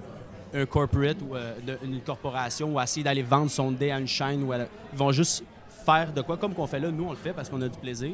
un 0.54 0.66
corporate 0.66 1.16
ou 1.28 1.34
euh, 1.34 1.54
de- 1.66 1.78
une 1.84 2.00
corporation 2.00 2.74
ou 2.74 2.80
essayer 2.80 3.02
d'aller 3.04 3.22
vendre 3.22 3.50
son 3.50 3.70
dé 3.72 3.90
à 3.90 3.98
une 3.98 4.06
chaîne. 4.06 4.42
Ou 4.44 4.52
à 4.52 4.58
la- 4.58 4.66
ils 4.92 4.98
vont 4.98 5.12
juste 5.12 5.44
faire 5.84 6.12
de 6.12 6.20
quoi, 6.22 6.36
comme 6.36 6.54
qu'on 6.54 6.66
fait 6.66 6.80
là. 6.80 6.90
Nous, 6.90 7.04
on 7.04 7.10
le 7.10 7.16
fait 7.16 7.32
parce 7.32 7.48
qu'on 7.48 7.60
a 7.62 7.68
du 7.68 7.78
plaisir. 7.78 8.12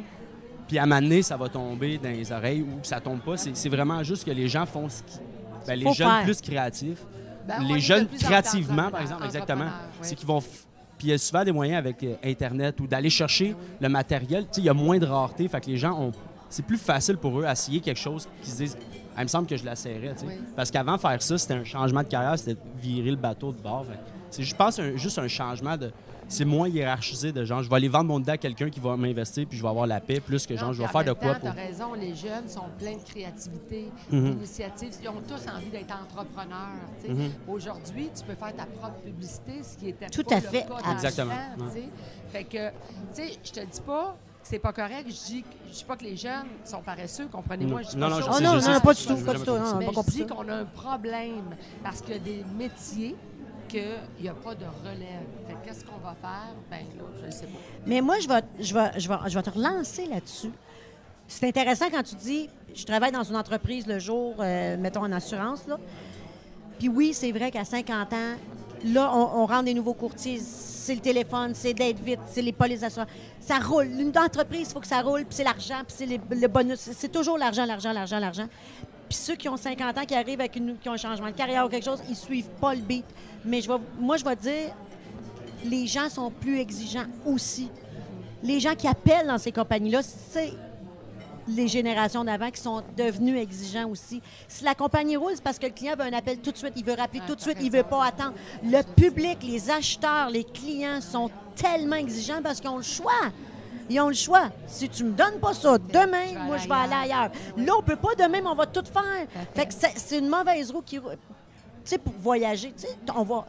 Puis 0.68 0.79
à 0.79 0.85
un 0.85 0.87
moment 0.87 1.01
donné, 1.03 1.23
ça 1.23 1.37
va 1.37 1.49
tomber 1.49 1.99
dans 1.99 2.09
les 2.11 2.33
oreilles 2.33 2.62
ou 2.62 2.79
ça 2.83 3.01
tombe 3.01 3.21
pas. 3.21 3.37
C'est 3.37 3.57
c'est 3.57 3.68
vraiment 3.68 4.03
juste 4.03 4.25
que 4.25 4.31
les 4.31 4.49
gens 4.49 4.64
font 4.66 4.88
ce 4.88 5.03
qui... 5.03 5.18
ben, 5.66 5.75
les 5.79 5.85
Faut 5.87 5.92
jeunes 5.95 6.09
faire. 6.09 6.25
plus 6.25 6.40
créatifs 6.40 6.99
Ben, 7.47 7.62
les 7.68 7.81
jeunes 7.81 8.07
créativement, 8.09 8.90
par 8.90 9.03
exemple, 9.03 9.25
exactement, 9.25 9.64
oui. 9.66 9.99
c'est 10.03 10.14
qu'ils 10.14 10.27
vont. 10.29 10.38
f- 10.38 10.64
Puis 10.97 11.09
il 11.09 11.11
y 11.11 11.12
a 11.12 11.18
souvent 11.18 11.45
des 11.45 11.53
moyens 11.53 11.79
avec 11.79 12.03
euh, 12.05 12.14
Internet 12.25 12.79
ou 12.81 12.87
d'aller 12.87 13.11
chercher 13.11 13.55
le 13.81 13.88
matériel. 13.88 14.45
Tu 14.45 14.55
sais, 14.55 14.61
il 14.61 14.64
y 14.64 14.68
a 14.68 14.75
moins 14.75 14.99
de 14.99 15.07
rareté, 15.07 15.49
fait 15.49 15.61
que 15.61 15.66
les 15.66 15.77
gens 15.77 15.99
ont. 16.01 16.12
C'est 16.49 16.64
plus 16.64 16.79
facile 16.79 17.16
pour 17.16 17.40
eux 17.40 17.45
d'essayer 17.47 17.81
quelque 17.81 17.99
chose 18.01 18.29
qu'ils 18.42 18.53
se 18.53 18.57
disent. 18.59 18.79
Ah, 19.16 19.20
il 19.20 19.25
me 19.25 19.29
semble 19.29 19.46
que 19.46 19.57
je 19.57 19.62
tu 19.62 19.77
sais. 19.77 20.01
Oui. 20.27 20.35
Parce 20.57 20.70
qu'avant, 20.70 20.96
faire 20.98 21.20
ça, 21.22 21.37
c'était 21.38 21.55
un 21.55 21.64
changement 21.64 22.03
de 22.03 22.09
carrière, 22.09 22.38
c'était 22.38 22.59
virer 22.81 23.11
le 23.11 23.16
bateau 23.16 23.53
de 23.53 23.59
bord. 23.59 23.85
C'est, 24.31 24.42
je 24.42 24.55
pense, 24.55 24.79
un- 24.79 24.96
juste 24.96 25.18
un 25.18 25.29
changement 25.29 25.77
de. 25.77 25.90
C'est 26.29 26.46
moins 26.46 26.66
hiérarchisé 26.66 27.31
de 27.31 27.44
genre, 27.44 27.62
je 27.62 27.68
vais 27.68 27.77
aller 27.77 27.88
vendre 27.88 28.07
mon 28.07 28.18
dé 28.18 28.31
à 28.31 28.38
quelqu'un 28.38 28.70
qui 28.70 28.81
va 28.81 28.96
m'investir 28.96 29.46
puis 29.46 29.59
je 29.59 29.62
vais 29.62 29.68
avoir 29.68 29.87
la 29.87 30.01
paix, 30.01 30.18
plus 30.18 30.46
que 30.46 30.57
genre, 30.57 30.68
Non, 30.68 30.72
je 30.72 30.81
vais 30.81 30.88
faire 30.88 31.05
de 31.05 31.12
quoi 31.12 31.35
temps, 31.35 31.40
pour. 31.40 31.55
T'as 31.55 31.61
raison, 31.61 31.92
les 31.92 32.14
jeunes 32.14 32.48
sont 32.48 32.64
pleins 32.79 32.96
de 32.96 33.03
créativité, 33.03 33.88
Mhm. 34.11 34.31
d'initiative. 34.37 34.94
Ils 35.03 35.09
ont 35.11 35.20
tous 35.29 35.46
envie 35.55 35.68
d'être 35.70 35.92
entrepreneurs. 35.94 36.68
tu. 37.05 37.11
Mhm. 37.12 37.31
Aujourd'hui, 37.48 38.09
tu 38.16 38.25
peux 38.25 38.35
faire 38.35 38.55
ta 38.57 38.64
propre 38.64 39.01
publicité, 39.05 39.53
ce 39.62 39.77
qui 39.77 39.90
était 39.90 40.07
Tout 40.09 40.22
pas 40.22 40.37
à 40.37 40.40
le 40.40 40.46
fait. 40.46 40.62
cas 40.62 40.68
dans 40.68 40.87
le 40.88 40.92
Exactement. 40.94 41.35
temps, 41.35 41.64
tu. 41.75 41.83
Fait 42.31 42.44
que, 42.44 42.68
tu 42.70 42.75
sais, 43.14 43.33
je 43.44 43.51
te 43.53 43.61
dis 43.61 43.81
pas 43.85 44.16
c'est 44.43 44.59
pas 44.59 44.73
correct. 44.73 45.07
Je 45.07 45.13
dis, 45.33 45.45
je 45.69 45.73
dis 45.73 45.85
pas 45.85 45.97
que 45.97 46.05
les 46.05 46.17
jeunes 46.17 46.47
sont 46.65 46.83
paresseux. 46.83 47.29
Comprenez-moi, 47.31 47.83
je 47.83 47.89
dis 47.91 47.97
Non, 47.97 48.09
pas 48.09 48.19
non, 48.19 48.21
ça. 48.21 48.31
Oh 48.37 48.41
non, 48.73 48.81
pas 48.81 48.95
du 48.95 49.07
tout, 49.07 49.17
je 49.17 49.25
pas 49.25 49.35
du 49.35 49.45
tout. 49.45 49.57
Mais 49.79 49.87
pas 49.87 50.03
je 50.07 50.11
dis 50.11 50.27
qu'on 50.27 50.49
a 50.49 50.55
un 50.57 50.65
problème 50.65 51.57
parce 51.83 52.01
qu'il 52.01 52.15
y 52.15 52.17
a 52.17 52.21
des 52.21 52.45
métiers 52.57 53.17
qu'il 53.69 53.83
n'y 54.21 54.29
a 54.29 54.35
pas 54.35 54.55
de 54.55 54.65
relève. 54.85 55.27
Fait 55.47 55.55
que 55.55 55.65
qu'est-ce 55.65 55.85
qu'on 55.85 55.99
va 55.99 56.15
faire? 56.21 56.55
Ben 56.71 56.81
là, 56.99 57.05
je 57.21 57.27
ne 57.27 57.31
sais 57.31 57.47
pas. 57.47 57.59
Mais 57.87 58.01
moi, 58.01 58.19
je 58.21 58.29
vais, 58.29 58.43
je 58.61 58.75
vais, 58.75 58.91
je 58.99 59.09
vais, 59.09 59.15
je 59.27 59.35
vais 59.35 59.43
te 59.43 59.51
relancer 59.51 60.07
là-dessus. 60.07 60.51
C'est 61.27 61.47
intéressant 61.47 61.87
quand 61.91 62.03
tu 62.03 62.17
dis, 62.17 62.51
je 62.75 62.85
travaille 62.85 63.13
dans 63.13 63.23
une 63.23 63.37
entreprise 63.37 63.87
le 63.87 63.99
jour, 63.99 64.35
euh, 64.41 64.77
mettons 64.77 65.03
en 65.05 65.13
assurance, 65.13 65.67
là. 65.67 65.79
Puis 66.79 66.89
oui, 66.89 67.15
c'est 67.15 67.33
vrai 67.33 67.51
qu'à 67.51 67.65
50 67.65 68.13
ans, 68.13 68.17
là, 68.85 69.11
on, 69.15 69.43
on 69.43 69.47
rentre 69.47 69.65
des 69.65 69.75
nouveaux 69.75 69.95
courtiers. 69.95 70.41
C'est 70.85 70.97
le 70.97 71.01
téléphone, 71.01 71.53
c'est 71.55 71.75
d'être 71.75 72.01
vite, 72.01 72.18
c'est 72.29 72.42
les 72.42 72.51
polices 72.53 72.81
d'assurance. 72.81 73.09
Ça 73.38 73.59
roule. 73.61 73.87
Une 73.87 74.12
entreprise, 74.18 74.66
il 74.68 74.73
faut 74.73 74.81
que 74.81 74.87
ça 74.88 75.01
roule, 75.01 75.21
puis 75.25 75.37
c'est 75.37 75.45
l'argent, 75.45 75.81
puis 75.87 75.95
c'est 75.97 76.07
le 76.07 76.49
bonus. 76.49 76.81
C'est- 76.81 77.09
toujours 77.09 77.38
l'argent, 77.38 77.64
l'argent, 77.64 77.92
l'argent, 77.92 78.18
l'argent. 78.18 78.49
Puis 79.09 79.16
ceux 79.16 79.37
qui 79.37 79.49
ont 79.49 79.57
50 79.57 79.97
ans, 79.97 80.05
qui 80.05 80.14
arrivent 80.16 80.40
avec 80.40 80.57
une, 80.57 80.77
qui 80.79 80.88
ont 80.88 80.92
un 80.95 80.97
changement 80.97 81.29
de 81.29 81.37
carrière 81.37 81.64
ou 81.64 81.68
quelque 81.68 81.85
chose, 81.85 82.01
ils 82.09 82.16
suivent 82.16 82.49
pas 82.61 82.75
le 82.75 82.81
beat. 82.81 83.05
Mais 83.45 83.61
je 83.61 83.68
vais, 83.68 83.79
moi, 84.01 84.16
je 84.16 84.25
vais 84.25 84.35
dire, 84.35 84.75
les 85.64 85.87
gens 85.87 86.09
sont 86.09 86.33
plus 86.33 86.59
exigeants 86.59 87.07
aussi. 87.25 87.68
Les 88.42 88.59
gens 88.59 88.75
qui 88.75 88.88
appellent 88.88 89.29
dans 89.29 89.38
ces 89.38 89.53
compagnies-là, 89.53 90.01
c'est 90.03 90.53
les 91.49 91.69
générations 91.69 92.25
d'avant 92.25 92.51
qui 92.51 92.61
sont 92.61 92.83
devenus 92.97 93.39
exigeants 93.41 93.89
aussi. 93.89 94.23
Si 94.49 94.65
la 94.65 94.75
compagnie 94.75 95.17
roule, 95.17 95.33
c'est 95.35 95.43
parce 95.43 95.59
que 95.59 95.67
le 95.67 95.73
client 95.73 95.95
veut 95.97 96.05
un 96.05 96.13
appel 96.13 96.39
tout 96.39 96.53
de 96.53 96.57
suite, 96.57 96.73
il 96.77 96.85
veut 96.85 96.95
rappeler 96.95 97.21
Ah, 97.25 97.27
tout 97.29 97.35
de 97.35 97.41
suite, 97.41 97.57
il 97.61 97.71
raison. 97.71 97.79
veut 97.79 97.83
pas 97.91 98.05
attendre. 98.07 98.35
Le 98.65 98.83
public, 98.95 99.39
les 99.43 99.71
acheteurs, 99.71 100.31
les 100.31 100.45
clients 100.45 101.01
sont 101.01 101.31
tellement 101.57 101.97
exigeants 101.97 102.41
parce 102.43 102.61
qu'ils 102.61 102.71
ont 102.71 102.77
le 102.77 102.83
choix. 102.83 103.13
Ils 103.91 104.01
ont 104.01 104.09
le 104.09 104.15
choix. 104.15 104.49
Si 104.67 104.89
tu 104.89 105.05
me 105.05 105.11
donnes 105.13 105.39
pas 105.41 105.53
ça 105.55 105.77
demain, 105.79 106.45
moi, 106.47 106.57
je 106.57 106.69
vais 106.69 106.75
aller 106.75 106.95
ailleurs. 107.11 107.31
Là, 107.57 107.73
on 107.79 107.83
peut 107.83 107.97
pas 107.97 108.15
demain, 108.15 108.41
mais 108.41 108.49
on 108.49 108.55
va 108.55 108.67
tout 108.67 108.85
faire. 108.91 109.27
Fait 109.55 109.67
que 109.67 109.75
c'est 109.97 110.19
une 110.19 110.29
mauvaise 110.29 110.71
roue 110.71 110.83
qui... 110.83 110.99
roule. 110.99 111.17
Tu 111.85 111.91
sais, 111.91 111.99
pour 111.99 112.13
voyager, 112.15 112.73
tu 112.77 112.83
sais, 112.87 112.97
on 113.15 113.25
va 113.25 113.45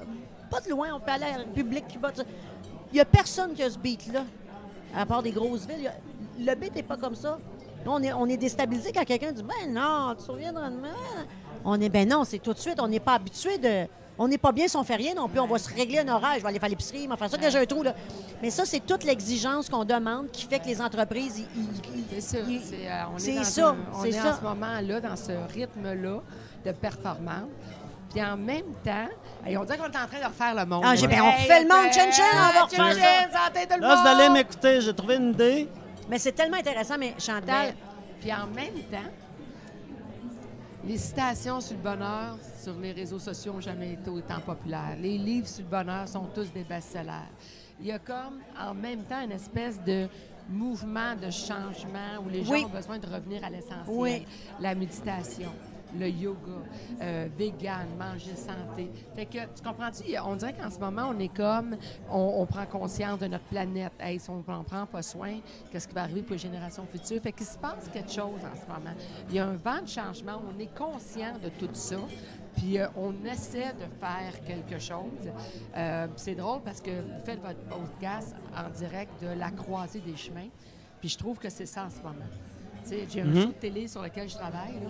pas 0.50 0.60
de 0.60 0.70
loin, 0.72 0.88
on 0.96 1.00
peut 1.00 1.12
aller 1.12 1.26
à 1.26 1.32
la 1.32 1.38
République 1.38 1.88
Cuba. 1.88 2.12
Il 2.92 2.98
y 2.98 3.00
a 3.00 3.06
personne 3.06 3.54
qui 3.54 3.62
a 3.62 3.70
ce 3.70 3.78
beat-là, 3.78 4.24
à 4.96 5.06
part 5.06 5.22
des 5.22 5.32
grosses 5.32 5.68
villes. 5.68 5.88
A- 5.88 5.94
Le 6.40 6.56
beat 6.56 6.74
n'est 6.76 6.82
pas 6.84 6.98
comme 6.98 7.14
ça. 7.16 7.38
Là, 7.86 7.92
on 7.92 8.02
est, 8.04 8.14
on 8.14 8.26
est 8.28 8.38
déstabilisé 8.38 8.92
quand 8.92 9.04
quelqu'un 9.04 9.32
dit 9.32 9.44
Ben 9.44 9.72
non, 9.74 10.16
tu 10.24 10.30
reviendras 10.32 10.70
demain. 10.70 10.90
On 11.66 11.80
est 11.80 11.90
Ben 11.90 12.08
non, 12.08 12.24
c'est 12.24 12.40
tout 12.40 12.54
de 12.54 12.60
suite. 12.60 12.80
On 12.80 12.88
n'est 12.88 13.00
pas 13.00 13.14
habitué 13.14 13.58
de. 13.58 13.86
On 14.18 14.28
n'est 14.28 14.38
pas 14.38 14.52
bien 14.52 14.68
si 14.68 14.78
on 14.78 14.84
fait 14.84 14.96
rien 14.96 15.16
non 15.16 15.28
plus. 15.28 15.40
On 15.40 15.48
va 15.48 15.58
se 15.58 15.74
régler 15.74 16.00
un 16.00 16.08
horaire. 16.10 16.36
Je 16.38 16.42
vais 16.42 16.48
aller 16.50 16.60
faire 16.60 16.70
l'épicerie, 16.70 17.08
mais 17.08 17.18
faire 17.18 17.30
ça 17.32 17.38
que 17.38 17.50
j'ai 17.50 17.58
un 17.58 17.66
trou. 17.66 17.82
Là. 17.82 17.96
Mais 18.44 18.52
ça, 18.52 18.64
c'est 18.64 18.80
toute 18.86 19.04
l'exigence 19.04 19.70
qu'on 19.70 19.84
demande 19.86 20.30
qui 20.32 20.46
fait 20.46 20.60
que 20.60 20.68
les 20.68 20.80
entreprises. 20.80 21.44
C'est 22.12 22.22
ça. 22.22 22.38
C'est, 22.46 22.88
euh, 22.88 22.92
on 23.12 23.18
est, 23.18 23.20
c'est 23.20 23.36
dans 23.36 23.44
ça, 23.44 23.68
un- 23.70 23.76
on 23.92 24.02
c'est 24.04 24.10
est 24.10 24.12
ça. 24.12 24.34
en 24.34 24.38
ce 24.38 24.42
moment-là, 24.44 25.02
dans 25.02 25.16
ce 25.16 25.32
rythme-là 25.54 26.22
de 26.64 26.72
performance. 26.74 27.50
Puis 28.14 28.24
en 28.24 28.38
même 28.38 28.74
temps, 28.84 29.08
on 29.48 29.64
dirait 29.66 29.78
qu'on 29.80 29.86
est 29.86 29.98
en 29.98 30.08
train 30.08 30.20
de 30.20 30.26
refaire 30.26 30.54
le 30.54 30.66
monde. 30.68 30.84
Ah, 30.86 30.96
j'ai- 30.96 31.08
Ouais. 31.08 31.16
ben, 31.16 31.22
on 31.24 31.32
refait 31.32 31.64
le 31.64 31.68
monde, 31.68 31.86
Hey, 31.88 31.94
chin, 31.94 32.12
chin, 32.12 32.24
on 32.34 32.54
va 32.54 32.64
refaire 32.66 32.94
chin, 32.94 33.30
santé 33.32 33.68
tout 33.68 33.76
le 33.76 33.82
Là, 33.82 33.96
vous 33.96 34.08
allez 34.08 34.24
monde. 34.26 34.34
m'écouter, 34.38 34.82
j'ai 34.82 34.94
trouvé 34.94 35.16
une 35.16 35.32
idée. 35.32 35.68
Mais 36.10 36.20
c'est 36.20 36.32
tellement 36.34 36.58
intéressant. 36.58 36.98
Mais 36.98 37.14
Chantal, 37.20 37.68
Mais- 37.74 37.76
Puis 38.22 38.34
en 38.34 38.48
même 38.48 38.82
temps, 38.90 39.12
les 40.86 40.98
citations 40.98 41.62
sur 41.62 41.76
le 41.78 41.82
bonheur 41.84 42.38
sur 42.62 42.78
les 42.80 42.92
réseaux 42.92 43.20
sociaux 43.20 43.54
n'ont 43.54 43.62
jamais 43.62 43.94
été 43.94 44.10
autant 44.10 44.40
populaires. 44.40 44.96
Les 45.00 45.18
livres 45.18 45.48
sur 45.48 45.64
le 45.64 45.70
bonheur 45.70 46.08
sont 46.08 46.26
tous 46.34 46.52
des 46.52 46.64
best-sellers. 46.64 47.30
Il 47.80 47.88
y 47.88 47.92
a 47.92 48.00
comme, 48.00 48.40
en 48.60 48.74
même 48.74 49.04
temps, 49.04 49.22
une 49.24 49.32
espèce 49.32 49.82
de 49.84 50.08
mouvement 50.50 51.16
de 51.16 51.30
changement 51.32 52.22
où 52.26 52.30
les 52.30 52.44
gens 52.44 52.52
Oui. 52.54 52.66
ont 52.66 52.70
besoin 52.70 52.98
de 53.00 53.08
revenir 53.08 53.44
à 53.44 53.50
l'essentiel. 53.50 53.84
Oui. 53.88 54.26
La 54.60 54.76
méditation, 54.76 55.52
le 55.98 56.08
yoga, 56.10 56.38
euh, 57.02 57.28
vegan, 57.38 57.88
manger 57.98 58.36
santé. 58.36 58.90
Fait 59.16 59.26
que, 59.26 59.38
tu 59.40 59.62
comprends-tu? 59.64 60.04
On 60.26 60.36
dirait 60.36 60.54
qu'en 60.54 60.70
ce 60.70 60.80
moment, 60.80 61.12
on 61.14 61.20
est 61.20 61.34
comme, 61.34 61.76
on, 62.10 62.36
on 62.42 62.46
prend 62.46 62.66
conscience 62.66 63.20
de 63.20 63.28
notre 63.28 63.46
planète. 63.46 63.94
Hey, 64.00 64.20
si 64.20 64.30
on 64.30 64.44
n'en 64.48 64.64
prend 64.64 64.86
pas 64.86 65.02
soin, 65.02 65.40
qu'est-ce 65.72 65.88
qui 65.88 65.94
va 65.94 66.04
arriver 66.04 66.22
pour 66.22 66.34
les 66.34 66.38
générations 66.40 66.86
futures? 66.86 67.22
Fait 67.22 67.32
qu'il 67.32 67.46
se 67.46 67.58
passe 67.58 67.90
quelque 67.92 68.12
chose 68.12 68.40
en 68.44 68.56
ce 68.60 68.68
moment. 68.68 68.96
Il 69.30 69.36
y 69.36 69.40
a 69.40 69.46
un 69.48 69.56
vent 69.56 69.82
de 69.82 69.88
changement. 69.88 70.42
On 70.54 70.60
est 70.60 70.74
conscient 70.76 71.34
de 71.44 71.50
tout 71.50 71.70
ça. 71.74 71.98
Puis 72.56 72.78
euh, 72.80 72.88
on 72.96 73.14
essaie 73.26 73.74
de 73.74 73.86
faire 74.00 74.44
quelque 74.46 74.80
chose. 74.80 75.32
Euh, 75.76 76.08
c'est 76.16 76.36
drôle 76.36 76.62
parce 76.64 76.82
que 76.82 76.92
vous 76.92 77.26
faites 77.26 77.42
votre 77.42 77.60
podcast 77.62 78.36
en 78.56 78.70
direct 78.70 79.12
de 79.24 79.30
la 79.40 79.50
croisée 79.52 80.00
des 80.02 80.16
chemins. 80.16 80.50
Puis 81.00 81.10
je 81.10 81.18
trouve 81.18 81.40
que 81.40 81.50
c'est 81.50 81.66
ça 81.66 81.86
en 81.86 81.90
ce 81.90 81.98
moment. 81.98 82.14
Tu 82.84 82.90
sais, 82.90 83.08
J'ai 83.10 83.22
un 83.22 83.26
Mhm. 83.26 83.42
show 83.42 83.48
de 83.48 83.54
télé 83.54 83.88
sur 83.88 84.02
lequel 84.04 84.30
je 84.30 84.36
travaille. 84.36 84.74
là. 84.74 84.90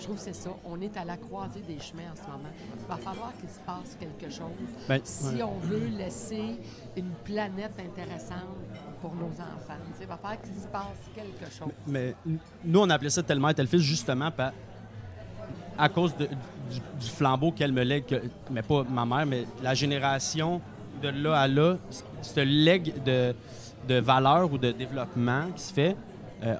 Je 0.00 0.04
trouve 0.06 0.16
que 0.16 0.22
c'est 0.22 0.34
ça. 0.34 0.50
On 0.64 0.80
est 0.80 0.96
à 0.96 1.04
la 1.04 1.16
croisée 1.18 1.60
des 1.60 1.78
chemins 1.78 2.10
en 2.12 2.16
ce 2.16 2.22
moment. 2.22 2.48
Il 2.80 2.86
va 2.88 2.96
falloir 2.96 3.32
qu'il 3.38 3.48
se 3.50 3.58
passe 3.60 3.96
quelque 4.00 4.32
chose 4.32 4.50
Ben, 4.88 5.00
si 5.04 5.26
ouais. 5.36 5.42
on 5.42 5.58
veut 5.58 5.86
laisser 5.96 6.58
une 6.96 7.10
planète 7.24 7.74
intéressante 7.78 8.56
pour 9.02 9.14
nos 9.14 9.26
enfants. 9.26 9.78
Il 10.00 10.06
va 10.06 10.16
falloir 10.16 10.40
qu'il 10.40 10.54
se 10.54 10.66
passe 10.68 10.98
quelque 11.14 11.52
chose. 11.52 11.68
Mais 11.86 12.14
nous, 12.64 12.80
on 12.80 12.88
appelait 12.90 13.10
ça 13.10 13.22
tellement 13.22 13.50
et 13.50 13.54
tel 13.54 13.66
fils 13.66 13.82
justement 13.82 14.30
à 15.78 15.88
cause 15.88 16.16
de- 16.16 16.26
du, 16.26 16.80
du 16.98 17.06
flambeau 17.10 17.52
qu'elle 17.52 17.72
me 17.72 17.82
lègue, 17.82 18.06
que- 18.06 18.22
mais 18.50 18.62
pas 18.62 18.82
ma 18.84 19.04
mère, 19.04 19.26
mais 19.26 19.44
la 19.62 19.74
génération 19.74 20.60
de 21.02 21.08
là 21.08 21.38
à 21.40 21.48
là, 21.48 21.76
ce 22.22 22.40
legs 22.40 23.02
de, 23.04 23.34
de 23.88 23.94
valeur 24.00 24.52
ou 24.52 24.58
de 24.58 24.72
développement 24.72 25.44
qui 25.56 25.62
se 25.62 25.72
fait. 25.72 25.96
euh, 26.42 26.56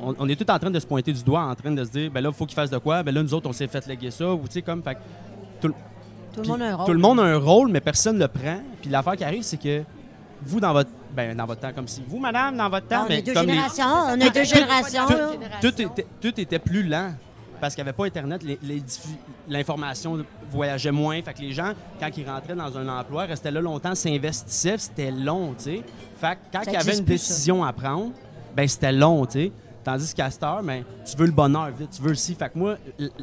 on, 0.00 0.14
on 0.18 0.28
est 0.28 0.36
tout 0.36 0.50
en 0.50 0.58
train 0.58 0.70
de 0.70 0.78
se 0.80 0.86
pointer 0.86 1.12
du 1.12 1.22
doigt, 1.22 1.42
en 1.44 1.54
train 1.54 1.70
de 1.70 1.84
se 1.84 1.90
dire, 1.90 2.10
ben 2.10 2.20
là, 2.20 2.30
il 2.30 2.34
faut 2.34 2.46
qu'il 2.46 2.54
fasse 2.54 2.70
de 2.70 2.78
quoi, 2.78 3.02
ben 3.02 3.14
là, 3.14 3.22
nous 3.22 3.34
autres, 3.34 3.48
on 3.48 3.52
s'est 3.52 3.66
fait 3.68 3.86
léguer 3.86 4.10
ça, 4.10 4.32
ou 4.32 4.42
tu 4.46 4.52
sais, 4.54 4.62
comme, 4.62 4.82
fait 4.82 4.94
que 4.94 5.00
tout, 5.60 5.68
le- 5.68 5.74
tout 6.34 6.42
le 6.42 6.48
monde 6.48 6.62
a 6.62 6.66
un 6.66 6.74
rôle. 6.76 6.86
tout 6.86 6.92
le 6.92 6.98
monde 6.98 7.20
a 7.20 7.22
un 7.22 7.38
rôle, 7.38 7.70
mais 7.70 7.80
personne 7.80 8.16
ne 8.16 8.22
le 8.22 8.28
prend. 8.28 8.58
Puis 8.80 8.90
l'affaire 8.90 9.16
qui 9.16 9.24
arrive, 9.24 9.42
c'est 9.42 9.56
que 9.60 9.82
vous, 10.42 10.60
dans 10.60 10.72
votre, 10.74 10.90
ben, 11.14 11.34
dans 11.36 11.46
votre 11.46 11.60
temps, 11.62 11.72
comme 11.74 11.88
si 11.88 12.02
vous, 12.06 12.18
madame, 12.18 12.56
dans 12.56 12.68
votre 12.68 12.86
temps, 12.86 13.04
on 13.04 13.08
mais 13.08 13.18
est 13.20 13.22
deux 13.22 13.32
comme 13.32 13.46
les- 13.46 13.52
générations, 13.54 13.84
on 14.10 14.20
est 14.20 14.30
deux 14.34 14.44
générations. 14.44 15.06
tout- 15.62 15.68
était, 15.82 16.06
tout 16.20 16.40
était 16.40 16.58
plus 16.58 16.82
lent. 16.82 17.12
parce 17.58 17.74
qu'il 17.74 17.82
n'y 17.82 17.88
avait 17.88 17.96
pas 17.96 18.04
Internet, 18.04 18.42
l'information 19.48 20.24
voyageait 20.50 20.90
moins. 20.92 21.20
Fait 21.22 21.34
que 21.34 21.40
les 21.40 21.52
gens, 21.52 21.72
quand 22.00 22.08
ils 22.16 22.28
rentraient 22.28 22.54
dans 22.54 22.76
un 22.76 22.88
emploi, 23.00 23.24
restaient 23.24 23.50
là 23.50 23.60
longtemps, 23.60 23.94
s'investissaient, 23.94 24.78
c'était 24.78 25.10
long, 25.10 25.54
tu 25.56 25.64
sais. 25.64 25.82
Fait 26.20 26.34
que 26.36 26.40
quand 26.52 26.62
il 26.66 26.72
y 26.72 26.76
avait 26.76 26.92
une 26.92 26.98
ça. 26.98 27.02
décision 27.02 27.64
à 27.64 27.72
prendre, 27.72 28.10
ben 28.54 28.66
c'était 28.68 28.92
long, 28.92 29.24
tu 29.26 29.32
sais. 29.32 29.52
Tandis 29.86 30.12
qu'à 30.12 30.28
cette 30.32 30.42
heure, 30.42 30.64
ben, 30.64 30.82
tu 31.08 31.16
veux 31.16 31.26
le 31.26 31.30
bonheur 31.32 31.70
vite, 31.70 31.90
tu 31.90 32.02
veux 32.02 32.08
le 32.08 32.16
ci. 32.16 32.34
Fait 32.34 32.48
que 32.50 32.58
moi, 32.58 32.74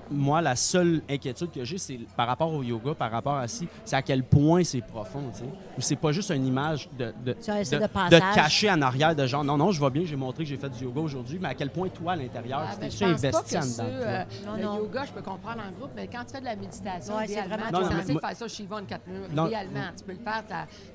moi, 0.09 0.41
la 0.41 0.55
seule 0.55 1.01
inquiétude 1.09 1.51
que 1.51 1.65
j'ai, 1.65 1.77
c'est 1.77 1.99
par 2.15 2.25
rapport 2.25 2.53
au 2.53 2.63
yoga, 2.63 2.93
par 2.93 3.11
rapport 3.11 3.35
à 3.35 3.49
ci, 3.49 3.67
c'est 3.83 3.97
à 3.97 4.01
quel 4.01 4.23
point 4.23 4.63
c'est 4.63 4.79
profond, 4.79 5.23
tu 5.33 5.39
sais. 5.39 5.45
Ou 5.77 5.81
c'est 5.81 5.97
pas 5.97 6.13
juste 6.13 6.29
une 6.29 6.45
image 6.47 6.87
de, 6.97 7.13
de, 7.25 7.33
de, 7.33 7.79
de 7.81 7.87
passage. 7.87 8.35
cacher 8.35 8.71
en 8.71 8.81
arrière 8.81 9.13
de 9.13 9.27
genre, 9.27 9.43
non, 9.43 9.57
non, 9.57 9.71
je 9.71 9.79
vois 9.79 9.89
bien, 9.89 10.03
j'ai 10.05 10.15
montré 10.15 10.45
que 10.45 10.49
j'ai 10.51 10.55
fait 10.55 10.69
du 10.69 10.85
yoga 10.85 11.01
aujourd'hui, 11.01 11.37
mais 11.37 11.49
à 11.49 11.53
quel 11.53 11.69
point 11.69 11.89
toi, 11.89 12.13
à 12.13 12.15
l'intérieur, 12.15 12.61
Ah, 12.65 12.75
tu 12.75 12.79
ben, 12.79 12.89
t'es 12.89 12.97
pas 12.97 13.11
investi 13.11 13.57
en 13.57 13.61
dedans. 13.61 13.83
de 13.83 13.89
euh, 13.89 14.23
Non, 14.45 14.55
le 14.55 14.63
non. 14.63 14.77
yoga, 14.77 15.03
je 15.05 15.11
peux 15.11 15.21
comprendre 15.21 15.61
en 15.67 15.71
groupe, 15.77 15.91
mais 15.97 16.07
quand 16.07 16.23
tu 16.23 16.31
fais 16.31 16.39
de 16.39 16.45
la 16.45 16.55
méditation, 16.55 17.17
Ouais, 17.17 17.27
c'est 17.27 17.41
vraiment 17.41 17.65
tu 17.67 17.73
Non, 17.73 17.79
es 17.81 17.83
non, 17.83 17.99
censé 18.01 18.19
faire 18.19 18.35
ça 18.37 18.47
chez 18.47 18.63
Yvonne 18.63 18.85
4 18.85 19.07
murs. 19.07 19.27
Non. 19.33 19.47
Idéalement, 19.47 19.89
tu 19.97 20.05
peux 20.05 20.13
le 20.13 20.19
faire 20.23 20.43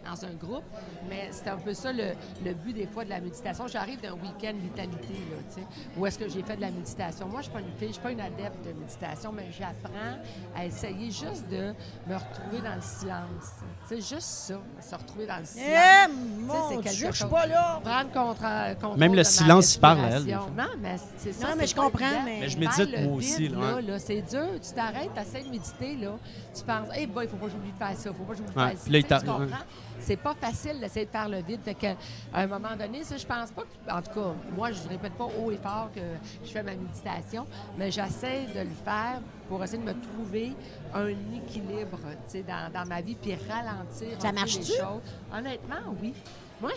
dans 0.07 0.25
un 0.25 0.33
groupe, 0.35 0.65
mais 1.11 1.29
c'est 1.31 1.49
un 1.51 1.59
peu 1.59 1.75
ça 1.75 1.93
le, 1.93 2.13
le 2.43 2.55
but 2.55 2.73
des 2.73 2.87
fois 2.87 3.05
de 3.05 3.11
la 3.11 3.21
méditation. 3.21 3.67
J'arrive 3.67 4.01
d'un 4.01 4.13
week-end 4.15 4.55
vitalité, 4.63 5.13
là, 5.31 5.37
tu 5.49 5.55
sais, 5.57 5.58
où 5.97 6.07
est-ce 6.07 6.19
que 6.19 6.29
j'ai 6.29 6.43
fait 6.43 6.57
de 6.57 6.61
la 6.61 6.71
méditation. 6.71 7.27
Moi, 7.27 7.41
je 7.41 7.45
suis 7.45 7.53
pas 7.53 7.61
une 7.61 7.73
fille, 7.79 7.89
je 7.89 7.93
suis 7.95 8.03
pas 8.03 8.11
une 8.13 8.21
adepte 8.21 8.65
de 8.67 8.73
méditation, 8.79 9.33
mais 9.33 9.47
j'apprends 9.59 10.19
à 10.57 10.65
essayer 10.65 11.11
juste 11.11 11.49
de 11.51 11.75
me 12.07 12.15
retrouver 12.15 12.61
dans 12.63 12.75
le 12.75 12.81
silence. 12.81 13.55
C'est 13.89 13.97
juste 14.01 14.21
ça, 14.23 14.55
se 14.81 14.95
retrouver 14.95 15.27
dans 15.27 15.39
le 15.39 15.45
silence. 15.45 15.67
Eh, 15.69 16.07
c'est 16.07 16.13
mon 16.13 16.83
je 16.83 16.89
suis 16.89 17.13
chose. 17.13 17.31
pas 17.31 17.47
là. 17.47 17.81
Prendre 17.83 18.13
contre, 18.13 18.97
Même 18.99 19.15
le 19.15 19.25
silence, 19.25 19.75
il 19.75 19.81
parle 19.81 20.01
à 20.05 20.09
elle. 20.11 20.25
Non, 20.27 20.65
mais 20.81 20.97
c'est 21.17 21.33
ça. 21.33 21.49
Non, 21.49 21.55
mais 21.57 21.67
je 21.67 21.75
comprends, 21.75 22.07
évident. 22.07 22.23
mais- 22.25 22.39
Mais 22.41 22.49
je 22.49 22.59
médite, 22.59 23.01
moi 23.03 23.17
aussi, 23.17 23.49
là, 23.49 23.59
là, 23.59 23.75
ouais. 23.77 23.83
là, 23.83 23.99
c'est 23.99 24.23
dur. 24.23 24.47
Tu 24.63 24.73
t'arrêtes, 24.75 25.11
tu 25.15 25.21
essaies 25.21 25.43
de 25.45 25.51
méditer, 25.51 25.97
là. 25.97 26.11
Tu 26.55 26.63
penses, 26.65 26.89
eh 26.97 27.07
boy, 27.07 27.25
il 27.25 27.31
faut 27.31 27.37
pas 27.37 27.47
que 27.47 27.53
j'oublie 27.53 27.73
de 27.73 27.77
faire 27.77 27.97
ça, 27.97 28.11
faut 28.13 28.25
pas 28.25 28.33
que 28.33 28.39
j'oublie 28.39 28.55
de 28.55 28.59
Ouais, 28.59 28.69
faire 28.71 28.79
ça. 28.79 28.85
il 28.87 28.93
Tu 29.03 29.09
sais, 29.09 29.21
tu 29.21 29.27
comprends? 29.27 29.65
C'est 30.09 30.17
pas 30.17 30.33
facile 30.35 30.81
d'essayer 30.81 31.05
de 31.05 31.11
faire 31.11 31.29
le 31.29 31.43
vide. 31.43 31.61
Fait 31.63 31.75
qu'à 31.75 31.95
un 32.33 32.47
moment 32.47 32.75
donné, 32.79 33.05
ça, 33.05 33.19
je 33.19 33.27
pense 33.27 33.51
pas 33.51 33.61
que, 33.63 33.93
en 33.93 34.01
tout 34.01 34.11
cas, 34.19 34.33
moi, 34.57 34.73
je 34.73 34.83
ne 34.85 34.89
répète 34.89 35.13
pas 35.13 35.25
haut 35.27 35.51
et 35.51 35.59
fort 35.59 35.91
que 35.95 36.01
je 36.43 36.51
fais 36.51 36.63
ma 36.63 36.71
méditation, 36.75 37.47
mais 37.77 37.91
j'essaie 37.91 38.47
de 38.55 38.61
le 38.61 38.75
faire 38.83 39.21
pour 39.51 39.63
essayer 39.63 39.83
de 39.83 39.87
me 39.87 39.93
trouver 40.01 40.55
un 40.95 41.09
équilibre, 41.37 41.99
tu 42.25 42.31
sais, 42.31 42.43
dans, 42.43 42.73
dans 42.73 42.89
ma 42.89 43.03
vie, 43.03 43.17
puis 43.17 43.35
ralentir 43.51 44.19
Ça 44.19 44.33
marche-tu? 44.33 44.59
les 44.61 44.79
choses. 44.79 45.03
Honnêtement, 45.31 45.95
oui. 46.03 46.15
Moi, 46.59 46.71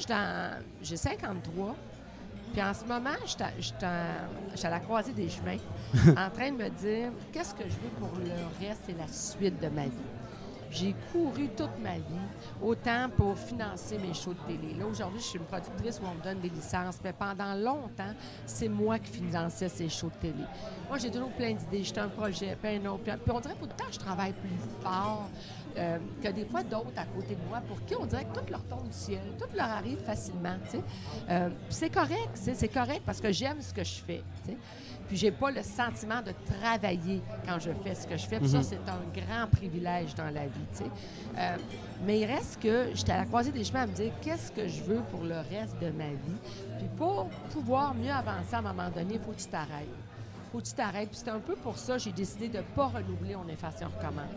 j'ai 0.82 0.98
53. 0.98 1.74
Puis 2.52 2.62
en 2.62 2.74
ce 2.74 2.84
moment, 2.84 3.12
je 3.24 3.30
suis 3.30 3.44
à- 3.44 3.52
je 3.58 3.62
suis 3.63 3.74
à 3.82 4.28
je 4.52 4.58
suis 4.58 4.67
à 4.67 4.72
la 4.72 4.82
croisée 4.82 5.13
des 5.13 5.30
chemins, 5.30 5.56
en 6.22 6.30
train 6.30 6.52
de 6.52 6.58
me 6.58 6.70
dire 6.70 7.12
qu'est-ce 7.32 7.56
que 7.56 7.63
je 7.63 7.76
veux 7.76 7.89
pour 7.98 8.12
le 8.20 8.65
reste 8.67 8.89
et 8.89 8.94
la 8.94 9.08
suite 9.08 9.58
de 9.62 9.70
ma 9.70 9.84
vie? 9.84 9.91
J'ai 10.72 10.96
couru 11.12 11.50
toute 11.50 11.78
ma 11.84 11.96
vie, 11.96 12.28
autant 12.62 13.10
pour 13.16 13.38
financer 13.38 13.98
mes 13.98 14.14
shows 14.14 14.34
de 14.34 14.40
télé. 14.54 14.74
Là, 14.80 14.86
aujourd'hui, 14.86 15.20
je 15.20 15.26
suis 15.26 15.40
une 15.40 15.46
productrice 15.46 16.00
où 16.00 16.06
on 16.10 16.16
me 16.16 16.24
donne 16.24 16.40
des 16.40 16.50
licences, 16.50 16.98
mais 17.04 17.12
pendant 17.12 17.54
longtemps, 17.54 18.14
c'est 18.46 18.70
moi 18.70 18.98
qui 18.98 19.12
finançais 19.12 19.68
ces 19.68 19.90
shows 19.90 20.10
de 20.10 20.30
télé. 20.30 20.44
Moi, 20.88 20.98
j'ai 20.98 21.12
toujours 21.12 21.32
plein 21.32 21.54
d'idées. 21.54 21.84
J'étais 21.84 22.00
un 22.00 22.08
projet, 22.08 22.58
puis 22.62 22.76
un 22.78 22.86
autre. 22.86 23.04
Puis 23.04 23.32
on 23.34 23.40
dirait 23.42 23.56
que 23.56 23.66
temps 23.66 23.92
je 23.92 24.00
travaille 24.00 24.34
plus 24.34 24.50
fort 24.82 25.30
euh, 25.78 25.98
que 26.22 26.28
des 26.30 26.46
fois 26.46 26.64
d'autres 26.64 26.98
à 26.98 27.06
côté 27.06 27.36
de 27.36 27.50
moi 27.50 27.62
pour 27.68 27.84
qui 27.86 27.96
on 27.96 28.06
dirait 28.06 28.26
que 28.26 28.40
tout 28.40 28.46
leur 28.50 28.64
tombe 28.64 28.88
du 28.88 28.94
ciel, 28.98 29.22
tout 29.40 29.56
leur 29.56 29.70
arrive 29.70 30.00
facilement. 30.00 30.58
Euh, 31.30 31.50
c'est 31.70 31.90
correct, 31.90 32.32
c'est 32.34 32.68
correct 32.68 33.04
parce 33.06 33.22
que 33.22 33.32
j'aime 33.32 33.62
ce 33.62 33.74
que 33.74 33.84
je 33.84 34.02
fais. 34.06 34.24
Puis 35.12 35.17
j'ai 35.17 35.32
pas 35.32 35.52
le 35.52 35.62
sentiment 35.62 36.21
de 36.21 36.32
travailler 36.58 37.21
quand 37.45 37.60
je 37.60 37.71
fais 37.84 37.95
ce 37.95 38.08
que 38.08 38.15
je 38.15 38.26
fais. 38.26 38.39
Puis 38.39 38.47
ça, 38.47 38.63
c'est 38.63 38.78
un 38.78 39.04
grand 39.13 39.45
privilège 39.52 40.15
dans 40.15 40.30
la 40.34 40.45
vie, 40.45 40.65
tu 40.71 40.86
sais. 40.86 40.91
Euh, 41.38 41.58
mais 42.06 42.21
il 42.21 42.26
reste 42.26 42.62
que 42.62 42.91
j'étais 42.93 43.12
à 43.12 43.17
la 43.17 43.26
croisée 43.26 43.52
des 43.52 43.65
chemins 43.65 43.82
à 43.82 43.88
me 43.88 43.91
dire 43.91 44.13
qu'est-ce 44.21 44.54
que 44.54 44.69
je 44.69 44.82
veux 44.84 45.02
pour 45.12 45.26
le 45.26 45.36
reste 45.36 45.78
de 45.82 45.89
ma 45.89 46.08
vie? 46.08 46.39
Puis 46.78 46.88
pour 46.95 47.28
pouvoir 47.52 47.93
mieux 47.93 48.10
avancer 48.10 48.56
à 48.56 48.60
un 48.60 48.62
moment 48.62 48.89
donné, 48.89 49.15
il 49.15 49.19
faut 49.19 49.34
que 49.34 49.41
tu 49.41 49.47
t'arrêtes. 49.47 49.89
faut 50.50 50.60
que 50.60 50.63
tu 50.63 50.74
t'arrêtes. 50.74 51.10
Puis 51.10 51.19
c'est 51.21 51.30
un 51.30 51.41
peu 51.41 51.56
pour 51.58 51.78
ça 51.78 51.95
que 51.95 52.04
j'ai 52.04 52.13
décidé 52.13 52.47
de 52.47 52.60
ne 52.60 52.63
pas 52.74 52.86
renouveler 52.86 53.36
On 53.36 53.50
efface 53.50 53.82
et 53.82 53.84
on 53.84 53.89
recommence. 53.89 54.32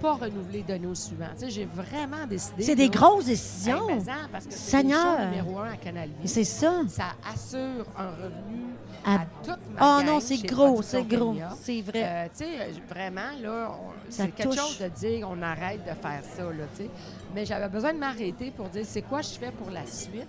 Pas 0.00 0.14
renouveler 0.14 0.62
donner 0.62 0.86
au 0.86 0.94
suivant. 0.94 1.26
Tu 1.38 1.44
sais, 1.46 1.50
j'ai 1.50 1.64
vraiment 1.64 2.26
décidé. 2.28 2.62
C'est 2.62 2.74
des 2.74 2.88
grosses 2.90 3.26
décisions. 3.26 3.86
mais 3.88 3.94
en, 4.10 4.28
parce 4.30 4.46
que 4.46 4.52
c'est 4.52 4.82
numéro 4.82 5.58
un 5.58 5.70
à 5.72 5.76
Canal 5.76 6.08
Vie. 6.20 6.28
C'est 6.28 6.44
ça. 6.44 6.72
Ça 6.88 7.04
assure 7.32 7.86
un 7.96 8.10
revenu 8.10 8.66
À- 9.04 9.14
à, 9.14 9.18
toute 9.42 9.58
ma 9.78 9.98
Oh 10.00 10.02
non, 10.04 10.20
c'est 10.20 10.38
gros, 10.46 10.82
c'est 10.82 11.04
gros. 11.04 11.34
C'est 11.62 11.80
vrai. 11.80 12.02
Euh, 12.04 12.26
tu 12.36 12.44
sais, 12.44 12.72
vraiment, 12.88 13.30
là, 13.40 13.70
c'est 14.08 14.34
quelque 14.34 14.48
touche. 14.50 14.58
chose 14.60 14.78
de 14.80 14.88
dire 14.88 15.28
on 15.30 15.40
arrête 15.42 15.80
de 15.84 15.90
faire 15.94 16.22
ça, 16.36 16.42
là, 16.42 16.64
tu 16.76 16.84
sais. 16.84 16.90
Mais 17.34 17.44
j'avais 17.46 17.68
besoin 17.68 17.92
de 17.94 17.98
m'arrêter 17.98 18.50
pour 18.50 18.68
dire 18.68 18.84
c'est 18.86 19.02
quoi 19.02 19.22
je 19.22 19.28
fais 19.30 19.50
pour 19.52 19.70
la 19.70 19.86
suite? 19.86 20.26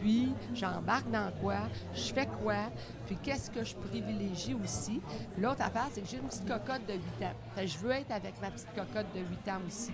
Puis, 0.00 0.32
j'embarque 0.54 1.10
dans 1.10 1.30
quoi, 1.42 1.58
je 1.94 2.12
fais 2.12 2.26
quoi, 2.42 2.70
puis 3.06 3.16
qu'est-ce 3.22 3.50
que 3.50 3.62
je 3.62 3.74
privilégie 3.74 4.54
aussi? 4.54 5.00
L'autre 5.38 5.62
affaire, 5.62 5.88
c'est 5.92 6.00
que 6.00 6.08
j'ai 6.08 6.16
une 6.16 6.28
petite 6.28 6.46
cocotte 6.48 6.86
de 6.86 6.94
8 6.94 7.26
ans. 7.26 7.34
Fait 7.54 7.62
que 7.62 7.66
je 7.66 7.78
veux 7.78 7.90
être 7.90 8.10
avec 8.10 8.40
ma 8.40 8.50
petite 8.50 8.72
cocotte 8.74 9.06
de 9.14 9.20
8 9.20 9.48
ans 9.50 9.60
aussi. 9.66 9.92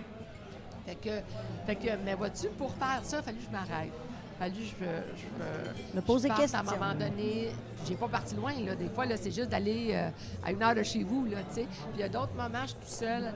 Fait 0.85 0.95
que, 0.95 1.21
fait 1.65 1.75
que 1.75 1.89
mais 2.05 2.15
vois-tu, 2.15 2.47
pour 2.57 2.73
faire 2.75 3.01
ça, 3.03 3.17
il 3.17 3.19
a 3.19 3.23
fallu 3.23 3.37
que 3.37 3.43
je 3.43 3.51
m'arrête. 3.51 3.91
Il 3.91 4.43
a 4.43 4.47
fallu 4.47 4.55
que 4.55 4.85
je, 5.17 5.91
je, 5.91 5.95
Me 5.95 6.01
pose 6.01 6.21
des. 6.21 6.29
À 6.29 6.59
un 6.59 6.63
moment 6.63 6.95
donné, 6.95 7.49
j'ai 7.85 7.95
pas 7.95 8.07
parti 8.07 8.35
loin. 8.35 8.53
Là. 8.65 8.75
Des 8.75 8.87
fois, 8.87 9.05
là, 9.05 9.17
c'est 9.17 9.31
juste 9.31 9.49
d'aller 9.49 9.89
euh, 9.91 10.09
à 10.45 10.51
une 10.53 10.63
heure 10.63 10.75
de 10.75 10.83
chez 10.83 11.03
vous. 11.03 11.25
Là. 11.25 11.39
Puis 11.53 11.67
il 11.95 11.99
y 11.99 12.03
a 12.03 12.07
d'autres 12.09 12.35
moments, 12.35 12.61
je 12.61 12.67
suis 12.67 12.75
tout 12.75 12.85
seul 12.85 13.33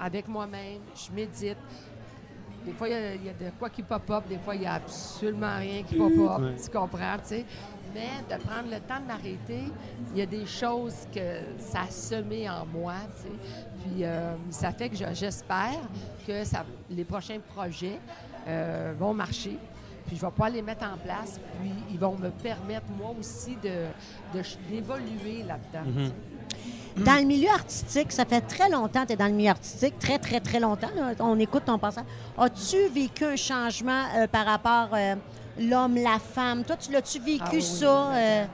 avec 0.00 0.28
moi-même, 0.28 0.80
je 0.94 1.12
médite. 1.12 1.58
Des 2.66 2.72
fois, 2.72 2.88
il 2.88 2.92
y 2.92 2.94
a- 2.94 3.14
il 3.14 3.24
y, 3.24 3.28
a 3.28 3.32
de 3.32 3.50
quoi 3.58 3.70
qui 3.70 3.82
pop-up, 3.82 4.24
des 4.28 4.38
fois, 4.38 4.54
il 4.56 4.62
n'y 4.62 4.66
a 4.66 4.74
absolument 4.74 5.56
rien 5.56 5.82
qui 5.84 5.94
pop-up. 5.94 6.40
Tu 6.62 6.70
comprends, 6.70 7.16
tu 7.18 7.26
sais. 7.28 7.44
Mais 7.94 8.08
de 8.28 8.42
prendre 8.42 8.68
le 8.70 8.80
temps 8.80 9.00
de 9.00 9.06
m'arrêter, 9.06 9.62
il 10.12 10.18
y 10.18 10.22
a 10.22 10.26
des 10.26 10.44
choses 10.44 11.06
que 11.14 11.40
ça 11.58 11.82
a 11.82 11.90
semé 11.90 12.50
en 12.50 12.66
moi, 12.66 12.94
tu 13.16 13.22
sais. 13.22 13.34
Puis 13.84 14.04
euh, 14.04 14.34
ça 14.50 14.72
fait 14.72 14.88
que 14.90 14.96
je- 14.96 15.14
j'espère 15.14 15.78
que 16.26 16.44
ça, 16.44 16.64
les 16.90 17.04
prochains 17.04 17.38
projets 17.54 17.98
euh, 18.48 18.92
vont 18.98 19.14
marcher. 19.14 19.56
Puis 20.06 20.16
je 20.16 20.20
vais 20.20 20.30
pouvoir 20.30 20.50
les 20.50 20.62
mettre 20.62 20.84
en 20.84 20.96
place. 20.98 21.40
Puis 21.60 21.70
ils 21.90 21.98
vont 21.98 22.16
me 22.16 22.30
permettre, 22.30 22.86
moi 22.98 23.12
aussi, 23.18 23.56
de, 23.56 23.86
de 24.38 24.42
d'évoluer 24.68 25.42
là-dedans. 25.44 25.84
tu 25.92 26.06
sais. 26.06 26.12
Dans 26.96 27.16
le 27.16 27.24
milieu 27.26 27.50
artistique, 27.50 28.10
ça 28.10 28.24
fait 28.24 28.40
très 28.40 28.70
longtemps 28.70 29.02
que 29.02 29.08
tu 29.08 29.12
es 29.12 29.16
dans 29.16 29.26
le 29.26 29.32
milieu 29.32 29.50
artistique, 29.50 29.98
très, 29.98 30.18
très, 30.18 30.40
très 30.40 30.60
longtemps. 30.60 30.88
là. 30.96 31.12
On 31.20 31.38
écoute 31.38 31.64
ton 31.66 31.78
passage. 31.78 32.04
As-tu 32.38 32.88
vécu 32.92 33.24
un 33.24 33.36
changement 33.36 34.04
euh, 34.16 34.26
par 34.26 34.46
rapport 34.46 34.88
euh, 34.94 35.14
l'homme, 35.58 35.96
la 35.96 36.18
femme? 36.18 36.64
Toi, 36.64 36.76
tu 36.76 36.90
l'as-tu 36.92 37.18
vécu 37.20 37.42
Ah 37.44 37.50
oui, 37.52 37.62
ça 37.62 37.86
euh, 38.14 38.44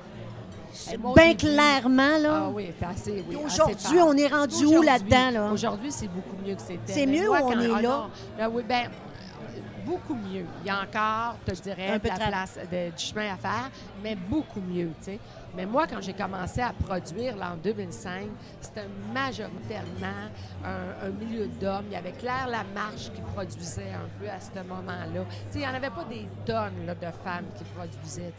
Eh, 0.93 0.97
moi, 0.97 1.13
au 1.13 1.15
bien 1.15 1.27
début- 1.29 1.37
clairement? 1.37 2.19
Là? 2.19 2.43
Ah 2.47 2.49
oui, 2.53 2.73
c'est 2.81 2.85
assez, 2.87 3.25
oui. 3.29 3.37
assez 3.37 3.45
Aujourd'hui, 3.45 3.99
fort. 3.99 4.09
on 4.09 4.17
est 4.17 4.27
rendu 4.27 4.55
où 4.65 4.69
Aujourd'hui- 4.71 4.87
là-dedans? 4.87 5.31
Là? 5.31 5.53
Aujourd'hui, 5.53 5.93
c'est 5.93 6.09
beaucoup 6.09 6.37
mieux 6.45 6.55
que 6.57 6.63
c'était. 6.63 6.81
C'est 6.93 7.07
Mais 7.07 7.21
mieux 7.21 7.29
moi, 7.29 7.43
ou 7.43 7.45
on 7.47 7.53
quand- 7.53 7.61
est 7.61 7.71
ah 7.77 7.83
là? 7.83 7.89
non, 7.89 8.11
là, 8.39 8.51
oui, 8.51 8.63
ben, 8.69 8.87
euh, 8.87 9.59
beaucoup 9.87 10.15
mieux. 10.15 10.47
Il 10.63 10.67
y 10.67 10.71
a 10.71 10.81
encore, 10.81 11.37
je 11.47 11.53
te 11.55 11.63
dirais, 11.63 11.91
Un 11.91 11.95
de 11.95 11.99
peu 12.01 12.09
la 12.09 12.15
de 12.15 12.21
place, 12.29 12.59
de- 12.73 12.91
du 12.97 13.05
chemin 13.05 13.35
à 13.35 13.37
faire, 13.37 13.71
mais 14.03 14.17
beaucoup 14.17 14.61
mieux, 14.61 14.89
tu 14.99 15.13
sais. 15.13 15.19
Mais 15.55 15.67
moi, 15.67 15.87
quand 15.87 16.01
j'ai 16.01 16.15
commencé 16.15 16.61
à 16.61 16.73
produire, 16.73 17.37
là, 17.37 17.53
en 17.53 17.57
2005, 17.57 18.29
c'était 18.61 18.87
majoritairement 19.13 20.31
un, 20.65 21.11
milieu 21.11 21.47
d'hommes. 21.47 21.85
Il 21.89 21.93
y 21.93 21.97
avait 21.97 22.13
Claire 22.13 22.49
Lamarche 22.49 23.13
qui 23.15 23.21
produisait 23.21 23.93
un 23.93 24.09
peu 24.19 24.29
à 24.29 24.41
ce 24.41 24.67
moment-là. 24.67 25.25
Il 25.55 25.61
n'y 25.61 25.67
en 25.67 25.75
avait 25.75 25.91
pas 25.91 26.05
des 26.05 26.27
tonnes 26.47 26.87
de 26.87 27.07
femmes 27.25 27.47
qui 27.57 27.65
produisaient. 27.65 28.33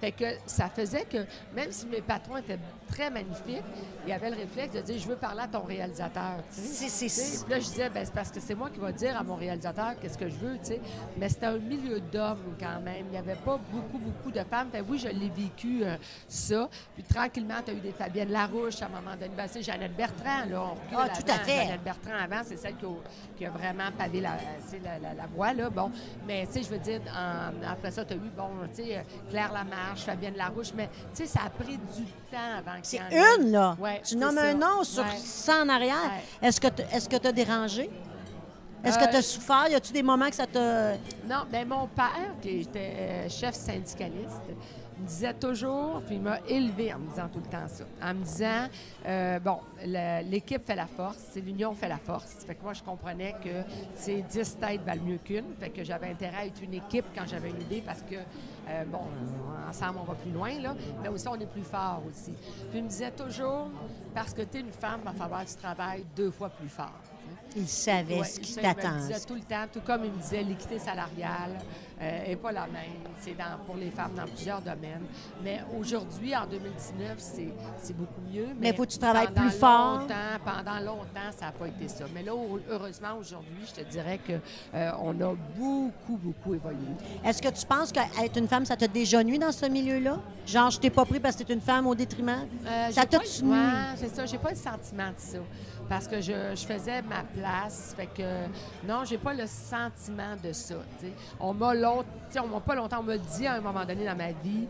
Fait 0.00 0.12
que 0.12 0.24
ça 0.46 0.68
faisait 0.68 1.04
que, 1.04 1.24
même 1.54 1.72
si 1.72 1.86
mes 1.86 2.02
patrons 2.02 2.36
étaient 2.36 2.58
très 2.90 3.10
magnifiques, 3.10 3.62
il 4.04 4.10
y 4.10 4.12
avait 4.12 4.30
le 4.30 4.36
réflexe 4.36 4.74
de 4.74 4.80
dire, 4.80 4.98
je 4.98 5.08
veux 5.08 5.16
parler 5.16 5.42
à 5.42 5.46
ton 5.48 5.62
réalisateur, 5.62 6.36
tu 6.54 6.60
sais. 6.60 7.06
Puis 7.44 7.52
là, 7.52 7.58
je 7.60 7.64
disais, 7.64 7.90
ben, 7.90 8.04
c'est 8.04 8.14
parce 8.14 8.30
que 8.30 8.40
c'est 8.40 8.54
moi 8.54 8.70
qui 8.70 8.78
va 8.80 8.92
dire 8.92 9.16
à 9.18 9.22
mon 9.22 9.36
réalisateur 9.36 9.92
qu'est-ce 10.00 10.18
que 10.18 10.28
je 10.28 10.36
veux, 10.36 10.58
tu 10.58 10.64
sais. 10.66 10.80
Mais 11.16 11.28
c'était 11.28 11.46
un 11.46 11.58
milieu 11.58 12.00
d'hommes 12.00 12.56
quand 12.58 12.80
même. 12.80 13.06
Il 13.06 13.10
n'y 13.12 13.18
avait 13.18 13.34
pas 13.36 13.58
beaucoup, 13.70 13.98
beaucoup 13.98 14.30
de 14.30 14.42
femmes. 14.44 14.68
Fait, 14.72 14.80
oui, 14.86 14.98
je 14.98 15.08
l'ai 15.08 15.28
vécu, 15.30 15.84
euh, 15.84 15.96
ça. 16.28 16.68
Puis 16.94 17.02
tranquillement, 17.04 17.54
tu 17.64 17.70
as 17.70 17.74
eu 17.74 17.80
des 17.80 17.92
Fabienne 17.92 18.30
Larouche 18.30 18.82
à 18.82 18.86
un 18.86 18.88
moment 18.88 19.14
donné. 19.16 19.30
Ben, 19.36 19.46
c'est 19.48 19.62
Jeannette 19.62 19.96
Bertrand, 19.96 20.44
là. 20.48 20.62
On 20.92 20.96
Ah, 20.98 21.08
tout 21.08 21.30
à 21.30 21.34
fait. 21.38 21.62
Jeannette 21.66 21.84
Bertrand 21.84 22.14
avant, 22.22 22.42
c'est 22.44 22.56
celle 22.56 22.76
qui 22.76 22.84
a, 22.86 22.88
qui 23.36 23.46
a 23.46 23.50
vraiment 23.50 23.90
pavé 23.96 24.20
la, 24.20 24.36
la, 24.82 24.98
la- 24.98 25.14
la 25.14 25.26
voie, 25.26 25.52
là. 25.52 25.70
Bon, 25.70 25.90
mais 26.26 26.46
tu 26.46 26.54
sais, 26.54 26.62
je 26.62 26.68
veux 26.70 26.78
dire, 26.78 27.00
en- 27.14 27.70
après 27.70 27.90
ça, 27.90 28.04
tu 28.04 28.14
as 28.14 28.16
eu, 28.16 28.30
bon, 28.36 28.48
tu 28.74 28.82
sais, 28.84 29.04
Claire 29.30 29.52
Lamarche, 29.52 30.02
Fabienne 30.04 30.36
Larouche, 30.36 30.72
mais 30.74 30.88
tu 31.14 31.22
sais, 31.22 31.26
ça 31.26 31.40
a 31.46 31.50
pris 31.50 31.76
du 31.76 32.04
temps 32.30 32.58
avant 32.58 32.76
qu'il 32.80 32.84
C'est 32.84 33.38
une, 33.40 33.50
là. 33.52 33.76
Ouais, 33.80 34.00
tu 34.04 34.16
nommes 34.16 34.36
ça. 34.36 34.44
un 34.44 34.54
nom 34.54 34.82
sur 34.84 35.02
Ouais. 35.02 35.16
100 35.16 35.62
en 35.62 35.68
arrière. 35.68 35.96
Ouais. 36.42 36.48
Est-ce 36.48 37.08
que 37.08 37.16
tu 37.16 37.26
as 37.26 37.32
dérangé? 37.32 37.90
Est-ce 38.82 38.98
que 38.98 39.04
Euh, 39.04 39.10
tu 39.10 39.16
as 39.16 39.22
souffert? 39.22 39.68
Y 39.68 39.74
a-tu 39.74 39.92
des 39.92 40.02
moments 40.02 40.28
que 40.30 40.34
ça 40.36 40.46
t'a. 40.46 40.92
Non, 41.28 41.44
mais 41.52 41.64
mon 41.66 41.86
père, 41.88 42.34
qui 42.40 42.60
était 42.60 42.94
euh, 42.98 43.28
chef 43.28 43.54
syndicaliste, 43.54 44.40
me 44.98 45.06
disait 45.06 45.34
toujours, 45.34 46.00
puis 46.06 46.16
il 46.16 46.22
m'a 46.22 46.38
élevé 46.48 46.92
en 46.94 46.98
me 46.98 47.08
disant 47.10 47.28
tout 47.30 47.40
le 47.40 47.50
temps 47.50 47.68
ça, 47.68 47.84
en 48.02 48.14
me 48.14 48.22
disant, 48.24 48.68
euh, 49.06 49.38
bon, 49.38 49.58
l'équipe 49.84 50.64
fait 50.66 50.74
la 50.76 50.86
force, 50.86 51.18
c'est 51.32 51.40
l'union 51.40 51.74
fait 51.74 51.88
la 51.88 51.98
force. 51.98 52.36
Fait 52.46 52.54
que 52.54 52.62
moi, 52.62 52.72
je 52.72 52.82
comprenais 52.82 53.34
que 53.44 53.62
ces 53.94 54.22
10 54.22 54.58
têtes 54.58 54.82
valent 54.84 55.02
mieux 55.02 55.18
qu'une, 55.18 55.54
fait 55.58 55.70
que 55.70 55.84
j'avais 55.84 56.08
intérêt 56.08 56.36
à 56.38 56.46
être 56.46 56.62
une 56.62 56.74
équipe 56.74 57.04
quand 57.14 57.26
j'avais 57.26 57.50
une 57.50 57.60
idée 57.62 57.82
parce 57.84 58.00
que, 58.02 58.16
euh, 58.70 58.84
bon, 58.84 59.00
ensemble, 59.68 59.98
on 60.00 60.04
va 60.04 60.14
plus 60.14 60.30
loin, 60.30 60.58
là, 60.60 60.74
mais 61.02 61.08
aussi, 61.08 61.26
on 61.28 61.34
est 61.38 61.46
plus 61.46 61.62
fort 61.62 62.02
aussi. 62.08 62.32
Puis 62.70 62.78
il 62.78 62.84
me 62.84 62.88
disait 62.88 63.10
toujours, 63.10 63.68
parce 64.14 64.32
que 64.32 64.42
tu 64.42 64.58
es 64.58 64.60
une 64.60 64.72
femme, 64.72 65.00
il 65.02 65.04
va 65.04 65.12
falloir 65.12 65.44
que 65.44 65.50
tu 65.50 65.56
travailles 65.56 66.04
deux 66.16 66.30
fois 66.30 66.48
plus 66.50 66.68
fort. 66.68 67.00
Il 67.56 67.66
savait 67.68 68.18
Ouais, 68.20 68.24
ce 68.24 68.38
qui 68.38 68.52
ça, 68.52 68.60
il 68.62 68.68
me 68.68 68.98
disait 69.08 69.26
tout 69.26 69.34
le 69.34 69.40
temps, 69.40 69.64
tout 69.72 69.80
comme 69.80 70.04
il 70.04 70.12
me 70.12 70.18
disait, 70.18 70.42
l'équité 70.42 70.78
salariale 70.78 71.58
n'est 72.00 72.36
pas 72.36 72.52
la 72.52 72.66
même. 72.66 73.00
C'est 73.20 73.36
dans- 73.36 73.58
pour 73.66 73.76
les 73.76 73.90
femmes 73.90 74.12
dans 74.16 74.24
plusieurs 74.24 74.60
domaines. 74.62 75.04
Mais 75.44 75.60
aujourd'hui, 75.78 76.34
en 76.34 76.46
2019, 76.46 77.16
c'est 77.18 77.48
c'est 77.82 77.96
beaucoup 77.96 78.20
mieux. 78.32 78.46
Mais 78.58 78.72
faut 78.72 78.84
que 78.84 78.90
tu 78.90 78.98
travailles 78.98 79.32
plus 79.32 79.50
fort. 79.50 80.00
Longtemps, 80.00 80.14
pendant 80.44 80.80
longtemps, 80.80 81.30
ça 81.38 81.46
n'a 81.46 81.52
pas 81.52 81.68
été 81.68 81.88
ça. 81.88 82.04
Mais 82.14 82.22
là, 82.22 82.32
heureusement, 82.70 83.16
aujourd'hui, 83.18 83.58
je 83.66 83.82
te 83.82 83.88
dirais 83.90 84.18
qu'on 84.26 85.20
a 85.20 85.34
beaucoup, 85.56 86.16
beaucoup 86.16 86.54
évolué. 86.54 86.78
Est-ce 87.24 87.42
que 87.42 87.48
tu 87.48 87.66
penses 87.66 87.92
qu'être 87.92 88.36
une 88.38 88.48
femme, 88.48 88.64
ça 88.64 88.76
t'a 88.76 88.88
déjà 88.88 89.22
nuit 89.22 89.38
dans 89.38 89.52
ce 89.52 89.66
milieu-là? 89.66 90.18
Genre, 90.46 90.70
je 90.70 90.80
t'ai 90.80 90.90
pas 90.90 91.04
pris 91.04 91.20
parce 91.20 91.36
que 91.36 91.42
t'es 91.42 91.52
une 91.54 91.60
femme 91.60 91.86
au 91.86 91.94
détriment? 91.94 92.46
Euh, 92.66 92.90
ça 92.90 93.02
j'ai 93.02 93.06
t'a 93.08 93.18
pas- 93.18 93.24
tu 93.24 93.44
nuit? 93.44 93.50
ouais, 93.52 93.56
c'est 93.96 94.08
ça. 94.14 94.26
J'ai 94.26 94.38
pas 94.38 94.50
le 94.50 94.56
sentiment 94.56 95.08
de 95.08 95.14
ça. 95.18 95.38
Parce 95.90 96.06
que 96.06 96.20
je, 96.20 96.32
je 96.54 96.64
faisais 96.66 97.02
ma 97.02 97.22
place. 97.24 97.94
Fait 97.96 98.06
que 98.06 98.46
non, 98.86 99.04
j'ai 99.04 99.18
pas 99.18 99.34
le 99.34 99.44
sentiment 99.46 100.36
de 100.42 100.52
ça. 100.52 100.76
tu. 101.00 101.06
On 101.40 101.52
m'a 101.52 101.74
long- 101.74 102.02
tu 102.02 102.34
sais, 102.34 102.38
on 102.40 102.46
m'a 102.46 102.60
pas 102.60 102.76
longtemps, 102.76 103.00
on 103.00 103.02
m'a 103.02 103.18
dit 103.18 103.44
à 103.44 103.54
un 103.54 103.60
moment 103.60 103.84
donné 103.84 104.06
dans 104.06 104.14
ma 104.16 104.30
vie, 104.30 104.68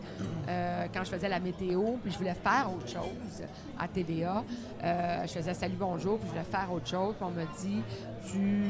euh, 0.49 0.87
quand 0.91 1.03
je 1.03 1.11
faisais 1.11 1.29
la 1.29 1.39
météo, 1.39 1.97
puis 2.01 2.11
je 2.11 2.17
voulais 2.17 2.33
faire 2.33 2.67
autre 2.75 2.87
chose 2.87 3.43
à 3.79 3.87
TVA. 3.87 4.43
euh, 4.83 5.21
je 5.27 5.31
faisais 5.31 5.53
salut 5.53 5.75
bonjour, 5.77 6.17
puis 6.17 6.27
je 6.27 6.31
voulais 6.33 6.43
faire 6.51 6.73
autre 6.73 6.87
chose. 6.87 7.13
Puis 7.15 7.23
on 7.25 7.29
m'a 7.29 7.45
dit, 7.61 7.83
tu 8.31 8.63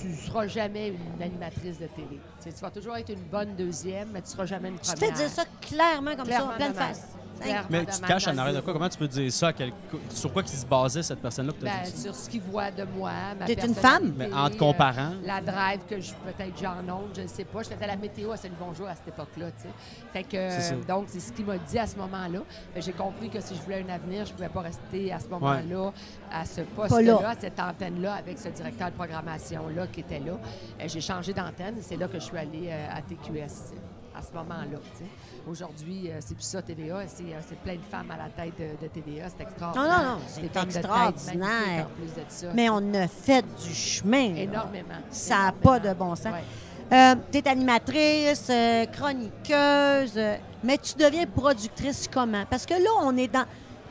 tu 0.00 0.12
seras 0.16 0.48
jamais 0.48 0.88
une 0.88 1.22
animatrice 1.22 1.78
de 1.78 1.86
télé. 1.86 2.18
Tu 2.42 2.52
tu 2.52 2.60
vas 2.60 2.70
toujours 2.72 2.96
être 2.96 3.10
une 3.10 3.22
bonne 3.30 3.54
deuxième, 3.54 4.08
mais 4.12 4.22
tu 4.22 4.30
seras 4.30 4.44
jamais 4.46 4.70
une 4.70 4.78
Tu 4.80 4.90
première. 4.90 4.98
te 4.98 5.04
fais 5.18 5.24
dire 5.24 5.30
ça 5.32 5.44
clairement 5.60 6.16
comme 6.16 6.26
Clairement 6.26 6.48
ça, 6.48 6.52
en 6.54 6.56
pleine 6.56 6.74
face. 6.74 7.08
Clairement 7.42 7.66
Mais 7.70 7.84
tu 7.86 8.00
te 8.00 8.06
caches 8.06 8.28
en 8.28 8.38
arrière 8.38 8.54
de 8.54 8.60
quoi? 8.60 8.72
Comment 8.72 8.88
tu 8.88 8.98
peux 8.98 9.08
dire 9.08 9.32
ça? 9.32 9.52
quel- 9.52 9.72
Sur 10.10 10.32
quoi 10.32 10.42
qui 10.42 10.56
se 10.56 10.64
basait 10.66 11.02
cette 11.02 11.20
personne-là? 11.20 11.52
pour 11.52 11.60
te 11.60 11.64
Ben, 11.64 11.82
dire 11.84 11.94
ça? 11.94 12.02
sur 12.02 12.14
ce 12.14 12.28
qu'ils 12.30 12.40
voient 12.42 12.70
de 12.70 12.84
moi, 12.96 13.10
ma 13.38 13.46
T'es 13.46 13.54
une 13.54 13.74
femme? 13.74 14.12
Mais 14.16 14.32
en 14.32 14.48
te 14.48 14.54
euh, 14.54 14.58
comparant? 14.58 15.12
la 15.24 15.40
drive 15.40 15.80
que 15.88 16.00
je 16.00 16.12
peut-être 16.12 16.58
j'en 16.60 16.78
onde, 16.94 17.10
je 17.16 17.22
ne 17.22 17.26
sais 17.26 17.44
pas. 17.44 17.62
Je 17.62 17.68
faisais 17.70 17.86
la 17.86 17.96
météo 17.96 18.32
à 18.32 18.36
Salut 18.36 18.54
Bonjour 18.60 18.86
à 18.88 18.94
cette 18.94 19.08
époque-là, 19.08 19.46
tu 19.52 19.62
sais. 19.62 19.68
Fait 20.12 20.22
que, 20.24 20.30
C'est 20.50 20.60
ça. 20.60 20.74
euh, 20.74 20.84
donc, 20.86 21.04
c'est 21.08 21.20
ce 21.20 21.32
qu'il 21.32 21.44
m'a 21.46 21.58
dit 21.58 21.78
à 21.78 21.86
ce 21.86 21.96
moment-là. 21.96 22.40
J'ai 22.76 22.92
compris 22.92 23.28
que 23.30 23.40
si 23.40 23.54
je 23.56 23.60
voulais 23.62 23.84
un 23.88 23.92
avenir, 23.92 24.24
je 24.26 24.30
ne 24.32 24.36
pouvais 24.36 24.48
pas 24.48 24.60
rester 24.60 25.12
à 25.12 25.18
ce 25.20 25.26
moment-là, 25.28 25.92
à 26.32 26.44
ce 26.44 26.60
là. 26.60 26.66
poste-là, 26.76 27.28
à 27.30 27.34
cette 27.40 27.58
antenne-là, 27.60 28.14
avec 28.14 28.38
ce 28.38 28.48
directeur 28.48 28.88
de 28.90 28.94
programmation-là 28.94 29.86
qui 29.88 30.00
était 30.00 30.18
là. 30.20 30.32
Euh, 30.32 30.84
J'ai 30.86 31.00
changé 31.00 31.32
d'antenne 31.32 31.78
et 31.78 31.82
c'est 31.82 31.96
là 31.96 32.08
que 32.08 32.14
je 32.18 32.24
suis 32.24 32.36
allée 32.36 32.68
euh, 32.68 32.86
à 32.96 33.00
TQS, 33.02 33.16
tu 33.24 33.48
sais, 33.48 33.74
à 34.16 34.22
ce 34.22 34.32
moment-là, 34.32 34.78
tu 34.92 34.98
sais. 35.04 35.10
Aujourd'hui, 35.48 36.08
euh, 36.08 36.18
c'est 36.20 36.34
plus 36.34 36.44
ça, 36.44 36.62
TVA. 36.62 37.02
C'est 37.08 37.24
euh, 37.24 37.40
c'est 37.48 37.58
plein 37.58 37.74
de 37.74 37.80
femmes 37.90 38.10
à 38.10 38.16
la 38.16 38.28
tête 38.30 38.54
de, 38.58 38.80
de 38.86 38.88
TVA. 38.88 39.26
C'est 39.36 39.42
extraordinaire. 39.42 39.88
Non, 39.98 40.04
non, 40.04 40.10
non, 40.14 40.18
c'est 40.28 40.42
de 40.42 40.46
tête 40.48 40.64
extraordinaire. 40.64 41.86
de 41.98 42.22
ça. 42.28 42.46
Mais 42.54 42.68
on 42.70 42.94
a 42.94 43.08
fait 43.08 43.44
du 43.62 43.74
chemin. 43.74 44.34
là. 44.34 44.40
Énormément. 44.42 44.94
Ça 45.10 45.38
n'a 45.44 45.52
pas 45.52 45.80
de 45.80 45.92
bon 45.94 46.14
sens. 46.14 46.26
Ouais. 46.32 47.16
tu 47.32 47.38
es 47.38 47.48
animatrice, 47.48 48.46
euh, 48.50 48.86
chroniqueuse, 48.86 50.12
euh, 50.16 50.36
mais 50.62 50.78
tu 50.78 50.94
deviens 50.94 51.26
productrice 51.26 52.08
comment? 52.12 52.44
Parce 52.48 52.64
que 52.66 52.74
là, 52.74 52.90
on 53.02 53.16
est 53.16 53.28
dans. 53.28 53.44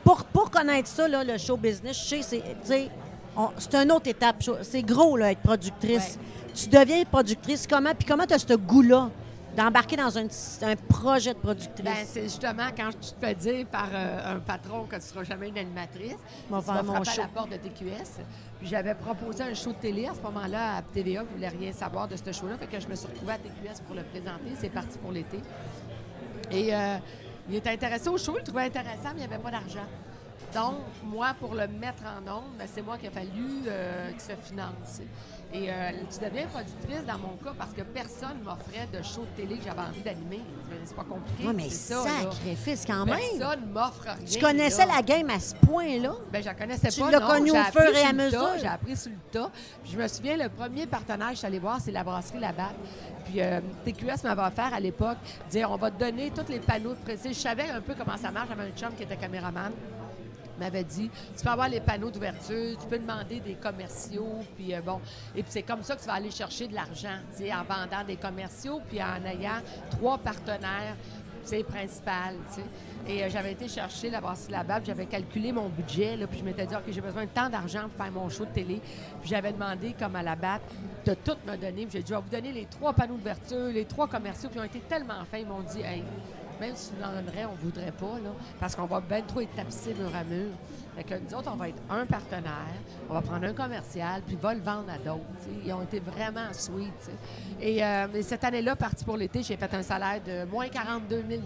Pour, 0.04 0.24
pour 0.24 0.50
connaître 0.50 0.88
ça, 0.88 1.06
là, 1.06 1.22
le 1.22 1.38
show 1.38 1.56
business, 1.56 1.96
je 1.96 2.22
sais, 2.22 2.22
c'est, 2.22 2.42
c'est 3.58 3.74
une 3.76 3.92
autre 3.92 4.08
étape. 4.08 4.42
C'est 4.62 4.82
gros, 4.82 5.16
là, 5.16 5.30
être 5.32 5.40
productrice. 5.42 6.18
Tu 6.54 6.68
deviens 6.68 7.04
productrice 7.04 7.66
comment? 7.68 7.92
Puis 7.96 8.06
comment 8.08 8.26
tu 8.26 8.34
as 8.34 8.38
ce 8.38 8.54
goût-là? 8.54 9.10
D'embarquer 9.56 9.96
dans 9.96 10.16
un, 10.18 10.26
un 10.62 10.76
projet 10.88 11.34
de 11.34 11.38
productrice? 11.38 11.84
Ben, 11.84 11.94
c'est 12.06 12.22
justement 12.24 12.68
quand 12.76 12.90
tu 12.90 13.12
te 13.12 13.20
fais 13.20 13.34
dire 13.34 13.66
par 13.66 13.88
euh, 13.92 14.36
un 14.36 14.40
patron 14.40 14.84
que 14.84 14.90
tu 14.90 14.96
ne 14.96 15.00
seras 15.00 15.24
jamais 15.24 15.48
une 15.48 15.58
animatrice, 15.58 16.16
On 16.50 16.58
va 16.58 16.80
tu 16.80 16.86
vas 16.86 16.92
mon 16.98 17.04
show. 17.04 17.20
à 17.20 17.24
la 17.24 17.28
porte 17.28 17.50
de 17.50 17.56
TQS. 17.56 18.22
J'avais 18.62 18.94
proposé 18.94 19.42
un 19.42 19.54
show 19.54 19.70
de 19.72 19.76
télé 19.78 20.06
à 20.06 20.14
ce 20.14 20.20
moment-là 20.20 20.76
à 20.76 20.82
TVA. 20.82 21.20
Je 21.20 21.26
ne 21.28 21.34
voulais 21.34 21.48
rien 21.48 21.72
savoir 21.72 22.08
de 22.08 22.16
ce 22.16 22.32
show-là. 22.32 22.56
Fait 22.58 22.66
que 22.66 22.80
je 22.80 22.88
me 22.88 22.94
suis 22.94 23.06
retrouvée 23.08 23.32
à 23.32 23.38
TQS 23.38 23.82
pour 23.86 23.94
le 23.96 24.02
présenter. 24.04 24.52
C'est 24.58 24.70
parti 24.70 24.98
pour 24.98 25.12
l'été. 25.12 25.40
Et 26.50 26.74
euh, 26.74 26.96
il 27.48 27.56
était 27.56 27.70
intéressé 27.70 28.08
au 28.08 28.18
show. 28.18 28.32
Il 28.36 28.38
le 28.38 28.44
trouvait 28.44 28.66
intéressant, 28.66 29.10
mais 29.14 29.22
il 29.22 29.28
n'y 29.28 29.34
avait 29.34 29.42
pas 29.42 29.50
d'argent. 29.50 29.86
Donc, 30.54 30.74
moi, 31.02 31.34
pour 31.40 31.54
le 31.54 31.66
mettre 31.66 32.02
en 32.04 32.30
ondes, 32.30 32.56
ben, 32.58 32.68
c'est 32.72 32.82
moi 32.82 32.98
qui 32.98 33.06
a 33.06 33.10
fallu 33.10 33.62
euh, 33.66 34.10
que 34.12 34.20
ça 34.20 34.36
finance. 34.36 35.00
Et 35.54 35.68
euh, 35.70 35.90
tu 36.10 36.24
deviens 36.24 36.46
productrice 36.46 37.04
dans 37.06 37.18
mon 37.18 37.36
cas 37.36 37.52
parce 37.58 37.72
que 37.72 37.82
personne 37.82 38.38
m'offrait 38.42 38.88
de 38.90 39.02
show 39.02 39.20
de 39.36 39.42
télé 39.42 39.58
que 39.58 39.64
j'avais 39.64 39.80
envie 39.80 40.00
d'animer. 40.00 40.40
C'est 40.84 40.96
pas 40.96 41.04
compliqué. 41.04 41.44
Oui, 41.46 41.52
mais 41.54 41.68
sacrifice 41.68 42.84
quand 42.86 43.04
même. 43.04 43.18
Personne 43.38 43.70
m'offre 43.70 44.02
rien. 44.04 44.14
Tu 44.26 44.38
connaissais 44.40 44.86
là. 44.86 44.94
la 44.96 45.02
game 45.02 45.28
à 45.28 45.38
ce 45.38 45.54
point-là? 45.56 46.14
Ben, 46.32 46.40
je 46.40 46.46
la 46.46 46.54
connaissais 46.54 46.88
Tu 46.88 47.00
pas. 47.00 47.10
l'as 47.10 47.20
non. 47.20 47.26
connue 47.26 47.50
au 47.50 47.64
fur 47.64 47.82
et 47.82 48.02
à 48.02 48.12
mesure. 48.14 48.48
J'ai 48.58 48.66
appris 48.66 48.96
sur 48.96 49.10
le 49.10 49.18
tas. 49.30 49.50
Puis 49.82 49.92
je 49.92 49.98
me 49.98 50.08
souviens, 50.08 50.36
le 50.38 50.48
premier 50.48 50.86
partenaire 50.86 51.28
que 51.28 51.34
je 51.34 51.38
suis 51.38 51.46
allée 51.46 51.58
voir, 51.58 51.78
c'est 51.80 51.92
la 51.92 52.02
brasserie 52.02 52.40
Labatte. 52.40 52.74
Puis 53.26 53.42
euh, 53.42 53.60
TQS 53.84 54.24
m'avait 54.24 54.42
offert 54.42 54.72
à 54.72 54.80
l'époque, 54.80 55.18
dire 55.50 55.70
on 55.70 55.76
va 55.76 55.90
te 55.90 56.00
donner 56.00 56.30
tous 56.30 56.50
les 56.50 56.60
panneaux 56.60 56.94
de 56.94 56.98
presse. 56.98 57.20
Je 57.24 57.32
savais 57.34 57.68
un 57.68 57.80
peu 57.82 57.94
comment 57.96 58.16
ça 58.16 58.30
marche. 58.30 58.48
J'avais 58.48 58.68
un 58.70 58.74
chum 58.74 58.94
qui 58.96 59.02
était 59.02 59.16
caméraman 59.16 59.70
m'avait 60.58 60.84
dit 60.84 61.10
tu 61.36 61.44
peux 61.44 61.50
avoir 61.50 61.68
les 61.68 61.80
panneaux 61.80 62.10
d'ouverture, 62.10 62.78
tu 62.78 62.86
peux 62.88 62.98
demander 62.98 63.40
des 63.40 63.54
commerciaux, 63.54 64.40
puis 64.56 64.74
euh, 64.74 64.80
bon, 64.80 65.00
et 65.34 65.42
puis 65.42 65.52
c'est 65.52 65.62
comme 65.62 65.82
ça 65.82 65.96
que 65.96 66.00
tu 66.00 66.06
vas 66.06 66.14
aller 66.14 66.30
chercher 66.30 66.68
de 66.68 66.74
l'argent, 66.74 67.18
en 67.40 67.64
vendant 67.64 68.04
des 68.06 68.16
commerciaux, 68.16 68.80
puis 68.88 69.02
en 69.02 69.24
ayant 69.24 69.60
trois 69.90 70.18
partenaires, 70.18 70.96
c'est 71.44 71.64
principal, 71.64 72.36
tu 72.48 72.60
sais. 72.60 72.66
Et 73.06 73.24
euh, 73.24 73.28
j'avais 73.30 73.52
été 73.52 73.66
chercher 73.66 74.10
la 74.10 74.20
brasserie 74.20 74.52
là-bas, 74.52 74.76
puis 74.76 74.86
j'avais 74.86 75.06
calculé 75.06 75.50
mon 75.52 75.68
budget, 75.68 76.16
puis 76.28 76.38
je 76.38 76.44
m'étais 76.44 76.66
dit, 76.66 76.74
OK, 76.74 76.84
j'ai 76.88 77.00
besoin 77.00 77.24
de 77.24 77.30
tant 77.30 77.48
d'argent 77.48 77.82
pour 77.88 78.04
faire 78.04 78.12
mon 78.12 78.28
show 78.28 78.44
de 78.44 78.50
télé. 78.50 78.80
Puis 79.20 79.30
j'avais 79.30 79.52
demandé, 79.52 79.94
comme 79.98 80.14
à 80.16 80.22
la 80.22 80.36
batte, 80.36 80.62
de 81.04 81.14
tout 81.14 81.36
me 81.46 81.56
donner. 81.56 81.88
J'ai 81.90 82.02
dit, 82.02 82.08
je 82.08 82.14
vais 82.14 82.20
vous 82.20 82.30
donner 82.30 82.52
les 82.52 82.66
trois 82.66 82.92
panneaux 82.92 83.16
d'ouverture, 83.16 83.72
les 83.72 83.84
trois 83.84 84.06
commerciaux, 84.06 84.50
ils 84.54 84.60
ont 84.60 84.64
été 84.64 84.80
tellement 84.80 85.24
fins, 85.30 85.38
ils 85.38 85.46
m'ont 85.46 85.62
dit, 85.62 85.80
hey, 85.80 86.04
même 86.66 86.76
si 86.76 86.90
nous 86.98 87.04
en 87.04 87.12
on 87.48 87.52
ne 87.52 87.60
voudrait 87.62 87.92
pas, 87.92 88.18
là, 88.22 88.30
parce 88.60 88.74
qu'on 88.76 88.86
va 88.86 89.00
bien 89.00 89.22
trop 89.22 89.40
être 89.40 89.54
tapissé 89.54 89.94
mur 89.94 90.10
à 90.14 90.24
mur. 90.24 90.50
Fait 90.94 91.04
que 91.04 91.14
nous 91.14 91.34
autres, 91.38 91.50
on 91.52 91.56
va 91.56 91.68
être 91.70 91.80
un 91.90 92.04
partenaire, 92.04 92.74
on 93.08 93.14
va 93.14 93.22
prendre 93.22 93.46
un 93.46 93.54
commercial, 93.54 94.20
puis 94.26 94.36
va 94.40 94.52
le 94.54 94.60
vendre 94.60 94.90
à 94.90 94.98
d'autres. 94.98 95.24
Ils 95.64 95.72
ont 95.72 95.82
été 95.82 96.00
vraiment 96.00 96.52
sweet. 96.52 96.92
Et, 97.60 97.82
euh, 97.82 98.06
et 98.14 98.22
cette 98.22 98.44
année-là, 98.44 98.76
partie 98.76 99.04
pour 99.04 99.16
l'été, 99.16 99.42
j'ai 99.42 99.56
fait 99.56 99.72
un 99.74 99.82
salaire 99.82 100.20
de 100.24 100.44
moins 100.50 100.68
42 100.68 101.24
000 101.28 101.42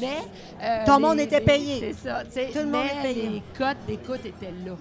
Mais. 0.00 0.18
euh, 0.62 0.84
Ton 0.84 0.98
monde 1.00 1.18
les- 1.18 1.24
était 1.24 1.40
payé. 1.40 1.94
C'est 1.96 2.08
ça. 2.08 2.24
Tout 2.24 2.58
le 2.58 2.64
monde 2.64 2.72
mais 3.02 3.10
est 3.10 3.14
payé. 3.14 3.28
Les 3.28 3.42
cotes 3.56 3.86
d'écoute 3.86 4.24
étaient 4.26 4.52
là. 4.66 4.72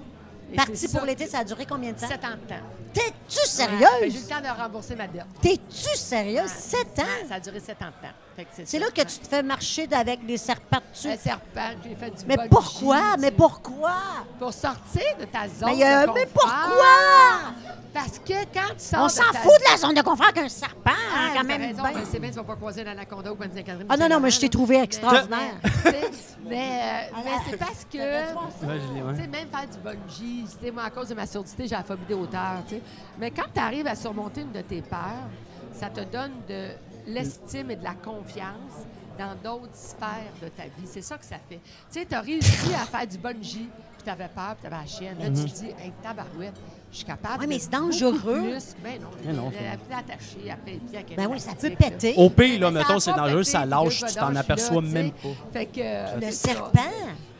Et 0.51 0.55
Parti 0.55 0.87
pour 0.87 1.05
l'été, 1.05 1.25
ça 1.27 1.39
a 1.39 1.43
duré 1.43 1.65
combien 1.65 1.91
de 1.93 1.99
temps? 1.99 2.07
Sept 2.07 2.23
ans 2.25 2.29
de 2.31 2.47
temps. 2.49 2.61
T'es-tu 2.93 3.05
Ouais, 3.05 3.67
que 3.67 4.01
J'ai 4.01 4.07
eu 4.07 4.11
sérieuse? 4.11 4.23
le 4.29 4.29
temps 4.35 4.41
de 4.41 4.61
rembourser 4.61 4.95
ma 4.95 5.07
dette. 5.07 5.25
T'es-tu 5.41 5.95
sérieuse? 5.97 6.41
Ouais. 6.43 6.47
Sept 6.47 6.99
ans? 6.99 7.03
Ouais, 7.03 7.27
Ça 7.27 7.35
a 7.35 7.39
duré 7.39 7.59
sept 7.59 7.81
ans 7.81 7.87
de 7.87 8.07
temps. 8.07 8.13
C'est 8.65 8.79
là 8.79 8.87
que 8.87 9.01
tu 9.01 9.19
te 9.19 9.27
fais 9.27 9.43
marcher 9.43 9.87
avec 9.91 10.25
des 10.25 10.37
serpents 10.37 10.79
dessus. 10.91 11.09
Un 11.09 11.17
serpent, 11.17 11.69
j'ai 11.83 11.95
fait 11.95 12.09
du 12.11 12.25
Mais 12.25 12.37
pourquoi? 12.49 13.15
Mais 13.19 13.31
pourquoi? 13.31 13.93
Pour 14.39 14.51
sortir 14.53 15.03
de 15.19 15.25
ta 15.25 15.47
zone 15.47 15.77
Mais, 15.77 15.83
euh, 15.85 16.07
de 16.07 16.11
mais 16.13 16.25
pourquoi? 16.25 17.53
Parce 17.93 18.17
que 18.17 18.33
quand 18.51 18.73
tu 18.75 18.79
sors 18.85 19.03
On 19.03 19.09
s'en 19.09 19.31
ta- 19.31 19.39
fout 19.39 19.51
de 19.59 19.71
la 19.71 19.77
zone 19.77 19.93
de 19.93 20.01
confort 20.01 20.33
qu'un 20.33 20.49
serpent, 20.49 20.89
Ah, 21.15 21.27
quand 21.33 21.41
t'as 21.41 21.43
même. 21.43 21.61
raison, 21.61 21.83
ben, 21.83 21.93
c'est 22.11 22.19
bien, 22.19 22.29
tu 22.31 22.35
vas 22.37 22.43
pas 22.43 22.55
croiser 22.55 22.83
l'anaconda 22.83 23.31
ou 23.31 23.35
Catherine. 23.35 23.85
Ah 23.87 23.97
non, 23.97 24.09
non, 24.09 24.19
mais 24.19 24.31
je 24.31 24.39
t'ai 24.39 24.49
trouvé 24.49 24.81
extraordinaire. 24.81 25.53
Mais, 26.45 27.09
euh, 27.13 27.17
mais 27.23 27.31
c'est 27.51 27.57
parce 27.57 27.85
que... 27.85 27.97
Tu 27.97 29.21
sais, 29.21 29.27
même 29.27 29.47
faire 29.47 29.67
du 29.71 29.77
bungee, 29.83 30.45
tu 30.59 30.65
sais, 30.65 30.71
moi, 30.71 30.83
à 30.85 30.89
cause 30.89 31.07
de 31.09 31.13
ma 31.13 31.25
surdité, 31.27 31.67
j'ai 31.67 31.75
la 31.75 31.83
phobie 31.83 32.05
des 32.07 32.13
hauteurs, 32.15 32.63
tu 32.67 32.75
sais. 32.75 32.81
Mais 33.19 33.29
quand 33.31 33.45
tu 33.53 33.59
arrives 33.59 33.87
à 33.87 33.95
surmonter 33.95 34.41
une 34.41 34.51
de 34.51 34.61
tes 34.61 34.81
peurs, 34.81 35.29
ça 35.73 35.89
te 35.89 36.01
donne 36.01 36.31
de 36.49 36.69
l'estime 37.07 37.71
et 37.71 37.75
de 37.75 37.83
la 37.83 37.93
confiance 37.93 38.85
dans 39.17 39.35
d'autres 39.43 39.75
sphères 39.75 40.33
de 40.41 40.47
ta 40.49 40.63
vie. 40.63 40.85
C'est 40.85 41.01
ça 41.03 41.17
que 41.17 41.25
ça 41.25 41.35
fait. 41.47 41.59
Tu 41.91 41.99
sais, 41.99 42.05
tu 42.05 42.15
as 42.15 42.21
réussi 42.21 42.73
à 42.73 42.85
faire 42.85 43.05
du 43.05 43.17
bungee, 43.19 43.69
puis 43.93 44.03
tu 44.03 44.09
avais 44.09 44.27
peur, 44.27 44.55
puis 44.55 44.61
tu 44.61 44.67
avais 44.67 44.81
la 44.83 44.85
chienne. 44.87 45.15
Là, 45.19 45.25
tu 45.27 45.51
te 45.51 45.55
dis, 45.59 45.67
hey, 45.67 45.93
tabarouette, 46.01 46.55
je 46.91 46.97
suis 46.97 47.05
capable 47.05 47.41
Ouais, 47.41 47.47
mais 47.47 47.57
de 47.57 47.61
c'est 47.61 47.69
dangereux. 47.71 48.41
Plus. 48.41 48.75
Ben 48.83 48.99
non, 49.01 49.07
Mais 49.23 49.33
non, 49.33 49.51
elle 49.55 49.79
c'est- 49.87 49.93
est 49.93 49.97
attachée, 49.97 50.47
elle 50.47 50.79
le 50.91 50.97
avec 50.97 51.11
un 51.11 51.15
Ben 51.15 51.27
oui, 51.27 51.39
ça 51.39 51.53
peut 51.53 51.69
là. 51.69 51.75
péter. 51.75 52.13
Au 52.17 52.29
pire, 52.31 52.59
là, 52.59 52.71
mettons, 52.71 52.99
c'est 52.99 53.13
dangereux, 53.13 53.43
ça 53.43 53.65
lâche, 53.65 54.03
tu 54.03 54.15
t'en 54.15 54.35
aperçois 54.35 54.81
là, 54.81 54.87
même 54.89 55.11
pas. 55.11 55.29
Fait 55.51 55.65
que, 55.67 56.19
Le 56.19 56.31
c'est 56.31 56.53
ça. 56.53 56.71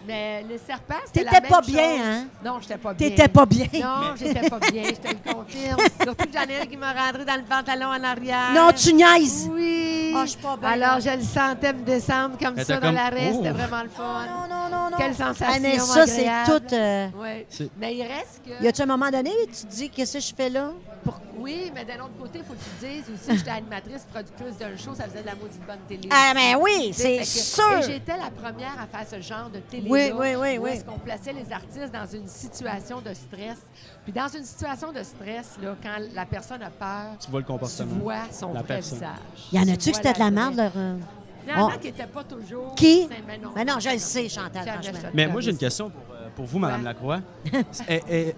Serpent. 0.03 0.07
Mais 0.07 0.45
les 0.49 0.57
serpents, 0.57 0.95
c'était 1.05 1.23
la 1.23 1.31
T'étais 1.31 1.41
même 1.41 1.49
pas 1.51 1.61
chose. 1.61 1.71
bien, 1.71 1.95
hein? 2.03 2.25
Non, 2.43 2.59
j'étais 2.61 2.77
pas 2.77 2.93
bien. 2.93 3.09
T'étais 3.09 3.27
pas 3.27 3.45
bien. 3.45 3.65
Non, 3.73 4.15
j'étais 4.17 4.49
pas 4.49 4.59
bien, 4.59 4.83
je 4.85 4.91
te 4.91 5.07
le 5.07 5.33
confirme. 5.33 5.79
Surtout 6.03 6.25
que 6.25 6.33
j'en 6.33 6.49
ai 6.49 6.59
un 6.61 6.65
qui 6.65 6.77
m'a 6.77 6.93
rentré 6.93 7.25
dans 7.25 7.35
le 7.35 7.43
pantalon 7.43 7.87
en 7.87 8.03
arrière. 8.03 8.53
Non, 8.53 8.71
tu 8.75 8.93
niaises. 8.93 9.49
Oui. 9.51 10.13
Ah, 10.15 10.23
je 10.25 10.31
suis 10.31 10.39
pas 10.41 10.57
bien. 10.57 10.69
Alors, 10.69 10.99
je 10.99 11.09
le 11.09 11.21
sentais 11.23 11.73
me 11.73 11.81
descendre 11.83 12.37
comme 12.37 12.57
ça 12.57 12.75
dans 12.75 12.81
comme, 12.87 12.95
l'arrêt. 12.95 13.33
C'était 13.33 13.49
oh. 13.49 13.53
vraiment 13.53 13.83
le 13.83 13.89
fun. 13.89 14.25
Non, 14.27 14.47
non, 14.49 14.69
non, 14.69 14.89
non. 14.91 14.97
Quelle 14.97 15.15
sensation 15.15 15.45
Ah, 15.49 15.59
mais 15.59 15.79
ça, 15.79 16.05
c'est 16.07 16.27
tout. 16.45 16.73
euh, 16.75 17.07
Oui. 17.15 17.67
Mais 17.79 17.95
il 17.95 18.03
reste 18.03 18.41
que... 18.45 18.63
Y 18.63 18.67
a-tu 18.67 18.81
un 18.81 18.85
moment 18.85 19.09
donné, 19.09 19.31
tu 19.47 19.65
te 19.65 19.73
dis, 19.73 19.89
qu'est-ce 19.89 20.13
que 20.13 20.19
je 20.19 20.33
fais 20.35 20.49
là? 20.49 20.71
Pour- 21.03 21.19
Oui, 21.37 21.71
mais 21.75 21.83
d'un 21.83 21.95
autre 22.05 22.15
côté, 22.19 22.39
il 22.39 22.45
faut 22.45 22.53
que 22.53 22.59
tu 22.59 22.69
te 22.79 22.85
dises 22.85 23.03
aussi 23.13 23.27
que 23.27 23.35
j'étais 23.37 23.51
animatrice, 23.61 24.05
productrice 24.11 24.57
d'un 24.57 24.77
show, 24.77 24.95
ça 24.95 25.03
faisait 25.05 25.21
de 25.21 25.25
la 25.25 25.35
maudite 25.35 25.65
bonne 25.67 25.79
télé. 25.87 26.07
Ah, 26.11 26.31
mais 26.33 26.55
oui, 26.55 26.87
Tu 26.87 27.01
c'est 27.01 27.23
sûr. 27.25 27.79
Et 27.79 27.83
j'étais 27.83 28.15
la 28.17 28.29
première 28.31 28.75
à 28.81 28.87
faire 28.87 29.05
ce 29.09 29.21
genre 29.21 29.49
de 29.49 29.59
télé 29.59 29.87
Oui, 29.89 30.11
oui, 30.15 30.35
oui, 30.39 30.57
où 30.57 30.63
oui. 30.63 30.69
est-ce 30.71 30.85
qu'on 30.85 30.99
plaçait 30.99 31.33
les 31.33 31.51
artistes 31.51 31.91
dans 31.91 32.05
une 32.05 32.27
situation 32.27 33.01
de 33.01 33.13
stress. 33.13 33.57
Puis 34.03 34.13
dans 34.13 34.27
une 34.29 34.45
situation 34.45 34.91
de 34.91 35.03
stress, 35.03 35.57
là, 35.61 35.75
quand 35.83 36.01
la 36.13 36.25
personne 36.25 36.61
a 36.63 36.69
peur, 36.69 37.17
Tu 37.19 37.29
vois 37.29 37.39
le 37.41 37.45
tu 37.45 37.51
comportement. 37.51 37.95
vois 38.01 38.15
son 38.31 38.53
La 38.53 38.59
vrai 38.61 38.75
personne. 38.75 38.99
visage. 38.99 39.49
Y 39.51 39.59
en 39.59 39.63
Tu 39.65 39.71
a-tu 39.71 39.89
que 39.91 39.95
c'était 39.97 40.13
de 40.13 40.19
la 40.19 40.31
merde, 40.31 40.55
leur. 40.55 40.71
Il 41.45 41.51
y 41.51 41.53
en 41.55 41.67
a 41.67 41.75
On- 41.75 41.77
qui 41.77 41.87
n'étaient 41.87 42.07
pas 42.07 42.23
toujours. 42.23 42.73
Qui? 42.75 43.05
Mais 43.27 43.37
non, 43.37 43.49
Mais 43.53 43.65
non, 43.65 43.77
je 43.77 43.89
le 43.89 43.97
sais, 43.97 44.29
Chantal, 44.29 44.65
franchement. 44.65 45.09
Mais 45.13 45.27
moi, 45.27 45.41
j'ai 45.41 45.51
une 45.51 45.57
question 45.57 45.89
pour, 45.89 46.15
euh, 46.15 46.29
pour 46.33 46.45
vous, 46.45 46.57
Madame 46.57 46.79
Ouais. 46.79 46.85
Lacroix. 46.85 47.19
Eh, 47.89 48.01
eh, 48.09 48.35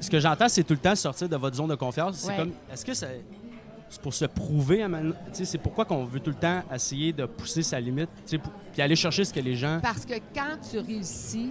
ce 0.00 0.10
que 0.10 0.20
j'entends, 0.20 0.48
c'est 0.48 0.64
tout 0.64 0.74
le 0.74 0.78
temps 0.80 0.94
sortir 0.94 1.28
de 1.28 1.36
votre 1.36 1.56
zone 1.56 1.68
de 1.68 1.74
confiance. 1.74 2.16
C'est 2.16 2.28
Ouais. 2.28 2.36
comme, 2.36 2.52
est-ce 2.72 2.84
que 2.84 2.94
c'est 2.94 3.24
c'est 3.90 4.00
pour 4.02 4.12
se 4.14 4.24
prouver 4.24 4.84
C'est 5.32 5.58
pourquoi 5.58 5.84
qu'on 5.84 6.04
veut 6.04 6.18
tout 6.20 6.30
le 6.30 6.36
temps 6.36 6.62
essayer 6.74 7.12
de 7.12 7.26
pousser 7.26 7.62
sa 7.62 7.78
limite, 7.78 8.08
pour- 8.42 8.52
puis 8.72 8.82
aller 8.82 8.96
chercher 8.96 9.24
ce 9.24 9.32
que 9.32 9.38
les 9.40 9.54
gens. 9.54 9.78
Parce 9.82 10.04
que 10.04 10.14
quand 10.34 10.56
tu 10.68 10.78
réussis, 10.80 11.50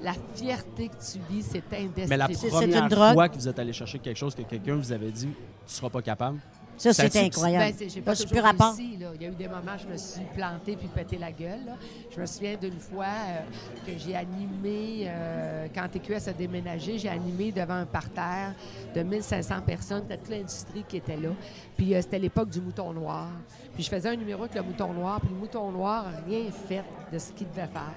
la 0.00 0.12
fierté 0.34 0.88
que 0.88 0.94
tu 0.94 1.18
vis, 1.28 1.42
c'est 1.42 1.58
indescriptible. 1.72 2.06
Mais 2.08 2.16
la 2.16 2.26
C'est- 2.28 2.34
c'est 2.34 2.48
première 2.48 2.82
une 2.84 2.88
drogue. 2.88 3.14
fois 3.14 3.28
que 3.28 3.34
vous 3.36 3.48
êtes 3.48 3.58
allé 3.58 3.72
chercher 3.72 3.98
quelque 3.98 4.16
chose 4.16 4.34
que 4.34 4.42
quelqu'un 4.42 4.76
vous 4.76 4.92
avait 4.92 5.10
dit, 5.10 5.28
tu 5.66 5.74
seras 5.74 5.90
pas 5.90 6.02
capable. 6.02 6.38
Ça, 6.82 6.92
Ça, 6.92 7.08
c'est 7.08 7.20
incroyable. 7.26 7.64
Ben, 7.66 7.74
c'est- 7.78 7.88
j'ai 7.88 8.00
pas 8.00 8.14
toujours 8.16 8.30
plus 8.32 8.40
rapport. 8.40 8.74
réussi, 8.74 8.96
là. 8.96 9.10
Il 9.14 9.22
y 9.22 9.26
a 9.26 9.28
eu 9.28 9.34
des 9.34 9.46
moments 9.46 9.74
où 9.76 9.78
je 9.80 9.86
me 9.86 9.96
suis 9.96 10.24
plantée 10.34 10.76
puis 10.76 10.88
pété 10.88 11.16
la 11.16 11.30
gueule. 11.30 11.64
là. 11.64 11.72
Je 12.14 12.20
me 12.20 12.26
souviens 12.26 12.56
d'une 12.56 12.80
fois 12.80 13.04
euh, 13.06 13.40
que 13.86 13.96
j'ai 13.96 14.16
animé, 14.16 15.04
euh, 15.06 15.68
quand 15.72 15.86
TQS 15.88 16.28
a 16.28 16.32
déménagé, 16.32 16.98
j'ai 16.98 17.08
animé 17.08 17.52
devant 17.52 17.74
un 17.74 17.86
parterre 17.86 18.54
de 18.94 19.02
1500 19.02 19.60
personnes. 19.64 20.04
Toute 20.08 20.28
l'industrie 20.28 20.84
qui 20.88 20.96
était 20.96 21.16
là. 21.16 21.30
Puis 21.76 21.94
euh, 21.94 22.00
c'était 22.02 22.18
l'époque 22.18 22.48
du 22.50 22.60
mouton 22.60 22.92
noir. 22.92 23.28
Puis 23.74 23.84
je 23.84 23.88
faisais 23.88 24.08
un 24.08 24.16
numéro 24.16 24.42
avec 24.42 24.54
le 24.56 24.62
mouton 24.62 24.92
noir. 24.92 25.20
Puis 25.20 25.30
le 25.30 25.36
mouton 25.36 25.70
noir 25.70 26.04
n'a 26.10 26.18
rien 26.26 26.50
fait 26.68 26.82
de 27.12 27.18
ce 27.18 27.30
qu'il 27.32 27.48
devait 27.48 27.68
faire. 27.68 27.94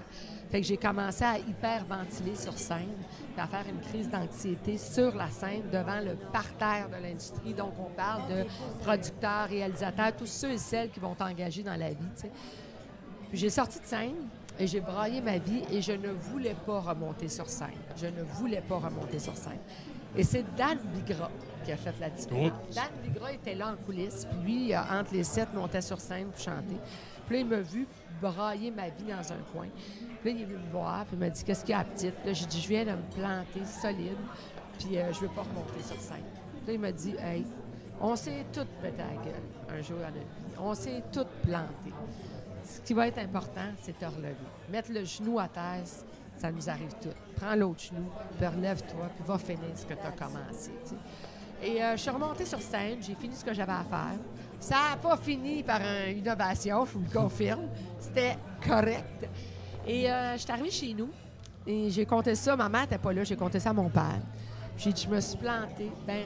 Fait 0.51 0.61
que 0.61 0.67
j'ai 0.67 0.77
commencé 0.77 1.23
à 1.23 1.37
hyperventiler 1.37 2.35
sur 2.35 2.57
scène, 2.57 2.95
puis 3.33 3.41
à 3.41 3.47
faire 3.47 3.65
une 3.69 3.81
crise 3.81 4.09
d'anxiété 4.09 4.77
sur 4.77 5.15
la 5.15 5.29
scène 5.29 5.63
devant 5.71 5.99
le 5.99 6.15
parterre 6.31 6.89
de 6.89 7.01
l'industrie. 7.01 7.53
Donc, 7.53 7.73
on 7.79 7.89
parle 7.95 8.21
de 8.29 8.45
producteurs, 8.81 9.47
réalisateurs, 9.49 10.15
tous 10.15 10.27
ceux 10.27 10.51
et 10.51 10.57
celles 10.57 10.89
qui 10.89 10.99
vont 10.99 11.15
t'engager 11.15 11.63
dans 11.63 11.77
la 11.77 11.89
vie. 11.89 12.29
Puis 13.29 13.37
j'ai 13.37 13.49
sorti 13.49 13.79
de 13.79 13.85
scène 13.85 14.27
et 14.59 14.67
j'ai 14.67 14.79
braillé 14.79 15.21
ma 15.21 15.37
vie 15.37 15.63
et 15.71 15.81
je 15.81 15.91
ne 15.91 16.09
voulais 16.09 16.55
pas 16.65 16.79
remonter 16.79 17.27
sur 17.27 17.49
scène. 17.49 17.69
Je 17.97 18.05
ne 18.05 18.23
voulais 18.23 18.61
pas 18.61 18.77
remonter 18.77 19.19
sur 19.19 19.35
scène. 19.35 19.59
Et 20.17 20.23
c'est 20.23 20.45
Dan 20.55 20.77
Bigra 20.93 21.29
qui 21.65 21.71
a 21.71 21.77
fait 21.77 21.93
la 21.99 22.09
différence. 22.09 22.51
Dan 22.73 22.85
Bigra 23.03 23.33
était 23.33 23.55
là 23.55 23.73
en 23.73 23.85
coulisses, 23.85 24.25
puis 24.25 24.39
lui, 24.45 24.73
euh, 24.73 24.79
entre 24.89 25.13
les 25.13 25.23
sept, 25.23 25.53
montait 25.53 25.81
sur 25.81 25.99
scène 25.99 26.27
pour 26.27 26.39
chanter. 26.39 26.77
Puis 27.25 27.35
là, 27.35 27.41
il 27.41 27.47
m'a 27.47 27.61
vu 27.61 27.87
brailler 28.21 28.71
ma 28.71 28.87
vie 28.89 29.05
dans 29.09 29.33
un 29.33 29.41
coin. 29.51 29.67
Puis 30.25 30.33
il 30.33 30.41
est 30.41 30.45
venu 30.45 30.57
me 30.57 30.71
voir, 30.71 31.05
puis 31.05 31.15
il 31.15 31.19
m'a 31.19 31.29
dit 31.29 31.43
Qu'est-ce 31.43 31.61
qu'il 31.63 31.75
y 31.75 31.77
a, 31.77 31.83
petite? 31.83 32.15
Là, 32.25 32.33
j'ai 32.33 32.45
dit 32.47 32.59
Je 32.59 32.67
viens 32.67 32.83
de 32.83 32.91
me 32.93 33.01
planter 33.15 33.63
solide, 33.63 34.17
puis 34.79 34.97
euh, 34.97 35.13
je 35.13 35.19
veux 35.19 35.27
pas 35.27 35.43
remonter 35.43 35.83
sur 35.83 36.01
scène. 36.01 36.23
Là, 36.65 36.73
il 36.73 36.79
m'a 36.79 36.91
dit 36.91 37.13
Hey, 37.19 37.45
on 38.01 38.15
s'est 38.15 38.43
toutes 38.51 38.67
pété 38.81 38.97
la 38.97 39.23
gueule 39.23 39.77
un 39.77 39.81
jour 39.83 39.97
dans 39.97 40.05
notre 40.05 40.17
vie. 40.17 40.55
On 40.59 40.73
s'est 40.73 41.03
toutes 41.13 41.29
plantées. 41.43 41.93
Ce 42.63 42.81
qui 42.81 42.95
va 42.95 43.07
être 43.07 43.19
important, 43.19 43.67
c'est 43.83 43.97
te 43.99 44.05
relever. 44.05 44.33
Mettre 44.71 44.91
le 44.91 45.03
genou 45.05 45.37
à 45.37 45.47
terre, 45.47 45.83
ça 46.39 46.51
nous 46.51 46.67
arrive 46.67 46.93
tout. 46.99 47.09
Prends 47.35 47.53
l'autre 47.53 47.81
genou, 47.83 48.09
puis 48.35 48.47
relève-toi, 48.47 49.07
puis 49.15 49.23
va 49.27 49.37
finir 49.37 49.69
ce 49.75 49.85
que 49.85 49.93
tu 49.93 49.99
as 50.07 50.11
commencé. 50.11 50.71
Et 51.61 51.83
euh, 51.83 51.91
je 51.95 52.01
suis 52.01 52.09
remontée 52.09 52.45
sur 52.45 52.59
scène, 52.59 52.97
j'ai 53.01 53.13
fini 53.13 53.35
ce 53.35 53.45
que 53.45 53.53
j'avais 53.53 53.71
à 53.73 53.83
faire. 53.83 54.17
Ça 54.59 54.75
n'a 54.91 54.97
pas 54.97 55.17
fini 55.17 55.61
par 55.61 55.81
un- 55.81 56.09
une 56.09 56.27
ovation, 56.27 56.83
je 56.85 56.93
vous 56.93 57.03
le 57.07 57.11
confirme. 57.11 57.67
C'était 57.99 58.37
correct. 58.67 59.27
Et 59.85 60.09
euh, 60.11 60.33
je 60.33 60.41
suis 60.41 60.51
arrivée 60.51 60.71
chez 60.71 60.93
nous 60.93 61.09
et 61.67 61.89
j'ai 61.89 62.05
compté 62.05 62.35
ça. 62.35 62.55
Ma 62.55 62.69
mère 62.69 62.81
n'était 62.81 62.97
pas 62.97 63.13
là, 63.13 63.23
j'ai 63.23 63.35
compté 63.35 63.59
ça 63.59 63.69
à 63.69 63.73
mon 63.73 63.89
père. 63.89 64.19
Dit, 64.77 64.93
je 64.95 65.07
me 65.07 65.19
suis 65.21 65.37
plantée, 65.37 65.91
ben. 66.05 66.23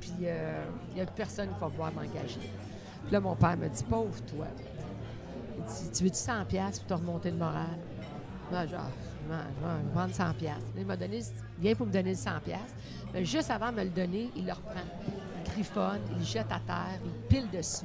Puis 0.00 0.12
euh, 0.24 0.64
il 0.90 0.94
n'y 0.96 1.00
a 1.00 1.06
personne 1.06 1.48
qui 1.48 1.60
va 1.60 1.68
pouvoir 1.68 1.92
m'engager. 1.92 2.40
Puis 2.40 3.12
là, 3.12 3.20
mon 3.20 3.36
père 3.36 3.56
me 3.56 3.68
dit, 3.68 3.82
pauvre 3.84 4.20
toi. 4.26 4.46
Il 5.58 5.64
dit, 5.64 5.90
tu 5.92 6.04
veux-tu 6.04 6.16
100 6.16 6.44
pièces 6.46 6.78
pour 6.80 6.88
te 6.88 6.94
remonter 6.94 7.30
le 7.30 7.36
moral? 7.36 7.76
Moi, 8.50 8.66
genre, 8.66 8.80
je 9.28 9.32
vais- 9.34 9.92
prendre 9.94 10.14
100 10.14 10.32
pièces. 10.34 10.54
Il 10.76 10.86
m'a 10.86 10.96
donné, 10.96 11.18
il 11.18 11.62
vient 11.62 11.74
pour 11.74 11.86
me 11.86 11.92
donner 11.92 12.10
le 12.10 12.16
100 12.16 12.30
pièces. 12.44 12.58
Mais 13.12 13.24
juste 13.24 13.50
avant 13.50 13.70
de 13.70 13.76
me 13.76 13.84
le 13.84 13.90
donner, 13.90 14.30
il 14.34 14.46
le 14.46 14.52
reprend. 14.52 14.80
Il 15.46 15.52
griffonne, 15.52 16.00
il 16.18 16.24
jette 16.24 16.50
à 16.50 16.60
terre, 16.66 16.98
il 17.04 17.10
pile 17.28 17.48
dessus. 17.50 17.84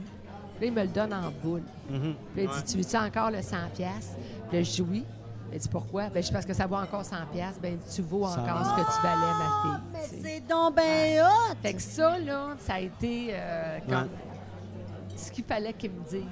Puis 0.58 0.66
là, 0.66 0.68
il 0.68 0.74
me 0.74 0.82
le 0.84 0.88
donne 0.90 1.14
en 1.14 1.32
boule. 1.44 1.64
Mhm. 1.90 2.16
Puis 2.34 2.46
là, 2.46 2.52
il 2.56 2.64
dit, 2.64 2.72
tu 2.72 2.78
veux-tu 2.78 2.98
encore 2.98 3.32
le 3.32 3.42
100 3.42 3.58
pièces? 3.76 4.16
Puis 4.50 4.58
là, 4.58 4.64
je 4.64 4.72
dis 4.72 4.82
oui. 4.82 5.06
Il 5.54 5.60
dit, 5.60 5.70
pourquoi? 5.70 6.10
Ben, 6.10 6.22
je 6.22 6.28
dis, 6.28 6.34
parce 6.34 6.46
que 6.46 6.54
ça 6.54 6.68
vaut 6.68 6.76
encore 6.76 7.06
100 7.06 7.16
pièces. 7.32 7.58
Ben, 7.62 7.78
tu 7.94 8.02
vaux 8.02 8.26
encore 8.26 8.66
ce 8.66 8.82
que 8.82 8.86
tu 8.96 9.02
valais, 9.02 9.22
ma 9.22 9.46
Ah, 9.46 9.62
fille. 9.64 9.82
mais 9.94 10.00
tu 10.04 10.10
sais. 10.10 10.22
c'est 10.24 10.48
donc 10.48 10.76
ben 10.76 11.22
hot! 11.24 11.56
Fait 11.62 11.74
que 11.74 11.82
ça, 11.82 12.18
là, 12.20 12.48
ça 12.60 12.74
a 12.74 12.80
été 12.82 13.30
euh, 13.32 13.80
comme 13.88 13.96
Ouais. 13.96 15.16
ce 15.16 15.32
qu'il 15.32 15.44
fallait 15.46 15.74
qu'il 15.74 15.92
me 15.92 16.04
dise 16.04 16.24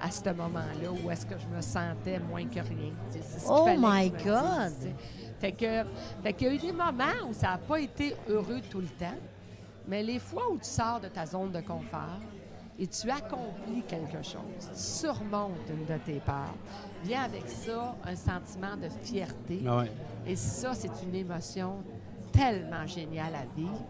à 0.00 0.10
ce 0.10 0.28
moment-là, 0.30 0.90
où 1.04 1.10
est-ce 1.10 1.24
que 1.26 1.34
je 1.38 1.46
me 1.56 1.60
sentais 1.62 2.18
moins 2.20 2.44
que 2.44 2.60
rien. 2.60 2.92
ce 3.10 3.46
Oh 3.48 3.66
my 3.76 4.10
God! 4.10 4.72
dise. 4.80 4.90
Fait 5.40 5.52
que, 5.52 5.82
fait 6.22 6.32
qu'il 6.34 6.46
y 6.46 6.50
a 6.50 6.54
eu 6.54 6.58
des 6.58 6.72
moments 6.72 7.26
où 7.28 7.32
ça 7.32 7.48
n'a 7.52 7.58
pas 7.58 7.80
été 7.80 8.14
heureux 8.28 8.60
tout 8.70 8.80
le 8.80 8.86
temps, 8.88 9.16
mais 9.88 10.02
les 10.02 10.18
fois 10.20 10.44
où 10.50 10.56
tu 10.58 10.64
sors 10.68 11.00
de 11.00 11.08
ta 11.08 11.26
zone 11.26 11.50
de 11.50 11.60
confort 11.60 12.20
et 12.78 12.86
tu 12.86 13.10
accomplis 13.10 13.82
quelque 13.86 14.22
chose, 14.22 14.40
tu 14.58 14.78
surmontes 14.80 15.68
une 15.70 15.84
de 15.84 15.98
tes 16.04 16.20
peurs, 16.20 16.54
vient 17.04 17.22
avec 17.22 17.44
ça 17.48 17.94
un 18.04 18.16
sentiment 18.16 18.76
de 18.76 18.88
fierté. 19.02 19.60
Ah 19.66 19.78
ouais. 19.78 19.90
Et 20.26 20.36
ça, 20.36 20.74
c'est 20.74 20.90
une 21.06 21.14
émotion 21.14 21.76
tellement 22.32 22.84
géniale 22.86 23.34
à 23.34 23.44
vivre. 23.56 23.84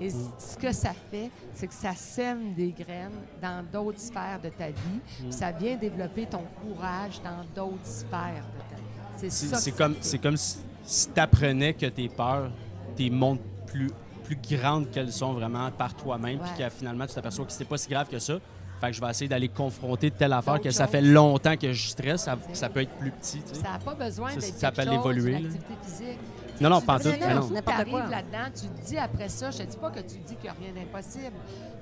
Et 0.00 0.10
c- 0.10 0.16
ce 0.38 0.56
que 0.56 0.70
ça 0.70 0.92
fait, 1.10 1.30
c'est 1.52 1.66
que 1.66 1.74
ça 1.74 1.94
sème 1.96 2.54
des 2.54 2.70
graines 2.70 3.10
dans 3.42 3.64
d'autres 3.72 3.98
sphères 3.98 4.38
de 4.40 4.50
ta 4.50 4.68
vie. 4.68 5.00
puis 5.18 5.32
Ça 5.32 5.50
vient 5.50 5.76
développer 5.76 6.26
ton 6.26 6.44
courage 6.62 7.20
dans 7.22 7.42
d'autres 7.56 7.84
sphères 7.84 8.46
de 8.54 8.70
ta 8.70 8.76
vie. 8.76 8.82
C'est 9.16 9.30
ça 9.30 9.56
c'est 9.56 10.18
comme, 10.18 10.36
si, 10.36 11.08
tu 11.12 11.20
apprenais 11.20 11.74
que 11.74 11.86
tes 11.86 12.08
peurs, 12.08 12.52
tes 12.94 13.10
montres 13.10 13.42
plus, 13.66 13.90
plus 14.36 14.56
grandes 14.56 14.90
qu'elles 14.90 15.12
sont 15.12 15.32
vraiment 15.32 15.70
par 15.70 15.94
toi-même, 15.94 16.38
puis 16.38 16.64
que 16.64 16.68
finalement, 16.70 17.06
tu 17.06 17.14
t'aperçois 17.14 17.44
que 17.46 17.52
c'est 17.52 17.64
pas 17.64 17.78
si 17.78 17.88
grave 17.88 18.08
que 18.08 18.18
ça. 18.18 18.34
Fait 18.80 18.88
que 18.88 18.92
je 18.92 19.00
vais 19.00 19.10
essayer 19.10 19.28
d'aller 19.28 19.48
confronter 19.48 20.10
telle 20.10 20.32
affaire 20.32 20.60
que 20.60 20.70
ça 20.70 20.86
fait 20.86 21.00
longtemps 21.00 21.56
que 21.56 21.72
je 21.72 21.88
stresse, 21.88 22.22
ça, 22.22 22.36
ça 22.52 22.68
peut 22.68 22.80
être 22.82 22.92
plus 22.92 23.10
petit. 23.10 23.40
tu 23.42 23.54
sais. 23.54 23.60
Ça 23.62 23.72
n'a 23.72 23.78
pas 23.78 23.94
besoin 23.94 24.30
Ça, 24.30 24.36
d'être 24.36 24.54
ça 24.54 24.58
s'appelle 24.60 24.92
évoluer, 24.92 25.34
activité 25.36 25.74
physique. 25.82 26.18
Non, 26.60 26.70
non, 26.70 26.80
pas 26.80 26.98
tout, 27.00 27.08
non. 27.08 27.50
N'importe 27.50 27.84
quoi. 27.90 28.06
là-dedans, 28.06 28.50
tu 28.54 28.66
te 28.68 28.86
dis 28.86 28.98
après 28.98 29.28
ça, 29.28 29.50
je 29.50 29.58
te 29.58 29.62
dis 29.64 29.76
pas 29.76 29.90
que 29.90 30.00
tu 30.00 30.18
te 30.18 30.28
dis 30.28 30.34
qu'il 30.36 30.42
n'y 30.44 30.48
a 30.48 30.52
rien 30.60 30.72
d'impossible, 30.72 31.32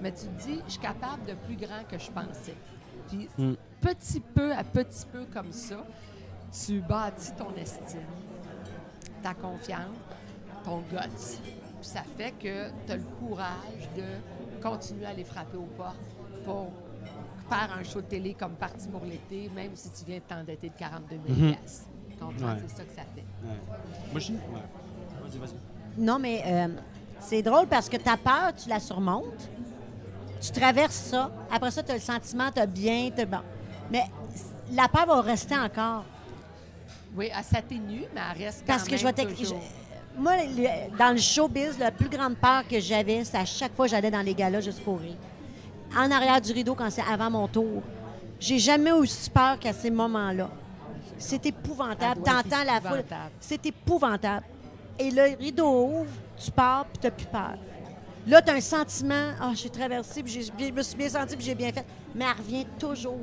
mais 0.00 0.12
tu 0.12 0.26
te 0.26 0.42
dis, 0.46 0.60
je 0.66 0.70
suis 0.72 0.80
capable 0.80 1.24
de 1.26 1.34
plus 1.46 1.56
grand 1.56 1.82
que 1.90 1.98
je 1.98 2.10
pensais. 2.10 2.54
Puis 3.08 3.28
Mm. 3.38 3.54
petit 3.80 4.20
peu 4.20 4.52
à 4.54 4.64
petit 4.64 5.04
peu 5.12 5.26
comme 5.34 5.52
ça, 5.52 5.76
tu 6.64 6.80
bâtis 6.80 7.32
ton 7.36 7.54
estime, 7.60 8.00
ta 9.22 9.34
confiance, 9.34 9.96
ton 10.64 10.78
guts. 10.90 11.40
Puis 11.86 11.92
ça 11.94 12.02
fait 12.18 12.32
que 12.32 12.70
tu 12.84 12.92
as 12.92 12.96
le 12.96 13.02
courage 13.20 13.88
de 13.96 14.60
continuer 14.60 15.06
à 15.06 15.10
aller 15.10 15.22
frapper 15.22 15.56
aux 15.56 15.68
portes 15.76 15.94
pour 16.44 16.72
faire 17.48 17.76
un 17.78 17.84
show 17.84 18.00
de 18.00 18.06
télé 18.06 18.34
comme 18.34 18.54
Parti 18.54 18.88
pour 18.88 19.04
l'été, 19.04 19.48
même 19.54 19.70
si 19.74 19.88
tu 19.90 20.04
viens 20.04 20.16
de 20.18 20.22
t'endetter 20.24 20.68
de 20.70 20.74
42 20.76 21.16
000 21.28 21.38
Mhm. 21.38 21.54
piastres. 21.56 21.86
Tu 22.10 22.16
comprends? 22.16 22.46
Ouais. 22.54 22.62
C'est 22.66 22.76
ça 22.76 22.82
que 22.82 22.92
ça 22.92 23.02
fait. 23.14 23.24
Ouais. 23.46 23.56
Moi, 24.10 24.20
je. 24.20 24.32
Ouais. 24.32 24.38
Vas-y, 25.22 25.38
vas-y. 25.38 26.00
Non, 26.02 26.18
mais 26.18 26.42
euh, 26.44 26.68
c'est 27.20 27.42
drôle 27.42 27.68
parce 27.68 27.88
que 27.88 27.98
ta 27.98 28.16
peur, 28.16 28.52
tu 28.60 28.68
la 28.68 28.80
surmontes. 28.80 29.48
Tu 30.40 30.50
traverses 30.50 30.94
ça. 30.96 31.30
Après 31.52 31.70
ça, 31.70 31.84
tu 31.84 31.92
as 31.92 31.94
le 31.94 32.00
sentiment, 32.00 32.50
tu 32.52 32.60
as 32.60 32.66
bien, 32.66 33.10
t'as 33.14 33.26
bon. 33.26 33.38
Mais 33.92 34.02
la 34.72 34.88
peur 34.88 35.06
va 35.06 35.20
rester 35.20 35.56
encore. 35.56 36.04
Oui, 37.16 37.30
elle 37.32 37.44
s'atténue, 37.44 38.06
mais 38.12 38.20
elle 38.34 38.44
reste 38.44 38.60
quand 38.66 38.72
Parce 38.72 38.84
que 38.84 38.90
même 38.90 38.98
je 38.98 39.04
vais 39.06 39.34
toujours. 39.36 39.60
Moi, 40.18 40.32
dans 40.98 41.12
le 41.12 41.18
showbiz, 41.18 41.78
la 41.78 41.90
plus 41.90 42.08
grande 42.08 42.36
peur 42.36 42.66
que 42.68 42.80
j'avais, 42.80 43.22
c'est 43.24 43.36
à 43.36 43.44
chaque 43.44 43.74
fois 43.74 43.86
que 43.86 43.90
j'allais 43.90 44.10
dans 44.10 44.22
les 44.22 44.34
galas 44.34 44.60
juste 44.60 44.82
pour 44.82 44.98
rire. 44.98 45.16
En 45.96 46.10
arrière 46.10 46.40
du 46.40 46.52
rideau, 46.52 46.74
quand 46.74 46.90
c'est 46.90 47.02
avant 47.02 47.30
mon 47.30 47.46
tour. 47.48 47.82
J'ai 48.40 48.58
jamais 48.58 48.92
aussi 48.92 49.30
peur 49.30 49.58
qu'à 49.58 49.72
ces 49.72 49.90
moments-là. 49.90 50.50
C'est 51.18 51.44
épouvantable. 51.46 52.22
T'entends 52.22 52.64
la 52.64 52.80
foule. 52.80 53.04
C'est 53.40 53.64
épouvantable. 53.66 54.44
Et 54.98 55.10
le 55.10 55.36
rideau 55.38 56.00
ouvre, 56.00 56.10
tu 56.36 56.50
pars, 56.50 56.86
puis 56.86 56.98
t'as 57.00 57.10
plus 57.10 57.26
peur. 57.26 57.56
Là, 58.26 58.42
t'as 58.42 58.54
un 58.54 58.60
sentiment, 58.60 59.32
ah, 59.40 59.52
j'ai 59.54 59.70
traversé, 59.70 60.22
puis 60.22 60.42
je 60.42 60.72
me 60.72 60.82
suis 60.82 60.96
bien 60.96 61.08
senti, 61.08 61.36
puis 61.36 61.44
j'ai 61.44 61.54
bien 61.54 61.72
fait. 61.72 61.84
Mais 62.14 62.24
elle 62.24 62.42
revient 62.42 62.66
toujours. 62.78 63.20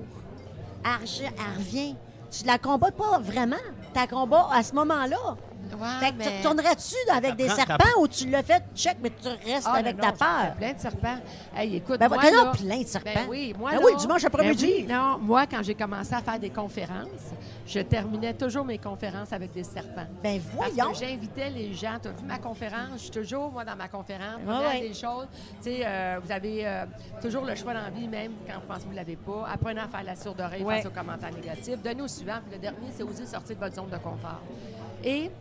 Elle, 0.86 1.08
elle 1.22 1.58
revient. 1.58 1.96
Tu 2.32 2.46
la 2.46 2.58
combats 2.58 2.92
pas 2.92 3.20
vraiment. 3.20 3.56
Tu 3.94 4.00
la 4.00 4.08
combats 4.08 4.50
à 4.52 4.64
ce 4.64 4.74
moment-là. 4.74 5.36
Ouais, 5.72 5.88
Fait 6.00 6.12
que 6.12 6.24
tu 6.24 6.30
retournerais-tu 6.48 6.96
avec 7.12 7.36
des 7.36 7.50
serpents 7.50 8.00
ou 8.00 8.08
tu 8.08 8.30
l'as 8.30 8.44
fait, 8.44 8.64
check, 8.76 8.98
mais 9.02 9.10
tu 9.10 9.28
restes 9.28 9.68
Ah, 9.70 9.76
avec 9.78 9.96
non, 9.98 10.02
ta 10.04 10.08
non, 10.12 10.14
fais 10.14 10.26
peur? 10.48 10.56
plein 10.56 10.74
de 10.74 10.80
serpents. 10.80 11.18
Hey, 11.56 11.76
écoute, 11.78 12.00
Ben, 12.00 12.08
moi, 12.10 12.18
là- 12.24 12.52
plein 12.52 12.82
de 12.82 12.88
serpents. 12.88 13.10
Ben 13.16 13.26
oui, 13.30 13.54
moi, 13.58 13.72
Ben 13.72 13.78
là- 13.80 13.84
oui, 13.86 13.92
dimanche 13.98 14.24
après-midi. 14.26 14.66
Ben 14.66 14.74
oui, 14.88 14.94
non, 14.94 15.18
moi, 15.20 15.46
quand 15.48 15.64
j'ai 15.64 15.76
commencé 15.76 16.14
à 16.14 16.22
faire 16.22 16.40
des 16.40 16.50
conférences, 16.50 17.32
je 17.66 17.80
terminais 17.80 18.34
toujours 18.34 18.66
mes 18.66 18.78
conférences 18.78 19.32
avec 19.34 19.52
des 19.54 19.64
serpents. 19.64 20.06
Ben 20.22 20.40
Parce 20.58 20.72
voyons. 20.74 20.92
que 20.92 20.98
j'invitais 21.00 21.50
les 21.50 21.74
gens. 21.74 21.98
Tu 22.02 22.10
as 22.10 22.12
vu 22.12 22.26
ma 22.26 22.38
conférence? 22.38 22.92
Je 22.98 23.02
suis 23.04 23.12
toujours, 23.12 23.52
moi, 23.52 23.64
dans 23.66 23.76
ma 23.76 23.88
conférence. 23.88 24.40
Des 24.80 24.94
choses, 24.94 25.28
tu 25.62 25.70
sais, 25.72 25.82
euh, 25.86 26.20
vous 26.24 26.32
avez 26.32 26.68
euh, 26.68 26.86
toujours 27.22 27.46
le 27.46 27.56
choix 27.56 27.74
dans 27.74 27.82
la 27.84 27.90
vie, 27.90 28.08
même 28.08 28.34
quand 28.46 28.54
vous 28.60 28.68
pensez 28.68 28.82
que 28.82 28.86
vous 28.86 28.92
ne 28.92 28.96
l'avez 28.98 29.16
pas. 29.16 29.48
Apprenez 29.52 29.82
à 29.82 29.88
faire 29.88 30.04
la 30.04 30.16
sourde 30.16 30.40
oreille 30.42 30.64
Ouais. 30.64 30.78
face 30.78 30.86
aux 30.86 30.90
commentaires 30.96 31.34
négatifs. 31.34 31.82
Donnez 31.82 32.02
au 32.02 32.08
suivant. 32.08 32.38
Puis 32.46 32.54
le 32.56 32.60
dernier, 32.60 32.88
c'est 32.96 33.04
oser 33.04 33.26
sortir 33.26 33.56
de 33.56 33.62
votre 33.62 33.76
zone 33.76 33.90
de 33.90 33.98
confort. 33.98 34.42
Et 35.04 35.32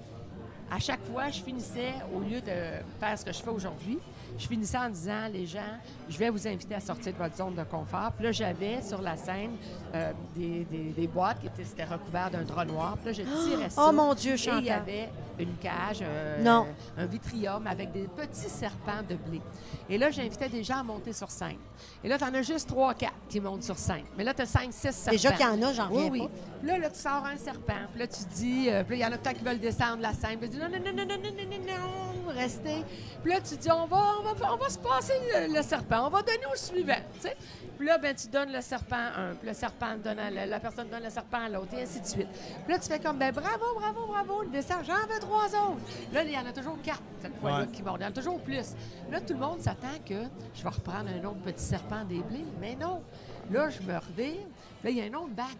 à 0.75 0.79
chaque 0.79 1.03
fois, 1.05 1.29
je 1.29 1.43
finissais, 1.43 1.93
au 2.15 2.21
lieu 2.21 2.41
de 2.41 2.83
faire 2.99 3.19
ce 3.19 3.25
que 3.25 3.33
je 3.33 3.43
fais 3.43 3.51
aujourd'hui, 3.51 3.99
je 4.39 4.47
finissais 4.47 4.79
en 4.79 4.89
disant, 4.89 5.29
les 5.31 5.45
gens, 5.47 5.61
je 6.09 6.17
vais 6.17 6.31
vous 6.31 6.49
inviter 6.49 6.75
à 6.75 6.81
sortir 6.81 7.13
de 7.13 7.19
votre 7.19 7.37
zone 7.37 7.55
de 7.55 7.63
confort. 7.65 8.13
Puis 8.17 8.25
là, 8.25 8.33
j'avais 8.33 8.81
sur 8.81 9.03
la 9.03 9.17
scène 9.19 9.51
euh, 9.95 10.13
des, 10.35 10.65
des- 10.71 10.93
des 10.93 11.07
boîtes 11.07 11.41
qui 11.41 11.49
étaient, 11.49 11.65
c'était 11.65 11.85
recouvert 11.85 12.31
d'un 12.31 12.43
drap 12.45 12.65
noir. 12.65 12.97
Puis 12.97 13.07
là, 13.07 13.13
je 13.13 13.23
tirais 13.51 13.69
ça. 13.69 13.85
Oh 13.87 13.93
mon 13.93 14.15
Dieu, 14.15 14.33
Et 14.33 14.35
il 14.37 14.41
y 14.41 14.45
Chantal. 14.45 14.71
avait 14.71 15.11
une 15.39 15.55
cage, 15.57 15.99
euh, 16.01 16.43
Non. 16.43 16.67
un 16.97 17.05
vitrium 17.05 17.67
avec 17.67 17.93
des 17.93 18.05
petits 18.09 18.49
serpents 18.49 19.03
de 19.07 19.17
blé. 19.17 19.43
Et 19.91 19.99
là, 19.99 20.11
j'invitais 20.11 20.49
des 20.49 20.65
gens 20.65 20.79
à 20.79 20.83
monter 20.83 21.13
sur 21.13 21.31
scène. 21.31 21.59
Et 22.05 22.09
là, 22.09 22.19
tu 22.19 22.25
en 22.25 22.35
as 22.35 22.43
juste 22.43 22.69
trois, 22.69 22.95
quatre 22.95 23.13
qui 23.29 23.41
montent 23.41 23.63
sur 23.63 23.79
scène. 23.79 24.05
Mais 24.17 24.25
là, 24.25 24.35
tu 24.35 24.43
as 24.43 24.47
cinq, 24.47 24.73
six 24.73 24.93
serpents. 24.93 25.11
Déjà 25.13 25.33
qu'il 25.33 25.47
y 25.47 25.49
en 25.49 25.63
a, 25.63 25.73
j'en 25.73 25.89
Oui, 25.91 25.97
reviens 26.09 26.11
oui. 26.11 26.21
pas. 26.23 26.29
Puis 26.61 26.69
Là, 26.69 26.79
là, 26.79 26.91
tu 26.91 26.99
sors 26.99 27.25
un 27.25 27.37
serpent. 27.37 27.73
Puis 27.93 28.01
là, 28.01 28.07
tu 28.07 28.23
dis, 28.35 28.71
euh, 28.71 28.85
puis 28.85 28.99
là, 28.99 29.07
il 29.07 29.09
y 29.11 29.13
en 29.13 29.15
a 29.15 29.19
peut-être 29.19 29.39
qui 29.39 29.45
veulent 29.45 29.59
descendre 29.61 30.03
la 30.03 30.13
scène. 30.13 30.39
Puis 30.39 30.49
tu 30.51 30.57
dis, 30.57 30.63
non, 30.63 30.69
non, 30.69 30.79
non, 30.79 30.93
non, 30.93 31.07
non, 31.07 31.19
non, 31.23 31.33
non, 31.33 31.59
non, 31.59 32.27
non, 32.27 32.33
restez. 32.35 32.85
Puis 33.23 33.33
là, 33.33 33.41
tu 33.41 33.57
dis, 33.57 33.71
on 33.71 33.87
va, 33.87 34.03
on 34.21 34.33
va, 34.33 34.53
on 34.53 34.57
va 34.57 34.69
se 34.69 34.79
passer 34.79 35.13
le, 35.49 35.55
le 35.57 35.63
serpent. 35.63 36.07
On 36.07 36.11
va 36.11 36.23
donner 36.23 36.47
au 36.53 36.57
suivant, 36.57 36.95
tu 37.15 37.21
sais. 37.29 37.37
Puis 37.79 37.87
là, 37.89 37.99
ben, 37.99 38.15
tu 38.15 38.29
donnes 38.29 38.53
le 38.53 38.61
serpent 38.61 38.95
à 38.97 39.21
un. 39.23 39.35
Puis 39.35 39.49
le 39.49 39.55
serpent 39.55 39.97
donne 40.03 40.19
à 40.19 40.31
la, 40.31 40.47
la 40.47 40.61
personne 40.61 40.89
donne 40.89 41.03
le 41.03 41.11
serpent 41.11 41.45
à 41.45 41.49
l'autre, 41.49 41.75
et 41.75 41.83
ainsi 41.83 42.01
de 42.01 42.07
suite. 42.07 42.29
Puis 42.65 42.73
là, 42.73 42.79
tu 42.79 42.87
fais 42.89 43.01
comme, 43.01 43.19
ben 43.19 43.33
bravo, 43.33 43.65
bravo, 43.77 44.07
bravo, 44.07 44.43
il 44.45 44.51
descend, 44.53 44.85
j'en 44.87 44.95
veux 45.13 45.19
trois 45.21 45.47
autres. 45.47 45.81
Là, 46.13 46.23
il 46.23 46.31
y 46.31 46.39
en 46.39 46.47
a 46.47 46.53
toujours 46.53 46.81
quatre, 46.83 47.03
cette 47.21 47.37
fois-là, 47.41 47.61
Ouais. 47.63 47.67
qui 47.69 47.83
montent. 47.83 47.97
Il 47.99 48.03
y 48.03 48.07
en 48.07 48.09
a 48.11 48.13
toujours 48.13 48.39
plus. 48.41 48.75
Là, 49.11 49.21
tout 49.21 49.33
le 49.33 49.41
monde 49.41 49.61
s'attend 49.61 49.89
que 50.09 50.15
je 50.55 50.63
vais 50.63 50.69
reprendre 50.69 51.09
un 51.11 51.25
autre 51.27 51.41
petit 51.41 51.65
serpent 51.73 52.05
des 52.07 52.21
blés. 52.21 52.45
Mais 52.61 52.77
non. 52.79 53.03
Là, 53.51 53.71
je 53.71 53.81
me 53.81 53.95
revire. 53.97 54.47
Là, 54.85 54.91
il 54.91 54.97
y 54.97 55.01
a 55.01 55.05
un 55.05 55.15
autre 55.15 55.31
bac. 55.35 55.57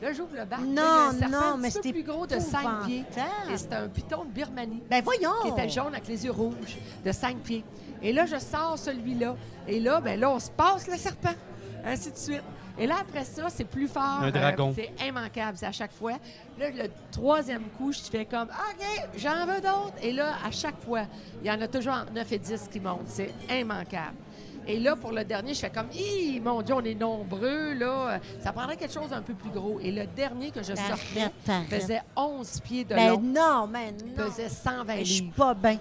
Là, 0.00 0.12
j'ouvre 0.12 0.36
le 0.36 0.44
bac. 0.44 0.60
Là, 0.60 0.66
il 0.66 0.74
y 0.74 0.78
a 0.78 0.82
Non, 0.82 1.08
un 1.08 1.12
serpent 1.12 1.30
non, 1.30 1.54
un 1.54 1.56
mais 1.56 1.70
c'était 1.70 1.92
plus 1.92 2.02
gros 2.02 2.26
de 2.26 2.38
5 2.38 2.84
pieds. 2.86 3.04
Et 3.52 3.56
c'était 3.56 3.74
un 3.76 3.88
python 3.88 4.24
de 4.24 4.30
Birmanie 4.30 4.82
Ben 4.88 5.02
voyons. 5.02 5.30
qui 5.42 5.48
était 5.48 5.68
jaune 5.68 5.94
avec 5.94 6.06
les 6.06 6.24
yeux 6.24 6.30
rouges, 6.30 6.76
de 7.04 7.12
5 7.12 7.38
pieds. 7.38 7.64
Et 8.02 8.12
là, 8.12 8.26
je 8.26 8.38
sors 8.38 8.78
celui-là. 8.78 9.34
Et 9.66 9.80
là, 9.80 10.00
ben 10.00 10.20
là, 10.20 10.30
on 10.30 10.38
se 10.38 10.50
passe 10.50 10.86
le 10.86 10.96
serpent. 10.96 11.34
Ainsi 11.84 12.10
de 12.12 12.16
suite. 12.16 12.42
Et 12.78 12.86
là, 12.86 12.96
après 13.00 13.24
ça, 13.24 13.48
c'est 13.48 13.64
plus 13.64 13.88
fort. 13.88 14.20
Un 14.22 14.30
dragon. 14.30 14.74
c'est 14.76 14.92
immanquable, 15.06 15.56
c'est 15.56 15.66
à 15.66 15.72
chaque 15.72 15.92
fois. 15.92 16.12
Là, 16.58 16.68
le 16.70 16.90
troisième 17.10 17.62
coup, 17.78 17.90
je 17.90 18.00
fais 18.00 18.26
comme 18.26 18.48
OK, 18.48 19.08
j'en 19.16 19.46
veux 19.46 19.60
d'autres. 19.62 19.94
Et 20.02 20.12
là, 20.12 20.34
à 20.46 20.50
chaque 20.50 20.78
fois, 20.84 21.02
il 21.42 21.46
y 21.46 21.50
en 21.50 21.58
a 21.60 21.68
toujours 21.68 21.94
entre 21.94 22.12
9 22.12 22.32
et 22.32 22.38
10 22.38 22.68
qui 22.70 22.80
montent. 22.80 23.06
C'est 23.08 23.32
immanquable. 23.50 24.16
Et 24.66 24.80
là, 24.80 24.96
pour 24.96 25.12
le 25.12 25.24
dernier, 25.24 25.54
je 25.54 25.60
fais 25.60 25.70
comme, 25.70 25.88
Hi, 25.92 26.40
mon 26.40 26.60
Dieu, 26.62 26.74
on 26.74 26.82
est 26.84 26.94
nombreux, 26.94 27.74
là. 27.74 28.18
Ça 28.42 28.52
prendrait 28.52 28.76
quelque 28.76 28.92
chose 28.94 29.10
d'un 29.10 29.22
peu 29.22 29.34
plus 29.34 29.50
gros. 29.50 29.78
Et 29.80 29.92
le 29.92 30.06
dernier 30.06 30.50
que 30.50 30.60
je 30.62 30.74
sortais 30.74 31.30
Arrête, 31.48 31.68
faisait 31.68 32.02
11 32.16 32.60
pieds 32.60 32.84
de 32.84 32.94
Ben 32.94 33.10
long, 33.10 33.20
non, 33.20 33.66
mais 33.68 33.92
non. 33.92 34.24
pesait 34.24 34.48
120 34.48 34.96
Je 34.98 35.04
suis 35.04 35.22
livres. 35.24 35.34
pas 35.36 35.54
bien. 35.54 35.78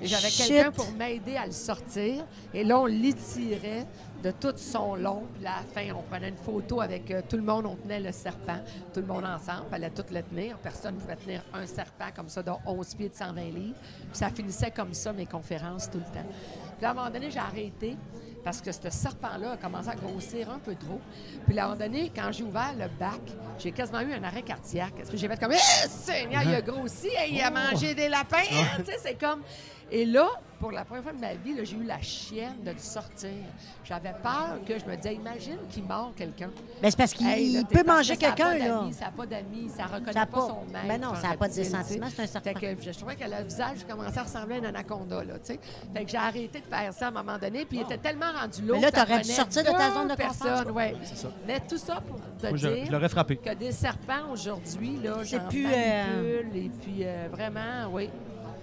Et 0.00 0.06
J'avais 0.06 0.28
quelqu'un 0.28 0.70
pour 0.70 0.90
m'aider 0.92 1.36
à 1.36 1.46
le 1.46 1.52
sortir. 1.52 2.24
Et 2.52 2.64
là, 2.64 2.78
on 2.80 2.86
l'étirait 2.86 3.86
de 4.22 4.30
tout 4.30 4.52
son 4.56 4.94
long. 4.94 5.24
Puis 5.34 5.44
à 5.46 5.56
la 5.56 5.62
fin, 5.62 5.94
on 5.96 6.02
prenait 6.02 6.28
une 6.28 6.36
photo 6.36 6.80
avec 6.80 7.10
euh, 7.10 7.22
tout 7.28 7.36
le 7.36 7.42
monde. 7.42 7.66
On 7.66 7.74
tenait 7.74 7.98
le 7.98 8.12
serpent, 8.12 8.58
tout 8.94 9.00
le 9.00 9.06
monde 9.06 9.24
ensemble. 9.24 9.68
fallait 9.70 9.90
tout 9.90 10.04
le 10.12 10.22
tenir. 10.22 10.58
Personne 10.58 10.94
ne 10.94 11.00
pouvait 11.00 11.16
tenir 11.16 11.42
un 11.52 11.66
serpent 11.66 12.04
comme 12.14 12.28
ça, 12.28 12.42
de 12.42 12.52
11 12.66 12.94
pieds 12.94 13.08
de 13.08 13.14
120 13.14 13.40
livres. 13.46 13.74
Puis 13.80 14.08
ça 14.12 14.28
finissait 14.30 14.70
comme 14.70 14.94
ça, 14.94 15.12
mes 15.12 15.26
conférences, 15.26 15.90
tout 15.90 15.98
le 15.98 16.04
temps. 16.04 16.26
Puis 16.82 16.88
à 16.88 16.90
un 16.90 16.94
moment 16.94 17.10
donné, 17.10 17.30
j'ai 17.30 17.38
arrêté 17.38 17.96
parce 18.42 18.60
que 18.60 18.72
ce 18.72 18.90
serpent-là 18.90 19.52
a 19.52 19.56
commencé 19.56 19.88
à 19.88 19.94
grossir 19.94 20.50
un 20.50 20.58
peu 20.58 20.74
trop. 20.74 21.00
Puis 21.46 21.56
à 21.56 21.62
un 21.62 21.68
moment 21.68 21.78
donné, 21.78 22.10
quand 22.12 22.32
j'ai 22.32 22.42
ouvert 22.42 22.74
le 22.76 22.88
bac, 22.98 23.20
j'ai 23.56 23.70
quasiment 23.70 24.00
eu 24.00 24.12
un 24.14 24.24
arrêt 24.24 24.42
cardiaque. 24.42 24.94
Parce 24.96 25.08
que 25.08 25.16
j'ai 25.16 25.28
fait 25.28 25.38
comme, 25.38 25.52
eh, 25.52 25.88
Seigneur, 25.88 26.42
il 26.42 26.52
a 26.56 26.60
grossi, 26.60 27.06
hein, 27.16 27.26
il 27.30 27.40
a 27.40 27.52
mangé 27.52 27.94
des 27.94 28.08
lapins. 28.08 28.38
hein. 28.52 28.78
Tu 28.78 28.86
sais, 28.86 28.98
c'est 29.00 29.14
comme. 29.14 29.42
Et 29.92 30.04
là, 30.04 30.28
pour 30.62 30.70
la 30.70 30.84
première 30.84 31.02
fois 31.02 31.12
de 31.12 31.18
ma 31.18 31.34
vie, 31.34 31.54
là, 31.54 31.64
j'ai 31.64 31.76
eu 31.76 31.82
la 31.82 32.00
chienne 32.00 32.62
de 32.64 32.70
le 32.70 32.78
sortir. 32.78 33.30
J'avais 33.84 34.12
peur 34.22 34.60
que 34.64 34.78
je 34.78 34.84
me 34.84 34.94
disais, 34.94 35.16
imagine 35.16 35.58
qu'il 35.68 35.82
mord 35.82 36.12
quelqu'un. 36.16 36.50
Ben 36.80 36.88
c'est 36.88 36.96
parce 36.96 37.12
qu'il 37.14 37.26
Hey, 37.26 37.64
peut 37.64 37.82
manger 37.84 38.16
quelqu'un, 38.16 38.56
là. 38.58 38.84
Ça 38.92 39.06
n'a 39.06 39.10
pas 39.10 39.26
d'amis, 39.26 39.68
ça 39.76 39.82
ne 39.82 39.88
reconnaît 39.88 40.12
Ça 40.12 40.24
pas, 40.26 40.40
pas- 40.40 40.46
son 40.46 40.64
maître. 40.72 40.86
Ben 40.86 41.00
non, 41.00 41.16
ça 41.16 41.30
a 41.30 41.36
pas 41.36 41.48
de 41.48 41.52
sais. 41.52 41.64
c'est 41.64 41.74
un 41.74 41.82
serpent. 42.28 42.40
Fait 42.44 42.54
que 42.76 42.80
je, 42.80 42.96
trouvais 42.96 43.16
que 43.16 43.24
le 43.24 43.42
visage 43.42 43.78
commençait 43.90 44.20
à 44.20 44.22
ressembler 44.22 44.54
à 44.54 44.58
une 44.58 44.66
anaconda, 44.66 45.24
là, 45.24 45.34
tu 45.40 45.46
sais. 45.54 45.60
Fait 45.92 46.04
que 46.04 46.10
j'ai 46.12 46.16
arrêté 46.16 46.60
de 46.60 46.66
faire 46.66 46.92
ça 46.94 47.06
à 47.06 47.08
un 47.08 47.10
moment 47.10 47.38
donné, 47.38 47.64
puis 47.64 47.78
il 47.78 47.82
était 47.82 47.98
tellement 47.98 48.30
rendu 48.30 48.62
lourd 48.62 48.76
Mais 48.76 48.82
là, 48.82 48.92
t'aurais 48.92 49.20
dû 49.20 49.32
sortir 49.32 49.64
de 49.64 49.70
ta 49.70 49.90
zone 49.90 50.06
de 50.06 50.14
confort, 50.14 50.76
ouais. 50.76 50.94
Ça. 51.12 51.28
Mais 51.44 51.58
tout 51.58 51.76
ça 51.78 52.00
pour 52.06 52.20
te 52.38 52.46
Moi, 52.46 52.56
je, 52.56 52.68
dire 52.68 53.00
je 53.00 53.08
frappé. 53.08 53.36
que 53.36 53.54
des 53.54 53.72
serpents 53.72 54.30
aujourd'hui, 54.32 54.96
là, 55.02 55.16
C'est 55.24 55.44
plus, 55.48 55.64
manipule, 55.64 56.50
et 56.56 56.70
puis 56.80 56.98
euh, 57.00 57.26
vraiment, 57.32 57.88
oui, 57.90 58.08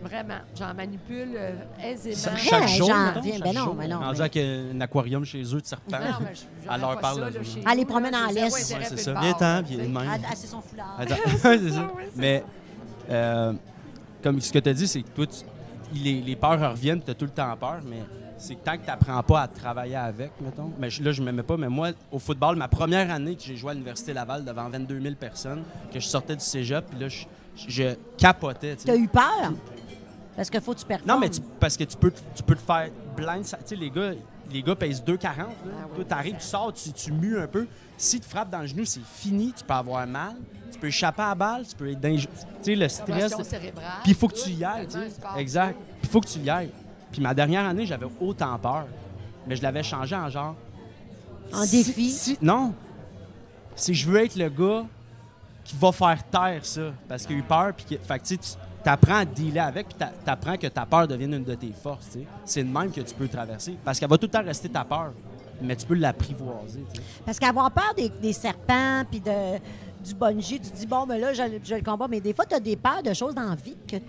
vraiment, 0.02 0.39
j'en 0.58 0.74
manipule 0.74 1.30
euh, 1.36 1.52
aisément. 1.84 2.36
Chaque 2.38 2.68
jour. 2.68 2.88
j'en 2.88 3.06
mettons, 3.06 3.20
reviens. 3.20 3.34
chaque 3.34 3.43
Ben 3.43 3.54
non, 3.54 3.64
jour. 3.66 3.74
ben 3.76 3.89
non, 3.89 4.00
Rendu 4.00 4.12
mais- 4.14 4.20
avec 4.22 4.38
un 4.38 4.82
aquarium 4.82 5.26
chez 5.26 5.41
eux 5.41 5.62
de 5.62 5.66
serpents. 5.66 5.97
Non, 6.00 6.06
mais 6.22 6.36
je- 6.36 6.41
j'aurais 6.64 6.76
À 6.76 6.78
leur 6.78 6.95
pas 6.95 7.02
parle, 7.02 7.16
ça, 7.16 7.22
là, 7.22 7.30
là, 7.32 7.39
je- 7.41 7.50
chez 7.50 7.62
Ah, 7.66 7.76
les 7.76 7.82
nous, 7.82 7.88
promène 7.88 8.12
là, 8.12 8.26
en 8.26 8.28
j'ai 8.30 8.34
zéro 8.34 8.45
laisse. 8.45 8.66
intérêt 8.72 8.80
Ouais, 8.82 8.88
c'est 8.89 8.97
ça. 9.04 9.12
Viens 9.20 9.30
bord, 9.32 9.38
ten, 9.39 9.66
sais. 9.68 9.76
de 9.76 9.82
même. 9.82 9.97
Ah, 9.97 10.18
ah, 10.30 10.34
c'est 10.36 10.47
son 10.47 10.62
foulard. 10.62 10.95
Attends, 11.00 11.16
c'est 11.41 11.70
ça. 11.72 11.91
Mais 12.16 12.43
euh, 13.10 13.54
comme 14.24 14.39
ce 14.41 14.52
que 14.52 14.60
tu 14.60 14.70
as 14.70 14.74
dit, 14.74 14.88
c'est 14.88 15.02
que 15.02 15.10
toi, 15.10 15.26
tu- 15.28 15.97
les, 16.04 16.22
les 16.22 16.36
peurs 16.36 16.60
reviennent, 16.72 17.02
tu 17.04 17.12
as 17.12 17.16
tout 17.16 17.26
le 17.26 17.32
temps 17.32 17.56
peur, 17.58 17.80
mais 17.86 18.04
c'est 18.38 18.56
que 18.56 18.64
tant 18.64 18.74
que 18.78 18.82
tu 18.84 18.88
n'apprends 18.88 19.22
pas 19.24 19.41
à 19.41 19.47
travailler 19.47 19.95
avec, 19.95 20.32
mettons. 20.39 20.72
Mais 20.80 20.89
je- 20.89 21.04
là, 21.04 21.12
je 21.12 21.20
ne 21.22 21.26
m'aimais 21.26 21.43
pas, 21.43 21.58
mais 21.58 21.68
moi, 21.70 21.89
au 22.12 22.20
football, 22.20 22.56
ma 22.56 22.68
première 22.68 23.12
année 23.12 23.36
que 23.36 23.41
j'ai 23.43 23.56
joué 23.58 23.72
à 23.72 23.74
l'Université 23.74 24.14
Laval 24.14 24.45
devant 24.45 24.70
22 24.70 25.00
000 25.02 25.16
personnes, 25.16 25.64
que 25.91 26.00
je 26.00 26.06
sortais 26.08 26.36
du 26.36 26.43
cégep, 26.43 26.86
puis 26.89 27.00
là, 27.00 27.08
je, 27.10 27.26
je 27.68 27.95
capotais. 28.18 28.76
tu 28.76 28.84
sais. 28.84 28.88
T'as 28.88 28.95
eu 28.95 29.08
peur? 29.08 29.52
Parce 30.40 30.50
qu'il 30.50 30.62
faut 30.62 30.74
que 30.74 30.80
tu 30.80 30.86
performes. 30.86 31.10
Non, 31.12 31.20
mais 31.20 31.30
tu- 31.30 31.42
parce 31.60 31.76
que 31.76 31.84
tu 31.84 31.98
peux, 31.98 32.14
tu 32.34 32.44
peux 32.44 32.56
te 32.56 32.62
faire 32.62 32.90
blind. 33.18 33.44
Tu 33.44 33.50
sais, 33.66 33.76
les 33.76 33.90
gars, 33.90 34.12
les 34.50 34.64
gars 34.64 34.74
pèsent 34.74 35.04
2,40. 35.04 35.38
là. 35.38 35.46
Ah 35.50 35.86
oui, 35.90 35.96
Toi, 35.96 36.06
t'arrives, 36.06 36.36
tu 36.38 36.46
sors, 36.46 36.72
tu, 36.72 36.94
tu 36.94 37.12
mues 37.12 37.38
un 37.38 37.48
peu. 37.48 37.68
Si 37.98 38.22
tu 38.22 38.30
frappes 38.30 38.50
dans 38.50 38.60
le 38.62 38.68
genou, 38.68 38.86
c'est 38.86 39.04
fini. 39.04 39.52
Tu 39.52 39.66
peux 39.66 39.74
avoir 39.74 40.08
mal. 40.08 40.36
Tu 40.72 40.80
peux 40.80 40.88
échapper 40.88 41.24
à 41.24 41.28
la 41.30 41.36
balle. 41.36 41.68
Tu 41.68 41.76
peux 41.76 41.92
être 41.92 42.00
dans 42.00 42.16
Tu 42.16 42.26
sais, 42.62 42.76
le 42.76 42.88
stress. 42.88 43.36
Puis 43.36 44.12
il 44.12 44.16
faut 44.16 44.30
que 44.30 44.36
tu 44.42 44.52
y 44.52 44.64
ailles. 44.64 44.88
tu. 44.88 44.98
Exact. 45.38 45.76
Puis 45.78 46.00
il 46.04 46.10
faut 46.10 46.22
que 46.22 46.28
tu 46.30 46.40
y 46.40 46.50
ailles. 46.50 46.72
Puis 47.12 47.22
ma 47.22 47.34
dernière 47.34 47.66
année, 47.66 47.86
j'avais 47.86 48.08
autant 48.22 48.58
peur. 48.60 48.86
Mais 49.46 49.58
je 49.58 49.62
l'avais 49.62 49.84
changé 49.84 50.16
en 50.16 50.30
genre. 50.30 50.56
En 51.52 51.64
si- 51.66 51.84
défi? 51.84 52.10
si- 52.12 52.38
non. 52.42 52.74
Si 53.76 53.94
je 53.94 54.10
veux 54.10 54.24
être 54.24 54.38
le 54.38 54.48
gars 54.48 54.86
qui 55.66 55.76
va 55.76 55.92
faire 55.92 56.24
taire 56.32 56.66
ça, 56.66 56.94
parce 57.10 57.26
qu'il 57.26 57.36
a 57.36 57.40
eu 57.40 57.44
peur, 57.44 57.74
puis 57.76 57.98
que, 57.98 58.02
fait 58.02 58.20
que, 58.20 58.26
tu 58.26 58.38
sais, 58.42 58.58
tu 58.84 58.90
apprends 58.90 59.18
à 59.18 59.26
dealer 59.26 59.60
avec, 59.66 59.88
puis 59.90 59.98
tu 59.98 60.30
apprends 60.30 60.58
que 60.58 60.68
ta 60.68 60.86
peur 60.86 61.08
devienne 61.08 61.34
une 61.34 61.44
de 61.44 61.56
tes 61.56 61.72
forces. 61.74 62.18
C'est 62.46 62.64
de 62.64 62.70
même 62.70 62.92
que 62.92 63.02
tu 63.02 63.14
peux 63.14 63.28
traverser. 63.28 63.78
Parce 63.84 64.00
qu'elle 64.00 64.10
va 64.10 64.18
tout 64.18 64.26
le 64.28 64.32
temps 64.32 64.44
rester 64.44 64.70
ta 64.70 64.84
peur, 64.84 65.12
mais 65.62 65.76
tu 65.76 65.86
peux 65.86 65.96
l'apprivoiser. 65.96 66.84
Parce 67.26 67.38
qu'avoir 67.40 67.70
peur 67.72 67.94
des, 67.96 68.10
des 68.10 68.34
serpents 68.34 69.04
puis 69.10 69.20
de, 69.20 69.58
du 70.04 70.14
bungee, 70.16 70.60
tu 70.62 70.70
te 70.72 70.76
dis, 70.78 70.88
bon, 70.88 71.06
ben 71.06 71.20
là, 71.20 71.34
je, 71.34 71.44
je 71.64 71.76
le 71.76 71.82
combat. 71.82 72.08
Mais 72.10 72.22
des 72.22 72.34
fois, 72.34 72.46
tu 72.46 72.56
as 72.56 72.60
des 72.60 72.76
peurs 72.78 73.04
de 73.04 73.14
choses 73.14 73.36
dans 73.36 73.50
la 73.50 73.56
vie 73.56 73.76
que 73.88 73.98
tu 73.98 74.06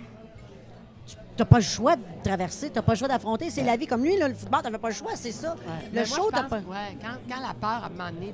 n'as 1.39 1.45
pas 1.45 1.57
le 1.59 1.64
choix 1.64 1.97
de 1.97 2.03
traverser, 2.23 2.68
tu 2.71 2.77
n'as 2.77 2.83
pas 2.83 2.93
le 2.93 2.99
choix 2.99 3.09
d'affronter. 3.09 3.51
C'est 3.51 3.64
la 3.64 3.77
vie. 3.77 3.87
Comme 3.87 4.05
lui, 4.05 4.16
là, 4.18 4.29
le 4.29 4.35
football, 4.35 4.61
tu 4.61 4.66
n'avais 4.66 4.79
pas 4.79 4.89
le 4.89 4.95
choix, 4.95 5.12
c'est 5.16 5.33
ça. 5.33 5.53
Ouais. 5.55 5.87
Le 5.87 6.01
Mais 6.01 6.07
moi, 6.07 6.16
show, 6.16 6.29
t'as 6.31 6.43
pense- 6.43 6.51
pas. 6.51 6.57
ouais, 6.59 6.97
quand, 7.03 7.35
quand 7.35 7.41
la 7.41 7.55
peur, 7.55 7.83
à 7.83 7.87
un 7.87 7.89
moment 7.91 8.11
donné, 8.12 8.33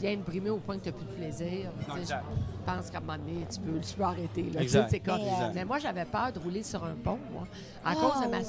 te 0.00 0.30
brimer 0.30 0.50
au 0.50 0.58
point 0.58 0.78
que 0.78 0.84
tu 0.84 0.88
n'as 0.90 0.96
plus 0.96 1.06
de 1.06 1.12
plaisir, 1.12 1.70
exact. 1.96 2.24
je 2.66 2.72
pense 2.72 2.90
qu'à 2.90 2.98
un 2.98 3.00
moment 3.00 3.18
donné, 3.18 3.46
tu 3.50 3.60
peux, 3.60 3.78
tu 3.80 3.94
peux 3.94 4.02
arrêter. 4.02 4.42
Là, 4.42 4.48
tu 4.48 4.52
sais, 4.58 4.62
Exact. 4.62 4.86
c'est 4.90 5.00
comme- 5.00 5.20
Mais, 5.20 5.52
Mais 5.54 5.64
moi, 5.64 5.78
j'avais 5.78 6.04
peur 6.04 6.32
de 6.32 6.38
rouler 6.38 6.62
sur 6.62 6.82
un 6.84 6.94
pont, 6.94 7.18
moi. 7.32 7.44
À 7.84 7.94
cause 7.94 8.22
de 8.24 8.28
ma 8.30 8.38
oui. 8.38 8.44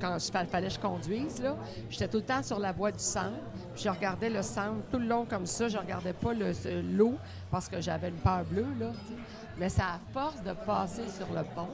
quand 0.00 0.16
il 0.44 0.46
fallait 0.48 0.66
que 0.68 0.74
je 0.74 0.78
conduise, 0.78 1.40
là, 1.42 1.56
j'étais 1.88 2.08
tout 2.08 2.18
le 2.18 2.22
temps 2.24 2.42
sur 2.42 2.58
la 2.58 2.72
voie 2.72 2.92
du 2.92 2.98
centre. 2.98 3.30
Puis 3.74 3.84
je 3.84 3.88
regardais 3.90 4.28
le 4.30 4.42
centre 4.42 4.82
tout 4.90 4.98
le 4.98 5.06
long 5.06 5.24
comme 5.24 5.46
ça. 5.46 5.68
Je 5.68 5.78
regardais 5.78 6.12
pas 6.12 6.32
le- 6.32 6.52
l'eau 6.96 7.14
parce 7.50 7.68
que 7.68 7.80
j'avais 7.80 8.08
une 8.08 8.16
peur 8.16 8.42
bleue, 8.44 8.66
là. 8.80 8.86
Mais 9.58 9.68
c'est 9.70 9.82
à 9.82 9.98
force 10.12 10.42
de 10.42 10.52
passer 10.52 11.02
sur 11.08 11.26
le 11.34 11.42
pont. 11.54 11.68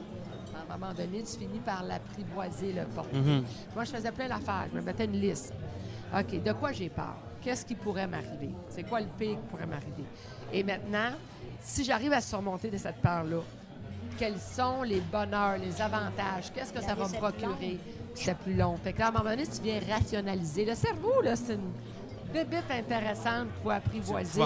À 0.69 0.73
un 0.73 0.77
moment 0.77 0.93
donné, 0.93 1.21
tu 1.23 1.37
finis 1.39 1.59
par 1.65 1.83
l'apprivoiser, 1.83 2.73
le 2.73 2.83
pont. 2.85 3.05
Mhm. 3.13 3.43
Moi, 3.75 3.83
je 3.83 3.91
faisais 3.91 4.11
plein 4.11 4.27
d'affaires. 4.27 4.65
Je 4.71 4.77
me 4.79 4.81
mettais 4.83 5.05
une 5.05 5.19
liste. 5.19 5.53
OK, 6.17 6.41
de 6.43 6.51
quoi 6.53 6.71
j'ai 6.71 6.89
peur? 6.89 7.15
Qu'est-ce 7.41 7.65
qui 7.65 7.75
pourrait 7.75 8.07
m'arriver? 8.07 8.51
C'est 8.69 8.83
quoi 8.83 8.99
le 9.01 9.07
pire 9.17 9.31
qui 9.37 9.47
pourrait 9.49 9.65
m'arriver? 9.65 10.03
Et 10.51 10.63
maintenant, 10.63 11.09
si 11.61 11.83
j'arrive 11.83 12.13
à 12.13 12.21
surmonter 12.21 12.69
de 12.69 12.77
cette 12.77 12.97
peur-là, 13.01 13.39
quels 14.17 14.39
sont 14.39 14.83
les 14.83 15.01
bonheurs, 15.01 15.57
les 15.57 15.81
avantages? 15.81 16.51
Qu'est-ce 16.53 16.71
que 16.71 16.81
ça 16.81 16.93
va 16.95 17.07
me 17.07 17.13
procurer? 17.17 17.79
C'est 18.13 18.37
plus 18.37 18.53
long. 18.53 18.77
Fait 18.77 18.93
que 18.93 18.99
là, 18.99 19.07
à 19.07 19.09
un 19.09 19.11
moment 19.11 19.29
donné, 19.31 19.43
tu 19.47 19.61
viens 19.61 19.79
rationaliser. 19.89 20.65
Le 20.65 20.75
cerveau, 20.75 21.21
là, 21.23 21.35
c'est 21.35 21.55
une 21.55 21.71
bébête 22.31 22.69
intéressante 22.69 23.47
qu'il 23.53 23.63
faut 23.63 23.69
apprivoiser, 23.71 24.41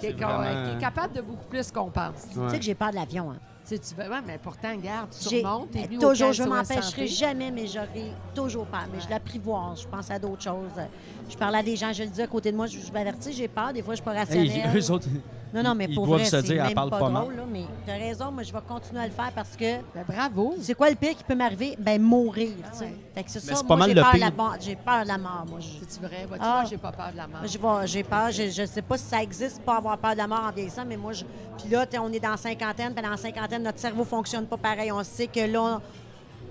qui 0.00 0.06
est, 0.06 0.12
vraiment- 0.12 0.76
est 0.76 0.80
capable 0.80 1.14
de 1.14 1.20
beaucoup 1.22 1.46
plus 1.48 1.70
qu'on 1.70 1.90
pense. 1.90 2.28
Tu 2.32 2.50
sais 2.50 2.58
que 2.58 2.64
j'ai 2.64 2.74
peur 2.74 2.90
de 2.90 2.96
l'avion. 2.96 3.30
Hein. 3.30 3.38
Tu 3.66 3.76
sais, 3.76 3.78
tu 3.78 3.94
veux, 3.94 4.10
ouais, 4.10 4.20
mais 4.26 4.36
pourtant, 4.36 4.76
garde, 4.76 5.08
tu 5.10 5.26
surmontes, 5.26 5.70
au 5.74 5.98
toujours, 5.98 6.32
je 6.34 6.42
m'empêcherai 6.42 7.06
jamais, 7.06 7.50
mais 7.50 7.66
j'aurai 7.66 8.12
toujours 8.34 8.66
peur. 8.66 8.84
Mais 8.92 9.00
je 9.00 9.08
l'apprivoise, 9.08 9.80
je 9.80 9.88
pense 9.88 10.10
à 10.10 10.18
d'autres 10.18 10.42
choses. 10.42 10.82
Je 11.30 11.34
parle 11.34 11.54
à 11.54 11.62
des 11.62 11.74
gens, 11.74 11.90
je 11.90 12.02
le 12.02 12.10
dis 12.10 12.20
à 12.20 12.26
côté 12.26 12.52
de 12.52 12.56
moi, 12.56 12.66
je, 12.66 12.78
je 12.78 12.92
m'avertis, 12.92 13.32
j'ai 13.32 13.48
peur, 13.48 13.72
des 13.72 13.80
fois 13.82 13.94
je 13.94 14.02
suis 14.02 14.04
pas 14.04 14.12
rationnelle. 14.12 14.50
Hey, 14.50 14.78
eux 14.78 14.90
autres, 14.90 15.08
non, 15.54 15.62
non, 15.62 15.74
mais 15.74 15.84
ils 15.88 15.94
pour 15.94 16.06
doivent 16.06 16.20
vrai, 16.20 16.28
se 16.28 16.36
c'est 16.36 16.42
dire, 16.42 16.56
elle 16.60 16.66
même 16.66 16.74
parle 16.74 16.90
pas, 16.90 16.98
pas 16.98 17.08
mal. 17.08 17.22
drôle, 17.22 17.36
là, 17.36 17.42
mais 17.50 17.64
tu 17.84 17.90
as 17.90 17.94
raison, 17.94 18.30
moi 18.32 18.42
je 18.42 18.52
vais 18.52 18.58
continuer 18.68 19.00
à 19.00 19.06
le 19.06 19.12
faire 19.12 19.30
parce 19.34 19.56
que 19.56 19.76
Ben, 19.94 20.04
bravo! 20.06 20.56
c'est 20.60 20.74
quoi 20.74 20.90
le 20.90 20.96
pire 20.96 21.16
qui 21.16 21.24
peut 21.24 21.34
m'arriver? 21.34 21.76
Ben 21.78 22.00
mourir, 22.02 22.50
tu 22.72 22.78
sais. 22.78 22.84
ouais. 22.84 22.94
Fait 23.14 23.22
que 23.24 23.30
c'est 23.30 23.40
ça, 23.40 23.54
c'est 23.54 23.62
pas 23.66 23.76
moi 23.76 23.86
mal 23.86 23.88
j'ai 23.88 23.94
le 23.94 24.00
peur, 24.02 24.16
la 24.16 24.30
mort- 24.30 24.56
j'ai 24.60 24.76
peur 24.76 25.02
de 25.04 25.08
la 25.08 25.18
mort, 25.18 25.44
moi. 25.48 25.58
C'est-tu 25.60 26.04
vrai? 26.04 26.26
Vois-tu, 26.26 26.44
Ah. 26.44 26.64
j'ai 26.68 26.76
pas 26.76 26.92
peur 26.92 27.12
de 27.12 27.16
la 27.16 27.26
mort. 27.28 27.86
J'ai 27.86 28.02
peur. 28.02 28.30
Je, 28.30 28.50
je 28.50 28.66
sais 28.66 28.82
pas 28.82 28.98
si 28.98 29.04
ça 29.04 29.22
existe, 29.22 29.60
pas 29.62 29.76
avoir 29.76 29.96
peur 29.98 30.12
de 30.12 30.18
la 30.18 30.26
mort 30.26 30.42
en 30.48 30.50
vieillissant, 30.50 30.84
mais 30.86 30.96
moi, 30.96 31.12
je... 31.12 31.24
Puis 31.58 31.68
là, 31.70 31.86
on 32.00 32.12
est 32.12 32.20
dans 32.20 32.30
la 32.30 32.36
cinquantaine, 32.36 32.92
puis 32.92 33.02
dans 33.02 33.10
la 33.10 33.16
cinquantaine, 33.16 33.62
notre 33.62 33.78
cerveau 33.78 34.04
fonctionne 34.04 34.46
pas 34.46 34.56
pareil. 34.56 34.90
On 34.90 35.02
sait 35.04 35.28
que 35.28 35.40
là, 35.40 35.80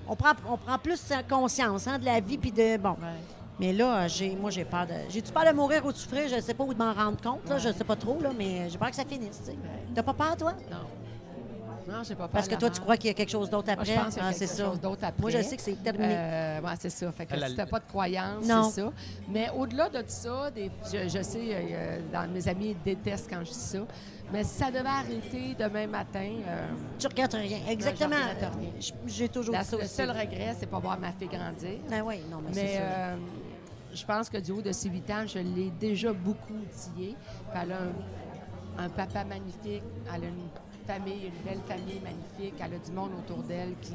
on, 0.08 0.12
on 0.14 0.16
prend, 0.16 0.32
on 0.50 0.58
prend 0.58 0.78
plus 0.78 1.02
conscience 1.30 1.88
hein, 1.88 2.00
de 2.00 2.06
la 2.06 2.20
vie, 2.20 2.38
puis 2.38 2.52
de... 2.52 2.78
Bon. 2.78 2.92
Ouais. 2.92 3.20
Mais 3.60 3.72
là, 3.72 4.08
j'ai, 4.08 4.36
moi, 4.36 4.50
j'ai 4.50 4.66
peur 4.66 4.88
de... 4.88 4.94
J'ai-tu 5.10 5.32
peur 5.32 5.46
de 5.46 5.52
mourir 5.56 5.86
ou 5.86 5.92
de 5.92 5.98
souffrir? 5.98 6.28
Je 6.28 6.42
sais 6.42 6.54
pas 6.54 6.64
où 6.64 6.74
de 6.74 6.80
m'en 6.80 6.94
rendre 6.94 7.22
compte, 7.22 7.48
là. 7.48 7.58
Je 7.60 7.72
sais 7.72 7.84
pas 7.84 7.96
trop, 7.96 8.20
là, 8.20 8.32
mais 8.38 8.70
j'ai 8.70 8.78
peur 8.78 8.90
que 8.90 8.96
ça 8.96 9.06
finisse, 9.06 9.42
tu. 9.46 9.52
T'as 9.94 10.04
pas 10.04 10.14
peur, 10.14 10.36
toi? 10.38 10.54
Non. 10.72 10.78
Non, 11.86 12.02
j'ai 12.02 12.16
pas 12.16 12.24
peur 12.24 12.30
Parce 12.30 12.48
que 12.48 12.56
toi, 12.56 12.70
mort. 12.70 12.76
tu 12.76 12.82
crois 12.82 12.96
qu'il 12.96 13.08
y 13.08 13.12
a 13.12 13.14
quelque 13.14 13.30
chose 13.30 13.50
d'autre 13.50 13.66
Moi, 13.68 13.74
après? 13.82 13.94
je 13.94 14.00
pense 14.00 14.14
qu'il 14.14 14.18
y 14.18 14.20
a 14.22 14.28
Ah, 14.28 14.30
quelque 14.30 14.40
c'est 14.40 14.48
ça. 14.48 14.64
chose 14.64 14.80
d'autre 14.80 15.04
après. 15.04 15.22
Moi, 15.22 15.30
je 15.32 15.42
sais 15.42 15.58
que 15.58 15.62
c'est 15.62 15.84
terminé. 15.84 16.16
Euh, 16.18 16.62
ouais, 16.62 16.74
c'est 16.80 16.90
ça. 16.90 17.12
Fait 17.12 17.26
que 17.26 17.34
si 17.36 17.56
t'as 17.56 17.64
elle- 17.64 17.70
pas 17.70 17.80
de 17.80 17.86
croyance, 17.86 18.46
Non. 18.48 18.64
c'est 18.70 18.82
ça. 18.82 18.92
Mais 19.28 19.50
au-delà 19.56 19.90
de 19.90 20.02
ça, 20.08 20.50
des- 20.50 20.72
je, 20.86 21.10
je 21.10 21.22
sais, 21.22 21.40
euh, 21.52 22.00
dans 22.12 22.28
mes 22.32 22.48
amis 22.48 22.74
détestent 22.86 23.30
quand 23.30 23.42
je 23.44 23.52
dis 23.52 23.54
ça, 23.54 23.80
mais 24.32 24.46
si 24.46 24.52
ça 24.60 24.72
devait 24.72 24.88
arrêter 24.88 25.56
demain 25.60 25.86
matin, 25.88 26.32
euh, 26.48 26.68
Tu 26.98 27.06
regrettes 27.08 27.34
rien. 27.34 27.60
Exactement. 27.68 28.16
rien. 28.16 28.70
J- 28.80 28.94
J'ai 29.06 29.28
toujours 29.28 29.54
la- 29.54 29.64
dit 29.64 29.68
ça 29.68 29.76
le 29.76 29.84
aussi. 29.84 29.94
seul 29.94 30.10
regret, 30.10 30.56
c'est 30.58 30.66
pas 30.70 30.80
voir 30.80 30.98
ma 30.98 31.12
fille 31.12 31.28
grandir. 31.28 31.80
Ah 31.92 31.96
oui, 32.06 32.22
non, 32.32 32.38
mais, 32.48 32.54
c'est 32.54 32.64
Mais 32.64 32.78
ça. 32.78 32.84
Je 33.94 34.06
pense 34.06 34.30
que 34.30 34.38
du 34.38 34.52
haut 34.52 34.62
de 34.62 34.72
ses 34.72 34.90
8 34.90 35.10
ans, 35.12 35.24
je 35.28 35.40
l'ai 35.40 35.72
déjà 35.80 36.14
beaucoup 36.14 36.54
outillée. 36.54 37.16
Elle 37.54 37.72
a 37.72 37.78
un, 37.78 38.86
un 38.86 38.90
papa 38.90 39.24
magnifique, 39.24 39.84
elle 40.14 40.24
a 40.24 40.28
une 40.28 40.50
famille, 40.86 41.28
une 41.28 41.44
belle 41.46 41.62
famille 41.68 42.02
magnifique, 42.02 42.56
elle 42.60 42.74
a 42.74 42.78
du 42.78 42.92
monde 42.92 43.12
autour 43.18 43.44
d'elle 43.44 43.74
qui, 43.82 43.94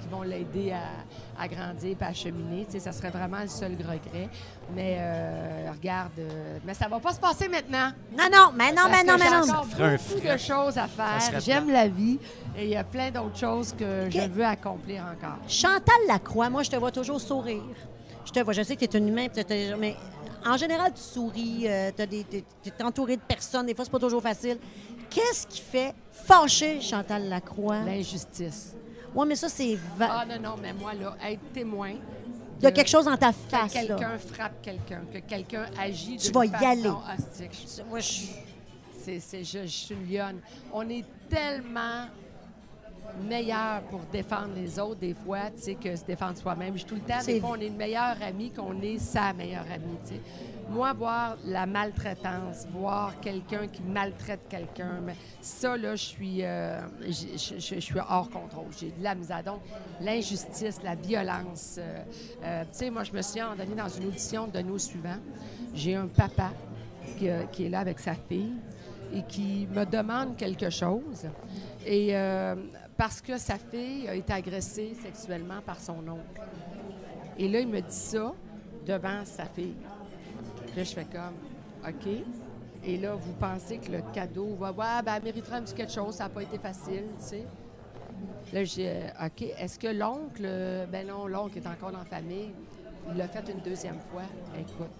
qui 0.00 0.08
vont 0.10 0.22
l'aider 0.22 0.72
à, 0.72 1.42
à 1.42 1.48
grandir 1.48 1.96
et 2.00 2.04
à 2.04 2.14
cheminer. 2.14 2.64
Tu 2.64 2.72
sais, 2.72 2.80
ça 2.80 2.92
serait 2.92 3.10
vraiment 3.10 3.40
le 3.40 3.48
seul 3.48 3.72
regret. 3.72 4.28
Mais 4.74 4.96
euh, 5.00 5.70
regarde, 5.72 6.12
euh, 6.18 6.58
mais 6.64 6.74
ça 6.74 6.88
va 6.88 6.98
pas 7.00 7.12
se 7.12 7.20
passer 7.20 7.48
maintenant. 7.48 7.90
Non, 8.16 8.24
non, 8.32 8.52
mais 8.54 8.72
non, 8.72 8.84
mais 8.90 9.04
non, 9.04 9.16
mais 9.18 9.30
non. 9.30 9.42
encore 9.52 9.66
beaucoup 9.66 10.26
de 10.26 10.36
choses 10.36 10.78
à 10.78 10.86
faire. 10.86 11.40
J'aime 11.40 11.70
la 11.70 11.88
vie 11.88 12.18
et 12.56 12.64
il 12.64 12.70
y 12.70 12.76
a 12.76 12.84
plein 12.84 13.10
d'autres 13.10 13.36
choses 13.38 13.74
que 13.76 14.08
je 14.08 14.28
veux 14.28 14.44
accomplir 14.44 15.02
encore. 15.02 15.38
Chantal 15.48 15.94
Lacroix, 16.08 16.48
moi, 16.50 16.62
je 16.62 16.70
te 16.70 16.76
vois 16.76 16.92
toujours 16.92 17.20
sourire. 17.20 17.62
Je 18.32 18.38
te 18.38 18.44
vois, 18.44 18.52
je 18.52 18.62
sais 18.62 18.76
que 18.76 18.84
tu 18.84 18.96
es 18.96 19.00
un 19.00 19.04
humain, 19.06 19.26
euh, 19.36 19.76
mais 19.76 19.96
en 20.46 20.56
général, 20.56 20.92
tu 20.94 21.00
souris, 21.00 21.66
tu 21.96 22.68
es 22.68 22.82
entouré 22.84 23.16
de 23.16 23.22
personnes, 23.22 23.66
des 23.66 23.74
fois, 23.74 23.84
c'est 23.84 23.90
pas 23.90 23.98
toujours 23.98 24.22
facile. 24.22 24.58
Qu'est-ce 25.10 25.48
qui 25.48 25.60
fait 25.60 25.92
fâcher 26.12 26.80
Chantal 26.80 27.28
Lacroix? 27.28 27.80
L'injustice. 27.80 28.74
Oui, 29.12 29.26
mais 29.26 29.34
ça, 29.34 29.48
c'est 29.48 29.76
va- 29.96 30.20
Ah 30.20 30.24
non, 30.26 30.50
non, 30.50 30.56
mais 30.62 30.72
moi, 30.72 30.94
là, 30.94 31.16
être 31.28 31.40
témoin 31.52 31.94
de 32.60 32.68
quelque 32.70 32.88
chose 32.88 33.06
dans 33.06 33.16
ta 33.16 33.32
que 33.32 33.38
face. 33.48 33.74
là. 33.74 33.80
quelqu'un 33.80 34.18
frappe 34.18 34.62
quelqu'un, 34.62 35.00
que 35.12 35.18
quelqu'un 35.18 35.66
agit 35.76 36.16
Tu 36.18 36.30
vas 36.30 36.44
y 36.44 36.48
façon 36.50 36.64
aller. 36.66 36.88
hostile. 36.88 37.48
Je- 37.52 37.82
Moi, 37.82 37.98
je- 37.98 38.26
C'est, 39.02 39.18
c'est, 39.18 39.42
je, 39.42 39.62
je 39.62 39.66
suis 39.66 39.94
une 39.94 40.12
lionne. 40.14 40.40
On 40.72 40.86
est 40.88 41.04
tellement 41.28 42.04
meilleur 43.28 43.82
pour 43.90 44.00
défendre 44.12 44.54
les 44.56 44.78
autres, 44.78 45.00
des 45.00 45.14
fois, 45.14 45.50
tu 45.56 45.62
sais, 45.62 45.74
que 45.74 45.94
se 45.96 46.04
défendre 46.04 46.36
soi-même. 46.36 46.74
Je 46.74 46.78
dis 46.78 46.84
tout 46.84 46.94
le 46.94 47.00
temps, 47.00 47.18
des 47.34 47.40
fois, 47.40 47.50
on 47.56 47.60
est 47.60 47.66
une 47.66 47.76
meilleure 47.76 48.16
amie 48.22 48.50
qu'on 48.50 48.80
est 48.80 48.98
sa 48.98 49.32
meilleure 49.32 49.66
amie, 49.72 49.96
tu 50.06 50.14
sais. 50.14 50.20
Moi, 50.70 50.92
voir 50.92 51.36
la 51.46 51.66
maltraitance, 51.66 52.64
voir 52.72 53.18
quelqu'un 53.20 53.66
qui 53.66 53.82
maltraite 53.82 54.42
quelqu'un, 54.48 55.00
mais 55.04 55.14
ça, 55.40 55.76
là, 55.76 55.96
je 55.96 56.04
suis, 56.04 56.44
euh, 56.44 56.80
je, 57.02 57.10
je- 57.36 57.58
je- 57.58 57.74
je 57.74 57.80
suis 57.80 57.98
hors 57.98 58.30
contrôle. 58.30 58.66
J'ai 58.78 58.90
de 58.96 59.02
la 59.02 59.16
misère. 59.16 59.42
Donc, 59.42 59.62
l'injustice, 60.00 60.80
la 60.84 60.94
violence. 60.94 61.76
euh, 61.78 62.02
euh, 62.44 62.62
tu 62.64 62.68
sais, 62.78 62.90
moi, 62.90 63.02
je 63.02 63.12
me 63.12 63.20
suis 63.20 63.40
donné 63.40 63.74
dans 63.74 63.88
une 63.88 64.06
audition 64.06 64.46
de 64.46 64.60
nous 64.60 64.78
suivants. 64.78 65.18
J'ai 65.74 65.96
un 65.96 66.06
papa 66.06 66.52
qui, 67.18 67.28
qui 67.50 67.66
est 67.66 67.68
là 67.68 67.80
avec 67.80 67.98
sa 67.98 68.14
fille 68.14 68.52
et 69.12 69.22
qui 69.24 69.66
me 69.74 69.84
demande 69.84 70.36
quelque 70.36 70.70
chose. 70.70 71.26
Et 71.84 72.10
euh, 72.12 72.54
parce 73.00 73.22
que 73.22 73.38
sa 73.38 73.56
fille 73.56 74.06
a 74.08 74.14
été 74.14 74.30
agressée 74.30 74.94
sexuellement 75.02 75.62
par 75.64 75.80
son 75.80 76.06
oncle. 76.06 76.42
Et 77.38 77.48
là, 77.48 77.60
il 77.60 77.68
me 77.68 77.80
dit 77.80 77.86
ça 77.88 78.34
devant 78.86 79.24
sa 79.24 79.46
fille. 79.46 79.76
Là, 80.76 80.84
je 80.84 80.92
fais 80.92 81.06
comme, 81.06 81.32
OK. 81.88 82.10
Et 82.84 82.98
là, 82.98 83.14
vous 83.14 83.32
pensez 83.32 83.78
que 83.78 83.90
le 83.90 84.02
cadeau 84.12 84.54
va, 84.56 84.70
ouais, 84.72 85.02
ben, 85.02 85.18
elle 85.24 85.42
un 85.50 85.62
petit 85.62 85.72
quelque 85.72 85.92
chose, 85.92 86.16
ça 86.16 86.24
n'a 86.24 86.28
pas 86.28 86.42
été 86.42 86.58
facile, 86.58 87.04
tu 87.18 87.24
sais. 87.24 87.46
Là, 88.52 88.64
j'ai, 88.64 88.90
euh, 88.90 89.26
OK, 89.26 89.42
est-ce 89.58 89.78
que 89.78 89.88
l'oncle, 89.88 90.46
ben 90.92 91.06
non, 91.06 91.26
l'oncle 91.26 91.56
est 91.56 91.66
encore 91.66 91.92
dans 91.92 92.00
la 92.00 92.04
famille, 92.04 92.50
il 93.08 93.16
l'a 93.16 93.28
fait 93.28 93.50
une 93.50 93.60
deuxième 93.60 94.00
fois. 94.12 94.24
Écoute. 94.58 94.92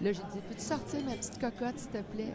Là, 0.00 0.12
j'ai 0.12 0.22
dit, 0.32 0.40
peux-tu 0.48 0.62
sortir 0.62 1.04
ma 1.04 1.12
petite 1.12 1.38
cocotte, 1.38 1.78
s'il 1.78 1.90
te 1.90 1.98
plaît? 1.98 2.32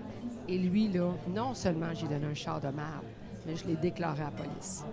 Et 0.47 0.59
lui, 0.59 0.87
là, 0.87 1.13
non 1.29 1.55
seulement 1.55 1.95
j'ai 1.95 2.07
donné 2.07 2.27
un 2.27 2.35
char 2.35 2.61
de 2.61 2.67
marde, 2.67 3.05
mais 3.49 3.55
je 3.55 3.65
l'ai 3.65 3.75
déclaré 3.75 4.21
à 4.21 4.25
la 4.25 4.31
police. 4.31 4.83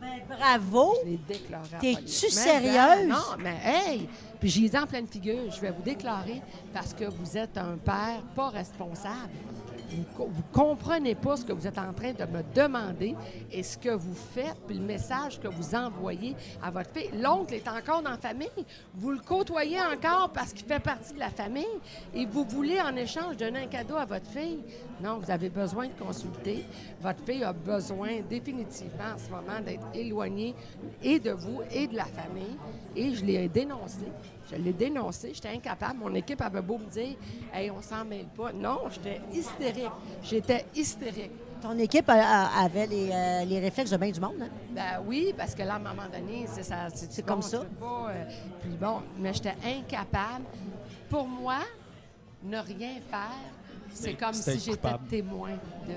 Ben, 0.00 0.20
bravo! 0.28 0.94
Je 1.02 1.10
l'ai 1.10 1.16
déclaré 1.16 1.68
à 1.68 1.72
la 1.72 1.78
T'es-tu 1.78 1.96
police. 1.96 2.22
Mais, 2.22 2.30
sérieuse? 2.30 3.08
Non, 3.08 3.36
mais 3.38 3.56
hey! 3.64 4.08
Puis 4.38 4.50
j'ai 4.50 4.68
dit 4.68 4.78
en 4.78 4.86
pleine 4.86 5.06
figure, 5.06 5.50
je 5.50 5.60
vais 5.60 5.70
vous 5.70 5.82
déclarer 5.82 6.42
parce 6.74 6.92
que 6.92 7.04
vous 7.04 7.36
êtes 7.36 7.56
un 7.56 7.76
père 7.78 8.22
pas 8.34 8.50
responsable. 8.50 9.32
Vous, 9.88 10.26
vous 10.28 10.42
comprenez 10.52 11.14
pas 11.14 11.36
ce 11.36 11.44
que 11.44 11.52
vous 11.52 11.66
êtes 11.66 11.78
en 11.78 11.92
train 11.92 12.12
de 12.12 12.24
me 12.24 12.42
demander 12.54 13.14
et 13.52 13.62
ce 13.62 13.78
que 13.78 13.90
vous 13.90 14.14
faites, 14.14 14.56
puis 14.66 14.76
le 14.76 14.84
message 14.84 15.40
que 15.40 15.48
vous 15.48 15.74
envoyez 15.74 16.34
à 16.62 16.70
votre 16.70 16.90
fille. 16.90 17.10
L'oncle 17.20 17.54
est 17.54 17.68
encore 17.68 18.02
dans 18.02 18.10
la 18.10 18.18
famille. 18.18 18.48
Vous 18.94 19.10
le 19.10 19.20
côtoyez 19.20 19.80
encore 19.80 20.30
parce 20.32 20.52
qu'il 20.52 20.66
fait 20.66 20.80
partie 20.80 21.14
de 21.14 21.18
la 21.18 21.30
famille 21.30 21.64
et 22.14 22.26
vous 22.26 22.44
voulez 22.44 22.80
en 22.80 22.94
échange 22.96 23.36
donner 23.36 23.60
un 23.60 23.66
cadeau 23.66 23.96
à 23.96 24.04
votre 24.04 24.26
fille. 24.26 24.60
Non, 25.02 25.18
vous 25.18 25.30
avez 25.30 25.48
besoin 25.48 25.88
de 25.88 25.92
consulter. 25.92 26.64
Votre 27.00 27.24
fille 27.24 27.44
a 27.44 27.52
besoin 27.52 28.20
définitivement 28.28 29.14
en 29.14 29.18
ce 29.18 29.30
moment 29.30 29.60
d'être 29.64 29.86
éloignée 29.94 30.54
et 31.02 31.18
de 31.18 31.32
vous 31.32 31.60
et 31.70 31.86
de 31.86 31.96
la 31.96 32.06
famille. 32.06 32.56
Et 32.94 33.14
je 33.14 33.24
l'ai 33.24 33.48
dénoncé. 33.48 34.06
Je 34.50 34.56
l'ai 34.56 34.72
dénoncé. 34.72 35.32
J'étais 35.34 35.48
incapable. 35.48 35.98
Mon 35.98 36.14
équipe 36.14 36.40
avait 36.40 36.62
beau 36.62 36.78
me 36.78 36.86
dire 36.86 37.16
Hey, 37.52 37.70
on 37.70 37.82
s'en 37.82 38.04
mêle 38.04 38.26
pas. 38.26 38.52
Non, 38.52 38.82
j'étais 38.90 39.20
hystérique. 39.32 39.90
J'étais 40.22 40.66
hystérique. 40.74 41.32
Ton 41.60 41.76
équipe 41.78 42.08
avait 42.08 42.86
les, 42.86 43.10
euh, 43.10 43.44
les 43.44 43.60
réflexes 43.60 43.90
de 43.90 43.96
bien 43.96 44.10
du 44.10 44.20
monde. 44.20 44.34
Hein? 44.42 44.48
Ben 44.70 45.02
oui, 45.06 45.34
parce 45.36 45.54
que 45.54 45.62
là, 45.62 45.74
à 45.74 45.76
un 45.76 45.80
moment 45.80 46.08
donné, 46.12 46.46
c'est 46.46 46.62
ça. 46.62 46.88
C'est 46.92 47.24
comme 47.24 47.42
ça. 47.42 47.64
pas, 47.80 48.10
euh, 48.10 48.24
puis 48.60 48.76
bon, 48.78 49.02
mais 49.18 49.32
j'étais 49.32 49.54
incapable. 49.64 50.44
Pour 51.08 51.26
moi, 51.26 51.60
ne 52.42 52.58
rien 52.58 52.96
faire, 53.10 53.30
c'est 53.92 54.14
comme 54.14 54.34
si 54.34 54.58
j'étais 54.58 54.88
témoin 55.08 55.52
de. 55.88 55.94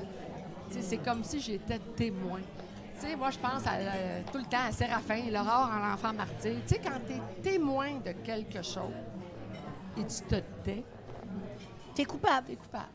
C'est 0.82 0.98
comme 0.98 1.24
si 1.24 1.40
j'étais 1.40 1.80
témoin. 1.96 2.40
Tu 3.00 3.08
sais, 3.08 3.16
moi, 3.16 3.30
je 3.32 3.40
pense 3.40 3.66
à, 3.66 3.76
euh, 3.76 4.22
tout 4.32 4.40
le 4.40 4.46
temps 4.46 4.66
à 4.68 4.72
Séraphin, 4.72 5.22
l'aurore 5.32 5.70
en 5.74 5.90
l'enfant 5.90 6.14
martyr. 6.14 6.56
Tu 6.68 6.76
sais, 6.76 6.82
quand 6.84 7.00
tu 7.08 7.14
es 7.14 7.42
témoin 7.52 7.94
de 8.06 8.12
quelque 8.24 8.62
chose 8.62 8.92
et 9.98 10.02
tu 10.06 10.22
te 10.28 10.36
tais, 10.64 10.84
T'es 11.96 12.06
coupable. 12.06 12.48
tu 12.48 12.54
es 12.54 12.56
coupable. 12.56 12.86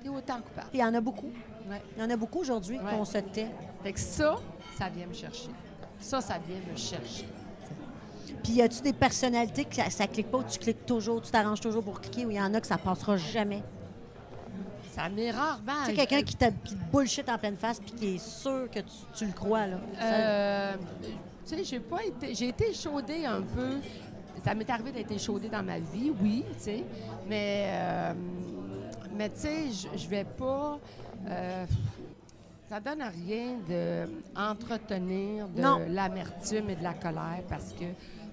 Tu 0.00 0.06
es 0.06 0.10
autant 0.10 0.40
coupable. 0.40 0.68
Il 0.74 0.80
y 0.80 0.84
en 0.84 0.94
a 0.94 1.00
beaucoup. 1.00 1.30
Ouais. 1.68 1.82
Il 1.96 2.02
y 2.02 2.06
en 2.06 2.10
a 2.10 2.16
beaucoup 2.16 2.40
aujourd'hui 2.40 2.78
Ouais. 2.78 2.90
qu'on 2.90 3.04
se 3.04 3.18
tait. 3.18 3.48
Fait 3.82 3.92
que 3.92 4.00
ça, 4.00 4.36
ça 4.78 4.88
vient 4.88 5.06
me 5.06 5.14
chercher. 5.14 5.48
Ça, 5.98 6.20
ça 6.20 6.38
vient 6.38 6.58
me 6.70 6.76
chercher. 6.76 7.28
Puis 8.42 8.52
y 8.54 8.62
a-tu 8.62 8.82
des 8.82 8.92
personnalités 8.92 9.64
que 9.64 9.74
ça, 9.74 9.88
ça 9.90 10.06
clique 10.06 10.30
pas 10.30 10.38
ou 10.38 10.44
tu 10.44 10.58
cliques 10.58 10.84
toujours, 10.86 11.20
tu 11.22 11.30
t'arranges 11.30 11.60
toujours 11.60 11.82
pour 11.82 12.00
cliquer 12.00 12.26
ou 12.26 12.30
il 12.30 12.36
y 12.36 12.40
en 12.40 12.52
a 12.54 12.60
que 12.60 12.66
ça 12.66 12.76
passera 12.78 13.16
jamais? 13.16 13.62
Ça 14.96 15.08
m'est 15.10 15.30
rarement. 15.30 15.72
Tu 15.84 15.90
sais, 15.90 15.94
quelqu'un 16.06 16.22
qui, 16.22 16.36
te- 16.36 16.74
bullshit 16.90 17.28
en 17.28 17.36
pleine 17.36 17.56
face 17.56 17.78
puis 17.80 17.92
qui 17.92 18.14
est 18.14 18.18
sûr 18.18 18.66
que 18.70 18.80
tu, 18.80 18.92
tu 19.14 19.26
le 19.26 19.32
crois, 19.32 19.66
là. 19.66 19.76
Euh, 20.02 20.74
tu 21.46 21.54
sais, 21.56 21.64
j'ai 21.64 21.80
pas 21.80 22.02
été. 22.02 22.34
J'ai 22.34 22.48
été 22.48 22.70
échaudée 22.70 23.26
un 23.26 23.42
peu. 23.42 23.76
Ça 24.42 24.54
m'est 24.54 24.68
arrivé 24.70 24.92
d'être 24.92 25.12
échaudée 25.12 25.48
dans 25.50 25.62
ma 25.62 25.78
vie, 25.78 26.12
oui, 26.22 26.44
tu 26.56 26.64
sais. 26.64 26.84
Mais, 27.28 27.66
euh, 27.68 28.12
mais 29.14 29.28
tu 29.28 29.40
sais, 29.40 29.64
je- 29.96 30.08
vais 30.08 30.24
pas. 30.24 30.78
euh, 31.28 31.66
ça 32.68 32.80
donne 32.80 33.02
rien 33.02 33.58
d'entretenir 34.34 35.46
de 35.48 35.60
Non. 35.60 35.80
l'amertume 35.88 36.70
et 36.70 36.76
de 36.76 36.82
la 36.82 36.94
colère 36.94 37.42
parce 37.48 37.72
que 37.72 37.84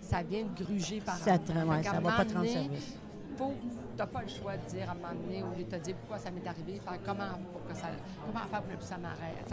ça 0.02 0.24
vient 0.24 0.44
de 0.44 0.64
gruger 0.64 1.02
par 1.02 1.18
Ça 1.18 1.34
ouais, 1.34 1.84
ça 1.84 2.00
va 2.00 2.12
pas 2.14 2.26
te 2.26 2.34
rendre 2.34 2.48
service. 2.48 2.96
faut, 3.38 3.54
t'as 3.98 4.08
pas 4.08 4.22
le 4.22 4.28
choix 4.28 4.58
de 4.58 4.66
dire 4.70 4.90
à 4.90 4.92
un 4.94 4.96
moment 4.96 5.22
donné, 5.24 5.40
lieu 5.58 5.64
de 5.64 5.70
te 5.70 5.76
dire 5.84 5.96
pourquoi 5.98 6.18
ça 6.20 6.32
m'est 6.32 6.48
arrivé, 6.48 6.80
faire 6.84 7.00
comment 7.06 7.30
pour 7.52 7.66
que 7.68 7.76
ça, 7.76 7.88
comment 8.26 8.46
faire 8.46 8.62
pour 8.64 8.80
que 8.80 8.86
ça 8.86 8.98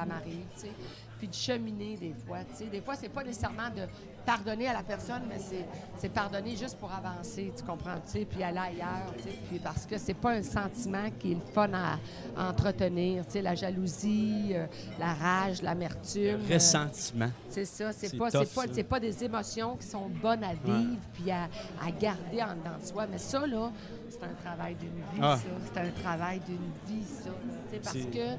m'arrive, 0.06 0.44
tu 0.54 0.60
sais. 0.62 0.70
Puis 1.18 1.28
de 1.28 1.34
cheminer 1.34 1.96
des 1.98 2.14
fois, 2.26 2.38
tu 2.50 2.56
sais. 2.56 2.64
Des 2.70 2.80
fois, 2.80 2.94
c'est 2.96 3.10
pas 3.10 3.22
nécessairement 3.22 3.68
de 3.68 3.82
pardonner 4.24 4.68
à 4.68 4.72
la 4.72 4.82
personne, 4.82 5.22
mais 5.28 5.38
c'est, 5.38 5.66
c'est 5.98 6.08
pardonner 6.08 6.56
juste 6.56 6.78
pour 6.78 6.90
avancer, 6.90 7.52
tu 7.56 7.62
comprends, 7.62 7.96
tu 8.06 8.12
sais, 8.12 8.24
puis 8.24 8.42
aller 8.42 8.58
ailleurs, 8.58 9.12
tu 9.18 9.24
sais. 9.24 9.38
Puis 9.48 9.58
parce 9.58 9.84
que 9.84 9.98
c'est 9.98 10.14
pas 10.14 10.30
un 10.32 10.42
sentiment 10.42 11.10
qui 11.18 11.32
est 11.32 11.34
le 11.34 11.40
fun 11.52 11.70
à, 11.74 11.98
à 12.36 12.48
entretenir, 12.50 13.26
tu 13.26 13.32
sais, 13.32 13.42
la 13.42 13.54
jalousie, 13.54 14.52
euh, 14.54 14.66
la 14.98 15.12
rage, 15.12 15.60
l'amertume. 15.62 16.40
euh, 16.50 16.54
Ressentiment. 16.54 17.30
c'est 17.50 17.64
ça, 17.66 17.92
c'est 17.92 18.16
pas, 18.16 18.30
tough, 18.30 18.40
c'est 18.46 18.54
pas, 18.54 18.66
ça. 18.66 18.72
c'est 18.72 18.82
pas 18.84 19.00
des 19.00 19.24
émotions 19.24 19.76
qui 19.76 19.86
sont 19.86 20.08
bonnes 20.08 20.44
à 20.44 20.54
vivre 20.54 21.00
puis 21.12 21.30
à, 21.30 21.44
à 21.84 21.90
garder 21.90 22.42
en 22.42 22.54
dedans 22.56 22.78
de 22.80 22.86
soi. 22.86 23.06
Mais 23.10 23.18
ça, 23.18 23.46
là, 23.46 23.70
c'est 24.10 24.24
un 24.24 24.34
travail 24.44 24.74
d'une 24.74 24.88
vie, 24.90 25.20
Ah. 25.22 25.36
ça. 25.36 25.42
C'est 25.72 25.80
un 25.80 25.90
travail 26.02 26.40
d'une 26.40 26.70
vie, 26.86 27.04
ça. 27.06 27.30
Parce 27.82 27.96
que 27.96 28.36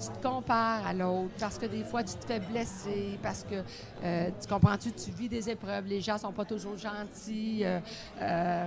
tu 0.00 0.08
te 0.20 0.26
compares 0.26 0.86
à 0.86 0.92
l'autre, 0.92 1.30
parce 1.38 1.56
que 1.58 1.66
des 1.66 1.84
fois, 1.84 2.02
tu 2.02 2.14
te 2.14 2.26
fais 2.26 2.40
blesser, 2.40 3.18
parce 3.22 3.44
que, 3.44 3.62
euh, 4.04 4.30
tu 4.40 4.48
comprends-tu, 4.48 4.90
tu 4.92 5.10
vis 5.12 5.28
des 5.28 5.48
épreuves, 5.50 5.86
les 5.86 6.00
gens 6.00 6.18
sont 6.18 6.32
pas 6.32 6.44
toujours 6.44 6.76
gentils, 6.76 7.64
euh, 7.64 7.78
euh, 8.20 8.66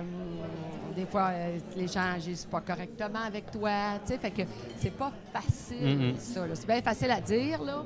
des 0.96 1.04
fois, 1.06 1.28
euh, 1.32 1.58
les 1.76 1.86
gens 1.88 2.12
agissent 2.14 2.46
pas 2.46 2.60
correctement 2.62 3.20
avec 3.26 3.50
toi, 3.50 3.98
tu 4.06 4.12
sais, 4.12 4.18
fait 4.18 4.30
que 4.30 4.42
c'est 4.80 4.96
pas 4.96 5.12
facile, 5.32 5.98
Mhm. 6.12 6.16
ça, 6.18 6.46
là. 6.46 6.54
C'est 6.54 6.66
bien 6.66 6.82
facile 6.82 7.10
à 7.10 7.20
dire, 7.20 7.62
là, 7.62 7.84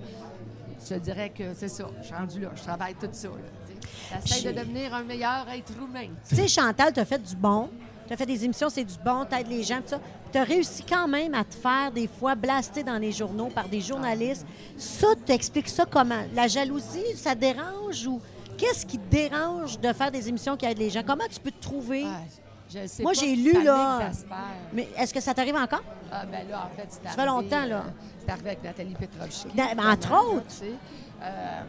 je 0.84 0.94
te 0.94 0.98
dirais 1.00 1.30
que 1.30 1.52
c'est 1.54 1.68
ça. 1.68 1.86
Je 2.00 2.06
suis 2.06 2.14
rendu 2.14 2.40
là. 2.40 2.50
Je 2.56 2.62
travaille 2.62 2.94
tout 2.94 3.08
ça. 3.12 3.28
J'essaie 4.26 4.52
de 4.52 4.58
devenir 4.58 4.94
un 4.94 5.02
meilleur 5.04 5.48
être 5.48 5.72
humain. 5.76 6.08
Tu 6.28 6.34
sais, 6.36 6.48
Chantal, 6.48 6.92
tu 6.92 7.00
as 7.00 7.04
fait 7.04 7.18
du 7.22 7.34
bon. 7.36 7.70
Tu 8.12 8.14
as 8.14 8.18
fait 8.18 8.26
des 8.26 8.44
émissions, 8.44 8.68
c'est 8.68 8.84
du 8.84 8.92
bon, 9.02 9.24
t'aides 9.24 9.48
les 9.48 9.62
gens, 9.62 9.76
tout 9.78 9.88
ça. 9.88 10.00
Tu 10.30 10.36
as 10.36 10.44
réussi 10.44 10.82
quand 10.82 11.08
même 11.08 11.32
à 11.32 11.44
te 11.44 11.54
faire 11.54 11.90
des 11.90 12.06
fois 12.06 12.34
blaster 12.34 12.82
dans 12.82 12.98
les 12.98 13.10
journaux 13.10 13.46
par 13.46 13.70
des 13.70 13.80
journalistes. 13.80 14.44
Ça, 14.76 15.06
tu 15.24 15.32
expliques 15.32 15.70
ça 15.70 15.86
comment? 15.90 16.22
La 16.34 16.46
jalousie, 16.46 17.16
ça 17.16 17.34
dérange 17.34 18.06
ou 18.06 18.20
qu'est-ce 18.58 18.84
qui 18.84 18.98
te 18.98 19.10
dérange 19.10 19.80
de 19.80 19.90
faire 19.94 20.10
des 20.10 20.28
émissions 20.28 20.58
qui 20.58 20.66
aident 20.66 20.76
les 20.76 20.90
gens? 20.90 21.00
Comment 21.06 21.24
tu 21.30 21.40
peux 21.40 21.50
te 21.50 21.62
trouver? 21.62 22.04
Ah, 22.06 22.20
je 22.68 22.86
sais 22.86 23.02
Moi, 23.02 23.14
j'ai 23.14 23.34
lu, 23.34 23.52
ça 23.54 23.62
là-. 23.62 24.10
Mais 24.74 24.88
est-ce 24.98 25.14
que 25.14 25.20
ça 25.20 25.32
t'arrive 25.32 25.56
encore? 25.56 25.82
Ah, 26.12 26.26
ben 26.26 26.46
là, 26.50 26.68
en 26.70 26.76
fait, 26.76 26.88
c'est 26.90 27.02
Ça 27.02 27.14
fait 27.14 27.24
longtemps, 27.24 27.64
là. 27.64 27.78
euh, 27.78 27.90
c'est 28.20 28.30
arrivé 28.30 28.48
avec 28.50 28.62
Nathalie 28.62 28.94
Petrovski. 28.94 29.48
Ben, 29.54 29.68
entre 29.90 30.12
autres. 30.12 30.48
tu 30.48 30.54
sais. 30.56 30.72
Euh, 31.22 31.60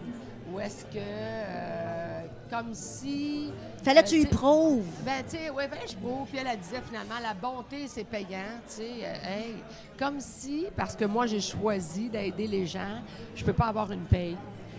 où 0.52 0.60
est-ce 0.60 0.84
que, 0.84 0.98
euh, 0.98 2.13
comme 2.54 2.74
si... 2.74 3.52
Fallait 3.84 4.00
euh, 4.00 4.04
que 4.04 4.10
tu 4.10 4.16
y 4.18 4.22
sais, 4.22 4.28
prouves. 4.28 4.86
Ben, 5.04 5.24
tu 5.28 5.38
sais, 5.38 5.50
ouais, 5.50 5.68
ben, 5.68 5.80
je 5.90 5.96
prouve. 5.96 6.28
Puis 6.28 6.38
elle, 6.38 6.48
elle 6.52 6.60
disait 6.60 6.82
finalement, 6.86 7.16
la 7.22 7.34
bonté, 7.34 7.88
c'est 7.88 8.04
payant, 8.04 8.28
tu 8.68 8.76
sais. 8.76 8.92
euh, 9.04 9.14
hey, 9.40 9.56
comme 9.98 10.20
si, 10.20 10.68
parce 10.76 10.96
que 10.96 11.06
moi, 11.06 11.26
j'ai 11.26 11.42
choisi 11.42 12.10
d'aider 12.10 12.48
les 12.48 12.68
gens, 12.68 13.02
je 13.36 13.44
peux 13.44 13.54
pas 13.54 13.66
avoir 13.66 13.92
une 13.92 14.04
paye. 14.06 14.38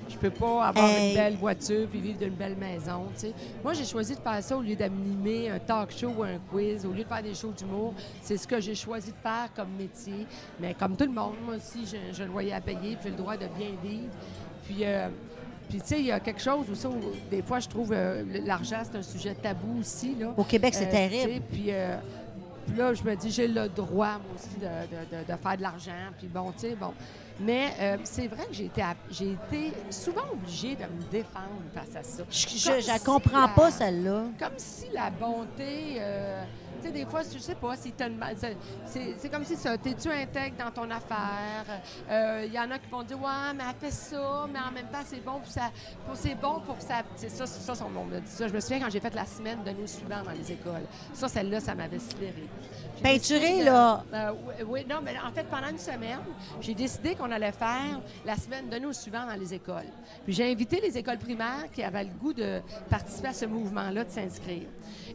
Je 0.08 0.16
peux 0.18 0.30
pas 0.30 0.66
avoir 0.66 0.86
Hey. 0.86 1.08
une 1.10 1.14
belle 1.16 1.36
voiture 1.36 1.88
puis 1.90 1.98
vivre 1.98 2.18
d'une 2.18 2.34
belle 2.34 2.56
maison, 2.56 3.06
tu 3.14 3.20
sais. 3.22 3.34
Moi, 3.62 3.72
j'ai 3.72 3.86
choisi 3.86 4.14
de 4.14 4.20
faire 4.20 4.42
ça 4.42 4.56
au 4.56 4.60
lieu 4.60 4.76
d'animer 4.76 5.50
un 5.50 5.58
talk 5.58 5.90
show 5.90 6.12
ou 6.16 6.22
un 6.22 6.38
quiz, 6.50 6.84
au 6.86 6.92
lieu 6.92 7.02
de 7.04 7.08
faire 7.08 7.22
des 7.22 7.34
shows 7.34 7.52
d'humour. 7.56 7.94
C'est 8.22 8.36
ce 8.36 8.46
que 8.46 8.60
j'ai 8.60 8.74
choisi 8.74 9.10
de 9.12 9.16
faire 9.16 9.48
comme 9.56 9.70
métier. 9.78 10.26
Mais 10.60 10.74
comme 10.74 10.94
tout 10.94 11.06
le 11.06 11.10
monde, 11.12 11.36
moi 11.44 11.56
aussi, 11.56 11.86
j'ai 12.12 12.22
un 12.22 12.26
loyer 12.26 12.52
à 12.52 12.60
payer, 12.60 12.96
puis 12.96 13.04
j'ai 13.04 13.10
le 13.10 13.16
droit 13.16 13.36
de 13.36 13.46
bien 13.46 13.70
vivre. 13.82 14.12
Puis, 14.66 14.84
euh, 14.84 15.08
puis 15.68 15.80
tu 15.80 15.86
sais, 15.88 16.00
il 16.00 16.06
y 16.06 16.12
a 16.12 16.20
quelque 16.20 16.40
chose 16.42 16.66
où 16.70 16.74
ça, 16.74 16.88
où 16.88 17.00
des 17.30 17.42
fois, 17.42 17.60
je 17.60 17.68
trouve 17.68 17.92
euh, 17.92 18.22
l'argent, 18.44 18.78
c'est 18.82 18.96
un 18.98 19.02
sujet 19.02 19.34
tabou 19.34 19.80
aussi, 19.80 20.14
là. 20.14 20.32
Au 20.36 20.44
Québec, 20.44 20.74
c'est 20.74 20.88
Euh, 20.88 20.90
terrible. 20.90 21.42
Puis, 21.50 21.64
euh, 21.68 21.96
puis 22.66 22.76
là, 22.76 22.94
je 22.94 23.02
me 23.02 23.14
dis, 23.16 23.30
j'ai 23.30 23.48
le 23.48 23.68
droit, 23.68 24.12
moi 24.12 24.34
aussi, 24.36 24.56
de, 24.58 24.64
de- 24.64 25.22
de- 25.24 25.32
de 25.32 25.36
faire 25.38 25.56
de 25.56 25.62
l'argent. 25.62 25.92
Puis 26.18 26.28
bon, 26.28 26.52
tu 26.52 26.60
sais, 26.60 26.74
bon. 26.74 26.92
Mais 27.40 27.72
euh, 27.80 27.96
c'est 28.04 28.28
vrai 28.28 28.44
que 28.46 28.52
j'ai 28.54 28.66
été, 28.66 28.82
j'ai 29.10 29.32
été 29.32 29.72
souvent 29.90 30.22
obligée 30.32 30.76
de 30.76 30.82
me 30.84 31.10
défendre 31.10 31.60
face 31.74 31.96
à 31.96 32.02
ça. 32.04 32.22
Je, 32.30 32.36
si 32.80 33.04
comprends 33.04 33.42
la- 33.42 33.48
pas, 33.48 33.70
celle-là. 33.72 34.22
Comme 34.38 34.52
si 34.56 34.86
la 34.94 35.10
bonté. 35.10 35.96
Euh, 36.84 36.88
tu 36.90 36.98
sais, 36.98 37.04
des 37.04 37.10
fois, 37.10 37.22
je 37.22 37.38
sais 37.38 37.54
pas 37.54 37.76
si 37.76 37.92
c'est- 39.18 39.28
comme 39.30 39.44
si 39.44 39.56
ça. 39.56 39.76
T'es-tu 39.78 40.08
intègre 40.10 40.56
dans 40.58 40.70
ton 40.70 40.90
affaire? 40.90 41.64
Il 42.46 42.52
y 42.52 42.58
en 42.58 42.70
a 42.70 42.78
qui 42.78 42.88
vont 42.90 43.02
dire, 43.02 43.18
ouais, 43.18 43.52
mais 43.56 43.64
elle 43.68 43.76
fait 43.88 43.94
ça, 43.94 44.46
mais 44.52 44.58
en 44.58 44.72
même 44.72 44.86
temps, 44.88 45.02
c'est 45.04 45.24
bon 45.24 45.38
pour 45.40 45.48
ça. 45.50 45.70
Pour, 46.06 46.16
c'est 46.16 46.34
bon 46.34 46.60
pour 46.60 46.80
ça. 46.80 47.02
C'est 47.16 47.28
ça, 47.30 47.46
ça, 47.46 47.74
son 47.74 47.90
nom 47.90 48.06
ça. 48.26 48.48
Je 48.48 48.52
me 48.52 48.60
souviens 48.60 48.80
quand 48.80 48.90
j'ai 48.90 49.00
fait 49.00 49.14
la 49.14 49.26
semaine 49.26 49.62
de 49.64 49.70
nous 49.70 49.86
suivants 49.86 50.22
dans 50.24 50.30
les 50.32 50.52
écoles. 50.52 50.82
Ça, 51.12 51.28
celle-là, 51.28 51.60
ça 51.60 51.74
m'avait 51.74 51.98
sidéré. 51.98 52.48
J'ai 52.96 53.02
Peinturé, 53.02 53.60
de- 53.60 53.64
là. 53.64 54.04
euh, 54.12 54.32
oui, 54.46 54.54
oui, 54.66 54.86
non, 54.88 55.00
mais 55.02 55.14
en 55.18 55.32
fait, 55.32 55.44
pendant 55.44 55.68
une 55.68 55.78
semaine, 55.78 56.20
j'ai 56.60 56.74
décidé 56.74 57.14
qu'on 57.14 57.30
allait 57.30 57.52
faire 57.52 58.00
la 58.24 58.36
semaine 58.36 58.68
de 58.68 58.78
nous 58.78 58.92
suivants 58.92 59.26
dans 59.26 59.34
les 59.38 59.52
écoles. 59.54 59.86
Puis 60.24 60.32
j'ai 60.34 60.50
invité 60.50 60.80
les 60.80 60.96
écoles 60.96 61.18
primaires 61.18 61.70
qui 61.72 61.82
avaient 61.82 62.04
le 62.04 62.10
goût 62.10 62.32
de 62.32 62.60
participer 62.88 63.28
à 63.28 63.32
ce 63.32 63.46
mouvement-là, 63.46 64.04
de 64.04 64.10
s'inscrire. 64.10 64.68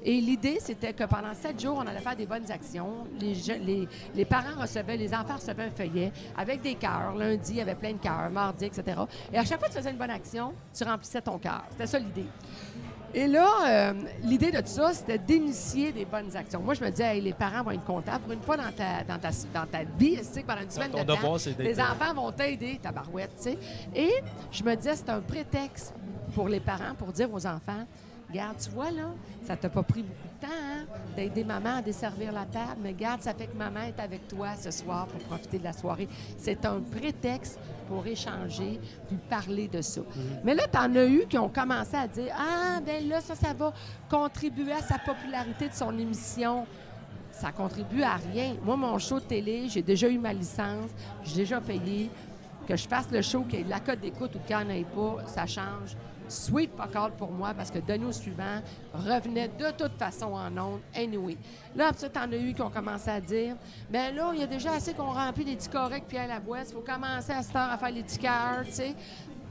Et 0.03 0.19
l'idée, 0.21 0.57
c'était 0.61 0.93
que 0.93 1.03
pendant 1.03 1.33
sept 1.33 1.59
jours, 1.61 1.77
on 1.77 1.87
allait 1.87 1.99
faire 1.99 2.15
des 2.15 2.25
bonnes 2.25 2.49
actions. 2.51 3.07
Les, 3.19 3.35
je- 3.35 3.53
les, 3.53 3.87
les 4.15 4.25
parents 4.25 4.61
recevaient, 4.61 4.97
les 4.97 5.13
enfants 5.13 5.35
recevaient 5.35 5.63
un 5.65 5.71
feuillet 5.71 6.11
avec 6.37 6.61
des 6.61 6.75
cœurs. 6.75 7.15
Lundi, 7.15 7.51
il 7.53 7.57
y 7.57 7.61
avait 7.61 7.75
plein 7.75 7.93
de 7.93 7.97
cœurs, 7.99 8.29
mardi, 8.31 8.65
etc. 8.65 9.01
Et 9.33 9.37
à 9.37 9.45
chaque 9.45 9.59
fois 9.59 9.67
que 9.67 9.73
tu 9.73 9.79
faisais 9.79 9.91
une 9.91 9.97
bonne 9.97 10.09
action, 10.09 10.53
tu 10.73 10.83
remplissais 10.83 11.21
ton 11.21 11.37
cœur. 11.37 11.63
C'était 11.71 11.87
ça 11.87 11.99
l'idée. 11.99 12.25
Et 13.11 13.25
là, 13.25 13.47
euh, 13.67 13.93
l'idée 14.21 14.51
de 14.51 14.59
tout 14.59 14.67
ça, 14.67 14.93
c'était 14.93 15.17
d'initier 15.17 15.91
des 15.91 16.05
bonnes 16.05 16.35
actions. 16.37 16.61
Moi, 16.61 16.75
je 16.75 16.83
me 16.83 16.91
disais, 16.91 17.15
hey, 17.17 17.21
les 17.21 17.33
parents 17.33 17.63
vont 17.63 17.71
être 17.71 17.83
contents. 17.83 18.19
Pour 18.19 18.31
une 18.33 18.41
fois 18.43 18.55
dans 18.55 18.71
ta, 18.71 19.03
dans 19.03 19.17
ta, 19.17 19.29
dans 19.51 19.65
ta 19.65 19.79
vie, 19.97 20.17
tu 20.17 20.23
sais, 20.25 20.43
pendant 20.43 20.61
une 20.61 20.69
semaine 20.69 20.91
de 20.91 21.07
temps, 21.15 21.21
les 21.63 21.79
enfants 21.81 22.13
vont 22.13 22.31
t'aider, 22.31 22.79
ta 22.79 22.91
barouette, 22.91 23.31
tu 23.37 23.43
sais. 23.45 23.57
Et 23.95 24.11
je 24.51 24.63
me 24.63 24.75
disais, 24.75 24.95
c'est 24.95 25.09
un 25.09 25.21
prétexte 25.21 25.95
pour 26.35 26.47
les 26.47 26.59
parents 26.59 26.93
pour 26.99 27.11
dire 27.11 27.33
aux 27.33 27.47
enfants, 27.47 27.83
Regarde, 28.30 28.57
tu 28.63 28.69
vois, 28.69 28.91
là, 28.91 29.09
ça 29.43 29.55
t'a 29.55 29.69
pas 29.69 29.82
pris 29.82 30.03
beaucoup 30.03 30.27
de 30.39 30.47
temps, 30.47 30.53
hein, 30.53 30.86
d'aider 31.15 31.43
maman 31.43 31.77
à 31.77 31.82
desservir 31.82 32.32
la 32.32 32.45
table, 32.45 32.77
mais 32.84 32.89
regarde, 32.89 33.21
ça 33.21 33.34
fait 33.34 33.47
que 33.47 33.57
maman 33.57 33.82
est 33.82 33.99
avec 33.99 34.27
toi 34.27 34.49
ce 34.55 34.69
soir 34.69 35.07
pour 35.07 35.19
profiter 35.21 35.57
de 35.57 35.63
la 35.63 35.73
soirée. 35.73 36.07
C'est 36.38 36.63
un 36.65 36.80
prétexte 36.80 37.59
pour 37.88 38.05
échanger 38.05 38.80
puis 39.07 39.17
parler 39.30 39.67
de 39.67 39.82
ça. 39.82 40.01
Mais 40.43 40.53
là, 40.53 40.63
tu 40.71 40.77
en 40.77 40.95
as 40.95 41.05
eu 41.05 41.25
qui 41.27 41.39
ont 41.39 41.49
commencé 41.49 41.95
à 41.95 42.07
dire 42.07 42.32
Ah, 42.38 42.80
ben 42.86 43.07
là, 43.09 43.19
ça, 43.19 43.34
ça 43.34 43.51
va 43.53 43.73
contribuer 44.07 44.73
à 44.73 44.82
sa 44.82 44.99
popularité 44.99 45.69
de 45.69 45.73
son 45.73 45.97
émission. 45.97 46.67
Ça 47.32 47.51
contribue 47.51 48.03
à 48.03 48.17
rien. 48.17 48.55
Moi, 48.63 48.77
mon 48.77 48.99
show 48.99 49.19
de 49.19 49.25
télé, 49.25 49.69
j'ai 49.69 49.82
déjà 49.82 50.07
eu 50.07 50.19
ma 50.19 50.34
licence, 50.34 50.91
j'ai 51.23 51.38
déjà 51.38 51.59
payé. 51.59 52.11
Que 52.67 52.75
je 52.75 52.88
fasse 52.88 53.09
le 53.11 53.23
show, 53.23 53.41
qu'il 53.41 53.59
y 53.59 53.61
ait 53.63 53.65
la 53.65 53.80
cote 53.80 53.99
d'écoute 53.99 54.36
ou 54.36 54.39
qu'il 54.45 54.55
n'y 54.55 54.63
en 54.63 54.69
ait 54.69 54.84
pas, 54.84 55.25
ça 55.25 55.47
change. 55.47 55.95
Sweet 56.30 56.71
all 56.95 57.11
pour 57.17 57.32
moi 57.32 57.53
parce 57.55 57.71
que 57.71 57.80
Denis 57.80 58.05
au 58.05 58.11
suivant 58.11 58.61
revenait 58.93 59.47
de 59.49 59.71
toute 59.71 59.97
façon 59.97 60.34
en 60.34 60.55
ondes, 60.57 60.82
anyway. 60.95 61.38
Là, 61.75 61.88
après 61.88 61.99
ça, 62.01 62.09
t'en 62.09 62.32
as 62.32 62.36
eu 62.38 62.53
qui 62.53 62.61
ont 62.61 62.69
commencé 62.69 63.09
à 63.09 63.19
dire 63.19 63.55
ben 63.89 64.15
là, 64.15 64.32
il 64.34 64.39
y 64.39 64.43
a 64.43 64.47
déjà 64.47 64.73
assez 64.73 64.93
qu'on 64.93 65.11
remplit 65.11 65.43
les 65.45 65.55
petits 65.55 65.69
corrects 65.69 66.05
puis 66.07 66.17
à 66.17 66.27
la 66.27 66.39
boîte, 66.39 66.67
il 66.69 66.73
faut 66.73 66.82
commencer 66.82 67.32
à 67.32 67.39
heure 67.39 67.71
à 67.71 67.77
faire 67.77 67.91
les 67.91 68.03
petits 68.03 68.19
cœurs, 68.19 68.63
tu 68.65 68.71
sais. 68.73 68.95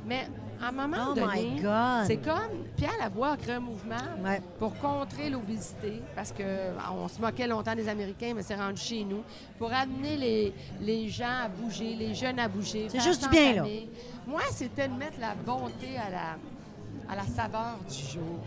Mais 0.07 0.27
à 0.63 0.69
un 0.69 0.73
moment 0.73 1.09
Oh 1.11 1.15
donné, 1.15 1.61
c'est 2.07 2.17
comme 2.17 2.65
Pierre 2.77 2.97
Lavoie 2.99 3.33
a 3.33 3.37
créé 3.37 3.55
un 3.57 3.61
mouvement 3.61 3.97
Ouais. 4.25 4.41
pour 4.59 4.75
contrer 4.79 5.29
l'obésité, 5.29 6.03
parce 6.15 6.33
que 6.33 6.43
ah, 6.79 6.93
on 6.95 7.09
se 7.09 7.21
moquait 7.21 7.47
longtemps 7.47 7.75
des 7.75 7.89
Américains, 7.89 8.33
mais 8.35 8.43
c'est 8.43 8.55
rendu 8.55 8.81
chez 8.81 9.05
nous, 9.05 9.23
pour 9.59 9.73
amener 9.73 10.17
les, 10.17 10.55
les 10.81 11.09
gens 11.09 11.45
à 11.45 11.49
bouger, 11.49 11.95
les 11.95 12.15
jeunes 12.15 12.39
à 12.39 12.49
bouger. 12.49 12.87
C'est 12.89 13.01
juste 13.01 13.23
du 13.23 13.29
en 13.29 13.31
bien, 13.31 13.55
là. 13.57 13.65
Moi, 14.27 14.41
c'était 14.53 14.89
de 14.89 14.95
mettre 14.95 15.19
la 15.21 15.35
bonté 15.35 15.97
à 15.99 16.11
la, 16.11 16.37
à 17.09 17.17
la 17.17 17.25
saveur 17.25 17.79
du 17.89 17.95
jour, 18.13 18.39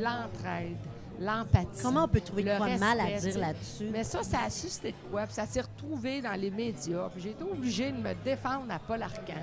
l'entraide, 0.00 0.76
l'empathie. 1.20 1.82
Comment 1.82 2.04
on 2.04 2.08
peut 2.08 2.20
trouver 2.20 2.42
le 2.42 2.56
quoi 2.56 2.76
mal 2.76 3.00
à 3.00 3.18
dire 3.18 3.38
là-dessus? 3.38 3.88
Mais 3.92 4.04
ça, 4.04 4.22
ça 4.22 4.38
a 4.46 4.50
suscité 4.50 4.92
de 4.92 5.10
quoi? 5.10 5.24
Puis 5.24 5.34
ça 5.34 5.46
s'est 5.46 5.60
retrouvé 5.60 6.20
dans 6.22 6.32
les 6.32 6.50
médias. 6.50 7.08
Puis 7.12 7.22
j'ai 7.22 7.30
été 7.30 7.42
obligée 7.44 7.92
de 7.92 7.98
me 7.98 8.14
défendre 8.24 8.64
à 8.70 8.78
Paul 8.78 9.02
Arcan. 9.02 9.34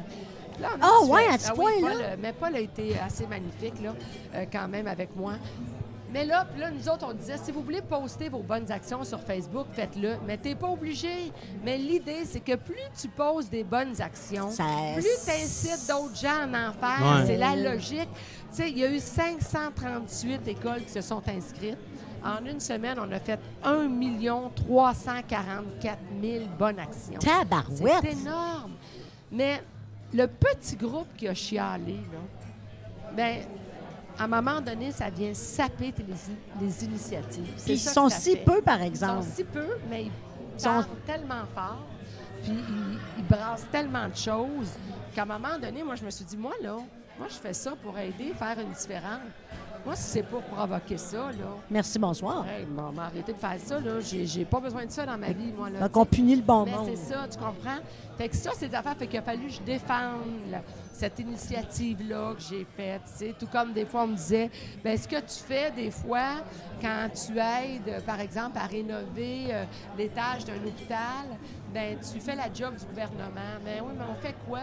Là, 0.60 0.70
on 0.76 0.80
Ah 0.82 1.06
du 1.06 1.12
ouais, 1.12 1.28
à 1.28 1.38
ce 1.40 1.52
point-là? 1.52 1.90
Paul, 1.92 2.02
euh, 2.02 2.16
mais 2.20 2.34
Paul 2.34 2.56
a 2.56 2.60
été 2.60 2.98
assez 3.00 3.26
magnifique, 3.28 3.82
là, 3.82 3.94
euh, 4.36 4.46
quand 4.52 4.68
même, 4.68 4.88
avec 4.88 5.16
moi. 5.16 5.34
Mais 6.14 6.26
là, 6.26 6.46
puis 6.46 6.62
là, 6.62 6.70
nous 6.70 6.88
autres, 6.88 7.08
on 7.10 7.14
disait, 7.14 7.38
si 7.44 7.52
vous 7.52 7.62
voulez 7.64 7.82
poster 7.82 8.30
vos 8.30 8.44
bonnes 8.44 8.72
actions 8.72 9.04
sur 9.04 9.20
Facebook, 9.20 9.66
faites-le. 9.74 10.18
Mais 10.28 10.38
t'es 10.38 10.54
pas 10.54 10.68
obligé. 10.68 11.32
Mais 11.64 11.78
l'idée, 11.78 12.24
c'est 12.26 12.40
que 12.40 12.56
plus 12.56 12.76
tu 13.02 13.08
poses 13.08 13.50
des 13.50 13.64
bonnes 13.64 14.00
actions, 14.00 14.52
Ça- 14.52 14.64
plus 14.94 15.04
tu 15.26 15.32
incites 15.32 15.88
d'autres 15.90 16.16
gens 16.16 16.54
à 16.54 16.70
en 16.70 16.74
faire. 16.74 17.18
Ouais. 17.20 17.26
C'est 17.26 17.38
la 17.38 17.56
logique. 17.56 18.10
Tu 18.52 18.58
sais, 18.58 18.70
il 18.70 18.78
y 18.78 18.86
a 18.86 18.92
eu 18.92 19.00
538 19.00 20.48
écoles 20.48 20.84
qui 20.86 20.92
se 20.92 21.02
sont 21.02 21.22
inscrites. 21.28 21.78
En 22.24 22.46
une 22.46 22.60
semaine, 22.60 22.98
on 23.00 23.12
a 23.12 23.20
fait 23.20 23.40
1 23.64 23.90
344 24.56 25.98
000 26.22 26.46
bonnes 26.58 26.80
actions. 26.80 27.20
Tabarouette! 27.20 27.96
C'est 28.04 28.12
énorme. 28.22 28.74
Mais 29.32 29.62
le 30.14 30.28
petit 30.28 30.76
groupe 30.76 31.08
qui 31.18 31.28
a 31.28 31.34
chialé, 31.34 31.96
là, 32.14 32.20
ben, 33.16 33.40
à 34.20 34.24
un 34.26 34.28
moment 34.28 34.62
donné, 34.62 34.92
ça 34.92 35.10
vient 35.10 35.34
saper 35.34 35.94
les, 35.98 36.66
les 36.66 36.86
initiatives. 36.86 37.44
Puis 37.64 37.74
ils 37.74 37.80
sont 37.80 38.10
si 38.10 38.36
fait. 38.36 38.44
peu, 38.44 38.62
par 38.62 38.80
Ils 38.82 38.88
exemple. 38.88 39.24
sont 39.24 39.30
si 39.36 39.44
peu, 39.44 39.68
mais 39.90 40.04
ils 40.06 40.60
sont- 40.62 40.84
tellement 41.06 41.44
fort, 41.54 41.84
puis 42.44 42.52
ils, 42.54 42.98
ils 43.20 43.26
brassent 43.26 43.66
tellement 43.72 44.08
de 44.08 44.16
choses 44.16 44.70
qu'à 45.16 45.24
un 45.24 45.26
moment 45.26 45.58
donné, 45.62 45.84
moi, 45.84 45.96
je 45.96 46.06
me 46.06 46.10
suis 46.12 46.26
dit, 46.26 46.38
moi, 46.38 46.54
là, 46.62 46.76
moi, 47.18 47.28
je 47.30 47.36
fais 47.36 47.54
ça 47.54 47.74
pour 47.82 47.98
aider, 47.98 48.34
faire 48.38 48.58
une 48.60 48.72
différence. 48.72 49.20
Moi, 49.86 49.96
si 49.98 50.04
c'est 50.04 50.24
pour 50.24 50.42
provoquer 50.44 50.98
ça, 50.98 51.18
là, 51.28 51.46
Merci, 51.70 52.00
bonsoir. 52.00 52.46
hey, 52.48 52.66
maman, 52.66 53.02
arrêtez 53.02 53.34
de 53.34 53.38
faire 53.38 53.58
ça, 53.64 53.80
là. 53.82 54.00
J'ai 54.00 54.46
pas 54.46 54.60
besoin 54.62 54.86
de 54.86 54.92
ça 54.92 55.06
dans 55.06 55.18
ma 55.18 55.32
vie, 55.32 55.52
moi, 55.56 55.70
là. 55.70 55.80
Donc, 55.82 55.98
on 55.98 56.06
punit 56.06 56.38
le 56.38 56.42
bon 56.42 56.64
Mais 56.66 56.72
c'est 56.96 57.12
ça, 57.14 57.28
tu 57.30 57.38
comprends? 57.38 57.80
Fait 58.18 58.30
que 58.30 58.36
ça, 58.36 58.52
c'est 58.58 58.70
des 58.70 58.76
affaires. 58.76 58.96
Fait 58.96 59.08
qu'il 59.08 59.20
a 59.20 59.22
fallu 59.22 59.48
que 59.48 59.54
je 59.54 59.62
défende 59.62 60.22
la- 60.50 60.62
cette 60.94 61.20
initiative-là 61.20 62.34
que 62.36 62.42
j'ai 62.42 62.66
faite. 62.78 63.02
tu 63.06 63.26
sais. 63.26 63.36
Tout 63.38 63.48
comme 63.48 63.74
des 63.74 63.86
fois, 63.86 64.04
on 64.04 64.08
me 64.08 64.16
disait, 64.16 64.50
ben 64.84 64.98
ce 64.98 65.08
que 65.08 65.16
tu 65.20 65.44
fais 65.46 65.72
des 65.72 65.92
fois 65.92 66.36
quand 66.82 67.10
tu 67.14 67.38
aides, 67.38 68.04
par 68.06 68.20
exemple, 68.20 68.58
à 68.58 68.66
rénover 68.68 69.48
euh, 69.50 69.66
l'étage 69.98 70.46
d'un 70.46 70.56
hôpital, 70.66 71.26
ben 71.74 71.98
tu 72.00 72.20
fais 72.20 72.36
la 72.36 72.54
job 72.54 72.76
du 72.76 72.86
gouvernement. 72.86 73.60
Mais 73.66 73.82
oui, 73.82 73.94
mais 73.98 74.06
on 74.10 74.22
fait 74.22 74.36
quoi? 74.48 74.62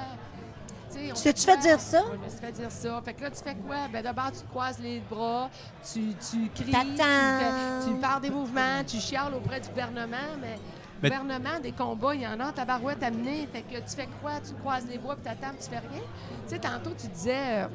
Tu 0.93 0.99
Tu 1.33 1.43
fait 1.47 1.57
dire 1.59 1.78
ça? 1.81 2.03
Oui, 2.11 2.18
je 2.20 2.24
me 2.24 2.31
suis 2.31 2.39
fait 2.41 2.53
dire 2.53 2.70
ça. 2.70 3.01
Fait 3.05 3.14
que 3.14 3.22
là, 3.22 3.31
tu 3.31 3.43
fais 3.45 3.55
quoi? 3.55 3.76
Ben 3.93 4.03
d'abord, 4.03 4.33
tu 4.33 4.41
te 4.41 4.49
croises 4.49 4.78
les 4.81 5.01
bras, 5.09 5.49
tu, 5.93 6.01
tu 6.14 6.49
cries, 6.55 6.64
tu, 6.72 6.72
fais- 6.72 7.87
tu 7.87 7.95
parles 8.01 8.22
des 8.22 8.31
mouvements, 8.31 8.83
tu 8.87 8.97
chiales 8.99 9.35
auprès 9.35 9.61
du 9.61 9.68
gouvernement, 9.68 10.16
mais... 10.41 10.59
Mais- 11.03 11.09
Le 11.11 11.17
gouvernement, 11.19 11.61
des 11.63 11.73
combats, 11.73 12.15
il 12.15 12.23
y 12.23 12.27
en 12.27 12.39
a, 12.41 12.53
tabarouette 12.53 13.03
à 13.03 13.11
mener. 13.11 13.47
Fait 13.53 13.63
que 13.63 13.77
tu 13.79 13.97
fais 13.97 14.09
quoi? 14.23 14.33
Tu 14.47 14.53
croises 14.55 14.87
les 14.89 14.99
bois, 14.99 15.15
puis 15.17 15.25
t'attends, 15.25 15.55
tu 15.59 15.69
fais 15.71 15.79
rien. 15.79 16.03
Tu 16.47 16.55
sais, 16.55 16.59
tantôt, 16.59 16.91
tu 16.99 17.07
disais, 17.09 17.63
euh, 17.65 17.67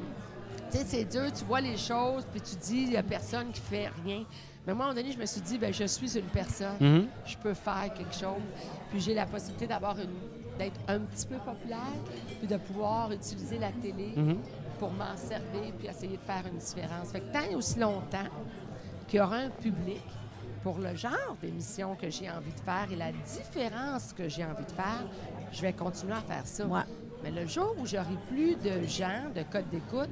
tu 0.70 0.78
sais, 0.78 0.84
c'est 0.86 1.04
dur, 1.04 1.32
tu 1.32 1.44
vois 1.44 1.60
les 1.60 1.76
choses, 1.76 2.24
puis 2.30 2.40
tu 2.40 2.54
dis, 2.56 2.82
il 2.82 2.88
n'y 2.90 2.96
a 2.96 3.02
personne 3.02 3.50
qui 3.52 3.60
fait 3.60 3.90
rien. 4.04 4.24
Mais 4.66 4.74
moi, 4.74 4.86
à 4.86 4.88
un 4.88 4.92
moment 4.92 5.00
donné, 5.00 5.12
je 5.12 5.18
me 5.18 5.26
suis 5.26 5.40
dit, 5.40 5.58
ben 5.58 5.72
je 5.72 5.84
suis 5.84 6.18
une 6.18 6.24
personne. 6.26 6.74
Mhm. 6.80 7.06
Je 7.24 7.36
peux 7.36 7.54
faire 7.54 7.88
quelque 7.96 8.14
chose. 8.14 8.42
Puis 8.90 9.00
j'ai 9.00 9.14
la 9.14 9.26
possibilité 9.26 9.66
d'avoir 9.66 9.96
une 9.98 10.10
d'être 10.58 10.80
un 10.88 11.00
petit 11.00 11.26
peu 11.26 11.36
populaire, 11.36 11.78
puis 12.38 12.48
de 12.48 12.56
pouvoir 12.56 13.12
utiliser 13.12 13.58
la 13.58 13.70
télé 13.72 14.12
Mhm. 14.16 14.38
pour 14.78 14.90
m'en 14.90 15.14
servir, 15.14 15.70
puis 15.78 15.86
essayer 15.86 16.16
de 16.16 16.22
faire 16.22 16.44
une 16.50 16.56
différence. 16.58 17.10
Fait 17.12 17.20
que 17.20 17.30
tant 17.30 17.42
et 17.50 17.54
aussi 17.54 17.78
longtemps 17.78 18.24
qu'il 19.06 19.18
y 19.18 19.22
aura 19.22 19.36
un 19.36 19.50
public 19.50 20.00
pour 20.66 20.78
le 20.80 20.96
genre 20.96 21.36
d'émission 21.40 21.94
que 21.94 22.10
j'ai 22.10 22.28
envie 22.28 22.50
de 22.52 22.58
faire 22.58 22.88
et 22.90 22.96
la 22.96 23.12
différence 23.12 24.12
que 24.12 24.28
j'ai 24.28 24.42
envie 24.44 24.64
de 24.64 24.72
faire, 24.72 25.04
je 25.52 25.62
vais 25.62 25.72
continuer 25.72 26.14
à 26.14 26.20
faire 26.22 26.44
ça. 26.44 26.66
Ouais. 26.66 26.80
Mais 27.22 27.30
le 27.30 27.46
jour 27.46 27.72
où 27.78 27.86
j'aurai 27.86 28.16
plus 28.28 28.56
de 28.56 28.84
gens, 28.84 29.30
de 29.32 29.42
codes 29.44 29.70
d'écoute, 29.70 30.10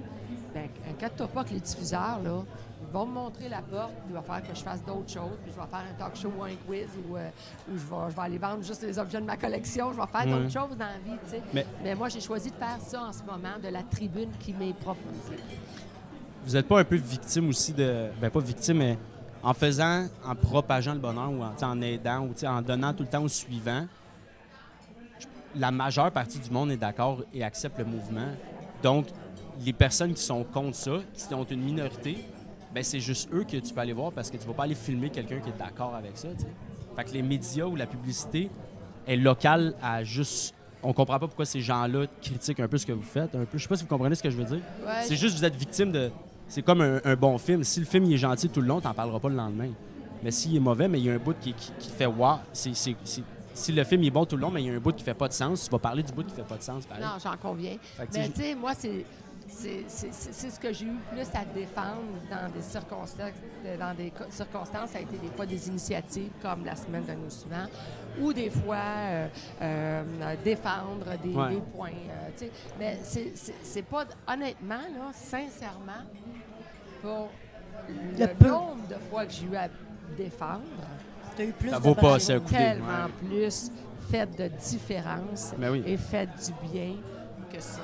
ben 0.55 0.68
inquiète-toi 0.88 1.26
pas 1.26 1.42
que 1.42 1.50
les 1.55 1.59
diffuseurs, 1.59 2.20
là, 2.22 2.44
ils 2.86 2.92
vont 2.92 3.05
me 3.05 3.14
montrer 3.14 3.48
la 3.48 3.62
porte, 3.62 3.94
puis 3.94 4.11
il 4.11 4.14
va 4.14 4.22
falloir 4.22 4.42
que 4.48 4.55
je 4.55 4.62
fasse 4.62 4.84
d'autres 4.84 5.11
choses, 5.12 5.36
puis 5.42 5.50
je 5.52 5.61
vais 5.61 5.66
faire 5.66 5.82
un 5.90 5.94
talk 5.98 6.14
show 6.14 6.30
ou 6.38 6.44
un 6.44 6.55
quiz, 6.68 6.86
ou 7.11 7.16
euh, 7.16 7.28
où 7.68 7.76
je 7.76 7.82
vais, 7.82 8.11
je 8.11 8.14
vais 8.14 8.22
aller 8.22 8.38
vendre 8.38 8.62
juste 8.62 8.82
les 8.82 8.96
objets 8.96 9.20
de 9.20 9.26
ma 9.26 9.36
collection, 9.36 9.92
je 9.92 10.00
vais 10.00 10.07
faire 10.07 10.24
d'autres 10.38 10.52
choses 10.52 10.76
dans 10.78 10.86
la 10.86 10.98
vie, 11.05 11.18
tu 11.24 11.30
sais. 11.30 11.42
Mais- 11.52 11.66
Mais 11.82 11.96
moi, 11.96 12.09
j'ai 12.09 12.20
choisi 12.20 12.52
de 12.52 12.57
faire 12.57 12.78
ça 12.80 13.02
en 13.02 13.12
ce 13.12 13.24
moment, 13.24 13.59
de 13.61 13.70
la 13.70 13.82
tribune 13.82 14.30
qui 14.38 14.52
m'est 14.52 14.72
proposée. 14.74 15.42
Vous 16.46 16.52
n'êtes 16.52 16.68
pas 16.68 16.78
un 16.78 16.84
peu 16.84 16.94
victime 16.96 17.48
aussi 17.48 17.72
de. 17.72 18.11
Ben, 18.20 18.30
pas 18.30 18.38
victime, 18.40 18.76
mais 18.78 18.98
en 19.45 19.53
faisant, 19.53 20.07
en 20.24 20.34
propageant 20.34 20.95
le 20.95 21.01
bonheur 21.01 21.30
ou 21.30 21.42
en, 21.42 21.82
aidant 21.82 22.26
ou 22.26 22.47
en 22.47 22.62
donnant 22.62 22.95
tout 22.95 23.03
le 23.03 23.09
temps 23.11 23.22
au 23.22 23.28
suivant, 23.28 23.86
la 25.55 25.70
majeure 25.70 26.11
partie 26.11 26.38
du 26.38 26.51
monde 26.51 26.70
est 26.70 26.78
d'accord 26.78 27.22
et 27.32 27.45
accepte 27.45 27.78
le 27.78 27.84
mouvement. 27.84 28.28
Donc, 28.82 29.07
les 29.64 29.72
personnes 29.72 30.14
qui 30.14 30.22
sont 30.22 30.42
contre 30.45 30.74
ça, 30.74 30.97
qui 31.12 31.34
ont 31.34 31.45
une 31.45 31.61
minorité, 31.62 32.26
ben 32.74 32.82
c'est 32.82 33.01
juste 33.01 33.28
eux 33.32 33.45
que 33.45 33.59
tu 33.59 33.72
peux 33.72 33.80
aller 33.80 33.92
voir 33.92 34.11
parce 34.11 34.30
que 34.30 34.36
tu 34.36 34.47
vas 34.47 34.55
pas 34.55 34.64
aller 34.64 34.74
filmer 34.74 35.11
quelqu'un 35.11 35.38
qui 35.38 35.51
est 35.51 35.59
d'accord 35.59 35.95
avec 35.95 36.16
ça. 36.16 36.28
tu 36.36 36.40
sais. 36.40 36.49
Fait 36.97 37.05
que 37.05 37.11
les 37.11 37.22
médias 37.22 37.66
ou 37.66 37.76
la 37.76 37.86
publicité 37.86 38.51
est 39.07 39.16
locale 39.16 39.74
à 39.82 40.03
juste. 40.03 40.55
On 40.82 40.92
comprend 40.92 41.18
pas 41.18 41.26
pourquoi 41.26 41.45
ces 41.45 41.61
gens-là 41.61 42.07
critiquent 42.20 42.61
un 42.61 42.68
peu 42.68 42.78
ce 42.78 42.86
que 42.86 42.92
vous 42.92 43.03
faites. 43.03 43.34
Un 43.34 43.45
peu. 43.45 43.59
Je 43.59 43.62
sais 43.62 43.68
pas 43.68 43.76
si 43.76 43.84
vous 43.84 43.88
comprenez 43.88 44.14
ce 44.14 44.22
que 44.22 44.30
je 44.30 44.36
veux 44.36 44.45
dire. 44.45 44.61
Ouais, 44.84 45.03
C'est 45.03 45.16
juste 45.16 45.34
que 45.34 45.38
vous 45.38 45.45
êtes 45.45 45.55
victime 45.55 45.92
de. 45.92 46.11
C'est 46.55 46.62
comme 46.62 46.82
un, 46.82 47.00
un 47.05 47.16
bon 47.16 47.36
film. 47.36 47.64
Si 47.64 47.80
le 47.80 47.86
film 47.86 48.05
il 48.05 48.14
est 48.14 48.18
gentil 48.18 48.48
tout 48.48 48.61
le 48.61 48.68
long, 48.68 48.80
t'en 48.80 48.94
parleras 48.94 49.18
pas 49.18 49.28
le 49.28 49.34
lendemain. 49.34 49.70
Mais 50.22 50.30
s'il 50.30 50.55
est 50.55 50.61
mauvais, 50.61 50.86
mais 50.86 51.00
il 51.00 51.07
y 51.07 51.11
a 51.11 51.14
un 51.14 51.18
bout 51.18 51.34
qui, 51.40 51.52
qui, 51.52 51.72
qui 51.80 51.90
fait 51.90 52.07
wow. 52.07 52.36
c'est- 52.52 52.74
c'est- 52.76 52.94
c'est- 53.02 53.22
Si 53.55 53.72
le 53.72 53.82
film 53.82 54.05
est 54.05 54.11
bon 54.11 54.24
tout 54.24 54.36
le 54.36 54.42
long, 54.42 54.50
mais 54.52 54.62
il 54.62 54.66
y 54.68 54.70
a 54.70 54.74
un 54.74 54.78
bout 54.78 54.92
qui 54.92 55.02
fait 55.02 55.14
pas 55.14 55.26
de 55.26 55.32
sens, 55.32 55.64
tu 55.64 55.70
vas 55.70 55.80
parler 55.80 56.05
du 56.05 56.12
bout 56.12 56.22
qui 56.22 56.32
fait 56.32 56.42
pas 56.44 56.57
de 56.57 56.62
sens. 56.62 56.86
pareil. 56.86 57.02
Non, 57.02 57.18
j'en 57.22 57.36
conviens. 57.36 57.76
Fait 57.96 58.09
Mais 58.14 58.28
tu 58.28 58.40
sais, 58.40 58.55
moi, 58.55 58.70
c'est. 58.78 59.05
C'est 59.46 59.84
c'est- 59.88 60.09
c'est- 60.12 60.50
ce 60.50 60.59
que 60.59 60.72
j'ai 60.72 60.86
eu 60.86 60.96
plus 61.12 61.20
à 61.34 61.44
défendre 61.44 62.00
dans 62.30 62.50
des 62.50 62.62
circonstances, 62.62 63.18
dans 63.78 63.94
des 63.94 64.11
co- 64.11 64.24
circonstances, 64.30 64.90
ça 64.90 64.98
a 64.98 65.00
été 65.02 65.16
des 65.18 65.28
fois 65.36 65.44
des 65.44 65.68
initiatives 65.68 66.30
comme 66.40 66.64
la 66.64 66.74
semaine 66.74 67.05
de 67.05 67.12
nos 67.12 67.28
souvent, 67.30 67.66
ou 68.20 68.32
des 68.32 68.48
fois 68.48 68.76
euh, 68.78 69.26
euh, 69.61 70.02
défendre 70.42 71.05
des, 71.22 71.28
Ouais. 71.34 71.50
des 71.50 71.61
points. 71.76 71.90
euh, 71.90 72.46
mais 72.78 72.98
c'est- 73.02 73.32
c'est 73.34 73.55
c'est 73.62 73.82
pas, 73.82 74.07
honnêtement, 74.26 74.76
là, 74.98 75.12
sincèrement, 75.12 76.02
pour 77.05 77.28
le, 77.88 78.26
Le 78.26 78.34
peu. 78.34 78.48
nombre 78.48 78.88
de 78.88 78.94
fois 79.11 79.26
que 79.26 79.32
j'ai 79.32 79.46
eu 79.46 79.57
à 79.57 79.68
défendre, 80.16 80.62
Tu 81.36 81.42
eu 81.44 81.52
plus 81.52 81.70
Ça 81.70 81.78
de 81.78 81.82
vaut 81.82 81.94
pas, 81.94 82.18
c'est 82.18 82.34
un 82.34 82.40
coup 82.40 82.46
de- 82.52 82.57
tellement 82.57 83.09
plus 83.26 83.70
fait 84.11 84.26
de 84.36 84.48
différence 84.48 85.52
Ben 85.59 85.70
oui. 85.70 85.82
et 85.86 85.96
fait 85.96 86.26
du 86.26 86.68
bien 86.70 86.94
que 87.52 87.61
ça. 87.61 87.80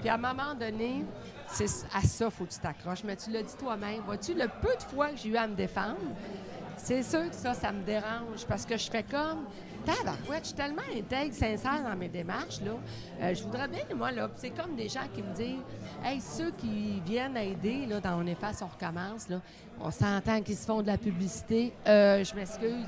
Puis 0.00 0.08
à 0.08 0.14
un 0.14 0.18
moment 0.18 0.54
donné, 0.58 1.04
c'est 1.48 1.66
à 1.94 2.00
ça 2.02 2.30
faut 2.30 2.44
que 2.44 2.50
tu 2.52 2.58
t'accroches. 2.58 3.02
Mais 3.04 3.16
tu 3.16 3.30
l'as 3.30 3.42
dit 3.42 3.54
toi-même. 3.58 4.00
Vois-tu, 4.04 4.34
le 4.34 4.46
peu 4.60 4.74
de 4.76 4.82
fois 4.82 5.08
que 5.10 5.16
j'ai 5.16 5.28
eu 5.30 5.36
à 5.36 5.46
me 5.46 5.54
défendre, 5.54 5.96
c'est 6.76 7.02
sûr 7.02 7.28
que 7.30 7.34
ça, 7.34 7.54
ça 7.54 7.72
me 7.72 7.82
dérange 7.82 8.44
parce 8.48 8.66
que 8.66 8.76
je 8.76 8.90
fais 8.90 9.02
comme. 9.02 9.44
Tabarouette, 9.86 10.40
je 10.42 10.46
suis 10.48 10.54
tellement 10.56 10.82
intègre, 10.94 11.34
sincère 11.34 11.82
dans 11.88 11.96
mes 11.96 12.08
démarches, 12.08 12.60
là. 12.60 12.72
Euh, 13.22 13.34
je 13.34 13.42
voudrais 13.44 13.68
bien, 13.68 13.80
moi, 13.96 14.10
là, 14.12 14.28
c'est 14.36 14.50
comme 14.50 14.74
des 14.74 14.88
gens 14.88 15.06
qui 15.14 15.22
me 15.22 15.32
disent 15.34 15.62
Hey, 16.04 16.20
ceux 16.20 16.50
qui 16.50 17.00
viennent 17.06 17.36
aider, 17.36 17.86
là, 17.86 18.00
dans 18.00 18.18
On 18.20 18.26
efface, 18.26 18.62
on 18.62 18.66
recommence, 18.66 19.28
là, 19.28 19.40
on 19.80 19.90
s'entend 19.90 20.40
qu'ils 20.42 20.56
se 20.56 20.66
font 20.66 20.82
de 20.82 20.86
la 20.88 20.98
publicité. 20.98 21.72
Euh, 21.86 22.24
je 22.24 22.34
m'excuse. 22.34 22.84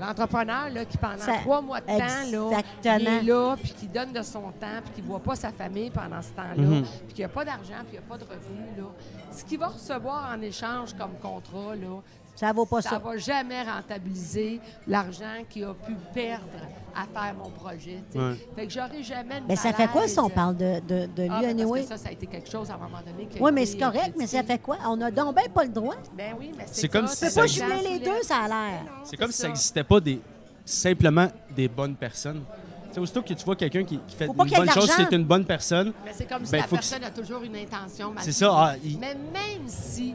L'entrepreneur, 0.00 0.68
là, 0.70 0.84
qui 0.84 0.98
pendant 0.98 1.18
Ça- 1.18 1.38
trois 1.42 1.60
mois 1.60 1.80
de 1.80 1.86
temps, 1.86 1.96
là, 1.96 2.62
il 2.84 3.06
est 3.06 3.22
là, 3.22 3.56
puis 3.60 3.72
qui 3.72 3.86
donne 3.88 4.12
de 4.12 4.22
son 4.22 4.50
temps, 4.52 4.80
puis 4.84 4.94
qui 4.96 5.00
voit 5.02 5.20
pas 5.20 5.34
sa 5.36 5.52
famille 5.52 5.90
pendant 5.90 6.20
ce 6.20 6.30
temps-là, 6.30 6.62
Mhm. 6.62 6.84
puis 7.06 7.14
qui 7.14 7.24
a 7.24 7.28
pas 7.28 7.44
d'argent, 7.44 7.74
puis 7.88 7.92
qui 7.92 7.98
a 7.98 8.02
pas 8.02 8.18
de 8.18 8.24
revenus, 8.24 8.76
là. 8.76 8.84
Ce 9.30 9.44
qu'il 9.44 9.58
va 9.58 9.68
recevoir 9.68 10.30
en 10.36 10.40
échange 10.42 10.94
comme 10.94 11.14
contrat, 11.20 11.74
là, 11.76 12.00
Ça 12.34 12.52
vaut 12.52 12.66
pas 12.66 12.80
ça 12.82 12.90
ça. 12.90 12.98
va 12.98 13.16
jamais 13.18 13.62
rentabiliser 13.62 14.60
l'argent 14.88 15.44
qu'il 15.48 15.64
a 15.64 15.74
pu 15.74 15.94
perdre 16.14 16.46
à 16.94 17.04
faire 17.04 17.34
mon 17.34 17.50
projet. 17.50 18.02
Ouais. 18.14 18.34
Fait 18.56 18.66
que 18.66 18.72
j'aurai 18.72 19.02
jamais 19.02 19.40
de 19.40 19.46
Mais 19.48 19.56
ça 19.56 19.72
fait 19.72 19.86
quoi 19.88 20.08
si 20.08 20.18
on 20.18 20.28
parle 20.28 20.56
de, 20.56 20.80
de, 20.80 21.06
de 21.14 21.22
lui, 21.22 21.28
Ah, 21.30 21.40
ben, 21.40 21.50
anyway? 21.50 21.80
parce 21.80 21.90
que 21.92 21.96
ça, 21.98 22.02
ça 22.04 22.08
a 22.08 22.12
été 22.12 22.26
quelque 22.26 22.50
chose 22.50 22.70
à 22.70 22.74
un 22.74 22.78
moment 22.78 22.98
donné. 23.04 23.28
Oui, 23.40 23.50
mais 23.52 23.64
c'est 23.66 23.78
correct, 23.78 24.14
mais 24.18 24.26
ça 24.26 24.42
fait 24.42 24.58
quoi? 24.58 24.78
On 24.86 25.00
a 25.00 25.10
donc 25.10 25.34
bien 25.36 25.44
pas 25.52 25.64
le 25.64 25.70
droit. 25.70 25.94
Ben 26.16 26.34
oui, 26.38 26.52
mais 26.56 26.64
C'est 26.66 26.88
comme 26.88 27.06
ça, 27.06 27.14
si 27.14 27.18
Tu 27.20 27.24
peux 27.26 27.30
ça 27.30 27.40
pas 27.42 27.46
jumeler 27.46 27.88
les 27.90 27.98
deux, 27.98 28.22
ça 28.22 28.36
a 28.44 28.48
l'air. 28.48 28.82
Non, 28.84 28.90
C'est 29.04 29.16
comme 29.16 29.30
si 29.30 29.38
ça 29.38 29.48
n'existait 29.48 29.84
pas 29.84 30.00
des 30.00 30.20
simplement 30.64 31.28
des 31.54 31.68
bonnes 31.68 31.94
personnes. 31.96 32.42
Tu 32.88 32.94
sais, 32.94 33.00
aussitôt 33.00 33.22
que 33.22 33.32
tu 33.32 33.44
vois 33.44 33.56
quelqu'un 33.56 33.84
qui, 33.84 33.98
qui 34.06 34.14
fait 34.16 34.26
une 34.26 34.32
bonne 34.34 34.48
de 34.48 34.70
chose, 34.70 34.90
c'est 34.94 35.12
une 35.12 35.24
bonne 35.24 35.44
personne. 35.46 35.92
Mais 36.04 36.12
c'est 36.14 36.26
comme 36.26 36.44
si 36.44 36.52
Ben, 36.52 36.58
la 36.58 36.64
faut 36.64 36.76
que- 36.76 36.80
personne 36.82 37.04
a 37.04 37.10
toujours 37.10 37.42
une 37.42 37.56
intention. 37.56 38.12
C'est 38.20 38.32
ça, 38.32 38.50
ah, 38.54 38.74
il- 38.84 38.98
Mais 38.98 39.14
même 39.14 39.66
si 39.66 40.14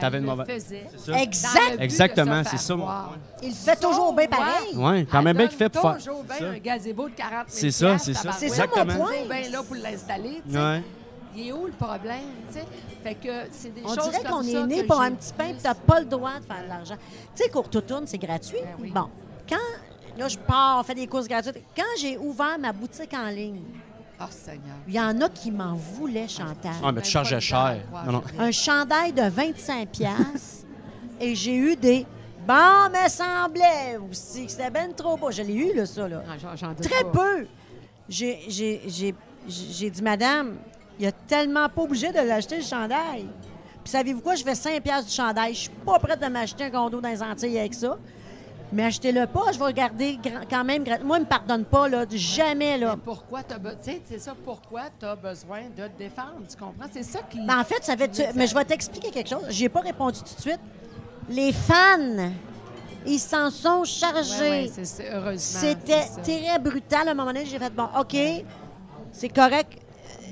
T'avais 0.00 0.18
une 0.18 0.24
le 0.24 0.30
mauvaise- 0.30 0.64
faisait, 0.64 0.86
ça? 0.96 1.20
Exact. 1.20 1.76
Exactement, 1.80 2.42
c'est 2.44 2.56
ça, 2.58 2.76
mon 2.76 2.84
point. 2.84 3.08
Il 3.42 3.48
le 3.50 3.54
fait 3.54 3.76
toujours 3.80 4.12
bien 4.14 4.26
pareil. 4.26 4.76
Ouais, 4.76 5.06
quand 5.10 5.22
même 5.22 5.36
bien 5.36 5.46
qu'il 5.48 5.56
fait 5.58 5.68
pour 5.68 5.82
faire. 5.82 5.96
toujours 5.98 6.24
bien 6.24 6.50
un 6.50 6.58
gazebo 6.58 7.08
de 7.08 7.14
40 7.14 7.32
000 7.32 7.44
C'est 7.48 7.70
ça, 7.70 7.98
c'est 7.98 8.14
ça. 8.14 8.32
C'est 8.32 8.48
ça, 8.48 8.66
mon 8.66 8.72
point. 8.72 8.84
toujours 8.84 9.28
bien 9.28 9.50
là 9.50 9.62
pour 9.62 9.76
l'installer. 9.76 10.42
tu 10.46 10.52
sais. 10.52 10.58
Ouais. 10.58 10.82
Il 11.36 11.48
est 11.48 11.52
où 11.52 11.66
le 11.66 11.72
problème, 11.72 12.20
tu 12.48 12.54
sais? 12.60 12.64
Fait 13.02 13.14
que 13.16 13.48
c'est 13.50 13.74
des 13.74 13.82
On 13.84 13.88
choses 13.88 14.08
dirait 14.10 14.22
qu'on 14.22 14.42
est 14.42 14.66
né 14.66 14.84
pour 14.84 15.00
un 15.00 15.10
petit 15.12 15.32
pain 15.32 15.48
tu 15.58 15.64
n'as 15.64 15.74
pas 15.74 15.98
le 15.98 16.06
droit 16.06 16.38
de 16.38 16.44
faire 16.44 16.62
de 16.62 16.68
l'argent. 16.68 16.94
Tu 17.34 17.42
sais, 17.42 17.48
courte 17.50 17.84
tourne, 17.86 18.06
c'est 18.06 18.18
gratuit. 18.18 18.58
Ben 18.62 18.68
oui. 18.80 18.92
Bon, 18.94 19.08
quand, 19.48 19.56
là, 20.16 20.28
je 20.28 20.38
pars, 20.38 20.78
on 20.78 20.84
fait 20.84 20.94
des 20.94 21.08
courses 21.08 21.26
gratuites. 21.26 21.58
Quand 21.76 21.82
j'ai 21.98 22.16
ouvert 22.18 22.56
ma 22.60 22.72
boutique 22.72 23.12
en 23.14 23.26
ligne, 23.30 23.62
Oh, 24.20 24.24
Seigneur. 24.30 24.76
Il 24.86 24.94
y 24.94 25.00
en 25.00 25.20
a 25.20 25.28
qui 25.28 25.50
m'en 25.50 25.74
voulaient, 25.74 26.28
Chantal. 26.28 26.72
Ah, 26.82 26.92
mais 26.92 27.02
tu 27.02 27.10
chargeais 27.10 27.40
cher. 27.40 27.78
Non, 28.06 28.12
non. 28.12 28.22
Un 28.38 28.50
chandail 28.52 29.12
de 29.12 29.28
25 29.28 29.88
pièces 29.88 30.64
et 31.20 31.34
j'ai 31.34 31.54
eu 31.56 31.76
des 31.76 32.06
bon 32.46 32.54
me 32.92 33.08
semblait 33.08 33.98
aussi 34.10 34.46
que 34.46 34.52
c'était 34.52 34.70
bien 34.70 34.88
trop 34.92 35.16
beau. 35.16 35.30
Je 35.30 35.42
l'ai 35.42 35.54
eu 35.54 35.74
là 35.74 35.84
ça 35.86 36.06
là. 36.08 36.22
Ah, 36.28 36.74
Très 36.80 37.02
pas. 37.04 37.10
peu. 37.10 37.46
J'ai 38.08 38.38
j'ai- 38.48 38.82
j'ai- 38.86 39.14
j'ai 39.48 39.90
dit 39.90 40.02
madame, 40.02 40.56
il 40.98 41.04
y 41.04 41.08
a 41.08 41.12
tellement 41.12 41.68
pas 41.68 41.82
obligé 41.82 42.12
de 42.12 42.20
l'acheter 42.20 42.56
le 42.58 42.62
chandail. 42.62 43.26
Puis 43.82 43.90
savez-vous 43.90 44.20
quoi, 44.20 44.34
je 44.34 44.44
fais 44.44 44.54
5 44.54 44.80
pièces 44.82 45.06
du 45.06 45.12
chandail. 45.12 45.54
Je 45.54 45.60
suis 45.60 45.70
pas 45.70 45.98
prête 45.98 46.20
de 46.20 46.26
m'acheter 46.26 46.64
un 46.64 46.70
condo 46.70 47.00
dans 47.00 47.08
les 47.08 47.22
Antilles 47.22 47.58
avec 47.58 47.74
ça. 47.74 47.98
Mais 48.74 48.84
achetez-le 48.86 49.26
pas, 49.28 49.52
je 49.52 49.58
vais 49.58 49.64
regarder 49.66 50.18
quand 50.50 50.64
même. 50.64 50.84
Moi, 51.04 51.18
il 51.18 51.20
me 51.20 51.26
pardonne 51.28 51.64
pas, 51.64 51.88
là, 51.88 52.04
jamais, 52.10 52.76
là. 52.76 52.96
Mais 52.96 53.02
pourquoi 53.04 53.42
tu 53.44 53.54
as 53.54 53.58
besoin. 53.58 53.76
C'est 54.04 54.18
ça, 54.18 54.34
pourquoi 54.44 54.82
tu 54.98 55.06
as 55.06 55.14
besoin 55.14 55.60
de 55.76 55.86
te 55.86 55.96
défendre, 55.98 56.40
tu 56.48 56.56
comprends? 56.56 56.86
C'est 56.92 57.04
ça 57.04 57.20
qui. 57.30 57.40
Ben, 57.46 57.60
en 57.60 57.64
fait, 57.64 57.82
ça 57.84 57.96
fait. 57.96 58.08
tu- 58.08 58.22
Mais 58.34 58.46
je 58.48 58.54
vais 58.54 58.64
t'expliquer 58.64 59.10
quelque 59.10 59.28
chose. 59.30 59.44
J'ai 59.48 59.68
pas 59.68 59.80
répondu 59.80 60.18
tout 60.18 60.34
de 60.34 60.40
suite. 60.40 60.60
Les 61.28 61.52
fans, 61.52 62.30
ils 63.06 63.18
s'en 63.20 63.50
sont 63.50 63.80
Ouais, 63.80 63.84
chargés. 63.86 64.40
ouais, 64.50 64.70
heureusement. 65.12 65.60
C'était 65.60 66.06
très 66.22 66.58
brutal. 66.58 67.06
À 67.08 67.12
un 67.12 67.14
moment 67.14 67.32
donné, 67.32 67.46
j'ai 67.46 67.58
fait 67.60 67.72
bon, 67.72 67.88
OK, 67.98 68.16
c'est 69.12 69.28
correct. 69.28 69.72
Euh, 69.78 70.26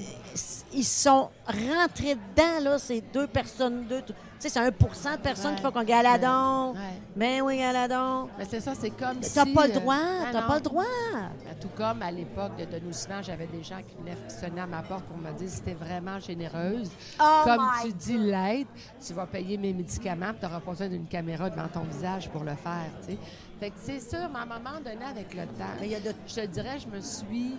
Ils 0.75 0.85
sont 0.85 1.29
rentrés 1.47 2.15
dedans, 2.17 2.61
là, 2.71 2.79
ces 2.79 3.03
deux 3.03 3.27
personnes. 3.27 3.85
Deux, 3.89 4.03
sais, 4.43 4.49
c'est 4.49 4.61
1% 4.61 5.13
de 5.17 5.21
personnes 5.23 5.51
Ouais. 5.53 5.57
qui 5.57 5.63
font 5.63 5.71
qu'on 5.73 5.83
galadon. 5.85 6.75
Mais 7.17 7.41
oui, 7.41 7.59
galadon. 7.59 8.29
Mais 8.39 8.45
c'est 8.45 8.61
ça, 8.61 8.73
c'est 8.75 8.91
comme 8.91 9.23
si. 9.23 9.35
T'as 9.35 9.47
pas 9.47 9.67
le 9.67 9.73
euh, 9.77 9.81
droit, 9.81 9.97
ah 9.99 10.29
t'as 10.33 10.43
pas 10.43 10.55
le 10.57 10.61
droit. 10.61 10.85
Ben, 11.15 11.55
Tout 11.61 11.69
comme 11.77 12.03
à 12.03 12.11
l'époque 12.11 12.57
de 12.59 12.65
Denis 12.65 12.95
Souvent, 12.95 13.23
j'avais 13.23 13.47
des 13.47 13.63
gens 13.63 13.79
qui 13.87 13.95
venaient 13.97 14.17
sonner 14.29 14.61
à 14.61 14.67
ma 14.67 14.83
porte 14.83 15.05
pour 15.05 15.17
me 15.19 15.31
dire 15.37 15.49
si 15.49 15.63
t'es 15.63 15.75
vraiment 15.75 16.19
généreuse. 16.21 16.91
Oh 17.21 17.41
comme 17.45 17.63
tu 17.83 17.93
dis 17.93 18.19
l'aide, 18.19 18.67
tu 19.05 19.13
vas 19.13 19.27
payer 19.27 19.57
mes 19.59 19.73
médicaments, 19.73 20.33
tu 20.39 20.45
n'auras 20.45 20.61
pas 20.61 20.71
besoin 20.73 20.89
d'une 20.89 21.07
caméra 21.07 21.49
devant 21.51 21.69
ton 21.69 21.83
visage 21.83 22.29
pour 22.31 22.43
le 22.45 22.55
faire. 22.55 22.91
tu 23.07 23.13
sais. 23.13 23.19
Fait 23.61 23.71
que 23.71 23.77
c'est 23.81 24.01
sûr, 24.01 24.29
mais 24.33 24.39
à 24.41 24.43
un 24.43 24.47
moment 24.47 24.79
donné, 24.85 25.05
avec 25.09 25.33
le 25.35 25.47
temps, 25.47 25.65
Mais 25.81 25.87
il 25.87 25.93
y 25.93 25.95
a 25.95 26.01
de- 26.01 26.15
je 26.27 26.35
te 26.35 26.47
dirais, 26.47 26.79
je 26.81 26.89
me 26.89 27.01
suis 27.01 27.57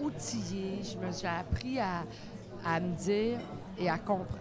outillée, 0.00 0.80
je 0.82 0.96
me 1.04 1.10
suis 1.12 1.26
appris 1.26 1.78
à, 1.80 2.04
à 2.64 2.80
me 2.80 2.94
dire 2.96 3.38
et 3.78 3.88
à 3.90 3.98
comprendre. 3.98 4.39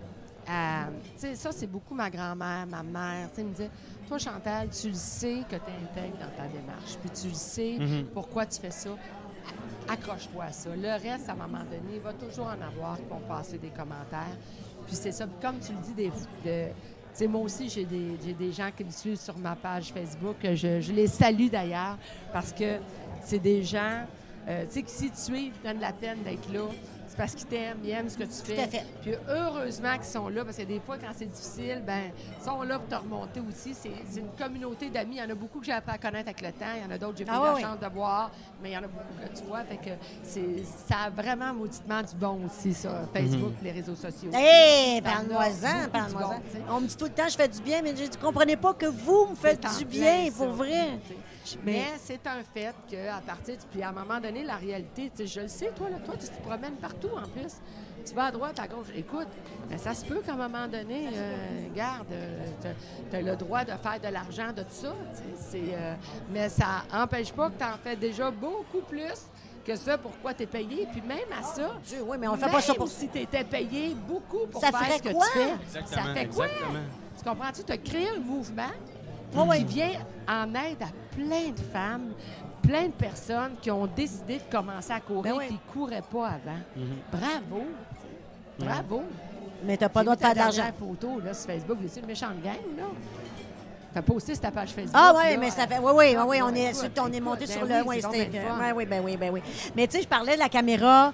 Sais, 1.16 1.36
ça, 1.36 1.52
c'est 1.52 1.68
beaucoup 1.68 1.94
ma 1.96 2.10
grand-mère, 2.10 2.66
ma 2.68 2.84
mère. 2.84 3.30
Sais, 3.34 3.44
me 3.44 3.54
dire, 3.54 3.70
toi, 4.08 4.18
Chantal, 4.18 4.70
tu 4.70 4.90
le 4.90 4.96
sais 4.96 5.44
que 5.50 5.56
tu 5.56 5.62
intègre 5.72 6.18
dans 6.18 6.36
ta 6.36 6.48
démarche, 6.48 6.98
puis 7.02 7.10
tu 7.10 7.28
le 7.28 7.34
sais 7.34 7.76
Mhm. 7.80 8.06
pourquoi 8.14 8.46
tu 8.46 8.60
fais 8.60 8.72
ça. 8.72 8.90
Accroche-toi 9.88 10.44
à 10.44 10.52
ça. 10.52 10.70
Le 10.76 10.92
reste, 11.02 11.30
à 11.30 11.32
un 11.32 11.36
moment 11.36 11.64
donné, 11.64 11.96
il 11.96 12.02
va 12.02 12.14
toujours 12.14 12.46
en 12.48 12.62
avoir 12.62 12.98
qui 12.98 13.06
vont 13.10 13.20
passer 13.28 13.58
des 13.58 13.70
commentaires. 13.70 14.38
Puis 14.86 14.96
c'est 14.96 15.12
ça, 15.12 15.26
comme 15.42 15.60
tu 15.60 15.72
le 15.74 15.80
dis, 15.80 15.94
des, 15.94 16.12
de, 17.22 17.28
moi 17.28 17.42
aussi, 17.42 17.70
j'ai 17.70 17.86
des, 17.86 18.52
gens 18.52 18.70
qui 18.76 18.84
me 18.84 18.92
suivent 18.92 19.20
sur 19.20 19.38
ma 19.38 19.56
page 19.56 19.92
Facebook. 19.92 20.36
Je, 20.44 20.80
je 20.80 20.94
les 20.94 21.08
salue 21.08 21.48
d'ailleurs 21.50 21.98
parce 22.32 22.54
que 22.54 22.78
c'est 23.22 23.40
des 23.40 23.64
gens, 23.64 24.04
euh, 24.48 24.66
tu 24.72 24.82
sais, 24.82 25.10
si 25.12 25.32
tu 25.32 25.38
ils 25.38 25.52
donnent 25.64 25.82
la 25.82 25.94
peine 25.94 26.24
d'être 26.24 26.52
là. 26.54 26.66
C'est 27.10 27.18
parce 27.18 27.34
qu'ils 27.36 27.48
t'aiment, 27.48 27.80
ils 27.84 27.90
aiment 27.90 28.08
ce 28.10 28.18
que 28.18 28.24
tu 28.24 28.32
fais. 28.46 28.62
à 28.64 28.68
fait. 28.68 28.86
Puis 29.02 29.14
heureusement 29.28 29.94
qu'ils 29.96 30.04
sont 30.06 30.30
là, 30.30 30.46
parce 30.46 30.58
que 30.58 30.62
des 30.64 30.80
fois, 30.80 30.98
quand 30.98 31.10
c'est 31.16 31.26
difficile, 31.26 31.84
ben 31.86 32.12
ils 32.40 32.46
sont 32.46 32.62
là 32.62 32.78
pour 32.80 32.88
te 32.88 32.96
remonter 32.96 33.42
aussi. 33.42 33.74
C'est 33.74 34.20
une 34.20 34.30
communauté 34.38 34.90
d'amis. 34.90 35.16
Il 35.18 35.24
y 35.24 35.26
en 35.26 35.30
a 35.30 35.36
beaucoup 35.36 35.60
que 35.60 35.66
j'ai 35.66 35.72
appris 35.74 35.96
à 35.96 35.98
connaître 35.98 36.30
avec 36.30 36.42
le 36.42 36.52
temps. 36.52 36.72
Il 36.78 36.84
y 36.84 36.86
en 36.86 36.92
a 36.92 36.98
d'autres 36.98 37.14
que 37.14 37.18
j'ai 37.20 37.26
pas 37.26 37.34
Ah 37.36 37.40
eu 37.42 37.46
la 37.46 37.54
oui, 37.56 37.62
chance 37.64 37.80
de 37.80 37.88
voir, 37.94 38.32
mais 38.62 38.70
il 38.70 38.74
y 38.74 38.78
en 38.78 38.84
a 38.84 38.88
beaucoup 38.88 39.14
que 39.22 39.38
tu 39.38 39.44
vois. 39.46 39.64
Fait 39.64 39.78
que 39.78 39.90
ça 40.88 40.98
a 41.06 41.10
vraiment 41.10 41.54
mauditement 41.54 42.02
du 42.04 42.16
bon 42.16 42.46
aussi, 42.46 42.74
sur 42.74 42.92
Facebook, 43.14 43.54
les 43.64 43.72
réseaux 43.72 43.96
sociaux. 43.96 44.30
Hé, 44.34 45.02
Ça 45.04 45.10
en 45.10 45.36
a 45.36 45.88
parle-moi-en, 45.88 46.28
bon, 46.30 46.36
sais. 46.52 46.62
On 46.70 46.80
me 46.82 46.88
dit 46.88 46.96
tout 46.96 47.06
le 47.06 47.12
temps, 47.12 47.28
je 47.28 47.36
fais 47.36 47.48
du 47.48 47.62
bien, 47.62 47.82
mais 47.82 47.96
je 47.96 48.04
ne 48.04 48.16
comprenez 48.22 48.56
pas 48.56 48.74
que 48.74 48.86
vous 48.86 49.28
me 49.32 49.36
faites 49.36 49.62
du 49.80 49.86
plein 49.86 50.00
bien, 50.00 50.26
ça, 50.32 50.38
pour 50.38 50.54
vrai. 50.54 51.00
Mais 51.64 51.86
c'est 52.04 52.26
un 52.28 52.44
fait 52.54 52.76
qu'à 52.88 53.22
partir. 53.26 53.56
Puis 53.72 53.82
à 53.82 53.90
un 53.90 53.92
moment 53.92 54.20
donné, 54.20 54.44
la 54.44 54.56
réalité, 54.56 55.10
tu 55.16 55.26
sais, 55.26 55.28
je 55.28 55.42
le 55.42 55.48
sais, 55.48 55.72
toi, 55.76 55.90
là, 55.90 55.98
toi, 56.06 56.14
tu 56.20 56.28
te 56.28 56.42
promènes 56.48 56.76
partout 56.76 57.09
en 57.18 57.28
plus. 57.28 57.56
Tu 58.06 58.16
vas 58.16 58.26
à 58.26 58.32
droite, 58.32 58.60
à 58.60 58.68
gauche. 58.68 58.88
Écoute, 58.96 59.28
mais 59.70 59.78
ça 59.78 59.94
se 59.94 60.06
peut 60.06 60.22
qu'à 60.26 60.34
un 60.34 60.36
moment 60.38 60.68
donné, 60.68 61.10
euh, 61.14 61.68
garde, 61.76 62.08
tu 63.12 63.16
as 63.16 63.22
le 63.22 63.36
droit 63.36 63.64
de 63.64 63.72
faire 63.72 64.00
de 64.02 64.08
l'argent 64.14 64.52
de 64.56 64.62
tout 64.64 64.70
ça. 64.72 64.94
euh, 65.56 65.94
mais 66.32 66.50
ça 66.50 66.84
n'empêche 66.92 67.32
pas 67.34 67.50
que 67.50 67.58
tu 67.58 67.64
en 67.64 67.78
fais 67.84 67.96
déjà 67.96 68.32
beaucoup 68.32 68.82
plus 68.88 69.14
que 69.66 69.76
ça, 69.76 69.98
pourquoi 69.98 70.34
tu 70.34 70.44
es 70.44 70.48
payé. 70.48 70.88
Puis 70.92 71.02
même 71.02 71.20
à 71.38 71.44
ça, 71.44 71.72
Dieu, 71.86 72.00
oui, 72.08 72.18
mais 72.20 72.28
on 72.28 72.34
ne 72.36 72.38
fait 72.38 72.50
pas 72.50 72.62
ça 72.62 72.74
pour 72.74 72.88
si 72.88 73.10
tu 73.10 73.20
étais 73.20 73.44
payé 73.44 73.94
beaucoup 74.08 74.48
pour 74.50 74.62
Ça 74.62 74.70
faire 74.72 74.80
ferait 74.80 74.98
ce 74.98 75.04
que 75.04 75.10
quoi? 75.12 75.26
tu 75.34 75.38
fais, 75.40 75.54
Exactement, 75.64 76.04
ça 76.06 76.14
fait 76.14 76.26
quoi? 76.28 76.46
exactement. 76.48 76.80
Tu 77.18 77.30
comprends-tu? 77.30 77.64
Tu 77.66 77.72
as 77.74 77.78
créé 77.78 78.10
un 78.16 78.20
mouvement 78.20 78.72
qui 79.32 79.64
vient 79.66 79.92
en 80.28 80.56
aide 80.56 80.82
à 80.82 81.16
plein 81.16 81.50
de 81.50 81.60
femmes, 81.72 82.14
plein 82.70 82.86
de 82.86 82.92
personnes 82.92 83.54
qui 83.60 83.72
ont 83.72 83.88
décidé 83.88 84.38
de 84.38 84.52
commencer 84.56 84.92
à 84.92 85.00
courir 85.00 85.34
Ben 85.34 85.40
oui. 85.40 85.48
qui 85.48 85.54
ne 85.54 85.74
couraient 85.74 86.04
pas 86.04 86.28
avant. 86.28 86.60
Mhm. 86.76 86.98
Bravo! 87.12 87.64
Bravo! 88.60 89.04
Mais 89.64 89.76
tu 89.76 89.84
n'as 89.84 89.90
pas 89.90 90.02
le 90.02 90.06
droit 90.06 90.16
de 90.16 90.22
faire 90.22 90.34
de 90.34 90.38
l'argent. 90.38 90.64
photo 90.78 91.20
là, 91.20 91.34
sur 91.34 91.48
Facebook, 91.48 91.78
vous 91.82 91.88
êtes 91.88 91.98
une 91.98 92.06
méchante 92.06 92.42
gang, 92.44 92.54
là. 92.78 92.84
T'as 93.92 94.04
posté 94.04 94.34
sur 94.36 94.42
ta 94.44 94.52
page 94.52 94.70
Facebook. 94.70 94.94
Ah 94.94 95.14
oui, 95.18 95.36
mais 95.40 95.50
ça 95.50 95.66
fait. 95.66 95.80
Oui, 95.80 95.92
oui, 95.96 96.16
oui, 96.28 96.42
on 96.44 96.54
est, 96.54 97.00
on 97.00 97.12
est 97.12 97.20
monté 97.20 97.48
ben 97.48 97.54
sur 97.54 97.64
oui, 97.64 97.70
le. 97.70 97.82
Oui. 97.88 98.02
Oui, 98.06 98.72
oui, 98.76 98.86
ben 98.86 99.02
oui, 99.04 99.18
ben 99.18 99.34
oui. 99.34 99.42
Mais 99.76 99.88
tu 99.88 99.98
sais, 99.98 100.04
je 100.04 100.08
parlais 100.08 100.36
de 100.36 100.40
la 100.40 100.50
caméra. 100.50 101.12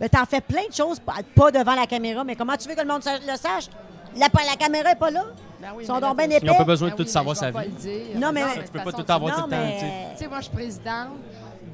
Ben, 0.00 0.08
t'en 0.08 0.24
fais 0.24 0.40
plein 0.40 0.66
de 0.68 0.74
choses, 0.74 0.98
pas 0.98 1.52
devant 1.52 1.76
la 1.76 1.86
caméra, 1.86 2.24
mais 2.24 2.34
comment 2.34 2.56
tu 2.56 2.68
veux 2.68 2.74
que 2.74 2.80
le 2.80 2.88
monde 2.88 3.02
le 3.04 3.36
sache? 3.36 3.68
La, 4.16 4.26
la 4.26 4.56
caméra 4.56 4.88
n'est 4.90 4.96
pas 4.96 5.12
là. 5.12 5.26
Ben 5.62 5.68
Ils 5.80 5.86
sont 5.86 6.00
donc 6.00 6.16
bien 6.16 6.26
épais. 6.26 6.40
Ils 6.42 6.46
n'ont 6.46 6.56
pas 6.56 6.64
besoin 6.64 6.88
de 6.88 6.94
Ben 6.96 7.04
tout 7.04 7.10
savoir 7.10 7.36
sa 7.36 7.50
vie. 7.52 7.56
Non, 8.16 8.32
mais- 8.32 8.42
Tu 8.42 8.58
toute 8.64 8.70
peux 8.72 8.80
pas 8.80 8.92
tout 8.92 9.12
avoir 9.12 9.34
tout 9.36 9.44
le 9.46 9.50
temps, 9.50 9.56
tu 9.72 9.78
sais. 9.78 9.86
mais. 9.86 10.08
Tu 10.14 10.18
sais, 10.24 10.28
moi, 10.28 10.38
je 10.38 10.42
suis 10.44 10.52
présidente 10.52 11.08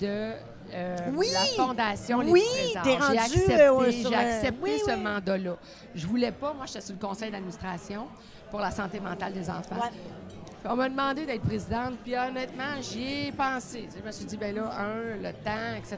de 0.01 0.32
euh, 0.74 0.97
Oui! 1.14 1.26
la 1.32 1.64
Fondation 1.64 2.18
Oui, 2.26 2.43
t'es 2.84 2.91
J'ai 3.11 3.18
accepté, 3.18 3.62
euh, 3.62 3.91
sur 3.91 4.11
j'ai 4.11 4.16
le- 4.16 4.20
accepté 4.20 4.59
oui, 4.62 4.78
ce 4.86 4.91
oui. 4.91 5.01
mandat-là. 5.01 5.57
Je 5.95 6.07
voulais 6.07 6.30
pas, 6.32 6.53
moi, 6.53 6.66
j'étais 6.66 6.82
sur 6.82 6.95
le 7.01 7.07
conseil 7.07 7.30
d'administration 7.30 8.07
pour 8.51 8.61
la 8.61 8.70
santé 8.70 9.01
mentale 9.01 9.32
des 9.32 9.49
enfants. 9.49 9.76
Ouais. 9.76 9.91
On 10.65 10.75
m'a 10.77 10.89
demandé 10.89 11.25
d'être 11.25 11.43
présidente, 11.43 11.95
puis 12.05 12.17
honnêtement, 12.17 12.81
j'y 12.81 13.27
ai 13.29 13.33
pensé. 13.33 13.89
Je 13.97 14.05
me 14.07 14.11
suis 14.13 14.25
dit, 14.25 14.37
ben 14.37 14.55
là, 14.55 14.71
un, 14.79 15.17
le 15.23 15.33
temps, 15.33 15.77
etc. 15.77 15.97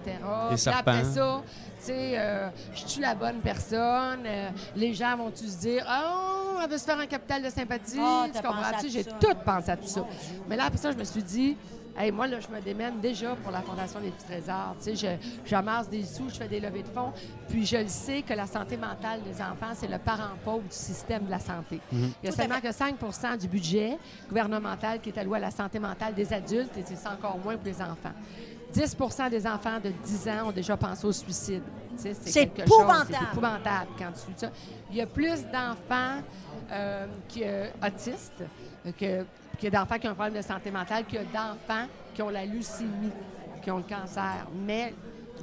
Puis 0.50 0.58
après 0.78 1.04
ça, 1.04 1.42
tu 1.78 1.86
sais, 1.86 2.12
euh, 2.18 2.48
je 2.74 2.86
suis 2.86 3.00
la 3.00 3.14
bonne 3.14 3.40
personne. 3.40 4.20
euh, 4.26 4.50
les 4.76 4.92
gens 4.94 5.16
vont-tu 5.16 5.46
se 5.46 5.58
dire, 5.58 5.84
oh, 5.88 6.58
elle 6.62 6.70
veut 6.70 6.78
se 6.78 6.84
faire 6.84 6.98
un 6.98 7.06
capital 7.06 7.42
de 7.42 7.48
sympathie. 7.48 7.98
Ah, 8.00 8.26
tu 8.26 8.42
comprends-tu? 8.42 8.90
J'ai 8.90 9.04
tout 9.04 9.34
pensé 9.44 9.70
à 9.70 9.76
tout 9.76 9.86
ça. 9.88 10.04
Mais 10.48 10.56
là, 10.56 10.64
après 10.66 10.78
ça, 10.78 10.92
je 10.92 10.96
me 10.98 11.04
suis 11.04 11.22
dit, 11.22 11.56
hey, 12.04 12.10
moi, 12.12 12.26
là, 12.26 12.38
je 12.40 12.48
me 12.48 12.60
démène 12.60 13.00
déjà 13.00 13.34
pour 13.36 13.50
la 13.52 13.60
Fondation 13.62 14.00
des 14.00 14.10
Petits 14.10 14.24
Trésors. 14.26 14.74
Tu 14.82 14.96
sais, 14.96 15.18
je- 15.18 15.48
j'amasse 15.48 15.88
des 15.88 16.04
sous, 16.04 16.28
je 16.28 16.34
fais 16.36 16.48
des 16.48 16.60
levées 16.60 16.82
de 16.82 16.88
fonds. 16.88 17.12
Puis 17.48 17.66
je 17.66 17.76
le 17.76 17.88
sais 17.88 18.22
que 18.22 18.32
la 18.34 18.46
santé 18.46 18.76
mentale 18.76 19.20
des 19.22 19.40
enfants, 19.40 19.72
c'est 19.74 19.88
le 19.88 19.98
parent 19.98 20.30
pauvre 20.44 20.62
du 20.62 20.74
système 20.76 21.24
de 21.26 21.30
la 21.30 21.38
santé. 21.40 21.80
Il 21.92 21.98
y 22.22 22.28
a 22.28 22.30
Tout 22.30 22.36
seulement 22.36 22.60
que 22.60 22.72
5% 22.72 23.36
du 23.38 23.48
budget 23.48 23.98
gouvernemental 24.28 25.00
qui 25.00 25.10
est 25.10 25.18
alloué 25.18 25.38
à 25.38 25.40
la 25.40 25.50
santé 25.50 25.78
mentale 25.78 26.14
des 26.14 26.32
adultes 26.32 26.76
et 26.76 26.84
c'est 26.84 27.06
encore 27.08 27.38
moins 27.38 27.56
pour 27.56 27.64
les 27.66 27.80
enfants. 27.80 28.12
10% 28.72 29.28
des 29.30 29.46
enfants 29.48 29.80
de 29.82 29.90
10 30.04 30.28
ans 30.28 30.48
ont 30.48 30.52
déjà 30.52 30.76
pensé 30.76 31.04
au 31.04 31.10
suicide. 31.12 31.62
Tu 31.96 32.02
sais, 32.02 32.14
C'est 32.14 32.46
quelque 32.46 32.68
chose, 32.68 32.78
épouvantable. 32.78 33.08
C'est 33.18 33.24
épouvantable 33.32 33.90
quand 33.98 34.12
tu 34.12 34.32
ça. 34.36 34.50
Il 34.90 34.96
y 34.96 35.00
a 35.00 35.06
plus 35.06 35.42
d'enfants 35.46 36.22
euh, 36.72 37.06
euh, 37.38 37.68
autistes 37.84 38.44
euh, 39.64 39.66
que, 39.66 39.66
que 39.66 39.72
d'enfants 39.72 39.98
qui 39.98 40.08
ont 40.08 40.10
un 40.10 40.14
problème 40.14 40.34
de 40.34 40.46
santé 40.46 40.70
mentale 40.70 41.04
que 41.04 41.18
d'enfants 41.18 41.86
qui 42.14 42.22
ont 42.22 42.30
la 42.30 42.44
leucémie, 42.44 43.12
qui 43.62 43.70
ont 43.70 43.78
le 43.78 43.82
cancer. 43.84 44.46
Mais 44.66 44.94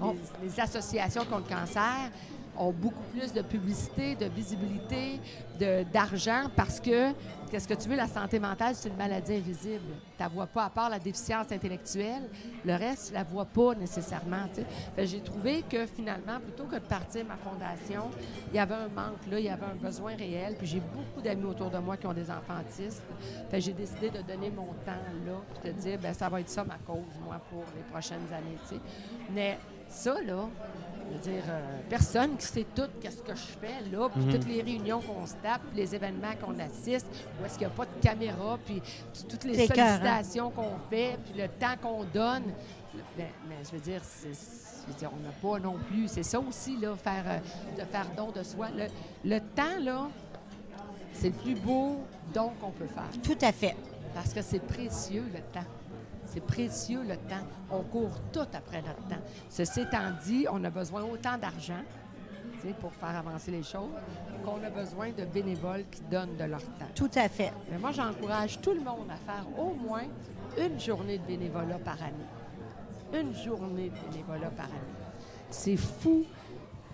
les, 0.02 0.48
les 0.48 0.60
associations 0.60 1.26
contre 1.26 1.50
le 1.50 1.56
cancer 1.56 2.12
ont 2.60 2.72
beaucoup 2.72 3.04
plus 3.14 3.34
de 3.34 3.42
publicité, 3.42 4.16
de 4.16 4.26
visibilité, 4.26 5.20
d'argent 5.92 6.44
parce 6.56 6.80
que, 6.80 7.12
qu'est-ce 7.50 7.68
que 7.68 7.74
tu 7.74 7.90
veux, 7.90 7.96
la 7.96 8.08
santé 8.08 8.40
mentale, 8.40 8.76
c'est 8.76 8.90
une 8.90 8.96
maladie 8.96 9.36
invisible. 9.36 9.86
Tu 10.16 10.20
la 10.24 10.28
vois 10.28 10.46
pas, 10.48 10.66
à 10.66 10.70
part 10.70 10.90
la 10.90 11.00
déficience 11.00 11.52
intellectuelle, 11.52 12.30
le 12.66 12.76
reste, 12.76 13.08
tu 13.08 13.14
la 13.14 13.24
vois 13.24 13.46
pas 13.46 13.74
nécessairement. 13.76 14.46
J'ai 14.98 15.22
trouvé 15.22 15.64
que 15.70 15.86
finalement, 15.86 16.40
plutôt 16.40 16.66
que 16.66 16.76
de 16.76 16.86
partir 16.86 17.26
ma 17.26 17.38
fondation, 17.38 18.10
il 18.52 18.56
y 18.56 18.60
avait 18.60 18.76
un 18.76 18.88
manque 18.90 19.26
là, 19.32 19.40
il 19.40 19.46
y 19.46 19.50
avait 19.50 19.66
un 19.66 19.76
besoin 19.76 20.16
réel. 20.16 20.56
Puis 20.58 20.68
j'ai 20.68 20.80
beaucoup 20.82 21.22
d'amis 21.22 21.46
autour 21.46 21.70
de 21.70 21.78
moi 21.80 21.98
qui 21.98 22.06
ont 22.08 22.14
des 22.14 22.30
enfants 22.30 22.60
autistes. 22.60 23.04
J'ai 23.54 23.74
décidé 23.74 24.10
de 24.10 24.22
donner 24.22 24.52
mon 24.52 24.74
temps 24.86 25.04
là, 25.26 25.42
puis 25.62 25.72
de 25.74 25.80
dire, 25.80 26.00
ben 26.00 26.14
ça 26.14 26.30
va 26.30 26.40
être 26.42 26.50
ça 26.50 26.64
ma 26.64 26.78
cause, 26.86 27.18
moi, 27.24 27.40
pour 27.50 27.64
les 27.76 27.84
prochaines 27.92 28.28
années. 28.32 28.58
tu 28.70 28.76
sais. 28.76 28.82
Mais 29.34 29.58
Ça, 29.90 30.16
là, 30.22 30.50
je 31.10 31.14
veux 31.14 31.20
dire, 31.36 31.44
euh, 31.50 31.80
personne 31.90 32.36
qui 32.38 32.46
sait 32.46 32.66
tout 32.76 32.88
qu'est-ce 33.02 33.22
que 33.22 33.34
je 33.36 33.42
fais 33.60 33.90
là, 33.92 34.10
puis 34.10 34.24
Mhm. 34.24 34.32
toutes 34.34 34.48
les 34.48 34.62
réunions 34.62 35.02
qu'on 35.02 35.26
se 35.26 35.36
tape, 35.36 35.62
puis 35.72 35.78
les 35.78 35.96
événements 35.96 36.34
qu'on 36.44 36.58
assiste, 36.60 37.08
où 37.42 37.46
est-ce 37.46 37.58
qu'il 37.58 37.68
n'y 37.68 37.74
a 37.74 37.76
pas 37.76 37.86
de 37.86 38.02
caméra, 38.02 38.58
puis 38.66 38.82
toutes 39.30 39.44
les 39.46 39.68
sollicitations 39.68 40.50
qu'on 40.52 40.78
fait, 40.90 41.18
puis 41.26 41.42
le 41.42 41.48
temps 41.48 41.76
qu'on 41.82 42.04
donne. 42.04 42.44
Ben, 43.18 43.28
mais 43.48 43.56
je 43.66 43.72
veux 43.72 43.80
dire, 43.82 44.02
c'est- 44.04 44.28
je 44.88 44.92
veux 44.92 44.98
dire, 44.98 45.12
on 45.14 45.24
n'a 45.24 45.32
pas 45.42 45.60
non 45.60 45.78
plus. 45.90 46.08
C'est 46.08 46.24
ça 46.24 46.40
aussi, 46.40 46.78
là, 46.78 46.96
faire, 46.96 47.24
euh, 47.28 47.80
de 47.80 47.86
faire 47.86 48.08
don 48.16 48.32
de 48.32 48.42
soi. 48.44 48.68
Le, 48.76 48.86
le 49.30 49.40
temps, 49.40 49.80
là, 49.82 50.08
c'est 51.14 51.28
le 51.30 51.36
plus 51.36 51.56
beau 51.56 51.98
don 52.34 52.52
qu'on 52.62 52.72
peut 52.72 52.88
faire. 52.88 53.10
Tout 53.24 53.38
à 53.42 53.52
fait. 53.52 53.76
Parce 54.14 54.34
que 54.34 54.42
c'est 54.42 54.60
précieux, 54.60 55.24
le 55.34 55.40
temps. 55.54 55.66
C'est 56.28 56.46
précieux, 56.46 57.02
le 57.04 57.16
temps. 57.16 57.46
On 57.72 57.82
court 57.82 58.20
tout 58.32 58.40
après 58.54 58.82
notre 58.82 59.08
temps. 59.08 59.22
Ceci 59.50 59.82
étant 59.82 60.12
dit, 60.24 60.46
on 60.52 60.64
a 60.64 60.70
besoin 60.70 61.04
autant 61.04 61.38
d'argent 61.38 61.82
pour 62.74 62.92
faire 62.94 63.16
avancer 63.16 63.52
les 63.52 63.64
choses 63.64 63.92
qu'on 64.44 64.64
a 64.64 64.70
besoin 64.70 65.12
de 65.12 65.26
bénévoles 65.26 65.86
qui 65.90 66.02
donnent 66.02 66.36
de 66.38 66.44
leur 66.44 66.62
temps. 66.62 66.88
Tout 66.96 67.12
à 67.16 67.30
fait. 67.30 67.54
Mais 67.72 67.78
moi, 67.78 67.92
j'encourage 67.92 68.60
tout 68.62 68.74
le 68.74 68.82
monde 68.82 69.08
à 69.10 69.16
faire 69.16 69.46
au 69.58 69.74
moins 69.74 70.04
une 70.58 70.80
journée 70.80 71.18
de 71.18 71.26
bénévolat 71.26 71.80
par 71.80 72.02
année. 72.02 72.14
Une 73.14 73.34
journée 73.36 73.90
de 73.90 74.12
bénévolat 74.12 74.50
par 74.50 74.66
année. 74.66 74.98
C'est 75.50 75.78
fou. 75.78 76.26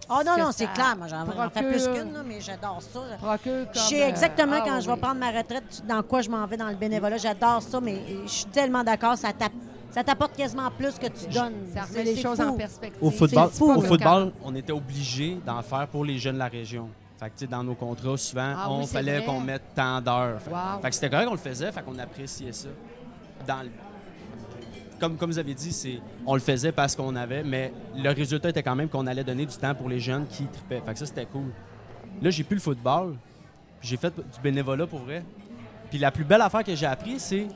Oh 0.10 0.22
non, 0.26 0.38
non, 0.38 0.52
c'est 0.52 0.68
clair. 0.74 0.96
Moi, 0.98 1.08
j'en 1.08 1.50
fais 1.50 1.64
plus 1.64 1.86
qu'une, 1.88 2.14
là, 2.14 2.24
mais 2.26 2.40
j'adore 2.42 2.80
ça. 2.82 3.00
procure 3.22 3.66
Je 3.74 3.80
sais 3.80 4.04
euh, 4.04 4.08
exactement 4.10 4.58
ah 4.60 4.64
quand 4.66 4.76
oui, 4.76 4.82
je 4.82 4.88
vais 4.88 4.94
oui. 4.94 5.00
prendre 5.00 5.20
ma 5.20 5.32
retraite, 5.32 5.84
dans 5.88 6.04
quoi 6.04 6.22
je 6.22 6.30
m'en 6.30 6.46
vais 6.46 6.58
dans 6.58 6.68
le 6.70 6.76
bénévolat. 6.76 7.18
J'adore 7.18 7.62
ça, 7.62 7.80
mais 7.82 8.02
je 8.26 8.30
suis 8.32 8.46
tellement 8.46 8.84
d'accord. 8.84 9.16
Ça 9.18 9.32
tape- 9.32 9.52
ça 9.92 10.04
t'apporte 10.04 10.36
quasiment 10.36 10.70
plus 10.72 10.98
que 10.98 11.08
tu 11.08 11.28
donnes. 11.28 11.54
Ça 11.74 11.82
C'est- 11.88 12.00
remet 12.02 12.04
les 12.16 12.22
choses 12.22 12.38
fou. 12.38 12.44
en 12.50 12.54
perspective. 12.58 13.04
Au 13.04 13.12
football, 13.12 13.50
fou, 13.50 13.72
au 13.72 13.82
là. 13.82 13.88
football, 13.88 14.34
on 14.44 14.56
était 14.56 14.72
obligé 14.74 15.38
d'en 15.46 15.62
faire 15.62 15.88
pour 15.88 16.04
les 16.04 16.18
jeunes 16.18 16.36
de 16.36 16.40
la 16.40 16.48
région. 16.48 16.90
Fait 17.20 17.28
que, 17.30 17.34
tu 17.38 17.46
sais, 17.46 17.48
dans 17.48 17.64
nos 17.64 17.76
contrats, 17.76 18.18
souvent, 18.18 18.54
Ah 18.58 18.68
on 18.72 18.80
oui, 18.82 18.88
fallait 18.88 19.24
qu'on 19.24 19.40
mette 19.40 19.64
tant 19.76 20.02
d'heures. 20.02 20.40
Wow. 20.52 20.82
fait 20.82 20.90
que 20.90 20.96
c'était 20.96 21.10
correct 21.10 21.28
qu'on 21.28 21.34
le 21.34 21.38
faisait, 21.40 21.72
fait 21.72 21.82
qu'on 21.84 21.98
appréciait 22.00 22.52
ça. 22.52 22.68
Dans 23.48 23.62
le- 23.62 23.70
comme, 25.00 25.18
vous 25.20 25.40
avez 25.40 25.54
dit, 25.54 25.72
c'est, 25.72 26.00
on 26.26 26.34
le 26.34 26.40
faisait 26.40 26.72
parce 26.72 26.96
qu'on 26.96 27.16
avait, 27.16 27.44
mais 27.44 27.74
le 27.96 28.10
résultat 28.10 28.50
était 28.50 28.64
quand 28.64 28.76
même 28.76 28.90
qu'on 28.90 29.08
allait 29.08 29.24
donner 29.24 29.46
du 29.46 29.56
temps 29.56 29.76
pour 29.76 29.90
les 29.90 30.00
jeunes 30.00 30.26
qui 30.28 30.46
tripaient. 30.46 30.82
Fait 30.86 30.94
que 30.94 31.00
ça, 31.00 31.06
c'était 31.06 31.26
cool. 31.26 31.52
Là, 32.22 32.30
j'ai 32.30 32.44
plus 32.44 32.56
le 32.56 32.62
football, 32.62 33.16
j'ai 33.82 33.98
fait 33.98 34.14
du 34.16 34.40
bénévolat 34.42 34.88
pour 34.88 35.00
vrai. 35.00 35.24
Puis 35.90 36.00
la 36.00 36.12
plus 36.12 36.24
belle 36.24 36.42
affaire 36.42 36.64
que 36.64 36.74
j'ai 36.76 36.86
appris, 36.86 37.20
c'est, 37.20 37.48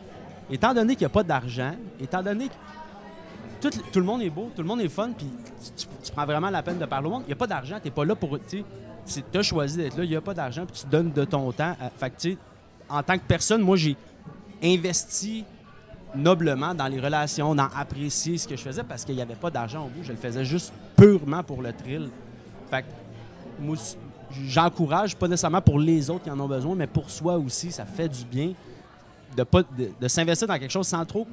étant 0.52 0.74
donné 0.74 0.96
qu'il 0.96 1.06
n'y 1.06 1.12
a 1.12 1.14
pas 1.14 1.24
d'argent, 1.24 1.74
étant 2.00 2.22
donné 2.22 2.50
que 2.50 3.70
tout, 3.70 4.00
le 4.00 4.06
monde 4.06 4.22
est 4.22 4.30
beau, 4.30 4.52
tout 4.56 4.62
le 4.62 4.68
monde 4.68 4.82
est 4.82 4.90
fun, 4.90 5.12
puis 5.18 5.28
tu, 5.76 6.12
prends 6.12 6.26
vraiment 6.26 6.50
la 6.50 6.62
peine 6.62 6.78
de 6.78 6.86
parler 6.86 7.08
au 7.08 7.12
monde. 7.12 7.24
Il 7.24 7.28
n'y 7.28 7.34
a 7.34 7.38
pas 7.38 7.48
d'argent, 7.48 7.78
tu 7.84 7.90
pas 7.90 8.06
là 8.06 8.16
pour. 8.16 8.38
Tu 8.48 8.64
as 9.34 9.42
choisi 9.42 9.78
d'être 9.78 9.98
là, 9.98 10.04
il 10.04 10.10
n'y 10.10 10.16
a 10.16 10.22
pas 10.22 10.34
d'argent, 10.34 10.66
puis 10.66 10.82
tu 10.82 10.88
donnes 10.88 11.12
de 11.12 11.26
ton 11.26 11.52
temps. 11.52 11.76
fait 11.98 12.10
que, 12.10 12.38
en 12.90 13.02
tant 13.02 13.18
que 13.18 13.24
personne, 13.28 13.62
moi, 13.62 13.78
j'ai 13.78 13.96
investi 14.64 15.46
noblement 16.16 16.74
dans 16.74 16.88
les 16.88 17.00
relations, 17.00 17.54
dans 17.54 17.68
apprécier 17.76 18.38
ce 18.38 18.48
que 18.48 18.56
je 18.56 18.62
faisais 18.62 18.84
parce 18.84 19.06
qu'il 19.06 19.16
n'y 19.16 19.22
avait 19.22 19.36
pas 19.36 19.50
d'argent 19.50 19.86
au 19.86 19.90
bout. 19.90 20.04
Je 20.04 20.12
le 20.12 20.18
faisais 20.18 20.46
juste 20.46 20.74
purement 20.96 21.44
pour 21.44 21.62
le 21.62 21.74
thrill. 21.74 22.10
Fait 22.70 22.84
que, 22.84 23.74
j'encourage, 24.46 25.16
pas 25.16 25.28
nécessairement 25.28 25.62
pour 25.62 25.80
les 25.80 26.10
autres 26.10 26.24
qui 26.24 26.32
en 26.32 26.40
ont 26.40 26.48
besoin, 26.48 26.76
mais 26.76 26.88
pour 26.88 27.10
soi 27.10 27.38
aussi, 27.38 27.72
ça 27.72 27.86
fait 27.86 28.10
du 28.10 28.24
bien 28.26 28.54
de, 29.36 29.46
de 30.00 30.08
s'investir 30.08 30.48
dans 30.48 30.58
quelque 30.58 30.72
chose 30.72 30.88
sans 30.88 31.06
trop 31.06 31.28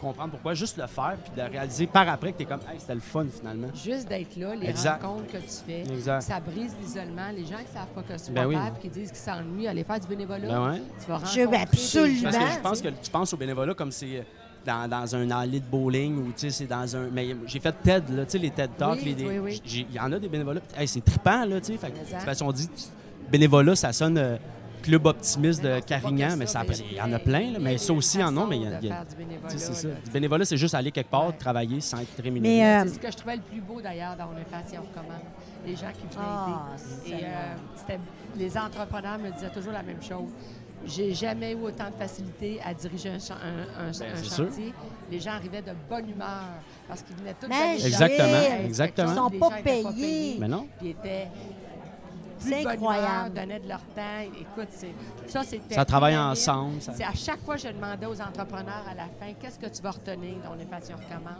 comprendre 0.00 0.30
pourquoi, 0.30 0.54
juste 0.54 0.76
le 0.78 0.86
faire, 0.86 1.16
puis 1.22 1.32
de 1.36 1.48
réaliser 1.48 1.86
par 1.86 2.08
après 2.08 2.32
que 2.32 2.38
tu 2.38 2.42
es 2.42 2.46
comme, 2.46 2.60
hey, 2.72 2.78
c'était 2.80 2.94
le 2.94 3.00
fun 3.00 3.26
finalement. 3.36 3.68
Juste 3.74 4.08
d'être 4.08 4.36
là, 4.36 4.54
les 4.54 4.68
Exact. 4.70 5.02
rencontres 5.02 5.26
que 5.32 5.36
tu 5.38 5.48
fais, 5.66 5.80
Exact. 5.82 6.22
ça 6.22 6.40
brise 6.40 6.74
l'isolement. 6.82 7.30
Les 7.34 7.44
gens 7.44 7.58
qui 7.58 7.72
savent 7.72 7.86
pas 7.94 8.02
que 8.02 8.16
c'est 8.18 8.32
Ben 8.32 8.46
oui. 8.46 8.56
qui 8.80 8.88
disent 8.88 9.08
qu'ils 9.10 9.18
s'ennuient, 9.18 9.68
aller 9.68 9.84
faire 9.84 10.00
du 10.00 10.06
bénévolat, 10.08 10.48
Ben 10.48 10.70
ouais. 10.72 10.82
tu 11.04 11.10
vas 11.10 11.20
Je- 11.24 11.46
ben 11.46 11.60
absolument. 11.62 12.30
Parce 12.30 12.36
que 12.38 12.52
je 12.54 12.60
pense 12.60 12.82
que 12.82 12.88
tu 12.88 13.10
penses 13.10 13.32
au 13.32 13.36
bénévolat 13.36 13.74
comme 13.74 13.92
c'est 13.92 14.24
dans, 14.66 14.88
dans 14.88 15.16
un 15.16 15.30
allée 15.30 15.60
de 15.60 15.64
bowling 15.64 16.16
ou 16.18 16.26
tu 16.32 16.32
sais, 16.36 16.50
c'est 16.50 16.66
dans 16.66 16.94
un. 16.96 17.08
Mais 17.10 17.34
j'ai 17.46 17.60
fait 17.60 17.74
TED, 17.82 18.10
là, 18.10 18.24
tu 18.26 18.32
sais, 18.32 18.38
les 18.38 18.50
TED 18.50 18.70
Talks. 18.76 19.00
Oui, 19.04 19.14
les- 19.16 19.24
oui, 19.26 19.38
oui. 19.38 19.62
Il 19.90 19.94
y 19.94 19.98
en 19.98 20.12
a 20.12 20.18
des 20.18 20.28
bénévolats. 20.28 20.60
Hey, 20.76 20.86
c'est 20.86 21.02
trippant, 21.04 21.44
là, 21.46 21.60
tu 21.60 21.76
sais. 21.78 22.34
Qu'on 22.44 22.52
dit 22.52 22.68
bénévolat, 23.30 23.74
ça 23.76 23.92
sonne 23.92 24.18
euh, 24.18 24.36
club 24.80 25.06
optimiste 25.06 25.62
de 25.62 25.80
Carignan, 25.80 26.36
mais 26.36 26.46
ça, 26.46 26.62
il 26.90 26.96
y 26.96 27.00
en 27.00 27.12
a 27.12 27.18
plein, 27.18 27.52
là, 27.52 27.58
mais 27.60 27.78
ça 27.78 27.92
aussi 27.92 28.22
en 28.22 28.36
ont, 28.36 28.46
mais 28.46 28.56
il 28.56 28.62
y 28.62 28.66
a. 28.66 28.80
y 28.80 28.90
a- 28.90 29.04
c'est 29.48 29.58
ça. 29.74 29.88
Du 30.04 30.10
bénévolat, 30.10 30.44
c'est 30.44 30.56
juste 30.56 30.74
aller 30.74 30.90
quelque 30.90 31.10
part, 31.10 31.36
travailler 31.36 31.80
sans 31.80 31.98
être 32.00 32.22
rémunéré. 32.22 32.54
Mais, 32.56 32.64
euh, 32.64 32.82
C'est 32.88 32.94
ce 32.94 32.98
que 32.98 33.10
je 33.10 33.16
trouvais 33.16 33.36
le 33.36 33.42
plus 33.42 33.60
beau 33.60 33.80
d'ailleurs 33.80 34.16
dans 34.16 34.26
fait 34.44 34.70
si 34.72 34.78
on 34.78 34.82
recommande. 34.82 35.22
Les 35.66 35.76
gens 35.76 35.92
qui 35.92 36.06
venaient 36.06 36.26
Ah, 36.26 36.66
aider. 37.06 37.16
Et 37.16 37.24
euh, 37.24 37.96
les 38.36 38.56
entrepreneurs 38.58 39.18
me 39.18 39.30
disaient 39.30 39.50
toujours 39.50 39.72
la 39.72 39.82
même 39.82 40.02
chose. 40.02 40.30
J'ai 40.86 41.12
jamais 41.12 41.52
eu 41.52 41.56
autant 41.56 41.90
de 41.90 41.94
facilité 41.98 42.58
à 42.64 42.72
diriger 42.72 43.10
un, 43.10 43.18
cha- 43.18 43.34
un- 43.34 43.84
un- 43.84 43.88
un 43.88 43.90
Ben, 43.90 43.92
c'est 44.16 44.24
sûr. 44.24 44.46
chantier. 44.46 44.72
Les 45.10 45.20
gens 45.20 45.32
arrivaient 45.32 45.60
de 45.60 45.72
bonne 45.90 46.08
humeur 46.08 46.44
parce 46.88 47.02
qu'ils 47.02 47.16
venaient 47.16 47.34
tous 47.38 47.48
de 47.48 47.84
Exactement, 47.86 48.64
exactement. 48.64 49.08
Ils 49.10 49.14
sont 49.14 49.22
chose, 49.24 49.32
les 49.32 49.38
pas 49.38 49.50
payés. 49.62 50.36
Mais 50.40 50.48
non. 50.48 50.66
Puis 50.78 50.88
étaient 50.90 51.28
C'est 52.40 52.66
incroyable. 52.66 53.06
humeur, 53.06 53.30
donnaient 53.46 53.60
de 53.60 53.68
leur 53.68 53.80
temps. 53.80 54.20
Écoute, 54.40 54.68
c'est- 54.70 54.94
ça, 55.26 55.42
c'était... 55.44 55.74
Ça 55.74 55.84
travaille 55.84 56.14
dynamique. 56.14 56.32
ensemble. 56.38 56.80
ça- 56.82 56.92
C'est 56.94 57.04
à 57.04 57.14
chaque 57.14 57.40
fois, 57.44 57.56
je 57.56 57.68
demandais 57.68 58.06
aux 58.06 58.20
entrepreneurs 58.20 58.84
à 58.90 58.94
la 58.94 59.04
fin, 59.04 59.32
qu'est-ce 59.40 59.58
que 59.58 59.66
tu 59.66 59.82
vas 59.82 59.90
retenir 59.92 60.36
dans 60.44 60.54
les 60.54 60.64
passions 60.64 60.96
recommande? 60.96 61.34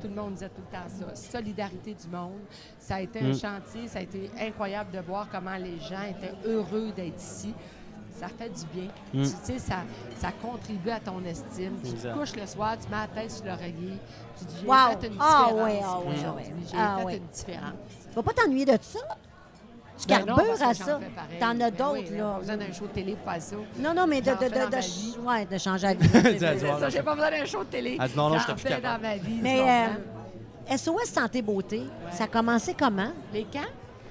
Tout 0.00 0.08
le 0.08 0.14
monde 0.14 0.34
disait 0.34 0.48
tout 0.48 0.62
le 0.70 0.76
temps 0.76 1.12
ça. 1.14 1.14
Solidarité 1.38 1.94
du 1.94 2.08
monde. 2.08 2.40
Ça 2.78 2.96
a 2.96 3.00
été 3.00 3.20
un 3.20 3.28
Mm. 3.28 3.34
chantier. 3.38 3.88
Ça 3.88 3.98
a 3.98 4.02
été 4.02 4.30
incroyable 4.40 4.90
de 4.92 5.00
voir 5.00 5.26
comment 5.30 5.56
les 5.56 5.78
gens 5.80 6.02
étaient 6.08 6.34
heureux 6.44 6.90
d'être 6.94 7.20
ici. 7.20 7.54
Ça 8.18 8.28
fait 8.28 8.48
du 8.48 8.64
bien. 8.72 8.88
Mm. 9.12 9.24
Tu 9.24 9.28
sais, 9.42 9.58
ça, 9.58 9.80
ça 10.18 10.32
contribue 10.32 10.88
à 10.88 11.00
ton 11.00 11.22
estime. 11.24 11.74
Tu 11.84 11.92
te 11.92 12.14
couches 12.14 12.34
le 12.34 12.46
soir, 12.46 12.76
tu 12.82 12.88
mets 12.88 12.96
la 12.96 13.08
tête 13.08 13.30
sur 13.30 13.44
l'oreiller. 13.44 13.98
Tu 14.38 14.44
dis, 14.46 14.54
j'ai 14.62 14.66
Wow. 14.66 14.74
fait 15.00 15.06
une 15.08 15.16
Ah 15.20 15.44
différence. 15.48 15.64
ouais, 15.66 15.80
ah 15.84 15.88
ah 15.94 16.00
ouais. 16.00 16.14
J'ai 16.70 16.76
Ah 16.78 16.98
fait 17.06 17.16
une 17.18 17.26
différence. 17.26 17.72
Tu 18.08 18.14
vas 18.14 18.22
pas 18.22 18.32
t'ennuyer 18.32 18.64
de 18.64 18.78
ça? 18.80 19.00
Tu 19.98 20.06
Ben 20.08 20.24
carbures 20.24 20.62
à 20.62 20.74
ça? 20.74 21.00
T'en 21.40 21.50
as 21.50 21.54
Ben 21.54 21.70
d'autres, 21.70 22.10
oui, 22.10 22.16
là. 22.18 22.24
Pas 22.34 22.38
besoin 22.40 22.56
d'un 22.58 22.72
show 22.72 22.86
de 22.86 22.92
télé 22.92 23.16
pour 23.16 23.32
faire 23.32 23.42
ça. 23.42 23.56
Non, 23.78 23.94
non, 23.94 24.06
mais 24.06 24.20
de, 24.20 24.30
de, 24.30 24.36
de, 24.36 24.70
de, 24.70 24.80
vie. 24.82 25.16
ouais, 25.24 25.46
de 25.46 25.58
changer 25.58 25.86
la 25.86 25.94
vie. 25.94 26.08
C'est. 26.38 26.58
Ça, 26.58 26.88
j'ai 26.90 27.02
pas 27.02 27.14
besoin 27.14 27.30
d'un 27.30 27.44
show 27.46 27.60
de 27.60 27.68
télé. 27.70 27.96
Elle 28.00 28.08
dit 28.08 28.16
non, 28.16 28.28
non, 28.28 28.38
j'étais 28.38 28.54
plus 28.74 28.82
dans 28.82 28.98
ma 29.00 29.16
vie. 29.16 29.38
Mais 29.42 29.56
comprends? 29.58 29.96
euh, 30.70 30.76
SOS 31.04 31.10
Santé 31.12 31.42
Beauté, 31.42 31.82
ça 32.12 32.24
a 32.24 32.26
commencé 32.26 32.74
comment? 32.78 33.10
Les 33.32 33.44
camps? 33.44 33.60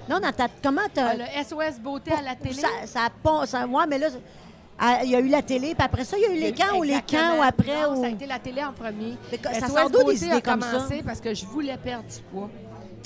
Non, 0.08 0.18
dans 0.20 0.32
ta, 0.32 0.46
comment 0.62 0.82
t'as... 0.92 1.08
Ah, 1.10 1.14
le 1.14 1.44
SOS 1.44 1.80
Beauté 1.80 2.12
à 2.12 2.22
la 2.22 2.34
télé? 2.36 2.54
Ça, 2.54 2.68
ça 2.86 3.00
a 3.06 3.10
pas... 3.10 3.44
Ça, 3.46 3.66
ouais, 3.66 3.86
mais 3.88 3.98
là, 3.98 4.06
ah, 4.78 5.00
il 5.04 5.10
y 5.10 5.16
a 5.16 5.20
eu 5.20 5.28
la 5.28 5.42
télé, 5.42 5.74
puis 5.74 5.84
après 5.84 6.04
ça, 6.04 6.16
il 6.16 6.22
y 6.22 6.26
a 6.26 6.30
eu 6.32 6.38
les 6.40 6.52
camps 6.52 6.76
ou 6.78 6.82
les 6.82 7.00
camps 7.02 7.38
ou 7.38 7.42
après? 7.42 7.82
Non, 7.82 7.96
ou... 7.96 8.00
ça 8.02 8.06
a 8.06 8.10
été 8.10 8.26
la 8.26 8.38
télé 8.38 8.62
en 8.62 8.72
premier. 8.72 9.16
Mais 9.32 9.40
ça 9.60 9.66
SOS 9.66 9.74
sort 9.74 9.90
d'où 9.90 9.98
des 9.98 10.04
Beauté 10.04 10.16
idées 10.26 10.30
a 10.36 10.40
comme 10.40 10.60
ça? 10.62 10.70
commencé 10.72 11.02
parce 11.04 11.20
que 11.20 11.34
je 11.34 11.44
voulais 11.46 11.76
perdre 11.76 12.04
du 12.08 12.20
poids. 12.32 12.48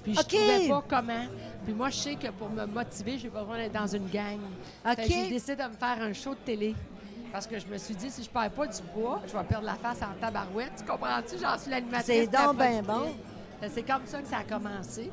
Puis 0.03 0.15
je 0.15 0.21
OK. 0.21 0.27
trouvais 0.27 0.69
pas 0.69 0.85
comment. 0.89 1.25
Puis 1.71 1.77
moi, 1.77 1.89
je 1.89 1.99
sais 1.99 2.17
que 2.17 2.27
pour 2.33 2.51
me 2.51 2.67
motiver, 2.67 3.17
j'ai 3.17 3.29
besoin 3.29 3.57
d'être 3.57 3.75
dans 3.75 3.87
une 3.87 4.09
gang. 4.09 4.41
OK. 4.85 5.05
J'ai 5.07 5.29
décidé 5.29 5.55
de 5.55 5.63
me 5.69 5.75
faire 5.75 6.03
un 6.03 6.13
show 6.13 6.31
de 6.31 6.41
télé. 6.45 6.75
Parce 7.31 7.47
que 7.47 7.61
je 7.61 7.67
me 7.69 7.79
suis 7.79 7.95
dit, 7.95 8.11
si 8.11 8.25
je 8.25 8.29
perds 8.29 8.51
pas 8.51 8.67
du 8.67 8.83
poids, 8.93 9.23
je 9.25 9.33
vais 9.33 9.45
perdre 9.45 9.67
la 9.67 9.77
face 9.77 10.03
en 10.03 10.21
tabarouette. 10.21 10.73
Tu 10.79 10.85
comprends-tu? 10.85 11.37
J'en 11.41 11.57
suis 11.57 11.71
l'animatrice. 11.71 12.07
C'est 12.07 12.27
donc 12.27 12.57
ben 12.57 12.83
productrice. 12.83 13.15
bon. 13.63 13.69
C'est 13.73 13.83
comme 13.85 14.05
ça 14.05 14.21
que 14.21 14.27
ça 14.27 14.39
a 14.39 14.43
commencé. 14.43 15.13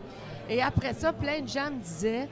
Et 0.50 0.60
après 0.60 0.96
ça, 0.96 1.14
plein 1.14 1.42
de 1.42 1.48
gens 1.48 1.70
me 1.70 1.80
disaient 1.80 2.28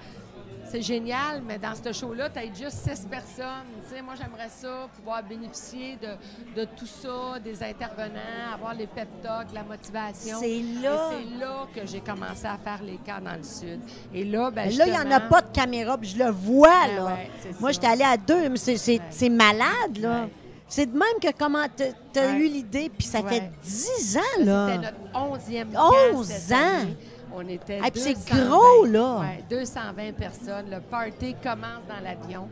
c'est 0.72 0.82
génial, 0.82 1.42
mais 1.48 1.58
dans 1.58 1.74
ce 1.76 1.92
show-là, 1.94 2.30
tu 2.30 2.40
as 2.40 2.46
juste 2.46 2.78
six 2.90 3.06
personnes. 3.06 3.66
Tu 3.94 4.02
moi, 4.02 4.14
j'aimerais 4.16 4.50
ça, 4.50 4.88
pouvoir 4.96 5.24
bénéficier 5.24 5.98
de, 6.02 6.60
de 6.62 6.66
tout 6.76 6.86
ça, 6.88 7.40
des 7.44 7.62
intervenants, 7.64 8.54
avoir 8.54 8.74
les 8.74 8.88
pep 8.88 9.08
talks, 9.22 9.54
la 9.54 9.64
motivation. 9.64 10.38
C'est 10.40 10.62
là... 10.82 11.12
c'est 11.12 11.38
là 11.40 11.68
que 11.74 11.86
j'ai 11.86 12.00
commencé 12.02 12.46
à 12.46 12.58
faire 12.58 12.82
les 12.84 12.98
camps 12.98 13.22
dans 13.24 13.36
le 13.38 13.44
Sud. 13.44 13.80
Et 14.14 14.24
là, 14.26 14.52
ben, 14.52 14.70
Là, 14.76 14.88
il 14.88 14.92
n'y 14.92 14.98
en 14.98 15.12
a 15.12 15.20
pas 15.22 15.42
de 15.42 15.52
caméra, 15.52 15.98
puis 15.98 16.10
je 16.10 16.18
le 16.24 16.32
vois, 16.32 16.88
Ben 16.88 16.96
là. 16.96 17.06
ouais, 17.06 17.30
Moi, 17.60 17.72
j'étais 17.72 17.88
allée 17.88 18.04
à 18.04 18.18
deux, 18.18 18.50
mais 18.50 18.58
c'est, 18.58 19.00
Ouais. 19.22 19.30
malade, 19.30 19.98
là. 20.00 20.24
Ouais. 20.24 20.30
C'est 20.68 20.88
de 20.88 20.94
même 20.98 21.20
que 21.22 21.28
comment 21.38 21.66
t'as, 21.76 21.86
t'as 22.12 22.26
Ouais. 22.32 22.40
eu 22.40 22.48
l'idée, 22.48 22.90
puis 22.90 23.06
ça 23.08 23.22
Ouais. 23.22 23.30
fait 23.30 23.52
dix 23.64 24.18
ans, 24.18 24.22
C'était 24.38 24.46
là. 24.46 24.78
notre 24.78 24.98
onzième 25.14 25.70
Onze 25.70 26.12
camp 26.12 26.24
cette 26.24 26.52
ans! 26.58 26.90
On 27.36 27.48
était 27.48 27.80
Ah, 27.84 27.92
puis 27.92 28.02
c'est 28.02 28.14
220, 28.14 28.48
gros, 28.48 28.86
là. 28.86 29.20
ouais, 29.20 29.44
220 29.50 30.14
personnes. 30.14 30.70
Le 30.72 30.80
party 30.80 31.36
commence 31.44 31.84
dans 31.88 32.02
l'avion. 32.04 32.48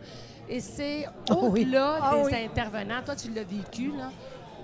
Et 0.50 0.60
c'est 0.60 1.06
Oh 1.32 1.36
oui. 1.52 1.62
au-delà 1.62 2.00
Ah 2.02 2.16
des 2.18 2.24
oui. 2.26 2.46
intervenants. 2.46 3.02
Toi, 3.06 3.16
tu 3.16 3.30
l'as 3.32 3.44
vécu, 3.44 3.92
là. 3.98 4.10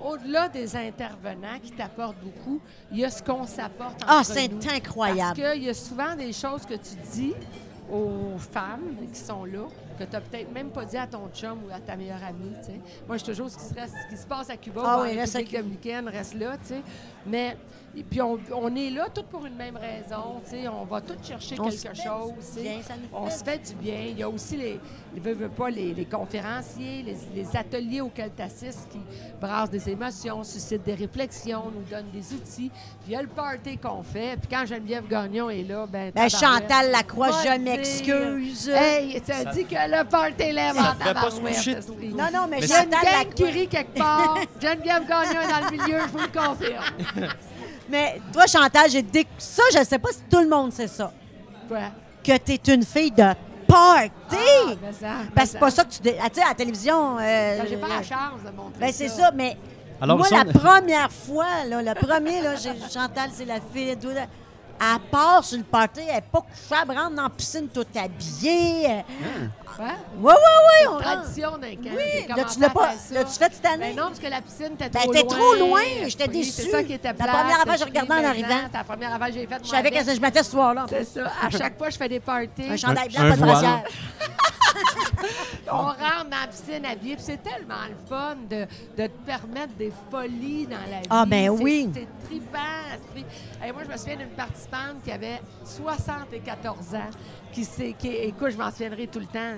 Au-delà 0.04 0.48
des 0.48 0.74
intervenants 0.76 1.58
qui 1.62 1.72
t'apportent 1.72 2.16
beaucoup, 2.22 2.60
il 2.90 2.98
y 3.00 3.04
a 3.04 3.10
ce 3.10 3.22
qu'on 3.22 3.46
s'apporte 3.46 4.02
entre 4.02 4.06
Ah, 4.08 4.22
c'est 4.24 4.48
nous. 4.48 4.58
incroyable. 4.74 5.38
Parce 5.40 5.52
qu'il 5.54 5.62
y 5.64 5.68
a 5.68 5.74
souvent 5.74 6.14
des 6.16 6.32
choses 6.32 6.64
que 6.64 6.74
tu 6.74 6.94
dis 7.12 7.34
aux 7.92 8.38
femmes 8.38 8.96
qui 9.12 9.18
sont 9.18 9.44
là 9.44 9.66
que 9.98 10.04
tu 10.04 10.12
n'as 10.12 10.20
peut-être 10.22 10.50
même 10.52 10.70
pas 10.70 10.86
dit 10.86 10.96
à 10.96 11.06
ton 11.06 11.28
chum 11.34 11.58
ou 11.68 11.74
à 11.74 11.78
ta 11.80 11.96
meilleure 11.96 12.22
amie. 12.26 12.52
tu 12.60 12.66
sais. 12.66 12.80
Moi, 13.06 13.18
je 13.18 13.24
suis 13.24 13.32
toujours 13.32 13.50
ce 13.50 13.58
qui 13.58 13.64
se, 13.64 13.74
reste- 13.74 13.94
ce 14.08 14.14
qui 14.14 14.22
se 14.22 14.26
passe 14.26 14.48
à 14.48 14.56
Cuba 14.56 14.80
Ah 14.82 14.96
ou 14.96 15.00
en 15.00 15.02
oui, 15.02 15.18
reste 15.18 15.36
à 15.36 15.42
reste 16.08 16.34
là. 16.34 16.56
tu 16.62 16.68
sais. 16.68 16.82
Mais 17.26 17.58
et 17.96 18.04
puis 18.04 18.22
on, 18.22 18.38
on 18.54 18.74
est 18.76 18.90
là 18.90 19.08
tout 19.12 19.24
pour 19.24 19.44
une 19.46 19.56
même 19.56 19.76
raison. 19.76 20.40
tu 20.44 20.50
sais. 20.50 20.68
On 20.68 20.84
va 20.84 21.00
tous 21.00 21.16
chercher 21.26 21.56
On 21.58 21.64
quelque 21.68 21.96
chose. 21.96 22.60
bien, 22.62 22.78
on 23.12 23.28
se 23.28 23.42
fait 23.42 23.58
du 23.58 23.74
bien. 23.74 24.04
Il 24.10 24.18
y 24.18 24.22
a 24.22 24.28
aussi 24.28 24.56
les, 24.56 24.80
les, 25.12 25.20
veux, 25.20 25.32
veux 25.34 25.48
pas, 25.48 25.70
les, 25.70 25.92
les 25.92 26.04
conférenciers, 26.04 27.02
les, 27.02 27.16
les 27.34 27.56
ateliers 27.56 28.00
auxquels 28.00 28.30
tu 28.36 28.42
assistes 28.42 28.88
qui 28.92 29.00
brassent 29.40 29.70
des 29.70 29.90
émotions, 29.90 30.44
suscitent 30.44 30.84
des 30.84 30.94
réflexions, 30.94 31.64
nous 31.74 31.82
donnent 31.90 32.10
des 32.12 32.32
outils. 32.32 32.70
Puis 32.70 33.08
il 33.08 33.12
y 33.12 33.16
a 33.16 33.22
le 33.22 33.28
party 33.28 33.76
qu'on 33.78 34.04
fait. 34.04 34.36
Puis 34.38 34.48
quand 34.48 34.64
Geneviève 34.66 35.08
Gagnon 35.08 35.50
est 35.50 35.64
là, 35.64 35.86
ben, 35.86 36.12
Ben. 36.14 36.28
Chantal 36.28 36.92
Lacroix, 36.92 37.30
je 37.44 37.58
m'excuse. 37.58 38.68
Hey, 38.68 39.20
tu 39.20 39.32
as 39.32 39.46
dit 39.46 39.64
que 39.64 39.74
le 39.74 40.04
party 40.08 40.52
lève 40.52 40.76
en 40.78 40.82
Ça 40.84 40.94
devrait 40.94 41.14
pas 41.14 41.20
se 41.30 41.36
tabarouette, 41.36 41.56
coucher 41.56 41.70
esprit. 41.72 42.08
Non, 42.14 42.26
non, 42.32 42.46
mais, 42.48 42.60
Mais 42.60 42.68
Chantal 42.68 42.88
gang 42.90 43.34
qui 43.34 43.42
Lacroix. 43.42 43.48
rit 43.60 43.68
quelque 43.68 43.98
part. 43.98 44.38
Geneviève 44.60 45.06
Gagnon 45.08 45.40
est 45.40 45.48
dans 45.50 45.66
le 45.66 45.70
milieu, 45.72 45.98
je 46.06 46.12
vous 46.12 46.18
le 46.18 46.28
confirme. 46.28 46.84
Mais 47.90 48.20
toi, 48.32 48.46
Chantal, 48.46 48.88
j'ai 48.90 49.02
dit 49.02 49.26
ça, 49.38 49.62
je 49.76 49.84
sais 49.84 49.98
pas 49.98 50.10
si 50.12 50.20
tout 50.30 50.40
le 50.40 50.48
monde 50.48 50.72
sait 50.72 50.86
ça. 50.86 51.12
Quoi? 51.68 51.78
Que 52.22 52.36
t'es 52.36 52.60
une 52.74 52.84
fille 52.84 53.10
de 53.10 53.24
party. 53.66 54.10
Ah, 54.32 54.74
ben 54.80 54.92
ça, 54.92 55.06
ben 55.08 55.30
Parce 55.34 55.46
que 55.48 55.52
c'est 55.54 55.58
pas 55.58 55.70
ça 55.70 55.84
que 55.84 55.90
tu. 55.90 56.00
dé- 56.00 56.16
ah, 56.22 56.28
Tu 56.28 56.36
sais, 56.40 56.42
à 56.44 56.48
la 56.50 56.54
télévision. 56.54 57.18
euh, 57.18 57.58
Ben, 57.58 57.66
J'ai 57.68 57.76
pas 57.76 57.88
la 57.88 58.02
chance 58.02 58.40
de 58.44 58.50
montrer 58.56 58.78
Ben, 58.80 58.92
c'est 58.92 59.08
ça, 59.08 59.30
mais. 59.34 59.56
Alors, 60.00 60.16
moi, 60.16 60.26
la 60.30 60.44
première 60.44 61.10
fois, 61.12 61.64
là, 61.68 61.82
le 61.82 61.94
premier, 61.94 62.40
là, 62.42 62.54
j'ai- 62.56 62.72
Chantal, 62.92 63.30
c'est 63.34 63.44
la 63.44 63.58
fille 63.74 63.96
Elle 64.82 64.98
part 65.10 65.44
sur 65.44 65.58
le 65.58 65.64
party, 65.64 66.00
elle 66.08 66.14
n'est 66.14 66.20
pas 66.22 66.40
couchable, 66.40 66.92
rentre 66.96 67.14
dans 67.14 67.24
la 67.24 67.28
piscine 67.28 67.68
toute 67.68 67.94
habillée. 67.94 68.86
Hein? 68.86 69.02
Quoi? 69.76 69.84
Oui, 70.16 70.32
oui, 70.32 70.32
oui, 70.36 70.88
on. 70.90 70.98
Tradition 71.00 71.50
d'un 71.58 71.74
camp. 71.76 71.94
Oui, 71.96 72.02
J'ai 72.22 72.26
là, 72.28 72.34
commencé 72.34 72.54
tu 72.54 72.60
l'as 72.60 72.66
à 72.66 72.70
pas- 72.70 72.90
l'as-tu 73.12 73.32
fait 73.38 73.52
cette 73.54 73.66
année? 73.66 73.92
Ben 73.94 73.96
non, 73.96 74.06
parce 74.08 74.18
que 74.20 74.26
la 74.28 74.40
piscine 74.40 74.72
était 74.72 74.88
Ben, 74.88 75.00
trop 75.00 75.12
t'es 75.12 75.22
loin. 75.22 75.28
trop 75.36 75.54
loin, 75.54 75.80
j'étais 76.06 76.28
Oui, 76.28 76.38
déçue. 76.38 76.50
C'est 76.62 76.70
ça 76.70 76.82
qui 76.82 76.92
était 76.94 77.08
La 77.08 77.14
plate. 77.14 77.30
première 77.30 77.60
affaire, 77.60 77.72
je 77.74 77.78
suis 77.78 77.84
regardais 77.90 78.12
en 78.12 78.28
arrivant. 78.30 78.48
C'est 78.72 78.78
la 78.78 78.84
première 78.84 79.14
affaire 79.14 79.26
que 79.28 79.32
j'ai 79.34 79.46
faite. 79.46 79.60
Je 79.64 79.68
savais 79.68 79.90
qu'est-ce 79.90 80.06
que 80.08 80.14
je 80.16 80.20
mettais 80.20 80.42
ce 80.42 80.50
soir-là. 80.50 80.86
C'est 80.88 81.04
ça. 81.04 81.30
À 81.42 81.50
chaque 81.50 81.76
fois, 81.78 81.90
je 81.90 81.96
fais 81.98 82.08
des 82.08 82.20
parties. 82.20 82.64
Un 82.70 82.76
chandail 82.78 83.08
blanc, 83.10 83.20
Un 83.22 83.30
pas 83.30 83.36
de 83.36 83.40
brassière. 83.42 83.82
On 85.72 85.76
rentre 85.76 86.30
dans 86.30 86.40
la 86.40 86.46
piscine 86.48 86.84
habillée. 86.86 87.16
C'est 87.18 87.42
tellement 87.42 87.74
le 87.88 87.96
fun 88.08 88.34
de, 88.48 88.66
de 88.96 89.06
te 89.08 89.18
permettre 89.26 89.74
des 89.78 89.92
folies 90.10 90.66
dans 90.66 90.76
la 90.90 91.00
vie. 91.00 91.06
Ah, 91.10 91.24
ben 91.26 91.44
C'est- 91.56 91.62
oui. 91.62 91.90
C'est 91.94 92.08
trippant. 92.26 92.58
Hey, 93.62 93.72
moi, 93.72 93.82
je 93.84 93.90
me 93.92 93.96
souviens 93.98 94.16
d'une 94.16 94.28
participante 94.30 95.02
qui 95.04 95.12
avait 95.12 95.40
74 95.64 96.94
ans. 96.94 97.10
Qui, 97.52 97.64
s'est- 97.64 97.94
qui 97.98 98.06
écoute, 98.08 98.50
je 98.50 98.56
m'en 98.56 98.70
souviendrai 98.70 99.08
tout 99.08 99.18
le 99.18 99.26
temps. 99.26 99.56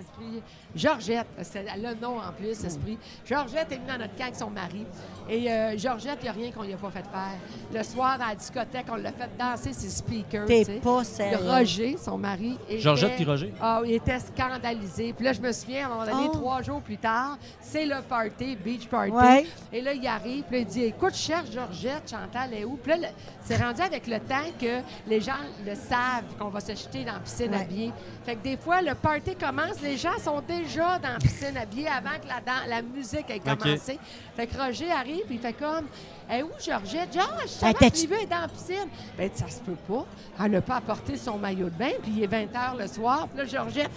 Georgette, 0.75 1.27
c'est 1.43 1.63
le 1.77 1.95
nom 2.01 2.17
en 2.19 2.33
plus, 2.33 2.65
esprit. 2.65 2.97
Georgette 3.27 3.71
est 3.71 3.75
venue 3.75 3.87
dans 3.87 3.99
notre 3.99 4.17
camp 4.17 4.23
avec 4.23 4.35
son 4.37 4.49
mari. 4.49 4.87
Et 5.29 5.53
euh, 5.53 5.77
Georgette, 5.77 6.17
il 6.21 6.23
n'y 6.23 6.29
a 6.31 6.33
rien 6.33 6.51
qu'on 6.51 6.63
lui 6.63 6.73
a 6.73 6.79
pas 6.79 6.91
fait 6.91 7.03
faire. 7.03 7.37
Le 7.73 7.83
soir, 7.83 8.19
à 8.19 8.31
la 8.31 8.35
discothèque, 8.35 8.87
on 8.91 8.95
l'a 8.95 9.13
fait 9.13 9.29
danser 9.39 9.75
ses 9.75 9.91
speakers. 9.91 10.47
T'es 10.47 10.65
pas 10.83 11.05
sérieux. 11.05 11.37
Roger, 11.47 11.97
son 12.03 12.17
mari. 12.17 12.59
était- 12.67 12.79
Georgette 12.81 13.15
puis 13.17 13.27
Roger? 13.27 13.53
Ah, 13.61 13.83
il 13.85 13.93
était 13.93 14.19
scandalisé. 14.21 15.13
Puis 15.13 15.27
là, 15.27 15.35
je 15.35 15.41
me 15.43 15.53
souviens, 15.53 15.83
à 15.83 15.87
un 15.87 15.95
moment 15.95 16.07
donné, 16.07 16.29
Oh. 16.33 16.37
trois 16.39 16.63
jours 16.63 16.81
plus 16.81 16.97
tard, 16.97 17.37
c'est 17.61 17.85
le 17.85 18.01
party, 18.09 18.57
beach 18.57 18.87
party. 18.89 19.11
Ouais. 19.13 19.45
Et 19.71 19.83
là, 19.83 19.93
il 19.93 20.07
arrive, 20.07 20.45
puis 20.45 20.57
là, 20.57 20.63
il 20.63 20.67
dit 20.67 20.85
Écoute, 20.85 21.15
cherche 21.15 21.51
Georgette, 21.53 22.11
Chantal 22.11 22.55
est 22.55 22.65
où 22.65 22.79
Puis 22.83 22.99
là, 22.99 23.09
c'est 23.43 23.57
rendu 23.63 23.83
avec 23.83 23.92
le 24.07 24.19
temps 24.21 24.51
que 24.61 24.81
les 25.07 25.21
gens 25.21 25.33
le 25.67 25.75
savent, 25.75 26.25
qu'on 26.39 26.49
va 26.49 26.61
se 26.61 26.73
jeter 26.73 27.05
dans 27.05 27.15
la 27.15 27.21
piscine 27.21 27.51
Ouais. 27.53 27.61
habillée. 27.61 27.93
Fait 28.25 28.37
que 28.37 28.43
des 28.43 28.57
fois, 28.57 28.81
le 28.83 28.95
party 28.95 29.35
commence, 29.37 29.81
les 29.83 29.97
gens 29.97 30.19
sont 30.23 30.41
déjà 30.41 30.99
dans 30.99 31.13
la 31.13 31.19
piscine 31.19 31.57
habillée 31.57 31.89
avant 31.89 32.19
que 32.21 32.69
la, 32.69 32.83
musique 32.83 33.29
ait 33.31 33.41
commencé. 33.41 33.99
Fait 34.37 34.47
que 34.47 34.57
Roger 34.57 34.91
arrive, 34.91 35.25
il 35.31 35.39
fait 35.39 35.53
comme 35.53 35.87
est 36.31 36.43
où 36.43 36.51
Georgette? 36.65 37.13
Genre, 37.13 37.29
je 37.43 37.49
savais 37.49 37.75
que 37.75 37.95
Livia 37.95 38.21
est 38.23 38.27
dans 38.27 38.41
la 38.41 38.49
piscine. 38.49 38.89
Ben, 39.19 39.31
ça 39.35 39.49
se 39.49 39.61
peut 39.61 39.77
pas. 39.89 40.07
Elle 40.43 40.53
n'a 40.53 40.61
pas 40.61 40.77
apporté 40.77 41.17
son 41.17 41.37
maillot 41.37 41.67
de 41.67 41.75
bain, 41.75 41.91
puis 42.03 42.13
il 42.17 42.23
est 42.23 42.27
20 42.27 42.45
h 42.47 42.79
le 42.79 42.87
soir. 42.87 43.29
Puis 43.29 43.39
là, 43.39 43.45
Georgette, 43.45 43.91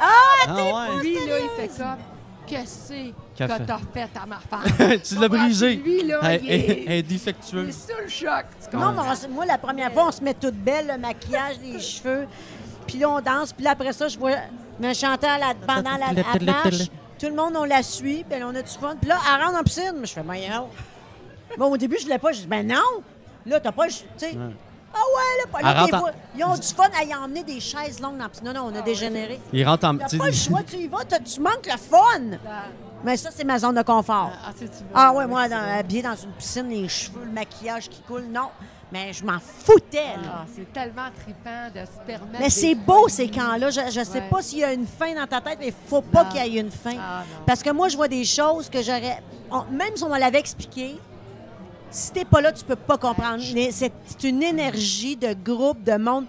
Ah 0.00 0.54
ouais. 0.54 1.02
lui, 1.02 1.14
là, 1.14 1.38
il 1.40 1.48
fait 1.60 1.68
comme 1.76 1.96
Qu'est-ce 2.46 2.92
que 2.92 3.31
Qu'a 3.48 3.56
fait? 3.58 3.64
t'as 3.66 3.78
fait 3.92 4.10
à 4.22 4.26
ma 4.26 4.38
femme? 4.38 4.98
tu 5.02 5.14
l'as 5.16 5.28
brisé. 5.28 5.74
Lui, 5.76 6.02
là, 6.04 6.20
Elle 6.24 6.44
il 6.44 6.50
elle- 6.50 6.60
est, 6.60 6.64
elle 6.64 6.70
est 6.70 6.84
il 6.84 6.92
est 6.92 7.02
défectueuse. 7.02 7.74
sous 7.76 8.02
le 8.02 8.08
choc. 8.08 8.44
tu 8.70 8.76
Non, 8.76 8.92
mais 8.92 9.00
on 9.00 9.28
moi, 9.32 9.46
la 9.46 9.58
première 9.58 9.92
fois, 9.92 10.06
on 10.08 10.12
se 10.12 10.22
met 10.22 10.34
toute 10.34 10.54
belle, 10.54 10.86
le 10.88 10.98
maquillage, 10.98 11.56
les 11.62 11.78
cheveux. 11.80 12.26
Puis 12.86 12.98
là, 12.98 13.10
on 13.10 13.20
danse. 13.20 13.52
Puis 13.52 13.64
là, 13.64 13.70
après 13.72 13.92
ça, 13.92 14.08
je 14.08 14.18
vois 14.18 14.32
me 14.80 14.92
chanter 14.94 15.26
à 15.26 15.38
la, 15.38 15.54
pendant 15.54 15.96
la, 15.96 16.12
la 16.12 16.52
marche. 16.52 16.88
Tout 17.18 17.26
le 17.28 17.34
monde, 17.34 17.52
on 17.56 17.64
la 17.64 17.82
suit. 17.82 18.24
Puis 18.28 18.42
on 18.42 18.54
a 18.54 18.62
du 18.62 18.68
fun. 18.70 18.96
Puis 19.00 19.08
là, 19.08 19.16
elle 19.34 19.44
rentre 19.44 19.58
en 19.60 19.62
piscine. 19.62 19.94
Je 20.02 20.06
fais, 20.12 20.22
non. 20.22 20.68
Bon, 21.56 21.66
au 21.70 21.76
début, 21.76 21.96
je 21.98 22.04
voulais 22.04 22.18
pas. 22.18 22.32
Je 22.32 22.40
dis, 22.40 22.46
ben 22.46 22.66
non. 22.66 23.02
Là, 23.46 23.60
t'as 23.60 23.72
pas. 23.72 23.86
Tu 23.86 23.92
sais. 24.16 24.36
Ah 24.94 24.98
ouais, 24.98 25.42
là, 25.42 25.50
pas 25.50 25.60
là, 25.62 25.68
Elle 25.70 25.74
des 25.74 25.80
rentre 25.80 25.94
en- 25.94 25.98
fois, 26.00 26.10
Ils 26.36 26.44
ont 26.44 26.54
du 26.54 26.66
fun 26.68 26.88
à 27.00 27.04
y 27.04 27.14
emmener 27.14 27.42
des 27.44 27.60
chaises 27.60 27.98
longues 28.00 28.18
dans 28.18 28.24
la 28.24 28.28
piscine. 28.28 28.46
Non, 28.48 28.52
non, 28.52 28.72
on 28.74 28.78
a 28.78 28.82
dégénéré. 28.82 29.40
Il 29.52 29.66
rentre 29.66 29.86
en. 29.86 29.96
T'as 29.96 30.18
pas 30.18 30.26
le 30.26 30.32
choix, 30.32 30.60
tu 30.68 30.76
y 30.76 30.86
vas, 30.88 31.04
t'as- 31.08 31.18
tu 31.20 31.40
manques 31.40 31.66
le 31.66 31.78
fun. 31.78 32.36
Mais 33.04 33.16
ça, 33.16 33.30
c'est 33.34 33.44
ma 33.44 33.58
zone 33.58 33.74
de 33.74 33.82
confort. 33.82 34.30
ah, 34.44 34.50
c'est- 34.56 34.66
tu 34.68 34.84
Ah 34.94 35.12
ouais, 35.12 35.26
moi, 35.26 35.48
dans, 35.48 35.56
habillée 35.78 36.02
dans 36.02 36.14
une 36.14 36.30
piscine, 36.32 36.68
les 36.68 36.88
cheveux, 36.88 37.24
le 37.24 37.30
maquillage 37.32 37.88
qui 37.88 38.00
coule, 38.02 38.24
non. 38.30 38.48
Mais 38.92 39.12
je 39.12 39.24
m'en 39.24 39.38
foutais, 39.40 40.16
là. 40.22 40.30
Ah, 40.42 40.44
c'est 40.54 40.70
tellement 40.72 41.08
trippant 41.24 41.68
de 41.74 41.80
se 41.86 42.06
permettre. 42.06 42.38
Mais 42.38 42.50
c'est 42.50 42.74
beau, 42.74 43.08
ces 43.08 43.28
camps-là. 43.28 43.70
Je 43.70 43.80
ne 43.98 44.04
sais 44.04 44.20
Ouais. 44.20 44.28
pas 44.30 44.42
s'il 44.42 44.58
y 44.58 44.64
a 44.64 44.72
une 44.74 44.86
fin 44.86 45.14
dans 45.14 45.26
ta 45.26 45.40
tête, 45.40 45.56
mais 45.58 45.68
il 45.68 45.74
faut 45.88 46.02
pas 46.02 46.26
qu'il 46.26 46.44
y 46.46 46.58
ait 46.58 46.60
une 46.60 46.70
fin. 46.70 46.96
Ah. 47.00 47.22
Parce 47.46 47.62
que 47.62 47.70
moi, 47.70 47.88
je 47.88 47.96
vois 47.96 48.08
des 48.08 48.24
choses 48.24 48.68
que 48.68 48.82
j'aurais... 48.82 49.22
même 49.70 49.96
si 49.96 50.04
on 50.04 50.10
me 50.10 50.18
l'avait 50.18 50.38
expliqué, 50.40 50.98
si 51.90 52.12
t'es 52.12 52.26
pas 52.26 52.40
là, 52.42 52.52
tu 52.52 52.64
peux 52.64 52.76
pas 52.76 52.98
comprendre. 52.98 53.42
C'est 53.70 54.24
une 54.24 54.42
énergie 54.42 55.16
de 55.16 55.32
groupe, 55.34 55.82
de 55.82 55.96
monde 55.96 56.26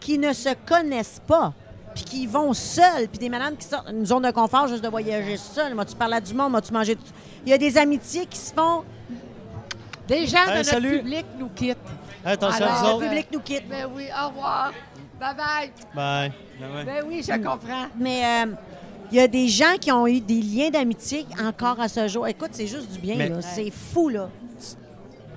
qui 0.00 0.18
ne 0.18 0.32
se 0.32 0.50
connaissent 0.66 1.20
pas, 1.26 1.52
puis 1.96 2.04
qui 2.04 2.26
vont 2.26 2.52
seuls, 2.52 3.08
puis 3.08 3.18
des 3.18 3.30
madames 3.30 3.56
qui 3.56 3.66
sortent 3.66 3.90
une 3.90 4.04
zone 4.04 4.22
de 4.24 4.30
confort 4.30 4.68
juste 4.68 4.84
de 4.84 4.88
voyager 4.88 5.38
seul. 5.38 5.74
Moi, 5.74 5.86
tu 5.86 5.96
parles 5.96 6.12
à 6.12 6.20
du 6.20 6.34
monde, 6.34 6.50
moi, 6.50 6.60
tu 6.60 6.72
manger... 6.72 6.96
Il 7.44 7.50
y 7.50 7.54
a 7.54 7.58
des 7.58 7.78
amitiés 7.78 8.26
qui 8.26 8.38
se 8.38 8.52
font... 8.52 8.84
Des 10.06 10.26
gens 10.26 10.44
de 10.46 10.58
notre 10.58 10.64
salut. 10.64 10.98
public 10.98 11.26
nous 11.38 11.48
quittent. 11.48 11.78
Attention 12.24 12.66
Alors, 12.66 13.00
Le 13.00 13.06
public 13.06 13.28
nous 13.32 13.40
quitte. 13.40 13.68
Ben 13.68 13.88
oui, 13.92 14.04
au 14.12 14.28
revoir. 14.28 14.72
Bye 15.18 15.34
bye. 15.34 15.72
Bye. 15.94 16.32
Ben 16.60 16.74
ouais. 16.76 16.84
Ben 16.84 17.04
oui, 17.08 17.22
je 17.26 17.32
comprends. 17.32 17.86
Mais 17.98 18.22
euh, 18.24 18.52
il 19.10 19.16
y 19.16 19.20
a 19.20 19.26
des 19.26 19.48
gens 19.48 19.76
qui 19.80 19.90
ont 19.90 20.06
eu 20.06 20.20
des 20.20 20.40
liens 20.40 20.70
d'amitié 20.70 21.26
encore 21.42 21.80
à 21.80 21.88
ce 21.88 22.06
jour. 22.06 22.28
Écoute, 22.28 22.50
c'est 22.52 22.66
juste 22.66 22.92
du 22.92 22.98
bien, 22.98 23.16
Mais- 23.16 23.28
là. 23.30 23.40
C'est 23.40 23.70
fou, 23.70 24.08
là. 24.10 24.28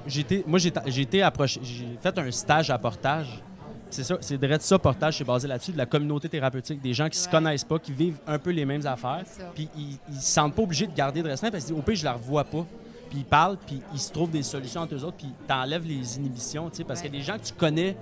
j'ai 0.05 0.21
été, 0.21 0.43
moi, 0.45 0.59
j'ai, 0.59 0.71
j'ai 0.87 1.01
été 1.01 1.23
approché, 1.23 1.59
j'ai 1.63 1.97
fait 2.01 2.17
un 2.17 2.29
stage 2.29 2.69
à 2.69 2.77
portage. 2.77 3.41
C'est 3.89 4.03
ça, 4.03 4.17
c'est 4.21 4.37
direct 4.37 4.61
ça, 4.61 4.77
portage, 4.77 5.17
c'est 5.17 5.23
basé 5.23 5.47
là-dessus, 5.47 5.71
de 5.71 5.77
la 5.77 5.85
communauté 5.87 6.29
thérapeutique, 6.29 6.79
des 6.81 6.93
gens 6.93 7.09
qui 7.09 7.17
se 7.17 7.25
Ouais. 7.25 7.31
connaissent 7.31 7.63
pas, 7.63 7.79
qui 7.79 7.91
vivent 7.91 8.19
un 8.27 8.37
peu 8.37 8.51
les 8.51 8.63
mêmes 8.65 8.85
affaires, 8.85 9.23
puis 9.55 9.67
ils, 9.75 9.97
ils 10.09 10.15
se 10.21 10.31
sentent 10.33 10.53
pas 10.53 10.61
obligés 10.61 10.85
de 10.87 10.93
garder 10.95 11.23
de 11.23 11.29
restreint 11.29 11.49
parce 11.49 11.65
qu'au 11.71 11.81
pire, 11.81 11.95
je 11.95 12.05
la 12.05 12.13
revois 12.13 12.43
pas. 12.43 12.65
Puis 13.09 13.19
ils 13.19 13.25
parlent, 13.25 13.57
puis 13.65 13.81
ils 13.91 13.99
se 13.99 14.11
trouvent 14.11 14.29
des 14.29 14.43
solutions 14.43 14.81
entre 14.81 14.93
eux 14.93 15.03
autres, 15.03 15.17
puis 15.17 15.33
t'enlèves 15.47 15.85
les 15.87 16.17
inhibitions, 16.17 16.69
tu 16.69 16.77
sais, 16.77 16.83
parce 16.83 17.01
Ouais. 17.01 17.07
que 17.07 17.13
les 17.13 17.21
gens 17.23 17.37
que 17.39 17.43
tu 17.45 17.53
connais 17.53 17.97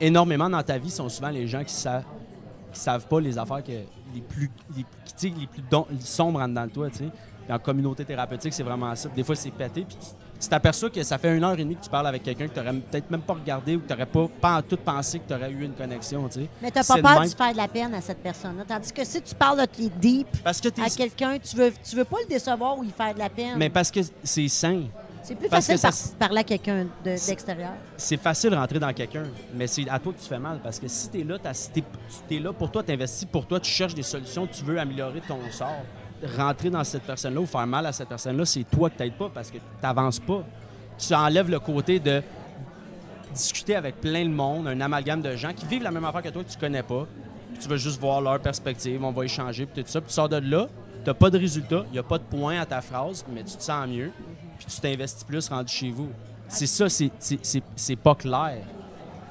énormément 0.00 0.50
dans 0.50 0.62
ta 0.62 0.76
vie 0.78 0.90
sont 0.90 1.08
souvent 1.08 1.30
les 1.30 1.46
gens 1.46 1.62
qui 1.62 1.72
savent, 1.72 2.02
qui 2.72 2.80
savent 2.80 3.06
pas 3.06 3.20
les 3.20 3.38
affaires 3.38 3.62
que 3.62 3.70
les 3.70 4.20
plus, 4.28 4.50
les, 4.76 4.84
qui, 5.16 5.30
les 5.30 5.46
plus 5.46 5.62
don- 5.70 5.86
les 5.90 6.00
sombres 6.00 6.40
en 6.40 6.48
dedans 6.48 6.66
de 6.66 6.70
toi, 6.72 6.90
tu 6.90 6.96
sais. 6.98 7.08
Puis 7.44 7.52
en 7.52 7.58
communauté 7.60 8.04
thérapeutique, 8.04 8.52
c'est 8.52 8.62
vraiment 8.64 8.92
ça. 8.96 9.08
Des 9.10 9.22
fois, 9.22 9.36
c'est 9.36 9.50
pété, 9.52 9.84
puis 9.84 9.96
tu 9.96 10.06
tu 10.44 10.50
t'aperçois 10.50 10.90
que 10.90 11.02
ça 11.02 11.18
fait 11.18 11.36
une 11.36 11.42
heure 11.44 11.54
et 11.54 11.56
demie 11.64 11.76
que 11.76 11.84
tu 11.84 11.90
parles 11.90 12.06
avec 12.06 12.22
quelqu'un 12.22 12.46
que 12.48 12.52
tu 12.54 12.58
n'aurais 12.60 12.72
peut-être 12.74 13.10
même 13.10 13.20
pas 13.22 13.34
regardé 13.34 13.76
ou 13.76 13.80
que 13.80 13.86
tu 13.86 13.92
n'aurais 13.92 14.06
pas, 14.06 14.26
pas 14.40 14.56
en 14.58 14.62
tout 14.62 14.76
pensé 14.76 15.18
que 15.18 15.28
tu 15.28 15.34
aurais 15.34 15.50
eu 15.50 15.64
une 15.64 15.72
connexion, 15.74 16.28
tu 16.28 16.40
sais. 16.42 16.48
Mais 16.62 16.70
t'as 16.70 16.82
C'est 16.82 16.92
pas 16.94 16.96
de 16.98 17.02
peur 17.02 17.20
même. 17.20 17.30
de 17.30 17.34
faire 17.34 17.52
de 17.52 17.56
la 17.56 17.68
peine 17.68 17.94
à 17.94 18.00
cette 18.00 18.22
personne-là. 18.22 18.64
Tandis 18.66 18.92
que 18.92 19.04
si 19.04 19.20
tu 19.22 19.34
parles 19.34 19.60
de 19.60 19.66
tes 19.66 19.88
deep 19.88 20.28
Parce 20.44 20.60
que 20.60 20.68
t'es- 20.68 20.82
à 20.82 20.88
quelqu'un, 20.90 21.38
tu 21.38 21.56
veux, 21.56 21.72
tu 21.82 21.96
veux 21.96 22.04
pas 22.04 22.18
le 22.22 22.28
décevoir 22.28 22.78
ou 22.78 22.82
lui 22.82 22.90
faire 22.96 23.12
de 23.14 23.18
la 23.18 23.28
peine. 23.28 23.54
Mais 23.56 23.68
parce 23.70 23.90
que 23.90 24.00
c'est 24.22 24.48
sain. 24.48 24.82
c'est 25.22 25.34
plus 25.34 25.48
parce 25.48 25.66
facile 25.66 25.78
ça 25.78 25.88
par- 26.18 26.28
parler 26.28 26.40
à 26.40 26.44
quelqu'un 26.44 26.84
de- 27.04 27.26
d'extérieur. 27.26 27.72
C'est 27.96 28.16
facile 28.20 28.50
de 28.50 28.56
rentrer 28.56 28.78
dans 28.78 28.92
quelqu'un, 28.92 29.24
mais 29.54 29.66
c'est 29.66 29.88
à 29.88 29.98
toi 29.98 30.12
que 30.12 30.20
tu 30.20 30.28
fais 30.28 30.38
mal. 30.38 30.60
Parce 30.62 30.78
que 30.78 30.86
si 30.88 31.08
tu 31.10 31.20
es 31.20 31.24
là, 31.24 31.38
tu 31.38 32.34
es 32.34 32.38
là 32.38 32.52
pour 32.52 32.70
toi, 32.70 32.82
tu 32.82 32.92
investis 32.92 33.24
pour 33.24 33.46
toi, 33.46 33.58
tu 33.58 33.70
cherches 33.70 33.94
des 33.94 34.02
solutions, 34.02 34.46
tu 34.46 34.62
veux 34.64 34.78
améliorer 34.78 35.22
ton 35.26 35.38
sort. 35.50 35.82
Rentrer 36.36 36.70
dans 36.70 36.84
cette 36.84 37.02
personne-là 37.02 37.40
ou 37.40 37.46
faire 37.46 37.66
mal 37.66 37.84
à 37.86 37.92
cette 37.92 38.08
personne-là, 38.08 38.44
c'est 38.46 38.64
toi 38.64 38.88
t'aides 38.90 39.14
pas 39.14 39.28
parce 39.32 39.50
que 39.50 39.58
tu 39.58 39.62
n'avances 39.82 40.20
pas. 40.20 40.42
Tu 40.96 41.12
enlèves 41.14 41.50
le 41.50 41.58
côté 41.58 41.98
de 41.98 42.22
discuter 43.32 43.74
avec 43.76 44.00
plein 44.00 44.24
de 44.24 44.30
monde, 44.30 44.68
un 44.68 44.80
amalgame 44.80 45.20
de 45.22 45.34
gens 45.36 45.52
qui 45.52 45.66
vivent 45.66 45.82
la 45.82 45.90
même 45.90 46.04
affaire 46.04 46.22
que 46.22 46.28
toi 46.28 46.44
que 46.44 46.50
tu 46.50 46.58
connais 46.58 46.82
pas. 46.82 47.06
Puis 47.52 47.62
tu 47.62 47.68
veux 47.68 47.76
juste 47.76 48.00
voir 48.00 48.20
leur 48.20 48.38
perspective, 48.40 49.02
on 49.04 49.10
va 49.10 49.24
échanger, 49.24 49.66
puis 49.66 49.82
tout 49.84 49.90
ça. 49.90 50.00
Puis 50.00 50.08
tu 50.08 50.14
sors 50.14 50.28
de 50.28 50.36
là, 50.36 50.66
tu 51.02 51.10
n'as 51.10 51.14
pas 51.14 51.30
de 51.30 51.38
résultat, 51.38 51.84
il 51.88 51.92
n'y 51.92 51.98
a 51.98 52.02
pas 52.02 52.18
de 52.18 52.22
point 52.24 52.60
à 52.60 52.66
ta 52.66 52.80
phrase, 52.80 53.24
mais 53.32 53.42
tu 53.42 53.56
te 53.56 53.62
sens 53.62 53.86
mieux, 53.88 54.10
puis 54.58 54.66
tu 54.66 54.80
t'investis 54.80 55.24
plus 55.24 55.48
rendu 55.48 55.72
chez 55.72 55.90
vous. 55.90 56.08
C'est 56.48 56.66
ça, 56.66 56.88
c'est- 56.88 57.10
c'est 57.18 57.38
c'est- 57.44 57.62
c'est 57.76 57.96
pas 57.96 58.14
clair. 58.14 58.58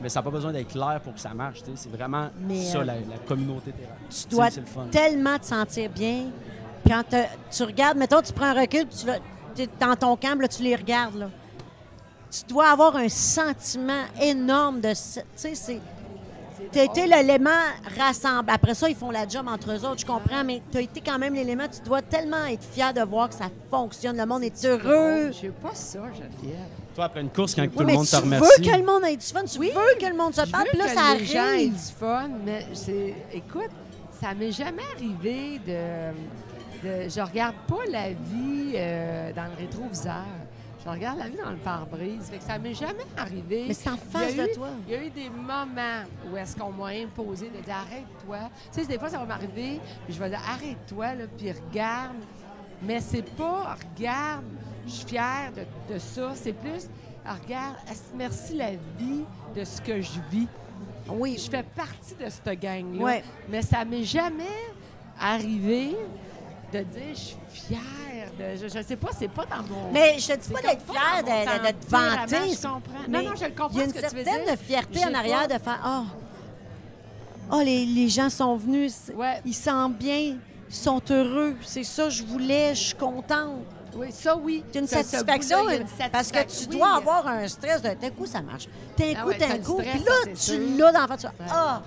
Mais 0.01 0.09
ça 0.09 0.19
n'a 0.19 0.23
pas 0.23 0.31
besoin 0.31 0.51
d'être 0.51 0.67
clair 0.69 0.99
pour 1.01 1.13
que 1.13 1.19
ça 1.19 1.33
marche. 1.33 1.59
C'est 1.75 1.89
vraiment 1.91 2.27
Mais, 2.45 2.61
ça, 2.61 2.79
euh, 2.79 2.83
la, 2.83 2.95
la 2.95 3.17
communauté. 3.25 3.71
Tu 4.09 4.27
dois 4.35 4.49
tellement 4.91 5.39
te 5.39 5.45
sentir 5.45 5.89
bien. 5.89 6.25
Quand 6.87 7.03
tu 7.51 7.63
regardes, 7.63 7.97
mettons, 7.97 8.21
tu 8.21 8.33
prends 8.33 8.47
un 8.47 8.61
recul, 8.61 8.87
tu 8.87 9.05
vas 9.05 9.17
t'es 9.55 9.69
dans 9.79 9.95
ton 9.95 10.15
camp, 10.17 10.39
là, 10.41 10.47
tu 10.47 10.63
les 10.63 10.75
regardes. 10.75 11.15
Là. 11.15 11.29
Tu 12.31 12.41
dois 12.51 12.69
avoir 12.69 12.95
un 12.95 13.09
sentiment 13.09 14.03
énorme 14.21 14.81
de. 14.81 14.89
Tu 14.89 15.21
sais, 15.35 15.55
c'est. 15.55 15.79
Tu 16.71 16.79
as 16.79 16.83
été 16.85 17.05
l'élément 17.05 17.49
rassemble. 17.99 18.49
Après 18.49 18.73
ça, 18.73 18.89
ils 18.89 18.95
font 18.95 19.11
la 19.11 19.27
job 19.27 19.45
entre 19.47 19.71
eux 19.71 19.85
autres, 19.85 19.99
je 19.99 20.05
comprends, 20.05 20.43
mais 20.43 20.61
tu 20.71 20.77
as 20.77 20.81
été 20.81 21.01
quand 21.01 21.19
même 21.19 21.33
l'élément. 21.35 21.65
Tu 21.67 21.81
dois 21.81 22.01
tellement 22.01 22.45
être 22.45 22.63
fier 22.63 22.93
de 22.93 23.01
voir 23.01 23.29
que 23.29 23.35
ça 23.35 23.49
fonctionne. 23.69 24.17
Le 24.17 24.25
monde 24.25 24.43
est 24.43 24.65
heureux. 24.65 25.31
Je 25.33 25.37
sais 25.41 25.47
pas 25.49 25.75
ça, 25.75 25.99
Geneviève. 26.13 26.59
Toi, 26.95 27.05
après 27.05 27.21
une 27.21 27.29
course, 27.29 27.53
quand 27.53 27.63
tout 27.67 27.71
Oui, 27.79 27.85
le 27.85 27.93
monde 27.93 28.05
tu 28.05 28.11
te 28.11 28.15
veux 28.17 28.23
remercie. 28.23 28.61
que 28.61 28.77
le 28.77 28.85
monde 28.85 29.03
ait 29.05 29.17
du 29.17 29.25
fun, 29.25 29.43
tu 29.43 29.59
veux 29.59 29.67
que 29.99 30.05
le 30.05 30.15
monde 30.15 30.33
se 30.33 30.49
parle, 30.49 30.63
veux 30.63 30.69
puis 30.69 30.77
là, 30.79 30.85
que 30.85 30.93
ça 30.93 31.15
les 31.15 31.25
gens 31.25 31.33
aient 31.33 31.47
arrive. 31.49 31.73
du 31.73 31.93
fun, 31.99 32.29
mais 32.45 32.67
c'est... 32.73 33.13
Écoute, 33.33 33.71
ça 34.21 34.33
m'est 34.33 34.51
jamais 34.51 34.83
arrivé 34.95 35.59
de... 35.67 36.13
de- 36.83 37.09
Je 37.09 37.21
regarde 37.21 37.55
pas 37.67 37.85
la 37.89 38.09
vie 38.09 38.73
euh, 38.75 39.31
dans 39.33 39.45
le 39.45 39.55
rétroviseur. 39.57 40.25
Je 40.85 40.89
regarde 40.89 41.17
la 41.19 41.29
vie 41.29 41.37
dans 41.37 41.51
le 41.51 41.55
pare-brise. 41.57 42.25
Fait 42.29 42.37
que 42.39 42.43
ça 42.43 42.57
m'est 42.59 42.73
jamais 42.73 43.05
arrivé. 43.15 43.65
Mais 43.69 43.73
c'est 43.73 43.89
en 43.89 43.95
face 43.97 44.35
de 44.35 44.43
eu- 44.43 44.53
toi. 44.53 44.67
Il 44.87 44.93
y 44.93 44.97
a 44.97 45.03
eu 45.05 45.09
des 45.09 45.29
moments 45.29 46.03
où 46.29 46.35
est-ce 46.35 46.57
qu'on 46.57 46.71
m'a 46.71 46.87
imposé 46.87 47.49
de 47.49 47.63
dire 47.63 47.75
arrête-toi. 47.75 48.49
Tu 48.73 48.81
sais, 48.81 48.85
des 48.85 48.99
fois, 48.99 49.07
ça 49.09 49.17
va 49.19 49.25
m'arriver, 49.25 49.79
puis 50.05 50.13
je 50.13 50.19
vais 50.19 50.29
dire 50.29 50.41
arrête-toi, 50.45 51.07
puis 51.37 51.51
regarde. 51.53 52.17
Mais 52.81 52.99
c'est 52.99 53.21
pas 53.35 53.77
regarde, 53.95 54.43
je 54.85 54.91
suis 54.91 55.05
fière 55.07 55.51
de, 55.55 55.93
de 55.93 55.97
ça. 55.99 56.31
C'est 56.35 56.51
plus 56.51 56.89
regarde, 57.25 57.75
merci 58.17 58.55
la 58.57 58.71
vie 58.71 59.23
de 59.55 59.63
ce 59.63 59.79
que 59.79 60.01
je 60.01 60.19
vis? 60.29 60.47
Oui, 61.07 61.37
Je 61.41 61.49
fais 61.49 61.63
partie 61.63 62.15
de 62.15 62.29
cette 62.29 62.59
gang-là. 62.59 63.01
Ouais. 63.01 63.23
Mais 63.49 63.61
ça 63.61 63.85
m'est 63.85 64.03
jamais 64.03 64.43
arrivé 65.17 65.95
de 66.73 66.83
dire 66.83 67.01
je 67.13 67.19
suis 67.19 67.37
fière. 67.49 67.79
De, 68.39 68.55
je, 68.57 68.67
je 68.67 68.83
sais 68.83 68.95
pas, 68.95 69.09
c'est 69.17 69.27
pas 69.27 69.45
dans 69.45 69.63
mon. 69.63 69.91
Mais 69.91 70.17
je 70.17 70.27
te 70.33 70.37
dis 70.37 70.49
pas 70.53 70.61
d'être 70.61 70.83
fière 70.91 71.23
de, 71.23 71.67
de- 71.67 71.85
te 71.85 71.89
vanter. 71.89 72.49
Je 72.55 72.67
comprends. 72.67 72.79
Non, 73.07 73.21
non, 73.23 73.35
je 73.35 73.45
le 73.45 73.51
comprends 73.51 73.69
Il 73.71 73.77
y 73.77 73.81
a 73.81 73.83
une 73.85 73.89
ce 73.93 73.99
que 73.99 74.09
tu 74.09 74.15
veux 74.15 74.23
certaine 74.23 74.57
fierté 74.57 75.05
en 75.05 75.13
arrière 75.13 75.47
pas- 75.47 75.57
de 75.57 75.63
faire 75.63 75.81
Oh, 75.85 76.03
oh 77.51 77.61
les, 77.63 77.85
les 77.85 78.09
gens 78.09 78.29
sont 78.29 78.55
venus, 78.55 79.11
Ouais. 79.15 79.41
ils 79.45 79.53
sentent 79.53 79.97
bien, 79.97 80.17
ils 80.69 80.75
sont 80.75 81.01
heureux. 81.09 81.55
C'est 81.63 81.83
ça 81.83 82.09
je 82.09 82.23
voulais, 82.23 82.73
je 82.75 82.81
suis 82.81 82.95
contente. 82.95 83.61
Oui, 83.95 84.07
ça, 84.11 84.35
oui. 84.35 84.63
C'est 84.73 84.79
une 84.79 84.87
satisfaction, 84.87 85.69
une 85.69 85.85
parce 86.11 86.31
que 86.31 86.39
tu 86.45 86.65
dois 86.65 86.95
avoir 86.95 87.27
un 87.27 87.47
stress 87.47 87.79
de 87.83 87.89
d'un 87.89 88.09
coup 88.09 88.25
ça 88.25 88.41
marche. 88.41 88.67
D'un 88.97 89.13
Ah 89.15 89.21
coup, 89.23 89.33
d'un 89.33 89.57
coup. 89.59 89.77
Puis 89.77 89.99
là, 89.99 90.33
tu 90.33 90.77
l'as 90.77 90.91
dans 90.91 90.99
la 91.01 91.15
Ouais. 91.15 91.29
Ah, 91.51 91.81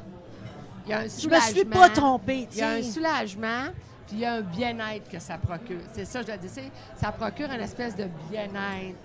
Il 0.86 0.90
y 0.90 0.92
a 0.92 0.98
un 0.98 1.00
je 1.00 1.04
me 1.06 1.08
suis 1.10 1.20
soulagement. 1.22 1.70
pas 1.80 1.88
trompée. 1.88 2.48
Il 2.52 2.58
y 2.58 2.62
a 2.62 2.68
un 2.68 2.82
soulagement, 2.82 3.64
puis 4.06 4.16
il 4.16 4.20
y 4.20 4.24
a 4.24 4.34
un 4.34 4.40
bien-être 4.40 5.08
que 5.10 5.18
ça 5.18 5.36
procure. 5.38 5.80
C'est 5.92 6.04
ça, 6.04 6.22
je 6.22 6.32
le 6.32 6.38
dis. 6.38 6.48
Ça 6.96 7.10
procure 7.12 7.50
une 7.50 7.60
espèce 7.60 7.96
de 7.96 8.04
bien-être, 8.30 8.96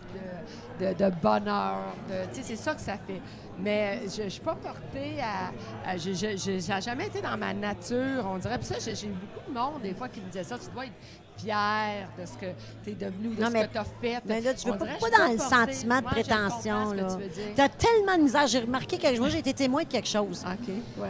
de, 0.79 0.85
de- 0.87 0.93
de 0.93 1.15
bonheur. 1.21 1.77
de- 2.09 2.41
c'est 2.41 2.55
ça 2.55 2.75
que 2.75 2.81
ça 2.81 2.93
fait. 2.97 3.21
Mais 3.59 4.01
je 4.15 4.23
ne 4.23 4.29
suis 4.29 4.41
pas 4.41 4.55
portée 4.55 5.17
à. 5.21 5.89
à- 5.89 5.97
je- 5.97 6.13
J'ai 6.13 6.59
jamais 6.81 7.07
été 7.07 7.21
dans 7.21 7.37
ma 7.37 7.53
nature, 7.53 8.25
on 8.25 8.37
dirait. 8.37 8.57
Puis 8.57 8.67
ça, 8.67 8.75
j'ai 8.79 9.07
beaucoup 9.07 9.49
de 9.49 9.53
monde, 9.53 9.81
des 9.81 9.93
fois, 9.93 10.07
qui 10.07 10.19
me 10.21 10.27
disait 10.27 10.43
ça. 10.43 10.57
Tu 10.57 10.69
dois 10.73 10.85
être 10.85 10.93
fier 11.37 12.07
de 12.19 12.25
ce 12.25 12.33
que 12.33 12.45
tu 12.83 12.91
es 12.91 12.93
devenu 12.93 13.35
de 13.35 13.41
Non, 13.41 13.47
ce 13.47 13.53
mais- 13.53 13.67
que 13.67 13.71
tu 13.73 13.77
as 13.79 13.83
fait. 13.83 14.21
Mais 14.25 14.41
là, 14.41 14.53
tu 14.53 14.67
veux 14.67 14.73
On 14.73 14.77
pas, 14.77 14.85
dirait, 14.85 14.97
dans 14.99 15.31
le 15.31 15.37
portée. 15.37 15.55
sentiment 15.73 15.97
de 15.97 16.01
Moi, 16.03 16.11
prétention. 16.11 16.85
veux. 16.89 17.07
Tu 17.55 17.61
as 17.61 17.69
tellement 17.69 18.17
de 18.17 18.23
misère. 18.23 18.47
J'ai 18.47 18.59
remarqué 18.59 18.97
que 18.97 19.17
moi, 19.19 19.29
j'ai 19.29 19.39
été 19.39 19.53
témoin 19.53 19.83
de 19.83 19.87
quelque 19.87 20.07
chose. 20.09 20.43
OK, 20.45 20.67
ouais. 21.01 21.09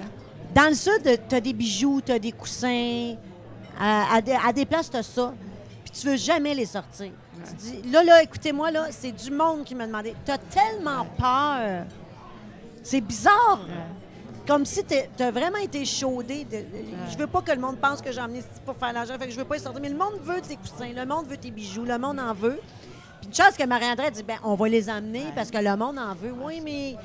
Dans 0.54 0.68
le 0.70 0.74
sud, 0.76 1.02
tu 1.30 1.36
as 1.36 1.42
des 1.42 1.54
bijoux, 1.54 2.02
tu 2.06 2.12
as 2.12 2.20
des 2.20 2.32
coussins. 2.34 3.16
À, 3.80 4.16
à 4.16 4.22
des, 4.22 4.34
à 4.34 4.52
des 4.54 4.66
places, 4.66 4.90
tu 4.90 4.98
as 4.98 5.04
ça. 5.04 5.34
Puis 5.84 5.92
tu 6.00 6.08
veux 6.08 6.16
jamais 6.16 6.54
les 6.54 6.66
sortir. 6.66 7.12
Tu 7.48 7.54
dis, 7.56 7.92
là, 7.92 8.04
là, 8.04 8.22
écoutez-moi, 8.24 8.70
là, 8.72 8.88
c'est 8.92 9.12
du 9.12 9.32
monde 9.32 9.64
qui 9.64 9.74
m'a 9.74 9.88
demandé. 9.88 10.14
Tu 10.26 10.32
as 10.32 10.38
tellement 10.38 11.06
peur. 11.18 11.86
C'est 12.84 13.02
bizarre. 13.02 13.62
Comme 14.48 14.66
si 14.66 14.84
tu 14.84 15.24
as 15.24 15.32
vraiment 15.32 15.58
été 15.58 15.86
chaudé. 15.86 16.46
De, 16.46 16.58
de- 16.58 16.66
Je 17.12 17.18
veux 17.18 17.28
pas 17.28 17.42
que 17.42 17.52
le 17.52 17.60
monde 17.60 17.78
pense 17.78 18.02
que 18.02 18.12
j'ai 18.12 18.22
emmené 18.22 18.42
pour 18.66 18.76
faire 18.76 18.92
l'argent, 18.94 19.14
fait 19.18 19.26
que 19.28 19.32
je 19.32 19.38
veux 19.38 19.46
pas 19.46 19.56
les 19.56 19.62
sortir. 19.62 19.82
Mais 19.82 19.90
le 19.90 19.98
monde 19.98 20.20
veut 20.22 20.42
tes 20.42 20.56
coussins, 20.56 20.92
le 20.96 21.06
monde 21.06 21.28
veut 21.28 21.38
tes 21.38 21.52
bijoux, 21.52 21.86
le 21.86 21.98
monde 21.98 22.20
en 22.20 22.34
veut. 22.34 22.60
Puis 23.20 23.28
une 23.30 23.34
chance 23.36 23.56
que 23.58 23.66
Marie-André 23.66 24.10
dit, 24.12 24.24
ben 24.24 24.38
on 24.44 24.56
va 24.56 24.68
les 24.68 24.90
amener 24.90 25.26
parce 25.36 25.52
que 25.52 25.58
le 25.60 25.76
monde 25.78 25.98
en 26.00 26.14
veut. 26.16 26.34
Oui, 26.44 26.60
mais 26.64 26.96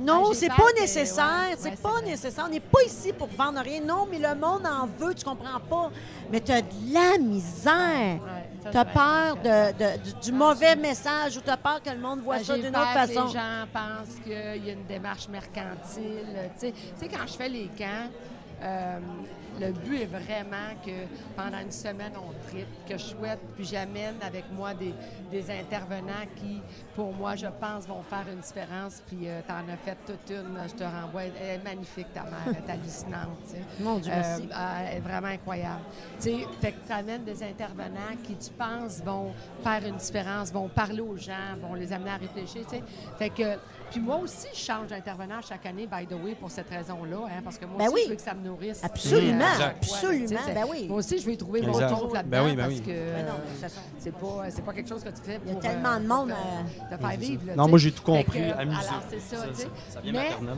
non, 0.00 0.32
c'est 0.32 0.48
pas 0.48 0.72
nécessaire. 0.80 1.48
ouais, 1.50 1.56
c'est 1.58 1.70
ouais, 1.70 1.76
pas 1.76 2.00
nécessaire. 2.02 2.44
On 2.46 2.50
n'est 2.50 2.60
pas 2.60 2.82
ici 2.84 3.12
pour 3.12 3.28
vendre 3.28 3.60
rien. 3.60 3.80
Non, 3.80 4.06
mais 4.10 4.18
le 4.18 4.34
monde 4.34 4.66
en 4.66 4.86
veut, 4.98 5.14
tu 5.14 5.24
comprends 5.24 5.60
pas. 5.60 5.90
Mais 6.30 6.40
tu 6.40 6.52
as 6.52 6.62
de 6.62 6.68
la 6.92 7.18
misère. 7.18 8.20
Ouais, 8.22 8.70
Tu 8.70 8.76
as 8.76 8.84
peur 8.84 9.36
de, 9.36 9.72
de- 9.72 10.20
du, 10.20 10.32
mauvais 10.32 10.74
message 10.76 11.36
ou 11.36 11.40
tu 11.40 11.50
as 11.50 11.56
peur 11.56 11.80
que 11.82 11.90
le 11.90 11.98
monde 11.98 12.20
voit 12.20 12.38
Ben, 12.38 12.44
ça 12.44 12.54
d'une 12.56 12.68
autre 12.76 12.88
que 12.92 12.98
façon. 13.06 13.26
Les 13.26 13.32
gens 13.32 13.66
pensent 13.72 14.16
qu'il 14.24 14.32
y 14.66 14.70
a 14.70 14.72
une 14.72 14.86
démarche 14.86 15.28
mercantile. 15.28 16.26
Tu 16.54 16.60
sais- 16.66 16.72
tu 16.72 16.78
sais, 16.98 17.08
quand 17.08 17.26
je 17.26 17.32
fais 17.34 17.48
les 17.48 17.70
camps, 17.78 18.10
euh, 18.62 18.98
le 19.60 19.72
but 19.72 20.02
est 20.02 20.06
vraiment 20.06 20.74
que 20.84 21.06
pendant 21.36 21.58
une 21.58 21.72
semaine, 21.72 22.12
on 22.16 22.32
tripe, 22.48 22.66
que 22.88 22.96
je 22.96 23.04
souhaite, 23.04 23.40
puis 23.54 23.64
j'amène 23.64 24.16
avec 24.22 24.44
moi 24.52 24.74
des, 24.74 24.94
des 25.30 25.50
intervenants 25.50 26.26
qui, 26.36 26.60
pour 26.94 27.12
moi, 27.12 27.36
je 27.36 27.46
pense, 27.60 27.86
vont 27.86 28.02
faire 28.02 28.24
une 28.32 28.40
différence. 28.40 29.02
Puis 29.06 29.18
tu 29.20 29.52
en 29.52 29.72
as 29.72 29.76
fait 29.76 29.96
toute 30.06 30.30
une, 30.30 30.58
je 30.68 30.74
te 30.74 30.84
renvoie. 30.84 31.24
Elle 31.24 31.60
est 31.60 31.64
magnifique, 31.64 32.12
ta 32.12 32.22
mère, 32.22 32.46
elle 32.46 32.54
est 32.54 32.70
hallucinante. 32.70 33.54
Mon 33.80 33.98
Dieu. 33.98 34.12
Euh, 34.12 34.38
ah, 34.52 34.82
elle 34.82 34.98
est 34.98 35.00
vraiment 35.00 35.28
incroyable. 35.28 35.82
Tu 36.20 36.30
sais, 36.30 36.36
fait 36.60 36.72
que 36.72 36.86
tu 36.86 36.92
amènes 36.92 37.24
des 37.24 37.42
intervenants 37.42 38.16
qui, 38.22 38.36
tu 38.36 38.50
penses, 38.50 39.02
vont 39.02 39.32
faire 39.62 39.84
une 39.86 39.96
différence, 39.96 40.52
vont 40.52 40.68
parler 40.68 41.00
aux 41.00 41.16
gens, 41.16 41.56
vont 41.60 41.74
les 41.74 41.92
amener 41.92 42.10
à 42.10 42.16
réfléchir, 42.16 42.62
tu 42.66 42.76
sais. 42.76 42.82
Fait 43.18 43.30
que, 43.30 43.58
puis 43.90 44.00
moi 44.00 44.16
aussi, 44.16 44.46
je 44.52 44.58
change 44.58 44.88
d'intervenant 44.88 45.40
chaque 45.40 45.64
année, 45.66 45.86
by 45.86 46.06
the 46.06 46.12
way, 46.22 46.34
pour 46.34 46.50
cette 46.50 46.68
raison-là, 46.68 47.16
hein, 47.26 47.40
parce 47.44 47.56
que 47.58 47.64
moi 47.66 47.78
Ben 47.78 47.86
aussi, 47.86 47.94
oui. 47.94 48.00
je 48.04 48.10
veux 48.10 48.16
que 48.16 48.22
ça 48.22 48.34
me 48.34 48.44
nourrisse. 48.44 48.82
Absolument, 48.84 49.44
à 49.60 49.66
absolument, 49.66 50.40
ben 50.54 50.64
oui. 50.68 50.86
Moi 50.88 50.98
aussi, 50.98 51.18
je 51.18 51.26
vais 51.26 51.34
y 51.34 51.36
trouver 51.36 51.60
Exact. 51.62 51.90
mon 51.90 51.96
compte 51.96 52.12
là-dedans, 52.14 52.30
Ben 52.30 52.44
oui, 52.46 52.56
ben 52.56 52.66
parce 52.68 52.80
que 52.80 52.86
Ben 52.86 53.26
euh, 53.26 53.68
c'est 53.98 54.12
pas, 54.14 54.44
c'est 54.50 54.62
pas 54.64 54.72
quelque 54.72 54.88
chose 54.88 55.02
que 55.04 55.08
tu 55.10 55.22
fais 55.22 55.38
pour... 55.38 55.48
Il 55.48 55.54
y 55.54 55.56
a 55.56 55.60
tellement 55.60 55.92
euh, 55.94 55.98
de 56.00 56.06
monde, 56.06 56.30
euh, 56.30 56.96
te 56.96 57.00
faire 57.00 57.18
vivre, 57.18 57.42
là, 57.46 57.54
Non, 57.56 57.68
moi, 57.68 57.78
j'ai 57.78 57.92
tout 57.92 58.02
compris, 58.02 58.24
que, 58.40 58.58
amusé. 58.58 58.86
Alors, 58.88 59.02
c'est 59.10 59.20
ça, 59.20 59.36
Ça- 59.42 59.48
tu 59.48 59.54
sais. 59.54 59.62
ça- 59.62 59.68
ça 59.94 60.00
vient 60.00 60.12
Mais- 60.12 60.18
maternel. 60.30 60.56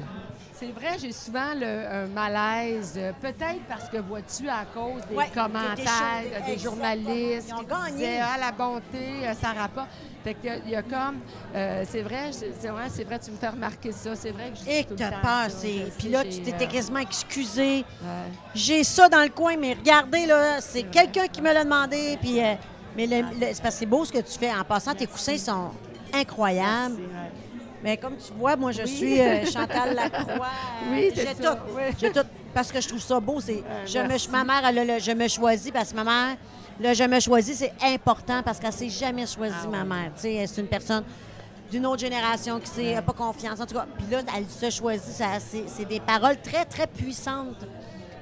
c'est 0.55 0.73
vrai, 0.73 0.97
j'ai 1.01 1.13
souvent 1.13 1.55
le, 1.55 1.87
un 1.87 2.07
malaise, 2.07 2.95
euh, 2.97 3.13
peut-être 3.21 3.63
parce 3.69 3.89
que 3.89 3.99
vois-tu 3.99 4.49
à 4.49 4.65
cause 4.75 5.03
des 5.09 5.15
Ouais, 5.15 5.25
des- 5.25 5.31
des 5.31 5.35
commentaires 5.37 6.45
des 6.47 6.59
journalistes 6.59 7.49
Ils 7.49 7.55
ont 7.55 7.59
qui 7.59 7.67
gagné. 7.67 7.93
disaient 7.93 8.21
ah 8.23 8.37
la 8.41 8.53
bonté, 8.53 9.27
euh, 9.27 9.35
ça 9.35 9.53
rapporte. 9.53 9.89
Fait 10.25 10.35
que 10.35 10.49
il 10.67 10.71
y 10.71 10.75
a 10.77 10.83
comme, 10.83 11.21
euh, 11.55 11.85
c'est 11.89 12.03
vrai, 12.03 12.31
c'est 12.33 12.69
vrai, 12.69 12.85
c'est 12.91 13.05
vrai, 13.05 13.19
tu 13.19 13.31
me 13.31 13.37
fais 13.37 13.49
remarquer 13.49 13.93
ça, 13.93 14.15
c'est 14.17 14.31
vrai 14.31 14.51
que 14.51 14.59
je 14.65 14.71
Et 14.71 14.85
que 14.85 14.95
t'as 14.95 15.49
je 15.49 15.91
Puis 15.97 16.09
là, 16.09 16.25
tu 16.25 16.41
t'étais 16.43 16.65
euh, 16.65 16.69
quasiment 16.69 16.99
excusé. 16.99 17.79
ouais. 17.79 17.85
J'ai 18.55 18.83
ça 18.85 19.09
dans 19.09 19.23
le 19.23 19.29
coin, 19.31 19.57
mais 19.57 19.75
regardez, 19.75 20.27
là, 20.27 20.61
c'est 20.61 20.83
quelqu'un 20.83 21.29
qui 21.29 21.41
me 21.41 21.53
l'a 21.53 21.63
demandé. 21.65 22.19
Puis, 22.21 22.43
euh, 22.43 22.55
mais 22.97 23.07
le- 23.07 23.23
le- 23.23 23.47
c'est 23.53 23.63
parce 23.63 23.75
que 23.77 23.81
c'est 23.81 23.87
beau 23.87 24.05
ce 24.05 24.13
que 24.13 24.19
tu 24.19 24.39
fais. 24.39 24.51
En 24.53 24.65
passant, 24.65 24.93
tes 24.95 25.07
coussins 25.07 25.39
sont 25.39 25.71
incroyables. 26.13 26.97
Merci, 26.99 27.03
ouais. 27.03 27.31
Mais 27.83 27.97
comme 27.97 28.17
tu 28.17 28.33
vois, 28.37 28.57
moi, 28.57 28.73
je 28.73 28.83
Oui. 28.83 28.89
suis 28.89 29.21
euh, 29.21 29.45
Chantal 29.47 29.95
Lacroix. 29.95 30.49
Oui, 30.91 31.11
c'est 31.15 31.21
J'ai 31.29 31.43
ça, 31.43 31.55
tout. 31.55 31.59
oui. 31.77 31.83
J'ai 31.99 32.11
tout. 32.13 32.21
Parce 32.59 32.73
que 32.73 32.81
je 32.81 32.89
trouve 32.89 33.01
ça 33.01 33.21
beau. 33.21 33.41
C'est, 33.41 33.63
je 33.87 33.99
me, 34.01 34.31
ma 34.33 34.43
mère, 34.43 34.63
elle 34.69 34.79
a 34.81 34.85
le 34.97 34.99
je 35.01 35.13
me 35.13 35.29
choisis 35.29 35.71
parce 35.71 35.91
que 35.93 35.95
ma 35.95 36.03
mère, 36.03 36.37
le 36.81 36.93
je 36.93 37.05
me 37.05 37.21
choisis, 37.21 37.57
c'est 37.59 37.73
important 37.85 38.43
parce 38.45 38.59
qu'elle 38.59 38.73
s'est 38.73 38.89
jamais 38.89 39.29
choisi, 39.29 39.55
Ah 39.65 39.69
ma 39.69 39.85
mère. 39.85 40.11
C'est 40.17 40.45
une 40.59 40.67
personne 40.67 41.05
d'une 41.71 41.87
autre 41.87 42.01
génération 42.01 42.59
qui 42.59 42.67
s'est 42.69 43.01
pas 43.07 43.13
confiance. 43.13 43.61
En 43.61 43.67
tout 43.67 43.77
cas, 43.77 43.87
puis 43.97 44.07
là, 44.11 44.23
elle 44.37 44.47
se 44.49 44.77
choisit. 44.77 45.05
ça- 45.15 45.39
c'est, 45.39 45.69
c'est 45.69 45.85
des 45.85 46.01
paroles 46.01 46.39
très, 46.43 46.65
très 46.65 46.89
puissantes. 46.89 47.65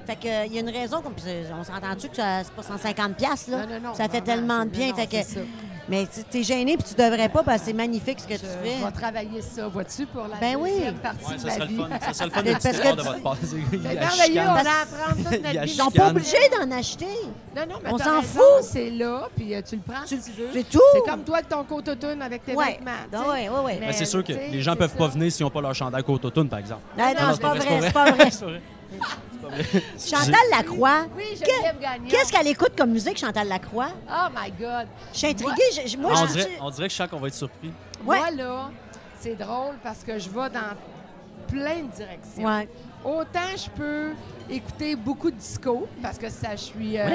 Fait 0.05 0.15
que, 0.15 0.45
il 0.45 0.53
y 0.53 0.57
a 0.57 0.61
une 0.61 0.69
raison, 0.69 1.01
on 1.03 1.63
s'entend-tu 1.63 2.09
que 2.09 2.15
ça- 2.17 2.43
c'est 2.43 2.53
pas 2.53 2.61
150 2.61 3.15
pièces 3.15 3.47
là? 3.47 3.65
Non, 3.65 3.73
non, 3.73 3.79
non, 3.89 3.93
ça 3.95 4.07
fait 4.07 4.21
tellement 4.21 4.65
de 4.65 4.69
bien. 4.69 4.93
fait 4.93 5.07
que. 5.07 5.17
Mais 5.89 6.05
tu 6.13 6.23
t'es 6.23 6.43
gêné 6.43 6.77
puis 6.77 6.85
tu 6.87 6.95
devrais 7.01 7.29
pas 7.29 7.43
parce 7.43 7.59
que 7.61 7.65
c'est 7.67 7.73
magnifique 7.73 8.19
ce 8.19 8.27
que 8.27 8.33
Je, 8.33 8.39
tu 8.39 8.45
je 8.45 8.69
fais. 8.69 8.85
vais 8.85 8.91
travailler 8.91 9.41
ça, 9.41 9.67
vois-tu, 9.67 10.05
pour 10.05 10.23
la 10.27 10.35
Ben 10.37 10.55
oui. 10.59 10.71
deuxième 10.71 10.95
partie 10.95 11.25
Ouais, 11.25 11.37
de 11.37 11.45
ma 11.59 11.65
vie? 11.65 11.77
fun. 11.77 11.89
Ça 12.01 12.13
serait 12.13 12.25
le 12.25 12.31
fun 12.31 12.43
de 12.43 12.51
parce 12.51 12.63
que 12.63 12.95
de 12.95 13.01
votre 13.01 13.21
passé. 13.23 13.57
C'est 13.71 13.77
merveilleux, 13.93 14.41
on 14.41 14.49
a 14.49 14.59
à 14.59 14.81
apprendre 14.83 15.15
toute 15.17 15.31
notre 15.43 15.49
vie. 15.49 15.59
Ils 15.63 15.69
sont 15.69 15.91
pas 15.91 16.09
obligés 16.09 16.49
d'en 16.59 16.71
acheter. 16.77 17.05
Non, 17.55 17.61
non, 17.69 17.75
mais 17.83 17.89
On 17.93 17.97
s'en 17.97 18.21
fout. 18.21 18.43
C'est 18.61 18.89
là, 18.91 19.29
puis 19.35 19.55
euh, 19.55 19.61
tu 19.67 19.75
le 19.77 19.81
prends 19.81 20.03
Tu- 20.05 20.19
si 20.21 20.31
tu 20.31 20.41
veux. 20.41 20.47
c'est 20.53 20.69
tout. 20.69 20.79
C'est 20.93 21.09
comme 21.09 21.23
toi 21.23 21.37
avec 21.37 21.49
ton 21.49 21.63
coat 21.63 21.83
automne 21.87 22.21
avec 22.21 22.45
tes 22.45 22.53
Ouais. 22.53 22.73
vêtements. 22.73 22.91
Ah 23.13 23.29
ouais, 23.31 23.49
ouais, 23.49 23.59
ouais. 23.65 23.77
Mais, 23.79 23.87
Ben, 23.87 23.93
c'est 23.93 24.05
sûr 24.05 24.23
que 24.23 24.33
les 24.33 24.61
gens 24.61 24.75
peuvent 24.75 24.95
pas 24.95 25.05
ça. 25.07 25.13
venir 25.13 25.31
s'ils 25.31 25.43
n'ont 25.45 25.49
pas 25.49 25.61
leur 25.61 25.73
chandail 25.73 26.03
côte 26.03 26.23
automne, 26.25 26.49
par 26.49 26.59
exemple. 26.59 26.81
Non, 26.97 27.05
non, 27.05 27.11
non, 27.27 27.33
c'est 27.33 27.41
pas 27.93 28.11
vrai, 28.11 28.29
Chantal 29.99 30.35
Lacroix, 30.51 31.05
Oui, 31.15 31.23
Geneviève 31.35 31.79
Gagnon. 31.79 32.07
qu'est-ce 32.09 32.31
qu'elle 32.31 32.47
écoute 32.47 32.73
comme 32.77 32.91
musique, 32.91 33.17
Chantal 33.17 33.47
Lacroix? 33.47 33.89
Oh 34.09 34.27
my 34.35 34.51
God. 34.51 34.87
Je 35.13 35.17
suis 35.17 35.27
intriguée. 35.27 35.61
je- 35.83 35.87
je- 35.87 35.97
moi, 35.97 36.11
Ah, 36.15 36.19
on, 36.23 36.27
je 36.27 36.31
dirait, 36.33 36.43
suis- 36.45 36.57
on 36.61 36.69
dirait 36.71 36.87
que 36.87 36.91
je 36.93 36.97
sens 36.97 37.09
qu'on 37.09 37.19
va 37.19 37.27
être 37.27 37.33
surpris. 37.33 37.71
Ouais. 38.05 38.17
Moi, 38.17 38.31
là, 38.31 38.69
c'est 39.19 39.35
drôle 39.35 39.75
parce 39.83 40.03
que 40.03 40.17
je 40.19 40.29
vais 40.29 40.49
dans 40.49 40.75
plein 41.47 41.83
de 41.83 41.91
directions. 41.95 42.43
Ouais. 42.45 42.67
Autant 43.05 43.39
je 43.55 43.69
peux 43.69 44.09
écouter 44.49 44.95
beaucoup 44.95 45.31
de 45.31 45.35
disco, 45.37 45.87
parce 46.01 46.17
que 46.17 46.29
ça, 46.29 46.51
je 46.55 46.61
suis. 46.63 46.97
euh, 46.99 47.07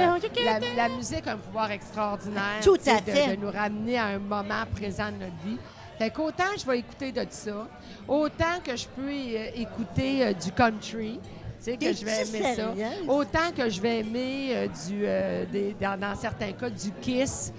la, 0.44 0.60
la 0.76 0.88
musique 0.88 1.26
a 1.26 1.32
un 1.32 1.36
pouvoir 1.36 1.70
extraordinaire. 1.70 2.60
Tout 2.62 2.76
tu 2.76 2.84
sais, 2.84 2.92
à 2.92 3.00
de- 3.00 3.10
fait. 3.10 3.36
De, 3.36 3.42
nous 3.44 3.50
ramener 3.50 3.98
à 3.98 4.06
un 4.06 4.18
moment 4.18 4.64
présent 4.74 5.06
de 5.10 5.24
notre 5.24 5.36
vie. 5.44 5.58
Fait 5.98 6.10
qu'autant 6.10 6.44
je 6.58 6.64
vais 6.66 6.78
écouter 6.78 7.12
de 7.12 7.26
ça, 7.28 7.68
autant 8.08 8.58
que 8.64 8.74
je 8.76 8.86
peux 8.88 9.02
euh, 9.10 9.46
écouter 9.54 10.26
euh, 10.26 10.32
du 10.32 10.50
country. 10.52 11.20
Tu 11.64 11.70
sais, 11.70 11.76
que 11.76 11.92
je 11.92 12.04
vais 12.04 12.10
aimer 12.38 12.54
ça. 12.56 12.74
Autant 13.08 13.52
que 13.56 13.70
je 13.70 13.80
vais 13.80 13.98
aimer 14.00 14.48
euh, 14.54 14.66
du, 14.66 15.02
euh, 15.04 15.44
des- 15.52 15.76
dans, 15.80 15.98
dans 16.00 16.14
certains 16.16 16.52
cas 16.52 16.68
du 16.70 16.90
Kiss, 17.00 17.52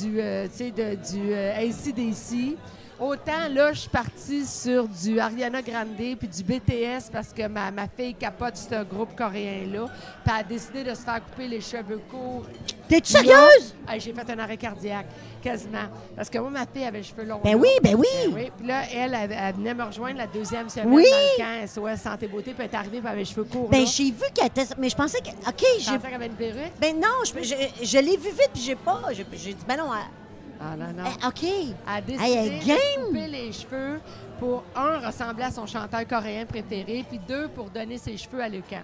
du, 0.00 0.20
euh, 0.20 0.46
tu 0.46 0.56
sais, 0.56 0.70
de- 0.70 0.94
du 0.94 1.34
AC/DC. 1.34 2.56
Autant 3.00 3.48
là, 3.52 3.72
je 3.72 3.80
suis 3.80 3.88
partie 3.88 4.44
sur 4.44 4.88
du 4.88 5.20
Ariana 5.20 5.62
Grande 5.62 5.94
puis 5.96 6.26
du 6.28 6.42
BTS 6.42 7.10
parce 7.12 7.28
que 7.32 7.46
ma, 7.46 7.70
ma 7.70 7.86
fille 7.86 8.14
capote 8.14 8.56
ce 8.56 8.82
groupe 8.82 9.14
coréen-là. 9.16 9.86
Puis 9.86 10.34
elle 10.34 10.40
a 10.40 10.42
décidé 10.42 10.82
de 10.82 10.90
se 10.94 11.02
faire 11.02 11.20
couper 11.24 11.46
les 11.46 11.60
cheveux 11.60 12.00
courts. 12.10 12.44
T'es-tu 12.88 13.12
sérieuse? 13.12 13.74
Hey, 13.88 14.00
J'ai 14.00 14.12
fait 14.12 14.28
un 14.30 14.38
arrêt 14.40 14.56
cardiaque, 14.56 15.06
quasiment. 15.40 15.86
Parce 16.16 16.28
que 16.28 16.38
moi, 16.38 16.50
ma 16.50 16.66
fille 16.66 16.84
avait 16.84 16.98
les 16.98 17.04
cheveux 17.04 17.22
longs. 17.24 17.40
Ben 17.44 17.54
oui, 17.54 17.68
ben 17.82 17.94
oui. 17.94 18.06
Ben 18.26 18.32
oui. 18.34 18.50
Puis 18.58 18.66
là, 18.66 18.82
elle, 18.92 19.14
elle, 19.14 19.30
elle 19.32 19.54
venait 19.54 19.74
me 19.74 19.84
rejoindre 19.84 20.18
la 20.18 20.26
deuxième 20.26 20.68
semaine 20.68 20.88
Oui. 20.92 21.04
dans 21.38 21.44
le 21.44 21.60
camp 21.60 21.66
SOS 21.68 22.00
Santé 22.02 22.26
Beauté, 22.26 22.52
puis 22.52 22.64
elle 22.66 22.70
est 22.72 22.74
arrivée, 22.74 22.98
puis 22.98 23.06
elle 23.06 23.12
avait 23.12 23.18
les 23.20 23.24
cheveux 23.26 23.44
courts. 23.44 23.68
Ben 23.68 23.86
j'ai 23.86 24.04
vu 24.10 24.24
qu'elle 24.34 24.46
était. 24.46 24.64
Mais 24.76 24.88
je 24.88 24.96
pensais 24.96 25.20
que. 25.20 25.28
OK, 25.28 25.64
Je 25.78 25.84
j'ai. 25.84 25.90
pensais 25.92 25.98
qu'elle 26.06 26.14
avait 26.14 26.26
une 26.26 26.32
perruque. 26.32 26.72
Ben 26.80 26.96
non, 26.98 27.08
je, 27.24 27.42
je, 27.44 27.54
je 27.86 27.98
l'ai 27.98 28.16
vu 28.16 28.30
vite, 28.30 28.50
puis 28.52 28.62
j'ai 28.62 28.74
pas. 28.74 29.02
J'ai 29.12 29.24
j'ai 29.34 29.54
dit, 29.54 29.64
ben 29.68 29.76
non. 29.76 29.90
elle- 29.94 30.27
Ah 30.60 30.76
non, 30.76 30.86
non. 30.92 31.04
eh, 31.22 31.26
OK. 31.26 31.44
Elle 31.44 31.74
a 31.86 32.00
décidé 32.00 32.24
Hey, 32.24 32.36
elle 32.36 32.52
est 32.52 32.58
de 32.60 32.66
game. 32.66 33.06
couper 33.06 33.26
les 33.28 33.52
cheveux 33.52 34.00
pour, 34.38 34.64
un, 34.74 34.98
ressembler 35.06 35.44
à 35.44 35.50
son 35.50 35.66
chanteur 35.66 36.06
coréen 36.06 36.44
préféré, 36.46 37.04
puis 37.08 37.20
deux, 37.28 37.48
pour 37.48 37.70
donner 37.70 37.96
ses 37.98 38.16
cheveux 38.16 38.42
à 38.42 38.48
Lucan. 38.48 38.82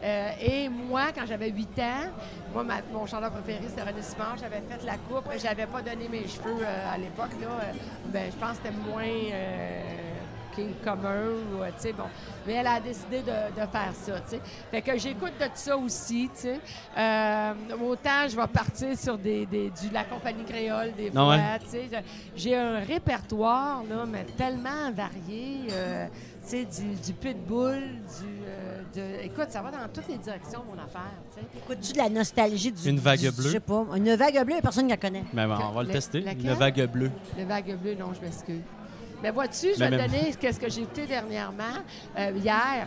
Euh, 0.00 0.30
et 0.40 0.68
moi, 0.68 1.06
quand 1.12 1.26
j'avais 1.26 1.50
8 1.50 1.76
ans, 1.80 2.10
moi, 2.54 2.62
ma- 2.62 2.82
mon 2.92 3.04
chanteur 3.04 3.32
préféré, 3.32 3.64
c'était 3.68 3.82
René 3.82 4.00
Simard. 4.00 4.36
J'avais 4.38 4.62
fait 4.68 4.84
la 4.86 4.92
coupe. 4.96 5.28
J'avais 5.42 5.66
pas 5.66 5.82
donné 5.82 6.08
mes 6.08 6.22
cheveux 6.28 6.62
euh, 6.62 6.94
à 6.94 6.96
l'époque. 6.98 7.32
Là. 7.40 7.48
Euh, 7.48 7.72
ben, 8.06 8.30
je 8.30 8.36
pense 8.36 8.58
que 8.58 8.62
c'était 8.64 8.76
moins 8.76 9.02
qui- 10.58 10.74
commun. 10.84 11.22
Ou, 11.56 11.62
euh, 11.62 11.66
tu 11.76 11.82
sais, 11.82 11.92
bon. 11.92 12.04
Mais 12.46 12.54
elle 12.54 12.66
a 12.66 12.80
décidé 12.80 13.20
de, 13.20 13.60
de 13.60 13.66
faire 13.66 13.92
ça. 13.94 14.20
tu 14.20 14.30
sais. 14.30 14.40
Fait 14.70 14.82
que 14.82 14.98
j'écoute 14.98 15.32
de 15.40 15.46
ça 15.54 15.76
aussi. 15.76 16.28
tu 16.34 16.40
sais. 16.40 16.60
Euh, 16.96 17.52
autant 17.84 18.28
je 18.28 18.36
vais 18.36 18.46
partir 18.46 18.98
sur 18.98 19.16
des, 19.18 19.46
des- 19.46 19.70
du, 19.70 19.90
la 19.92 20.04
compagnie 20.04 20.44
créole 20.44 20.92
des 20.96 21.08
Ah 21.08 21.12
fois. 21.12 21.28
ouais. 21.30 21.58
tu 21.60 21.68
sais. 21.68 21.88
Je- 21.92 21.98
J'ai 22.36 22.56
un 22.56 22.80
répertoire, 22.80 23.82
là, 23.88 24.04
mais 24.06 24.24
tellement 24.36 24.90
varié. 24.94 25.68
euh, 25.72 26.06
tu 26.42 26.48
sais, 26.48 26.64
du, 26.64 26.94
du 26.94 27.12
pitbull, 27.12 27.78
du. 27.80 28.26
euh, 28.46 28.82
de- 28.94 29.24
écoute, 29.26 29.46
ça 29.50 29.60
va 29.60 29.70
dans 29.70 29.86
toutes 29.92 30.08
les 30.08 30.16
directions, 30.16 30.62
mon 30.66 30.82
affaire. 30.82 31.12
Écoutes-tu 31.56 31.92
de 31.92 31.98
la 31.98 32.08
nostalgie 32.08 32.72
du. 32.72 32.88
Une 32.88 32.98
vague 32.98 33.18
du- 33.20 33.30
bleue? 33.30 33.42
Je 33.44 33.48
sais 33.50 33.60
pas. 33.60 33.84
Une 33.94 34.14
vague 34.14 34.44
bleue, 34.46 34.56
personne 34.62 34.84
ne 34.86 34.90
la 34.90 34.96
connaît. 34.96 35.24
Ben, 35.32 35.44
on 35.50 35.72
va 35.72 35.82
le 35.82 35.88
Le- 35.88 35.92
tester. 35.94 36.20
laquelle? 36.20 36.46
Une 36.46 36.54
vague 36.54 36.86
bleue. 36.90 37.10
Le 37.36 37.44
vague 37.44 37.76
bleu, 37.78 37.94
non, 37.94 38.12
je 38.14 38.20
m'excuse. 38.24 38.62
Mais 39.22 39.30
vois-tu, 39.30 39.74
je 39.74 39.78
vais 39.78 39.90
te 39.90 39.96
donner 39.96 40.34
qu'est-ce 40.38 40.60
que 40.60 40.68
j'ai 40.68 40.82
écouté 40.82 41.06
dernièrement, 41.06 41.64
euh, 42.16 42.32
hier. 42.36 42.86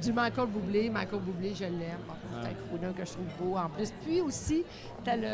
Du 0.00 0.12
Michael 0.12 0.48
Bublé. 0.48 0.90
Michael 0.90 1.20
Bublé, 1.20 1.54
je 1.54 1.64
l'aime. 1.64 1.98
C'est 2.42 2.48
un 2.48 2.68
crooner 2.68 2.92
que 2.94 3.04
je 3.04 3.12
trouve 3.12 3.26
beau 3.40 3.56
en 3.56 3.68
plus. 3.68 3.90
Puis 4.04 4.20
aussi, 4.20 4.64
t'as 5.04 5.16
le... 5.16 5.28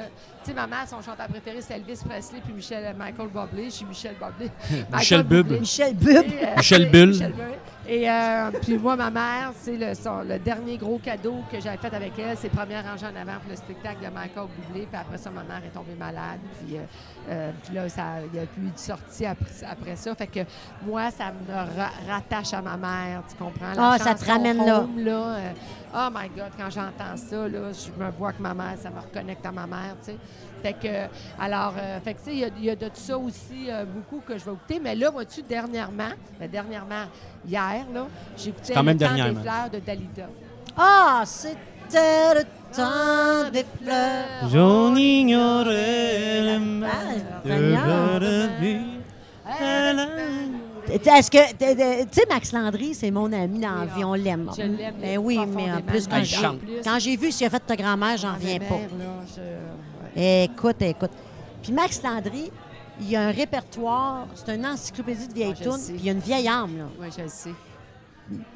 Tu 0.44 0.50
sais, 0.50 0.54
ma 0.54 0.66
mère, 0.66 0.86
son 0.88 1.02
chanteur 1.02 1.26
préféré, 1.28 1.60
c'est 1.60 1.74
Elvis 1.74 2.00
Presley, 2.08 2.40
puis 2.44 2.52
Michel, 2.54 2.94
Michael 2.96 3.28
Bublé. 3.28 3.64
Je 3.66 3.70
suis 3.70 3.84
Michel 3.84 4.14
Bublé. 4.14 4.50
Michel 4.92 5.18
Michael 5.18 5.22
Bub. 5.24 5.60
Michel 5.60 5.94
Bub. 5.94 6.16
Euh, 6.16 6.56
Michel 6.56 6.90
Bull. 6.90 7.14
Et 7.88 8.10
euh, 8.10 8.50
puis 8.62 8.78
moi, 8.78 8.96
ma 8.96 9.10
mère, 9.10 9.52
c'est 9.54 9.76
le, 9.76 9.94
son- 9.94 10.22
le 10.22 10.40
dernier 10.40 10.76
gros 10.76 10.98
cadeau 10.98 11.36
que 11.52 11.60
j'avais 11.60 11.76
fait 11.76 11.94
avec 11.94 12.12
elle. 12.18 12.36
C'est 12.36 12.48
première 12.48 12.84
rangée 12.84 13.06
en 13.06 13.14
avant 13.14 13.38
pour 13.40 13.48
le 13.50 13.54
spectacle 13.56 14.04
de 14.04 14.10
Michael 14.12 14.48
Bublé. 14.58 14.86
Puis 14.90 15.00
après 15.00 15.18
ça, 15.18 15.30
ma 15.30 15.42
mère 15.44 15.62
est 15.64 15.68
tombée 15.72 15.94
malade. 15.96 16.40
Puis, 16.66 16.76
euh, 16.76 16.80
euh, 17.30 17.50
puis 17.64 17.74
là, 17.74 17.88
ça- 17.88 18.20
il 18.32 18.36
n'y 18.36 18.44
a 18.44 18.46
plus 18.46 18.62
eu 18.66 18.70
de 18.70 18.78
sortie 18.78 19.24
après, 19.26 19.46
après 19.70 19.94
ça. 19.94 20.12
Fait 20.16 20.26
que 20.26 20.40
moi, 20.84 21.12
ça 21.12 21.26
me 21.26 21.54
ra- 21.54 21.92
rattache 22.08 22.54
à 22.54 22.60
ma 22.62 22.76
mère, 22.76 23.22
tu 23.28 23.36
comprends? 23.36 23.72
Ah, 23.78 23.98
ça 24.00 24.14
te 24.16 24.24
ramène 24.24 24.64
là. 24.66 24.80
Home, 24.80 25.04
là, 25.04 25.12
euh, 25.36 25.52
oh 25.96 26.08
my 26.12 26.28
God, 26.28 26.52
quand 26.58 26.70
j'entends 26.70 27.16
ça, 27.16 27.48
là, 27.48 27.72
je 27.72 28.04
me 28.04 28.10
vois 28.12 28.32
que 28.32 28.42
ma 28.42 28.52
mère, 28.54 28.74
ça 28.80 28.90
me 28.90 29.00
reconnecte 29.00 29.44
à 29.46 29.52
ma 29.52 29.66
mère, 29.66 29.96
tu 30.04 30.12
sais. 30.12 30.16
Fait 30.62 30.72
que, 30.74 31.42
alors, 31.42 31.74
euh, 31.78 32.00
fait 32.00 32.14
que, 32.14 32.18
tu 32.18 32.24
sais, 32.26 32.32
il 32.32 32.38
y 32.40 32.44
a- 32.44 32.48
y, 32.60 32.70
a 32.70 32.76
de 32.76 32.86
tout 32.88 32.96
ça 32.96 33.16
aussi 33.18 33.68
euh, 33.70 33.84
beaucoup 33.84 34.20
que 34.26 34.38
je 34.38 34.44
vais 34.44 34.52
écouter. 34.52 34.80
Mais 34.82 34.94
là, 34.94 35.10
vois-tu, 35.10 35.42
dernièrement, 35.42 36.10
ben, 36.40 36.50
dernièrement, 36.50 37.04
hier, 37.46 37.84
là, 37.94 38.06
j'ai 38.36 38.50
écouté 38.50 38.74
quand 38.74 38.82
même 38.82 38.98
Le 38.98 39.06
temps 39.06 39.14
des 39.14 39.40
fleurs 39.42 39.70
de 39.72 39.78
Dalida. 39.78 40.26
Ah, 40.76 41.22
c'était 41.24 42.34
le 42.34 42.42
temps 42.74 43.50
des 43.52 43.64
fleurs. 43.82 44.48
J'en 44.52 44.94
ignorais 44.96 46.42
le 46.42 46.56
Ah, 46.56 46.58
mal 46.58 47.22
Seigneur. 47.44 48.20
de 48.20 48.26
la 48.26 48.46
vie. 48.58 48.80
Est-ce 51.04 51.30
que, 51.30 51.52
tu 51.52 52.08
sais, 52.12 52.26
Max 52.28 52.52
Landry, 52.52 52.94
c'est 52.94 53.10
mon 53.10 53.32
ami 53.32 53.58
dans 53.60 53.74
la 53.74 53.86
vie, 53.86 54.04
on 54.04 54.14
l'aime. 54.14 54.50
Je 54.56 54.62
l'aime 54.62 54.94
Ben 55.00 55.18
oui, 55.18 55.38
mais 55.54 55.72
en 55.72 55.80
plus, 55.82 56.06
quand 56.06 56.22
j'ai, 56.22 56.36
quand 56.84 56.98
j'ai 56.98 57.16
vu 57.16 57.32
ce 57.32 57.38
qu'il 57.38 57.46
a 57.46 57.50
fait 57.50 57.58
de 57.58 57.64
ta 57.64 57.76
grand-mère, 57.76 58.16
j'en 58.16 58.28
Ah, 58.30 58.34
reviens 58.34 58.58
pas. 58.58 58.74
mère, 58.76 58.88
là, 58.98 59.24
je- 59.34 60.20
ouais. 60.20 60.44
Écoute, 60.44 60.82
écoute. 60.82 61.10
Puis 61.62 61.72
Max 61.72 62.00
Landry, 62.02 62.50
il 63.00 63.10
y 63.10 63.16
a 63.16 63.22
un 63.28 63.30
répertoire, 63.30 64.26
c'est 64.34 64.54
une 64.54 64.64
encyclopédie 64.66 65.28
de 65.28 65.34
vieilles 65.34 65.54
Ah, 65.60 65.62
tunes, 65.62 65.72
puis 65.88 65.94
il 65.98 66.04
y 66.04 66.08
a 66.08 66.12
une 66.12 66.18
vieille 66.20 66.48
âme, 66.48 66.78
là. 66.78 66.84
Ouais, 67.00 67.08
je 67.16 67.22
le 67.22 67.28
sais. 67.28 67.50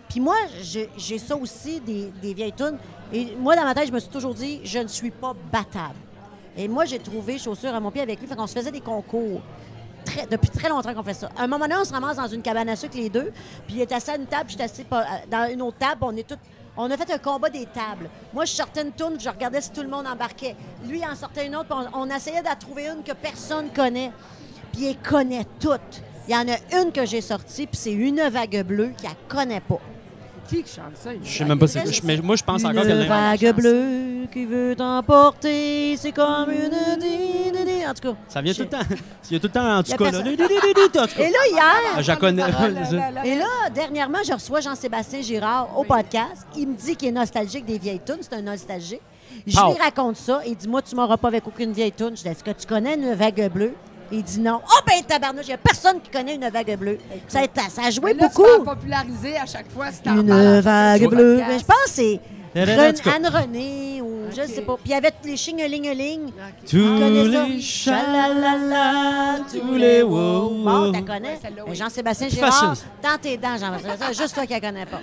Puis 0.09 0.19
moi, 0.21 0.35
j'ai 0.62 0.89
j'ai 0.97 1.19
ça 1.19 1.37
aussi, 1.37 1.81
des, 1.81 2.11
des 2.21 2.35
vieilles 2.35 2.53
tunes. 2.53 2.77
Et 3.12 3.37
moi, 3.39 3.55
dans 3.55 3.62
ma 3.65 3.75
tête, 3.75 3.87
je 3.87 3.93
me 3.93 4.01
suis 4.01 4.09
toujours 4.11 4.35
dit, 4.35 4.61
je 4.65 4.79
ne 4.81 4.89
suis 4.89 5.11
pas 5.12 5.35
battable. 5.53 5.95
Et 6.57 6.67
moi, 6.67 6.85
j'ai 6.85 6.99
trouvé 6.99 7.39
chaussures 7.39 7.73
à 7.75 7.79
mon 7.79 7.91
pied 7.93 8.03
avec 8.03 8.19
lui. 8.21 8.27
Fait 8.27 8.35
qu'on 8.35 8.47
se 8.49 8.55
faisait 8.59 8.73
des 8.73 8.81
concours. 8.81 9.41
Depuis 10.31 10.51
très 10.51 10.68
longtemps 10.68 10.94
qu'on 10.94 11.02
fait 11.02 11.14
ça. 11.14 11.28
À 11.36 11.43
un 11.43 11.47
moment 11.47 11.64
donné, 11.66 11.77
on 11.81 11.85
se 11.85 11.93
ramasse 11.93 12.16
dans 12.16 12.27
une 12.28 12.43
cabane 12.43 12.68
à 12.68 12.77
sucre, 12.77 12.97
les 12.97 13.09
deux. 13.10 13.32
Puis 13.66 13.77
il 13.77 13.81
est 13.81 13.93
assis 13.93 14.10
à 14.10 14.16
une 14.16 14.27
table, 14.27 14.51
j'étais 14.51 14.64
assis 14.64 14.85
pas- 14.85 15.05
dans 15.31 15.48
une 15.51 15.62
autre 15.62 15.78
table. 15.78 16.05
On 16.77 16.90
a 16.90 16.97
fait 16.97 17.12
un 17.12 17.18
combat 17.18 17.51
des 17.51 17.66
tables. 17.66 18.09
Moi, 18.32 18.44
je 18.44 18.52
sortais 18.52 18.82
une 18.82 18.93
tourne, 18.93 19.18
je 19.20 19.28
regardais 19.28 19.60
si 19.60 19.70
tout 19.70 19.82
le 19.82 19.89
monde 19.89 20.06
embarquait. 20.06 20.56
Lui, 20.86 21.01
il 21.01 21.05
en 21.05 21.14
sortait 21.14 21.47
une 21.47 21.56
autre, 21.56 21.68
on, 21.94 22.02
on 22.02 22.10
essayait 22.14 22.43
d'en 22.43 22.55
trouver 22.59 22.86
une 22.89 23.02
que 23.02 23.12
personne 23.12 23.68
connaît. 23.70 24.12
Puis 24.72 24.90
il 24.90 24.97
connaît 24.98 25.44
toutes. 25.59 26.02
Il 26.28 26.35
y 26.35 26.36
en 26.36 26.47
a 26.48 26.81
une 26.81 26.93
que 26.93 27.05
j'ai 27.05 27.20
sortie, 27.20 27.66
puis 27.66 27.77
c'est 27.77 27.93
une 27.93 28.20
vague 28.28 28.64
bleue 28.64 28.93
qu'il 28.97 29.09
ne 29.09 29.14
connaît 29.28 29.60
pas. 29.60 29.81
Qui 30.51 30.62
qui 30.64 30.74
chante 30.74 30.97
ça? 30.97 31.10
Je 31.22 31.28
sais 31.31 31.44
même 31.44 31.59
pas 31.59 31.66
c'est 31.68 31.82
quoi. 31.82 31.90
Mais 32.05 32.16
moi, 32.18 32.36
je 32.36 32.43
pense 32.43 32.64
encore 32.64 32.82
qu'elle 32.82 33.01
Une 33.02 33.06
vague 33.09 33.55
bleue 33.55 34.27
qui 34.32 34.44
veut 34.44 34.74
t'emporter, 34.77 35.97
c'est 35.97 36.12
comme 36.12 36.51
une... 36.51 36.98
di- 36.98 37.51
di- 37.52 37.64
di- 37.64 37.86
En 37.86 37.94
tout 37.94 38.12
cas. 38.12 38.16
Ça 38.28 38.43
vient 38.43 38.52
tout 38.52 38.62
le 38.62 38.68
temps. 38.68 38.78
Il 39.31 39.35
y 39.35 39.36
a 39.36 39.40
tout 39.40 39.47
le 39.47 39.52
temps 39.52 39.77
en 39.78 39.82
tout 39.82 39.93
cas. 39.93 40.05
là. 40.05 40.10
personne. 40.10 40.24
Du- 40.24 40.36
du- 40.36 40.43
du- 40.48 40.74
du- 40.93 40.98
en 40.98 41.06
tout 41.06 41.16
cas. 41.16 41.22
Et 41.22 41.31
là, 41.31 41.39
hier, 41.51 41.62
Ah, 41.97 42.02
Je 42.02 42.09
la 42.09 42.16
connais. 42.16 42.43
et 43.24 43.35
là, 43.36 43.70
dernièrement, 43.74 44.18
je 44.27 44.32
reçois 44.32 44.60
Jean-Sébastien 44.60 45.22
Girard 45.22 45.68
au 45.78 45.85
podcast. 45.85 46.47
Il 46.56 46.68
me 46.68 46.74
dit 46.74 46.97
qu'il 46.97 47.09
est 47.09 47.12
nostalgique 47.12 47.64
des 47.64 47.78
vieilles 47.78 48.01
tunes. 48.05 48.18
C'est 48.20 48.35
un 48.35 48.43
nostalgique. 48.43 49.01
Je 49.47 49.56
Pow. 49.56 49.72
lui 49.72 49.78
raconte 49.81 50.16
ça. 50.16 50.40
Il 50.47 50.56
dit 50.56 50.66
Moi, 50.68 50.82
tu 50.82 50.94
m'auras 50.97 51.16
pas 51.16 51.28
avec 51.28 51.47
aucune 51.47 51.72
vieille 51.72 51.93
tune. 51.93 52.10
Je 52.16 52.22
dis 52.22 52.28
Est-ce 52.28 52.43
que 52.44 52.51
tu 52.51 52.66
connais 52.66 52.94
une 52.94 53.14
vague 53.14 53.51
bleue 53.52 53.74
Il 54.12 54.23
dit 54.24 54.41
non. 54.41 54.61
Oh, 54.65 54.81
ben, 54.87 55.03
tabarnouche, 55.07 55.45
il 55.45 55.49
n'y 55.49 55.55
a 55.55 55.59
personne 55.59 56.01
qui 56.01 56.11
connaît 56.11 56.35
une 56.35 56.49
vague 56.49 56.77
bleue. 56.78 56.99
Ça, 57.28 57.41
a- 57.41 57.69
ça 57.70 57.82
a 57.87 57.91
joué 57.91 58.12
là, 58.15 58.27
beaucoup. 58.28 58.43
Tu 58.59 58.65
populariser 58.65 59.37
à 59.37 59.47
chaque 59.47 59.70
fois 59.70 59.91
si 59.93 60.01
t'en 60.03 60.15
parles 60.16 60.20
Une 60.28 60.61
vague 60.61 61.09
bleue. 61.09 61.37
Mais 61.47 61.59
je 61.59 61.65
pense 61.65 61.85
que 61.85 61.91
c'est 61.91 62.20
Da, 62.53 62.66
da, 62.66 62.74
da, 62.74 62.82
en 62.82 62.87
Ren- 62.87 62.93
tout 62.95 63.03
cas. 63.05 63.15
Anne 63.15 63.27
René 63.28 64.03
ou 64.03 64.11
je 64.37 64.43
sais 64.53 64.62
pas. 64.62 64.74
Puis 64.74 64.87
il 64.87 64.91
y 64.91 64.95
avait 64.95 65.12
les. 65.95 66.19
Tous 66.69 66.99
les 66.99 67.61
chalalala, 67.61 69.39
tous 69.51 69.74
les 69.74 70.03
wow. 70.03 70.49
Bon, 70.65 70.93
tu 70.93 71.05
connais. 71.05 71.39
Ouais, 71.66 71.74
Jean-Sébastien 71.74 72.27
Plus 72.28 72.37
Girard, 72.37 72.70
facile. 72.70 72.87
dans 73.03 73.19
tes 73.20 73.37
dents, 73.37 73.57
Jean-Sébastien. 73.57 74.07
C'est 74.09 74.19
juste 74.23 74.35
toi 74.35 74.47
qui 74.47 74.53
la 74.53 74.61
connais 74.61 74.87
pas. 74.87 75.01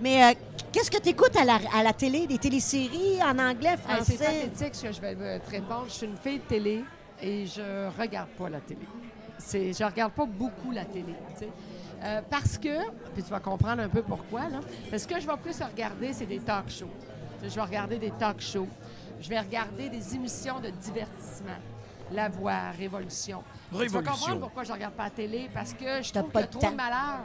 Mais 0.00 0.24
euh, 0.24 0.34
qu'est-ce 0.72 0.90
que 0.90 0.98
tu 1.00 1.10
écoutes 1.10 1.36
à 1.36 1.44
la, 1.44 1.58
à 1.78 1.82
la 1.82 1.92
télé? 1.92 2.26
Des 2.26 2.38
téléséries 2.38 3.18
en 3.22 3.38
anglais, 3.38 3.76
c'est 3.86 3.94
français? 4.16 4.16
pathétique 4.24 4.74
ce 4.74 4.82
que 4.86 4.92
je 4.92 5.00
vais 5.00 5.16
euh, 5.20 5.38
te 5.38 5.50
répondre. 5.50 5.84
Je 5.88 5.92
suis 5.92 6.06
une 6.06 6.16
fille 6.16 6.38
de 6.38 6.44
télé 6.44 6.84
et 7.22 7.46
je 7.46 7.88
regarde 8.00 8.28
pas 8.30 8.48
la 8.48 8.60
télé. 8.60 8.80
C'est, 9.38 9.72
je 9.72 9.84
regarde 9.84 10.12
pas 10.12 10.26
beaucoup 10.26 10.70
la 10.70 10.84
télé. 10.84 11.14
Euh, 12.02 12.20
parce 12.30 12.56
que, 12.58 12.90
puis 13.14 13.22
tu 13.22 13.30
vas 13.30 13.40
comprendre 13.40 13.82
un 13.82 13.88
peu 13.88 14.02
pourquoi, 14.02 14.48
là, 14.48 14.60
parce 14.90 15.06
que 15.06 15.20
je 15.20 15.26
vais 15.26 15.36
plus 15.36 15.60
regarder, 15.62 16.12
c'est 16.12 16.26
des 16.26 16.38
talk 16.40 16.70
shows. 16.70 16.88
Je 17.42 17.48
vais 17.54 17.60
regarder 17.62 17.98
des 17.98 18.10
talk 18.10 18.40
shows. 18.40 18.68
Je 19.20 19.28
vais 19.28 19.38
regarder 19.40 19.88
des 19.90 20.14
émissions 20.14 20.60
de 20.60 20.70
divertissement. 20.70 21.58
La 22.12 22.28
Voix, 22.28 22.70
Révolution. 22.76 23.42
Tu 23.68 23.74
vas 23.74 23.80
Révolution. 23.82 24.12
comprendre 24.12 24.40
pourquoi 24.40 24.64
je 24.64 24.72
regarde 24.72 24.94
pas 24.94 25.04
la 25.04 25.10
télé, 25.10 25.50
parce 25.54 25.72
que 25.74 26.02
je 26.02 26.12
T'as 26.12 26.20
trouve 26.20 26.32
pas 26.32 26.42
qu'il 26.42 26.42
y 26.42 26.42
a 26.42 26.46
le 26.46 26.48
trop 26.50 26.60
temps. 26.60 26.70
de 26.70 26.76
malheur. 26.76 27.20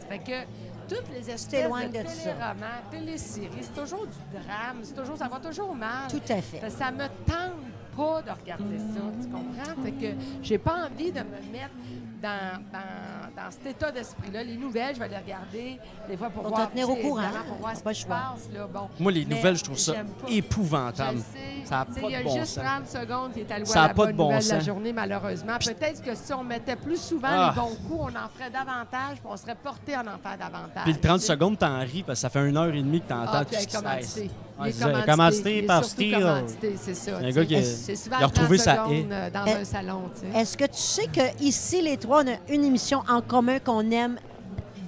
Ça 0.00 0.06
fait 0.08 0.18
que 0.18 0.94
toutes 0.94 1.08
les 1.10 1.18
espèces 1.30 1.48
t'éloignes 1.48 1.90
de, 1.92 2.02
de 2.02 2.06
ça. 2.08 2.14
téléromans, 2.32 2.80
téléséries, 2.90 3.50
c'est 3.62 3.80
toujours 3.80 4.06
du 4.06 4.38
drame, 4.38 4.78
c'est 4.82 4.94
toujours, 4.94 5.16
ça 5.16 5.28
va 5.28 5.38
toujours 5.38 5.74
mal. 5.74 6.08
Tout 6.10 6.20
à 6.28 6.42
fait. 6.42 6.58
Fait 6.58 6.66
que 6.66 6.72
Ça 6.72 6.90
me 6.90 7.06
tente 7.26 7.54
pas 7.96 8.22
de 8.22 8.30
regarder 8.30 8.78
ça, 8.78 9.00
tu 9.20 9.28
comprends? 9.28 9.82
Fait 9.82 9.92
que 9.92 10.14
j'ai 10.42 10.58
pas 10.58 10.86
envie 10.86 11.12
de 11.12 11.20
me 11.20 11.52
mettre 11.52 11.74
dans, 12.22 12.62
dans, 12.72 13.33
dans 13.36 13.50
cet 13.50 13.66
état 13.66 13.90
d'esprit-là. 13.90 14.42
Les 14.44 14.56
nouvelles, 14.56 14.94
je 14.94 15.00
vais 15.00 15.08
les 15.08 15.16
regarder 15.16 15.78
des 16.08 16.16
fois 16.16 16.30
pour, 16.30 16.42
Pour 16.42 16.52
te 16.52 16.56
voir, 16.56 16.70
tenir 16.70 16.88
au 16.88 16.96
courant, 16.96 17.22
pour 17.48 17.56
voir 17.58 17.76
ce 17.76 17.82
pas 17.82 17.92
qui 17.92 18.00
se 18.02 18.06
passe. 18.06 18.48
Là. 18.54 18.66
Bon. 18.72 18.88
Moi, 19.00 19.12
les 19.12 19.24
Mais 19.24 19.34
nouvelles, 19.36 19.56
je 19.56 19.64
trouve 19.64 19.78
ça 19.78 19.92
pas. 19.94 20.00
épouvantable. 20.30 21.18
Sais. 21.18 21.64
Ça 21.64 21.76
n'a 21.78 21.84
Tu 21.86 21.94
sais, 21.94 22.00
pas 22.00 22.06
Il 22.08 22.12
y 22.12 22.16
a 22.16 22.18
de 22.20 22.24
bon 22.24 22.34
juste 22.38 22.54
sens. 22.54 22.64
30 22.64 22.88
secondes 22.88 23.32
qui 23.32 23.40
est 23.40 23.50
alloué 23.52 23.66
Ça 23.66 23.80
à 23.82 23.84
a 23.84 23.88
la 23.88 23.94
pas 23.94 24.02
de 24.06 24.08
bonne 24.12 24.16
bon 24.16 24.24
nouvelle 24.32 24.44
de 24.44 24.48
la 24.50 24.56
sens. 24.56 24.64
journée, 24.66 24.92
malheureusement. 24.92 25.52
Peut-être 25.58 26.02
que 26.02 26.14
si 26.14 26.32
on 26.32 26.44
mettait 26.44 26.76
plus 26.76 27.00
souvent 27.00 27.28
Ah. 27.30 27.52
les 27.54 27.60
bons 27.60 27.74
coups, 27.88 28.00
on 28.00 28.08
en 28.08 28.28
ferait 28.34 28.50
davantage, 28.50 29.14
puis 29.16 29.26
on 29.28 29.36
serait 29.36 29.54
porté 29.56 29.94
à 29.94 30.00
en 30.00 30.18
faire 30.22 30.38
davantage. 30.38 30.84
Puis 30.84 30.92
le 30.92 31.00
30 31.00 31.20
tu 31.20 31.26
sais. 31.26 31.32
secondes, 31.32 31.58
t'en 31.58 31.78
ris 31.80 32.02
parce 32.06 32.18
que 32.18 32.20
ça 32.22 32.30
fait 32.30 32.48
une 32.48 32.56
heure 32.56 32.72
et 32.72 32.82
demie 32.82 33.00
que 33.00 33.08
t'entends 33.08 33.30
Ah, 33.32 33.44
tout 33.44 33.54
ce 33.54 33.66
qui 33.66 33.72
se 34.06 34.20
Il 34.60 34.66
est 34.68 35.04
commandité, 35.06 35.62
par 35.62 35.84
c'est 35.84 36.94
ça. 36.94 37.18
Il 37.20 37.22
y 37.22 37.24
a 37.24 37.28
un 37.28 37.30
gars 37.32 37.44
qui 37.44 37.64
souvent 37.96 38.16
il 38.18 38.24
a 38.24 38.28
30 38.28 38.38
retrouvé 38.38 38.58
sa 38.58 38.74
haie. 38.88 39.06
euh, 39.10 39.30
dans 39.30 39.44
Eh, 39.46 39.52
un 39.52 39.64
salon. 39.64 40.02
Est-ce 40.34 40.56
que 40.56 40.64
tu 40.66 40.76
sais 40.78 41.06
qu'ici, 41.08 41.82
les 41.82 41.96
trois, 41.96 42.22
on 42.22 42.28
a 42.28 42.36
une 42.48 42.62
émission 42.64 43.02
en 43.08 43.20
commun 43.24 43.58
qu'on 43.58 43.90
aime 43.90 44.18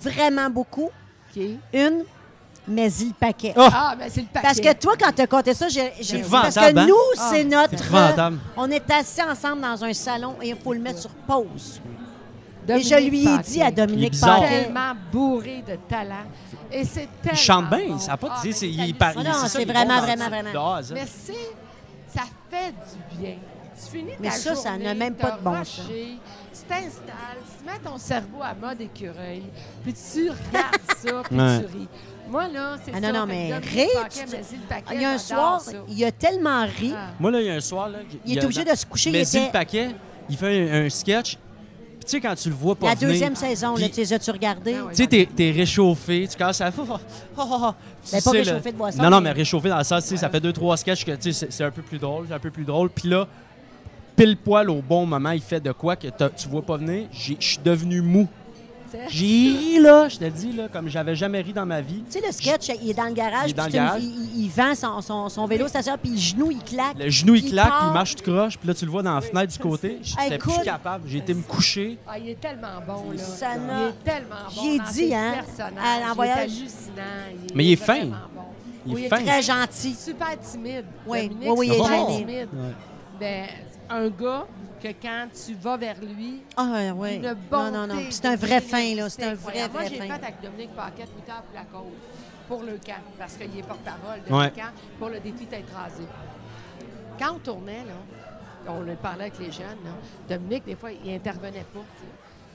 vraiment 0.00 0.48
beaucoup? 0.50 0.90
Une, 1.74 2.04
mais 2.66 2.90
il 2.92 3.08
le 3.08 3.12
paquet. 3.14 3.52
Oh! 3.56 3.68
Ah, 3.70 3.94
mais 3.98 4.08
c'est 4.08 4.22
le 4.22 4.26
paquet. 4.26 4.46
Parce 4.46 4.60
que 4.60 4.72
toi, 4.74 4.94
quand 4.98 5.12
tu 5.12 5.20
as 5.22 5.26
compté 5.26 5.52
ça, 5.54 5.68
j'ai, 5.68 5.92
C'est 6.00 6.28
parce 6.30 6.54
que 6.54 6.60
hein? 6.78 6.86
nous, 6.86 6.94
Ah, 7.18 7.28
c'est 7.30 7.44
notre. 7.44 7.74
épouvantable. 7.74 8.38
on 8.56 8.70
est 8.70 8.90
assis 8.90 9.22
ensemble 9.22 9.60
dans 9.60 9.84
un 9.84 9.92
salon 9.92 10.36
et 10.40 10.48
il 10.48 10.56
faut 10.56 10.72
le 10.72 10.80
mettre 10.80 11.00
sur 11.00 11.10
pause. 11.10 11.80
Dominique 12.66 12.92
et 12.92 12.96
je 13.04 13.08
lui 13.10 13.28
ai 13.28 13.38
dit 13.38 13.62
à 13.62 13.66
Il 13.66 13.68
est 13.68 13.72
Dominique. 13.72 14.20
Paquet. 14.20 14.48
tellement 14.64 14.92
bourré 15.12 15.62
de 15.68 15.76
talent. 15.88 16.24
Et 16.72 16.84
c'est 16.84 17.08
tellement 17.22 17.32
Il 17.32 17.36
chante 17.36 17.68
bien, 17.70 17.88
bon. 17.90 17.98
ça 17.98 18.10
n'a 18.12 18.16
pas 18.16 18.28
Ah, 18.32 18.42
de 18.42 18.46
mais 18.48 18.52
c'est, 18.54 18.68
il 18.68 18.76
c'est 18.80 18.88
est 18.88 18.92
par- 18.94 19.12
Ah 19.14 19.20
il- 19.20 19.24
non, 19.24 19.32
ça, 19.34 19.48
c'est 19.48 19.64
vraiment, 19.64 20.00
vraiment, 20.00 20.28
vraiment. 20.28 20.80
Mais 20.92 21.04
c'est, 21.06 21.32
ça 22.12 22.22
fait 22.50 22.72
du 22.72 23.16
bien. 23.18 23.36
Tu 23.78 23.90
finis 23.98 24.12
Mais 24.18 24.28
ta 24.28 24.34
ça, 24.34 24.54
ça 24.56 24.70
journée, 24.70 24.84
n'a 24.84 24.94
même 24.94 25.14
pas 25.14 25.32
de 25.32 25.42
bon 25.42 25.52
Tu 26.58 26.68
t'installes, 26.68 27.38
tu 27.58 27.64
mets 27.66 27.78
ton 27.84 27.98
cerveau 27.98 28.38
à 28.42 28.54
mode 28.54 28.80
écureuil, 28.80 29.42
puis 29.84 29.92
tu 29.92 30.30
regardes 30.30 30.80
ça, 30.96 31.22
puis 31.28 31.38
Ouais. 31.38 31.60
tu 31.60 31.76
ris. 31.78 31.88
Moi, 32.30 32.48
là, 32.48 32.76
c'est 32.84 32.92
Ah 32.94 33.00
ça. 33.00 33.12
non, 33.12 33.20
non, 33.20 33.26
mais 33.26 33.54
rire, 33.58 33.88
tu 34.10 34.18
Il 34.94 35.00
y 35.00 35.04
a 35.04 35.10
un 35.10 35.18
soir, 35.18 35.60
ça. 35.60 35.72
il 35.88 36.04
a 36.04 36.10
tellement 36.12 36.64
ri. 36.64 36.92
Ah. 36.96 37.10
Moi, 37.20 37.30
là, 37.30 37.40
il 37.40 37.46
y 37.46 37.50
a 37.50 37.54
un 37.54 37.60
soir. 37.60 37.88
Là, 37.88 37.98
Il 38.24 38.32
y 38.32 38.36
est 38.36 38.40
a- 38.40 38.44
obligé 38.44 38.64
de 38.64 38.74
se 38.74 38.86
coucher, 38.86 39.10
il 39.10 39.12
Mais 39.12 39.22
était- 39.22 39.46
le 39.46 39.52
paquet, 39.52 39.90
il 40.28 40.36
fait 40.36 40.70
un, 40.70 40.86
un 40.86 40.90
sketch. 40.90 41.36
Puis 41.36 42.04
tu 42.04 42.10
sais, 42.10 42.20
quand 42.20 42.34
tu 42.34 42.48
le 42.48 42.54
vois 42.54 42.74
pas 42.74 42.88
La 42.88 42.94
venir, 42.94 43.08
deuxième 43.10 43.36
saison, 43.36 43.76
là, 43.76 43.88
tu 43.88 44.00
les 44.00 44.12
as-tu 44.12 44.30
regardé? 44.30 44.74
Ah 44.80 44.84
ouais. 44.86 44.92
Tu 44.94 45.04
sais, 45.04 45.26
t'es, 45.36 45.50
réchauffé, 45.50 46.26
tu 46.28 46.36
casses 46.36 46.60
à 46.60 46.70
oh, 46.78 46.84
oh, 46.88 46.98
oh, 47.38 47.42
oh. 47.50 47.72
Pas 48.24 48.30
réchauffé 48.30 48.72
de 48.72 48.76
boisson, 48.76 49.02
Non, 49.02 49.10
non, 49.10 49.20
mais- 49.20 49.32
réchauffé 49.32 49.68
dans 49.68 49.78
le 49.78 49.84
sens, 49.84 50.02
tu 50.04 50.10
sais, 50.10 50.16
ça 50.16 50.28
fait 50.30 50.40
deux, 50.40 50.52
trois 50.52 50.76
sketchs 50.76 51.04
que 51.04 51.12
tu 51.12 51.32
sais, 51.32 51.32
c'est, 51.32 51.52
c'est 51.52 51.64
un 51.64 51.70
peu 51.70 51.82
plus 51.82 51.98
drôle, 51.98 52.26
c'est 52.28 52.34
un 52.34 52.38
peu 52.40 52.50
plus 52.50 52.64
drôle. 52.64 52.90
Puis 52.90 53.08
là, 53.08 53.26
pile 54.16 54.36
poil 54.36 54.70
au 54.70 54.80
bon 54.82 55.06
moment, 55.06 55.30
il 55.30 55.40
fait 55.42 55.60
de 55.60 55.72
quoi 55.72 55.94
que 55.96 56.08
tu 56.08 56.48
vois 56.48 56.62
pas 56.62 56.76
venir. 56.78 57.06
J'ai- 57.12 57.36
Je 57.38 57.46
suis 57.46 57.58
devenu 57.58 58.00
mou. 58.00 58.26
J'ai 59.10 59.26
ri, 59.26 59.78
là, 59.80 60.08
je 60.08 60.16
te 60.16 60.24
dis, 60.24 60.52
là, 60.52 60.68
comme 60.72 60.88
j'avais 60.88 61.14
jamais 61.14 61.40
ri 61.42 61.52
dans 61.52 61.66
ma 61.66 61.82
vie. 61.82 62.02
Tu 62.10 62.18
sais, 62.18 62.26
le 62.26 62.32
sketch, 62.32 62.70
il 62.82 62.90
est 62.90 62.94
dans 62.94 63.04
le 63.04 63.12
garage, 63.12 63.50
Il 63.50 63.54
dans 63.54 63.64
le 63.64 63.68
une- 63.68 63.74
garage. 63.74 64.02
il, 64.02 64.08
il- 64.38 64.44
il 64.44 64.48
vend 64.50 64.74
son, 64.74 65.02
son, 65.02 65.28
son 65.28 65.46
vélo 65.46 65.68
stationnaire, 65.68 65.98
puis 65.98 66.12
le 66.12 66.16
genou, 66.16 66.50
il 66.50 66.62
claque. 66.62 66.96
Le 66.98 67.10
genou, 67.10 67.34
il 67.34 67.44
Il 67.44 67.50
claque, 67.50 67.68
part. 67.68 67.78
puis 67.80 67.88
il 67.88 67.92
marche 67.92 68.14
tout 68.14 68.22
croche, 68.30 68.56
puis 68.56 68.66
là, 68.68 68.74
tu 68.74 68.84
le 68.86 68.90
vois 68.90 69.02
dans 69.02 69.14
la 69.16 69.20
fenêtre 69.20 69.52
du 69.52 69.58
côté. 69.58 69.98
J'étais 70.02 70.38
plus 70.38 70.52
Écoute. 70.52 70.64
capable. 70.64 71.08
J'ai 71.08 71.18
été 71.18 71.34
me 71.34 71.42
coucher. 71.42 71.98
Ah, 72.08 72.18
il 72.18 72.30
est 72.30 72.40
tellement 72.40 72.68
bon, 72.86 73.10
là. 73.10 73.18
Ça 73.18 73.48
il 73.56 73.88
est 73.88 74.10
tellement 74.12 74.36
bon. 74.54 74.62
J'ai 74.62 74.78
dit, 75.06 75.14
hein, 75.14 75.34
à- 75.78 76.10
en 76.12 76.14
voyage. 76.14 76.50
Il 76.52 76.58
est 76.58 76.62
hallucinant. 76.62 77.52
Mais 77.54 77.64
il 77.64 77.72
est 77.72 77.76
fin. 77.76 78.04
bon. 78.06 78.14
Il 78.86 78.94
Oui, 78.94 79.04
est 79.04 79.08
fin. 79.08 79.22
Très 79.22 79.42
gentil. 79.42 79.94
Super 79.94 80.38
timide. 80.40 80.84
Oui, 81.06 81.28
Dominique, 81.28 81.48
oui, 81.50 81.54
oui, 81.58 81.66
il 81.66 81.72
est 81.72 81.74
super 81.84 82.06
gêné. 82.08 82.18
timide. 82.18 82.48
Ouais. 82.54 82.72
Ben, 83.18 83.46
un 83.90 84.08
gars 84.08 84.46
que 84.82 84.88
quand 85.00 85.28
tu 85.46 85.54
vas 85.54 85.76
vers 85.76 85.96
lui, 86.00 86.42
Ah, 86.56 86.92
oui. 86.94 87.16
une 87.16 87.22
Non, 87.22 87.34
bonté. 87.50 87.70
non, 87.72 87.86
non. 87.86 87.96
Puis 87.96 88.06
C'est 88.12 88.26
un 88.26 88.36
vrai 88.36 88.60
fin, 88.60 88.94
là. 88.94 89.08
C'est 89.08 89.22
un 89.24 89.34
vrai, 89.34 89.60
incroyable. 89.62 89.72
Moi, 89.72 89.82
vrai 89.82 89.90
j'ai 89.90 89.96
fin. 89.98 90.06
fait 90.06 90.24
avec 90.24 90.40
Dominique 90.42 90.74
Paquette 90.76 91.08
8 91.16 91.30
heures 91.32 91.42
pour 91.42 91.54
la 91.54 91.64
cause, 91.64 91.92
pour 92.48 92.62
le 92.62 92.72
camp, 92.84 93.02
parce 93.18 93.34
qu'il 93.36 93.58
est 93.58 93.62
porte-parole 93.62 94.20
de 94.28 94.32
Ouais. 94.34 94.44
le 94.44 94.50
camp, 94.50 94.70
pour 94.98 95.08
le 95.08 95.20
défi 95.20 95.46
d'être 95.46 95.72
rasé. 95.74 96.02
Quand 97.18 97.34
on 97.34 97.38
tournait, 97.38 97.84
là, 97.84 98.72
on 98.72 98.80
le 98.80 98.94
parlait 98.96 99.24
avec 99.24 99.38
les 99.38 99.50
jeunes, 99.52 99.78
là, 99.84 99.92
Dominique, 100.36 100.64
des 100.66 100.76
fois, 100.76 100.90
il 100.92 101.14
intervenait 101.14 101.64
pas. 101.72 101.80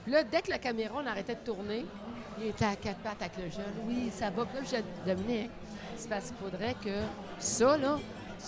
là, 0.07 0.23
dès 0.23 0.41
que 0.41 0.49
la 0.49 0.57
caméra, 0.59 0.95
on 1.03 1.07
arrêtait 1.07 1.35
de 1.35 1.39
tourner, 1.45 1.85
il 2.39 2.47
était 2.47 2.65
à 2.65 2.75
quatre 2.75 2.97
pattes 2.99 3.21
avec 3.21 3.37
le 3.37 3.49
jeune. 3.51 3.73
Oui, 3.87 4.11
ça 4.13 4.29
va. 4.29 4.45
Puis 4.45 4.55
là, 4.57 4.61
je 4.63 4.65
disais, 4.69 4.83
Dominique, 5.05 5.49
c'est 5.95 6.09
parce 6.09 6.25
qu'il 6.27 6.35
faudrait 6.37 6.75
que 6.83 7.01
ça, 7.39 7.77
là, 7.77 7.97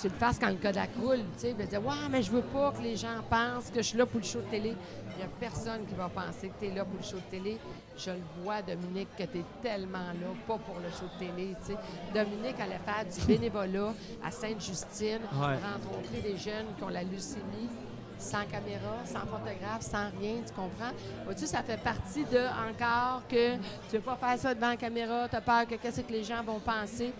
tu 0.01 0.07
le 0.07 0.13
fasses 0.13 0.37
quand 0.39 0.49
le 0.49 0.55
Kodak 0.55 0.89
roule. 1.01 1.17
Tu 1.35 1.39
sais, 1.39 1.49
il 1.51 1.55
disait, 1.65 1.77
ouais, 1.77 1.93
mais 2.09 2.21
je 2.21 2.31
veux 2.31 2.41
pas 2.41 2.71
que 2.71 2.81
les 2.81 2.95
gens 2.95 3.21
pensent 3.29 3.69
que 3.69 3.81
je 3.81 3.87
suis 3.87 3.97
là 3.97 4.05
pour 4.05 4.19
le 4.19 4.25
show 4.25 4.39
de 4.39 4.45
télé. 4.49 4.75
Il 5.11 5.17
n'y 5.17 5.23
a 5.23 5.27
personne 5.39 5.85
qui 5.85 5.93
va 5.95 6.09
penser 6.09 6.49
que 6.49 6.65
tu 6.65 6.71
es 6.71 6.75
là 6.75 6.83
pour 6.85 6.97
le 6.97 7.03
show 7.03 7.17
de 7.17 7.37
télé. 7.37 7.57
Je 7.97 8.09
le 8.11 8.17
vois, 8.41 8.61
Dominique, 8.61 9.09
que 9.17 9.23
tu 9.23 9.39
es 9.39 9.45
tellement 9.61 9.99
là, 9.99 10.27
pas 10.47 10.57
pour 10.57 10.75
le 10.79 10.89
show 10.89 11.05
de 11.13 11.25
télé. 11.25 11.55
tu 11.65 11.73
sais. 11.73 11.77
Dominique 12.13 12.59
allait 12.59 12.79
faire 12.79 13.05
du 13.05 13.25
bénévolat 13.27 13.93
à 14.23 14.31
Sainte-Justine, 14.31 15.19
Ouais. 15.33 15.55
rencontrer 15.57 16.21
des 16.21 16.37
jeunes 16.37 16.67
qui 16.77 16.83
ont 16.83 16.89
la 16.89 17.03
leucémie 17.03 17.69
sans 18.17 18.45
caméra, 18.45 18.99
sans 19.05 19.19
photographe, 19.21 19.81
sans 19.81 20.09
rien, 20.19 20.35
tu 20.45 20.53
comprends? 20.53 20.93
Vois-tu, 21.25 21.45
ça 21.45 21.61
fait 21.61 21.77
partie 21.77 22.23
de 22.23 22.37
encore 22.39 23.21
que 23.27 23.55
tu 23.89 23.97
veux 23.97 23.99
pas 23.99 24.15
faire 24.15 24.37
ça 24.39 24.55
devant 24.55 24.69
la 24.69 24.77
caméra, 24.77 25.27
tu 25.27 25.35
as 25.35 25.41
peur 25.41 25.67
que 25.67 25.75
qu'est-ce 25.75 26.01
que 26.01 26.11
les 26.11 26.23
gens 26.23 26.41
vont 26.41 26.59
penser? 26.59 27.11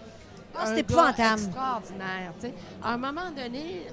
Ah, 0.57 0.65
c'est 0.67 0.79
épouvantable. 0.79 1.41
extraordinaire, 1.43 2.31
tu 2.39 2.47
sais. 2.47 2.53
À 2.83 2.93
un 2.93 2.97
moment 2.97 3.31
donné, 3.35 3.87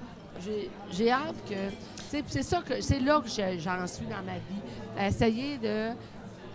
j'ai- 0.91 1.11
hâte 1.11 1.35
que... 1.49 1.55
tu 1.71 1.77
sais, 2.11 2.23
puis 2.23 2.31
C'est 2.33 2.43
ça 2.43 2.61
que 2.61 2.81
c'est 2.81 3.01
là 3.01 3.21
que 3.21 3.29
je- 3.29 3.59
j'en 3.59 3.87
suis 3.87 4.07
dans 4.07 4.23
ma 4.25 4.35
vie. 4.35 5.07
Essayer 5.09 5.59
de 5.59 5.91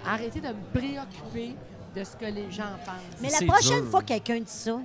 arrêter 0.06 0.40
de 0.40 0.50
me 0.50 0.54
préoccuper 0.74 1.56
de 1.96 2.04
ce 2.04 2.16
que 2.16 2.26
les 2.26 2.52
gens 2.52 2.64
pensent. 2.86 3.22
Mais 3.22 3.30
la 3.30 3.46
prochaine 3.52 3.82
dur. 3.82 3.90
fois 3.92 4.02
que 4.02 4.08
quelqu'un 4.08 4.40
dit 4.40 4.44
ça, 4.48 4.78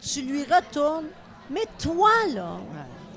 tu 0.00 0.22
lui 0.22 0.42
retournes. 0.44 1.06
Mais 1.50 1.62
toi, 1.78 2.10
là, 2.34 2.56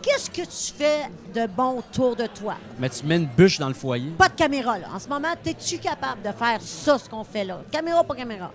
qu'est-ce 0.01 0.29
que 0.29 0.41
tu 0.41 0.73
fais 0.77 1.09
de 1.33 1.47
bon 1.47 1.79
autour 1.79 2.15
de 2.15 2.27
toi? 2.27 2.55
Mais 2.79 2.89
tu 2.89 3.05
mets 3.05 3.17
une 3.17 3.25
bûche 3.27 3.59
dans 3.59 3.67
le 3.67 3.73
foyer. 3.73 4.11
Pas 4.11 4.29
de 4.29 4.33
caméra, 4.35 4.77
là. 4.77 4.87
En 4.93 4.99
ce 4.99 5.07
moment, 5.07 5.29
es-tu 5.45 5.77
capable 5.79 6.21
de 6.21 6.31
faire 6.31 6.61
ça, 6.61 6.97
ce 6.97 7.09
qu'on 7.09 7.23
fait 7.23 7.43
là? 7.45 7.61
Caméra, 7.71 8.03
pas 8.03 8.15
caméra. 8.15 8.51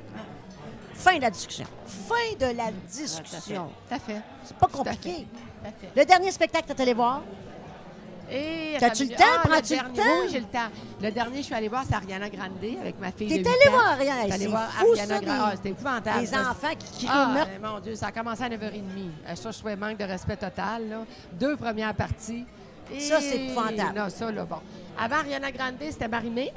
Fin 1.00 1.16
de 1.16 1.22
la 1.22 1.30
discussion. 1.30 1.66
Fin 1.86 2.36
de 2.38 2.56
la 2.56 2.70
discussion. 2.88 3.68
Tout 3.88 3.94
à 3.94 3.98
fait. 3.98 4.20
C'est 4.44 4.56
pas 4.56 4.66
compliqué. 4.66 5.10
fait. 5.10 5.20
Tout 5.24 5.66
à 5.66 5.70
fait. 5.70 6.00
Le 6.00 6.04
dernier 6.04 6.30
spectacle 6.30 6.68
que 6.68 6.72
tu 6.74 6.82
allé 6.82 6.94
voir, 6.94 7.22
Et 8.32 8.76
T'as-tu 8.78 9.06
le 9.06 9.16
temps? 9.16 9.24
ah, 9.42 9.48
Prends-tu 9.48 9.74
le 9.74 9.80
temps? 9.80 10.02
Oui, 10.22 10.28
j'ai 10.30 10.38
le 10.38 10.46
temps. 10.46 10.68
Le 11.02 11.10
dernier, 11.10 11.38
je 11.38 11.42
suis 11.42 11.54
allée 11.54 11.66
voir, 11.68 11.82
c'est 11.88 11.96
Ariana 11.96 12.28
Grande 12.30 12.52
avec 12.80 13.00
ma 13.00 13.10
fille. 13.10 13.26
t'es 13.42 13.42
voir 13.70 13.90
allée 14.30 14.42
C'est 14.42 14.46
voir 14.46 14.68
Ariana 14.78 15.14
ça, 15.14 15.20
Grande. 15.20 15.38
Ah, 15.40 15.52
c'était 15.56 15.68
épouvantable. 15.70 16.26
Ça, 16.28 16.40
enfants 16.50 16.74
qui 16.78 16.92
crient 16.98 17.08
Ah, 17.10 17.30
meurtre. 17.34 17.50
mon 17.60 17.80
Dieu, 17.80 17.94
ça 17.96 18.06
a 18.06 18.12
commencé 18.12 18.42
à 18.44 18.48
9h30. 18.48 19.10
Euh, 19.28 19.34
Ça, 19.34 19.50
je 19.50 19.58
trouvais 19.58 19.74
manque 19.76 19.96
de 19.98 20.04
respect 20.04 20.36
total. 20.36 20.88
là. 20.88 20.98
Deux 21.32 21.56
premières 21.56 21.94
parties. 21.94 22.44
Et- 22.92 23.00
Ça, 23.00 23.20
c'est 23.20 23.46
épouvantable. 23.46 23.98
Non, 23.98 24.08
ça, 24.10 24.30
là, 24.30 24.44
bon. 24.44 24.58
Avant 24.96 25.16
Ariana 25.16 25.50
Grande, 25.50 25.74
c'était 25.90 26.06
Marimé. 26.08 26.52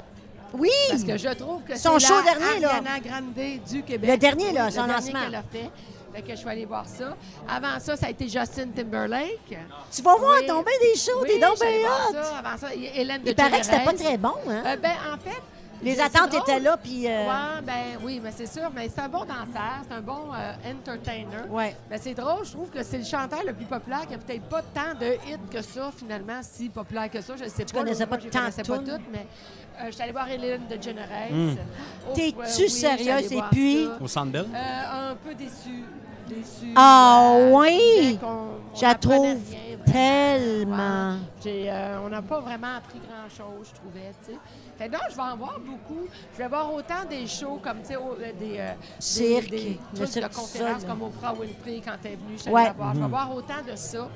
Oui! 0.54 0.70
Parce 0.90 1.04
que 1.04 1.16
je 1.16 1.28
trouve 1.34 1.62
que 1.62 1.76
Son 1.76 1.98
c'est 1.98 2.06
show 2.06 2.14
la 2.16 2.22
dernier, 2.34 2.60
là. 2.60 2.68
Ariana 2.76 3.00
Grande 3.00 3.34
du 3.68 3.82
Québec. 3.82 4.10
Le 4.10 4.16
dernier, 4.16 4.52
là, 4.52 4.70
son 4.70 4.82
le 4.82 4.88
dernier 4.88 4.92
lancement. 5.12 5.20
qu'elle 5.24 5.34
a 5.34 5.42
fait. 5.42 5.70
Fait 6.14 6.22
que 6.22 6.30
je 6.30 6.36
suis 6.36 6.48
allée 6.48 6.64
voir 6.64 6.86
ça. 6.86 7.16
Avant 7.48 7.80
ça, 7.80 7.96
ça 7.96 8.06
a 8.06 8.10
été 8.10 8.28
Justin 8.28 8.68
Timberlake. 8.74 9.58
Tu 9.90 10.00
vas 10.02 10.14
voir 10.16 10.36
Oui. 10.40 10.46
tomber 10.46 10.70
des 10.80 10.96
shows, 10.98 11.10
Oui, 11.22 11.28
t'es 11.28 11.40
donc 11.40 11.58
bien 11.58 11.80
voir 11.80 12.08
hot. 12.08 12.12
ça. 12.14 12.36
Avant 12.38 12.56
ça, 12.56 12.74
il 12.74 12.84
y 12.84 12.88
a 12.88 12.94
Hélène 12.96 13.22
de 13.22 13.30
Il 13.30 13.34
paraît 13.34 13.58
que 13.58 13.66
c'était 13.66 13.84
pas 13.84 13.92
très 13.94 14.16
bon, 14.16 14.34
hein? 14.48 14.62
Euh, 14.64 14.76
ben, 14.76 14.92
en 15.12 15.18
fait... 15.18 15.40
Les 15.82 15.96
c'est 15.96 16.02
attentes 16.02 16.30
drôle. 16.30 16.40
étaient 16.48 16.60
là, 16.60 16.76
puis... 16.82 17.06
euh, 17.06 17.24
Ouais, 17.26 17.60
ben 17.62 17.98
oui, 18.02 18.20
mais 18.22 18.30
c'est 18.34 18.46
sûr. 18.46 18.70
Mais 18.74 18.88
c'est 18.88 19.02
un 19.02 19.08
bon 19.08 19.24
danseur, 19.24 19.82
c'est 19.86 19.94
un 19.94 20.00
bon 20.00 20.32
euh, 20.32 20.70
entertainer. 20.70 21.26
Ouais. 21.50 21.76
Mais 21.90 21.98
c'est 21.98 22.14
drôle, 22.14 22.44
je 22.44 22.52
trouve 22.52 22.70
que 22.70 22.82
c'est 22.82 22.96
le 22.98 23.04
chanteur 23.04 23.40
le 23.44 23.52
plus 23.52 23.66
populaire 23.66 24.06
qui 24.06 24.14
a 24.14 24.18
peut-être 24.18 24.44
pas 24.44 24.62
tant 24.62 24.94
de 24.98 25.06
hits 25.28 25.50
que 25.50 25.60
ça, 25.60 25.90
finalement, 25.94 26.40
si 26.42 26.68
populaire 26.70 27.10
que 27.10 27.20
ça. 27.20 27.34
Je 27.36 27.48
sais 27.50 27.64
pas. 27.64 27.72
connaissais 27.80 28.00
là, 28.00 28.06
pas 28.06 28.16
moi, 28.16 28.24
je 28.24 28.30
tant 28.30 28.38
de 28.38 28.44
connaissais 28.44 28.62
pas 28.62 28.78
toutes, 28.78 29.08
mais 29.12 29.26
euh, 29.80 29.86
je 29.86 29.90
suis 29.92 30.02
allée 30.02 30.12
voir 30.12 30.28
Hélène 30.30 30.62
de 30.68 30.80
Généresse. 30.82 31.30
Hmm. 31.32 31.54
Oh, 32.08 32.12
T'es-tu 32.14 32.62
oui, 32.62 32.70
sérieuse? 32.70 33.32
Et 33.32 33.42
puis? 33.50 33.84
ça. 33.86 34.02
Au 34.04 34.08
Centre 34.08 34.32
Bell? 34.32 34.46
Euh, 34.54 35.10
un 35.10 35.14
peu 35.16 35.34
déçu. 35.34 35.84
Déçu. 36.28 36.72
Ah 36.76 37.34
Euh, 37.36 37.50
oui? 37.52 38.18
je 38.74 38.94
trouve 38.98 39.36
tellement. 39.84 41.16
Ouais. 41.44 41.68
Euh, 41.68 41.98
on 42.04 42.08
n'a 42.08 42.22
pas 42.22 42.40
vraiment 42.40 42.76
appris 42.76 42.98
grand-chose, 43.00 43.68
je 43.70 43.74
trouvais. 43.74 44.10
Fait 44.78 44.88
non, 44.88 44.98
je 45.10 45.14
vais 45.14 45.22
en 45.22 45.36
voir 45.36 45.60
beaucoup. 45.60 46.06
Je 46.32 46.38
vais 46.38 46.48
voir 46.48 46.72
autant 46.72 47.04
des 47.08 47.26
shows 47.26 47.60
comme, 47.62 47.80
tu 47.82 47.88
sais, 47.88 47.96
au- 47.96 48.16
euh, 48.20 48.32
des, 48.38 48.58
euh, 48.58 48.72
Cirque, 48.98 49.50
des, 49.50 49.56
des 49.60 49.78
trucs 49.94 50.08
cirque 50.08 50.30
de 50.30 50.34
conférences 50.34 50.80
Sol, 50.80 50.88
comme 50.90 51.02
Oprah 51.02 51.34
Winfrey 51.34 51.80
quand 51.84 51.96
elle 52.04 52.12
est 52.12 52.16
venue. 52.16 52.36
Je 52.36 52.42
suis 52.42 52.50
Ouais. 52.50 52.60
allée 52.62 52.68
la 52.70 52.74
voir. 52.74 52.94
Je 52.94 53.00
vais 53.00 53.06
voir 53.08 53.34
autant 53.36 53.62
de 53.70 53.76
ça 53.76 54.08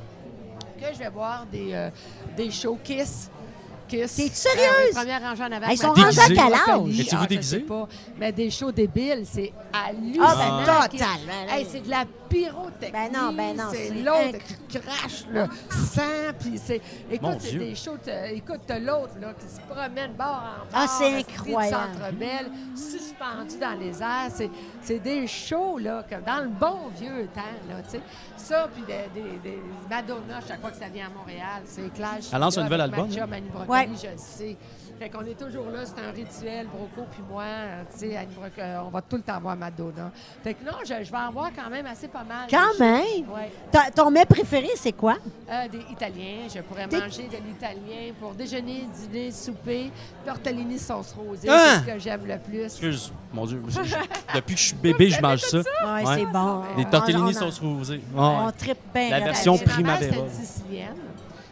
que 0.81 0.95
je 0.95 0.99
vais 0.99 1.11
voir 1.11 1.47
des, 1.47 1.73
euh, 1.75 1.91
des 2.37 2.51
shows 2.51 2.79
Kiss. 2.83 3.31
Kiss. 3.89 4.15
T'es 4.17 4.23
Euh, 4.25 4.29
sérieuse? 4.33 4.71
oui, 4.89 4.95
première 4.95 5.21
rangée 5.23 5.43
en 5.43 5.53
avant. 5.53 5.69
Ils 5.71 5.79
sont 5.79 5.93
rendus 5.93 6.19
à 6.19 6.27
quel 6.27 6.39
âge? 6.39 7.01
Étiez-vous 7.01 7.23
Ah, 7.25 7.27
déguisés? 7.27 7.67
Mais 8.19 8.33
des 8.33 8.51
shows 8.51 8.73
débiles, 8.73 9.25
c'est 9.31 9.53
hallucinant. 9.73 10.27
Ah, 10.29 10.35
ben, 10.67 10.89
totalement. 10.89 11.49
Hey, 11.53 11.67
c'est 11.71 11.81
de 11.85 11.91
la 11.91 12.05
pyrotechnie. 12.29 12.93
Ben 12.93 13.13
non, 13.13 13.33
ben 13.33 13.57
non, 13.57 13.65
C'est 13.73 13.91
l'autre 13.91 14.39
qui 14.69 14.79
crache 14.81 15.25
le 15.31 15.47
sang. 15.71 16.33
Puis 16.39 16.59
c'est. 16.59 16.81
Écoute, 17.11 17.37
c'est 17.41 17.57
des 17.59 17.75
shows. 17.75 17.99
Écoute, 18.33 18.61
t'as 18.67 18.79
l'autre 18.79 19.15
là, 19.21 19.33
qui 19.35 19.47
se 19.47 19.61
promène 19.61 20.13
bord 20.13 20.27
en 20.27 20.71
bord. 20.71 20.73
Ah, 20.73 20.87
c'est 20.87 21.15
incroyable. 21.17 22.51
Suspendu 22.75 23.59
dans 23.61 23.79
les 23.79 24.03
airs. 24.03 24.31
C'est, 24.31 24.51
c'est 24.83 24.99
des 24.99 25.27
shows, 25.27 25.79
là, 25.79 26.05
comme 26.09 26.23
dans 26.23 26.43
le 26.43 26.49
bon 26.49 26.89
vieux 26.99 27.29
temps, 27.35 27.43
là, 27.69 27.83
tu 27.85 27.91
sais. 27.91 28.01
Ça, 28.37 28.69
puis 28.73 28.83
des, 28.85 29.21
des, 29.21 29.39
des 29.39 29.63
Madonna, 29.91 30.41
chaque 30.47 30.61
fois 30.61 30.71
que 30.71 30.77
ça 30.77 30.89
vient 30.89 31.07
à 31.07 31.11
Montréal, 31.11 31.63
c'est 31.65 31.93
clair. 31.93 32.19
Elle 32.33 32.41
lance 32.41 32.57
un 32.59 32.65
nouvel 32.65 32.81
album, 32.81 33.09
hein? 33.11 33.67
Ouais. 33.69 33.89
je 34.01 34.09
le 34.09 34.17
sais. 34.17 34.57
Fait 34.99 35.09
qu'on 35.11 35.25
est 35.25 35.39
toujours 35.39 35.67
là, 35.71 35.81
c'est 35.85 36.01
un 36.05 36.11
rituel, 36.11 36.67
Broco 36.67 37.07
puis 37.13 37.23
moi, 37.31 37.45
euh, 37.45 37.83
tu 37.93 37.99
sais, 38.01 38.17
euh, 38.59 38.81
on 38.85 38.89
va 38.89 39.01
tout 39.01 39.15
le 39.17 39.23
temps 39.23 39.39
voir 39.41 39.55
Madonna. 39.57 40.11
Fait 40.43 40.55
que 40.55 40.65
non, 40.65 40.73
je, 40.83 41.05
je 41.05 41.11
vais 41.13 41.17
en 41.19 41.31
voir 41.31 41.51
quand 41.55 41.71
même 41.71 41.87
assez 41.87 42.09
pas 42.09 42.25
mal. 42.25 42.49
Quand 42.51 42.77
même? 42.81 43.05
shows. 43.25 43.33
Ouais. 43.35 43.51
Ta- 43.71 43.91
Ton 43.93 44.11
mets 44.11 44.25
préféré, 44.27 44.71
c'est 44.75 44.91
quoi? 44.93 45.17
Euh, 45.49 45.69
des 45.69 45.83
Italiens. 45.93 46.49
Je 46.53 46.61
pourrais 46.63 46.89
Des- 46.89 46.99
manger 46.99 47.29
de 47.29 47.37
l'italien 47.47 48.13
pour 48.21 48.33
déjeuner, 48.35 48.87
dîner, 48.93 49.31
souper. 49.31 49.93
Tortellini 50.27 50.79
sauce 50.79 51.15
rosée, 51.17 51.49
Ah! 51.49 51.75
c'est 51.85 51.91
ce 51.91 51.95
que 51.95 51.99
j'aime 52.01 52.27
le 52.27 52.39
plus. 52.39 52.65
Excuse, 52.65 53.13
mon 53.33 53.47
Dieu. 53.47 53.63
je- 53.69 53.83
je- 53.85 53.95
depuis 54.35 54.55
que 54.57 54.61
je 54.61 54.67
suis 54.67 54.77
bébé, 54.77 55.11
je 55.11 55.21
mange 55.23 55.41
ça. 55.41 55.59
Ouais, 55.59 56.05
Ouais. 56.05 56.17
c'est 56.17 56.27
bon. 56.27 56.63
Des 56.77 56.85
On- 56.85 56.91
tortellini 56.91 57.23
on- 57.31 57.33
sauce 57.33 57.61
rosée. 57.61 58.01
On 58.17 58.51
tripe 58.51 58.79
bien. 58.93 59.11
La 59.11 59.21
version 59.21 59.57
Primavera. 59.59 60.25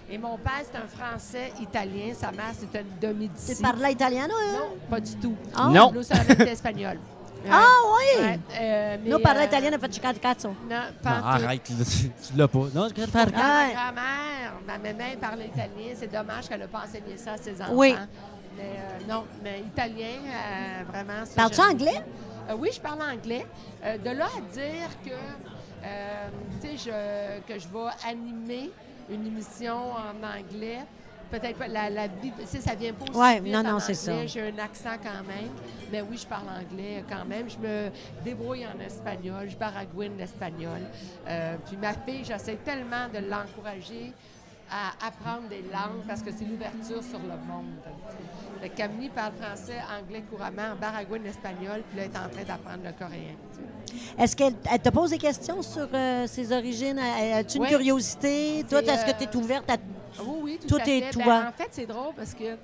Et 0.08 0.18
mon 0.18 0.36
père, 0.38 0.62
c'est 0.62 0.78
un 0.78 0.86
Français 0.86 1.52
italien. 1.60 2.12
Sa 2.14 2.30
mère, 2.30 2.52
c'est 2.56 2.78
une 2.80 2.86
demi-d'ici. 3.00 3.56
Tu 3.56 3.62
parles 3.62 3.90
italiano, 3.90 4.34
hein? 4.34 4.52
Non, 4.60 4.76
pas 4.88 5.00
du 5.00 5.16
tout. 5.16 5.34
Ah. 5.54 5.68
Non. 5.72 5.90
Nous, 5.92 6.02
ça 6.04 6.16
avait 6.16 6.34
été 6.34 6.50
espagnol. 6.50 6.98
Ah 7.48 7.64
oui! 7.92 8.22
Ouais, 8.24 8.40
euh, 8.60 8.96
mais, 9.04 9.08
Nous 9.10 9.20
parlons 9.20 9.42
euh, 9.42 9.44
italiano, 9.44 9.78
fait 9.78 9.94
chicato 9.94 10.18
cazzo. 10.18 10.48
Non, 10.48 10.54
Non, 10.68 10.76
pas 11.00 11.10
en 11.10 11.20
tout. 11.38 11.44
arrête, 11.44 11.68
là, 11.70 11.84
tu 11.84 12.36
l'as 12.36 12.48
pas. 12.48 12.58
Non, 12.74 12.88
je 12.88 12.94
vais 13.00 13.06
faire. 13.06 13.26
Ma 13.26 13.30
grand-mère, 13.30 14.52
ma 14.66 14.78
maman 14.78 15.04
parle 15.20 15.42
italien. 15.44 15.94
C'est 15.94 16.10
dommage 16.12 16.48
qu'elle 16.48 16.58
n'a 16.58 16.66
pas 16.66 16.82
enseigné 16.88 17.16
ça 17.16 17.34
à 17.34 17.36
ses 17.36 17.62
enfants. 17.62 17.70
Oui. 17.72 17.94
Mais 18.56 18.62
euh, 18.64 19.08
non, 19.12 19.26
mais 19.44 19.60
italien, 19.60 20.16
euh, 20.26 20.82
vraiment. 20.90 21.22
Parles-tu 21.36 21.60
anglais? 21.60 22.02
Euh, 22.50 22.54
oui, 22.58 22.70
je 22.74 22.80
parle 22.80 23.02
anglais. 23.02 23.46
Euh, 23.84 23.96
de 23.98 24.10
là 24.10 24.24
à 24.26 24.40
dire 24.52 24.88
que, 25.04 25.10
euh, 25.84 26.28
tu 26.60 26.76
sais, 26.78 26.90
je- 26.90 27.52
que 27.52 27.60
je 27.60 27.68
vais 27.68 28.10
animer 28.10 28.72
une 29.10 29.26
émission 29.26 29.76
en 29.92 30.16
anglais. 30.26 30.80
Peut-être 31.30 31.58
pas 31.58 31.66
la, 31.66 31.90
la 31.90 32.06
vie, 32.06 32.30
tu 32.38 32.46
sais, 32.46 32.60
ça 32.60 32.76
vient 32.76 32.92
pas 32.92 33.04
aussi 33.10 33.18
Ouais, 33.18 33.40
vite 33.40 33.52
non, 33.52 33.62
non, 33.64 33.80
c'est 33.80 33.94
ça. 33.94 34.24
J'ai 34.26 34.42
un 34.42 34.58
accent 34.58 34.96
quand 35.02 35.24
même. 35.26 35.50
Mais 35.90 36.00
oui, 36.00 36.16
je 36.18 36.26
parle 36.26 36.46
anglais 36.48 37.02
quand 37.08 37.24
même. 37.24 37.50
Je 37.50 37.58
me 37.58 37.90
débrouille 38.24 38.64
en 38.64 38.78
espagnol. 38.78 39.48
Je 39.50 39.56
baragouine 39.56 40.16
l'espagnol. 40.16 40.78
Euh, 41.26 41.56
puis 41.66 41.76
ma 41.76 41.94
fille, 41.94 42.24
j'essaie 42.24 42.54
tellement 42.64 43.08
de 43.12 43.18
l'encourager 43.28 44.12
à 44.70 44.90
apprendre 45.04 45.48
des 45.48 45.62
langues 45.62 46.06
parce 46.06 46.22
que 46.22 46.30
c'est 46.30 46.44
l'ouverture 46.44 47.02
sur 47.02 47.18
le 47.18 47.36
monde. 47.46 47.74
Camille 48.76 49.10
parle 49.10 49.32
français, 49.40 49.78
anglais 50.00 50.22
couramment, 50.30 50.74
baragouine 50.80 51.26
espagnol, 51.26 51.82
puis 51.88 51.98
là, 51.98 52.04
elle 52.04 52.10
est 52.10 52.16
en 52.18 52.28
train 52.28 52.44
d'apprendre 52.44 52.84
le 52.84 52.92
coréen. 52.92 53.34
Est-ce 54.18 54.34
qu'elle 54.36 54.54
elle 54.70 54.80
te 54.80 54.88
pose 54.90 55.10
des 55.10 55.18
questions 55.18 55.62
sur 55.62 55.88
euh, 55.92 56.26
ses 56.26 56.52
origines? 56.52 56.98
As-tu 56.98 57.56
une 57.58 57.62
Ouais. 57.64 57.68
curiosité? 57.68 58.64
Toi, 58.68 58.82
est-ce 58.82 59.04
que 59.04 59.10
euh, 59.10 59.14
tu 59.18 59.24
es 59.24 59.36
ouverte 59.36 59.70
à. 59.70 59.76
Oui, 60.22 60.38
oui, 60.42 60.58
tout, 60.60 60.68
Tout 60.68 60.80
à 60.82 60.88
est 60.88 61.00
fait. 61.02 61.10
toi. 61.10 61.24
Ben, 61.24 61.48
en 61.48 61.52
fait, 61.52 61.68
c'est 61.70 61.86
drôle 61.86 62.14
parce 62.16 62.34
que 62.34 62.56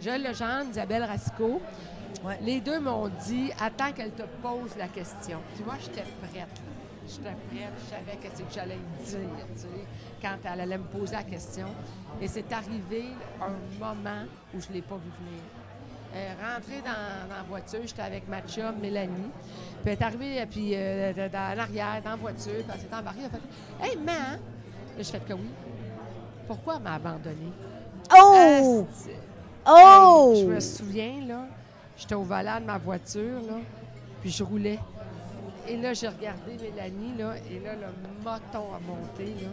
Joël 0.00 0.22
Legendre, 0.22 0.70
Isabelle 0.70 1.04
Rasco, 1.04 1.60
Ouais. 2.24 2.38
les 2.42 2.60
deux 2.60 2.80
m'ont 2.80 3.08
dit 3.26 3.50
attends 3.60 3.92
qu'elle 3.92 4.12
te 4.12 4.22
pose 4.42 4.70
la 4.78 4.88
question. 4.88 5.38
Puis 5.54 5.64
moi, 5.64 5.74
j'étais 5.80 6.02
prête. 6.02 6.48
J'étais 7.06 7.22
prête, 7.22 7.72
je 7.84 7.90
savais 7.90 8.18
qu'est-ce 8.20 8.42
que 8.42 8.52
j'allais 8.54 8.78
dire, 9.04 9.46
tu 9.54 9.60
sais, 9.60 9.68
quand 10.20 10.36
elle 10.44 10.60
allait 10.60 10.78
me 10.78 10.84
poser 10.84 11.14
la 11.16 11.22
question. 11.22 11.66
Et 12.20 12.28
c'est 12.28 12.50
arrivé 12.52 13.04
un 13.40 13.78
moment 13.78 14.24
où 14.54 14.60
je 14.60 14.68
ne 14.68 14.74
l'ai 14.74 14.82
pas 14.82 14.96
vu 14.96 15.10
venir. 15.20 15.40
Est 16.14 16.32
rentrée 16.42 16.80
dans, 16.82 17.28
dans 17.28 17.36
la 17.36 17.42
voiture, 17.46 17.80
j'étais 17.84 18.00
avec 18.02 18.26
ma 18.28 18.40
chum, 18.42 18.76
Mélanie. 18.80 19.30
Puis 19.82 19.86
elle 19.86 19.92
est 19.92 20.02
arrivée, 20.02 20.46
puis 20.50 20.70
euh, 20.74 21.12
de- 21.12 21.28
dans 21.30 21.56
l'arrière, 21.56 22.00
dans 22.02 22.10
la 22.10 22.16
voiture, 22.16 22.52
puis 22.54 22.64
elle 22.72 22.80
s'est 22.80 22.94
embarquée, 22.94 23.20
elle 23.20 23.26
a 23.26 23.86
fait 23.86 23.90
Hey, 23.90 23.96
man! 23.98 24.40
Là, 24.96 24.98
je 24.98 25.02
fais 25.04 25.20
que 25.20 25.34
oui. 25.34 25.50
Pourquoi 26.46 26.76
elle 26.76 26.82
m'a 26.82 26.94
abandonnée? 26.94 27.52
Oh! 28.16 28.86
Asti. 28.90 29.10
Oh! 29.66 30.32
Hey, 30.34 30.40
je 30.42 30.46
me 30.46 30.60
souviens, 30.60 31.20
là, 31.28 31.44
j'étais 31.96 32.14
au 32.14 32.22
volant 32.22 32.58
de 32.58 32.64
ma 32.64 32.78
voiture, 32.78 33.42
là, 33.46 33.58
puis 34.22 34.30
je 34.30 34.42
roulais. 34.42 34.78
Et 35.68 35.76
là, 35.76 35.92
j'ai 35.92 36.08
regardé 36.08 36.56
Mélanie, 36.58 37.18
là, 37.18 37.34
et 37.50 37.60
là, 37.60 37.74
le 37.74 38.24
moton 38.24 38.74
a 38.74 38.80
monté, 38.80 39.26
là, 39.42 39.48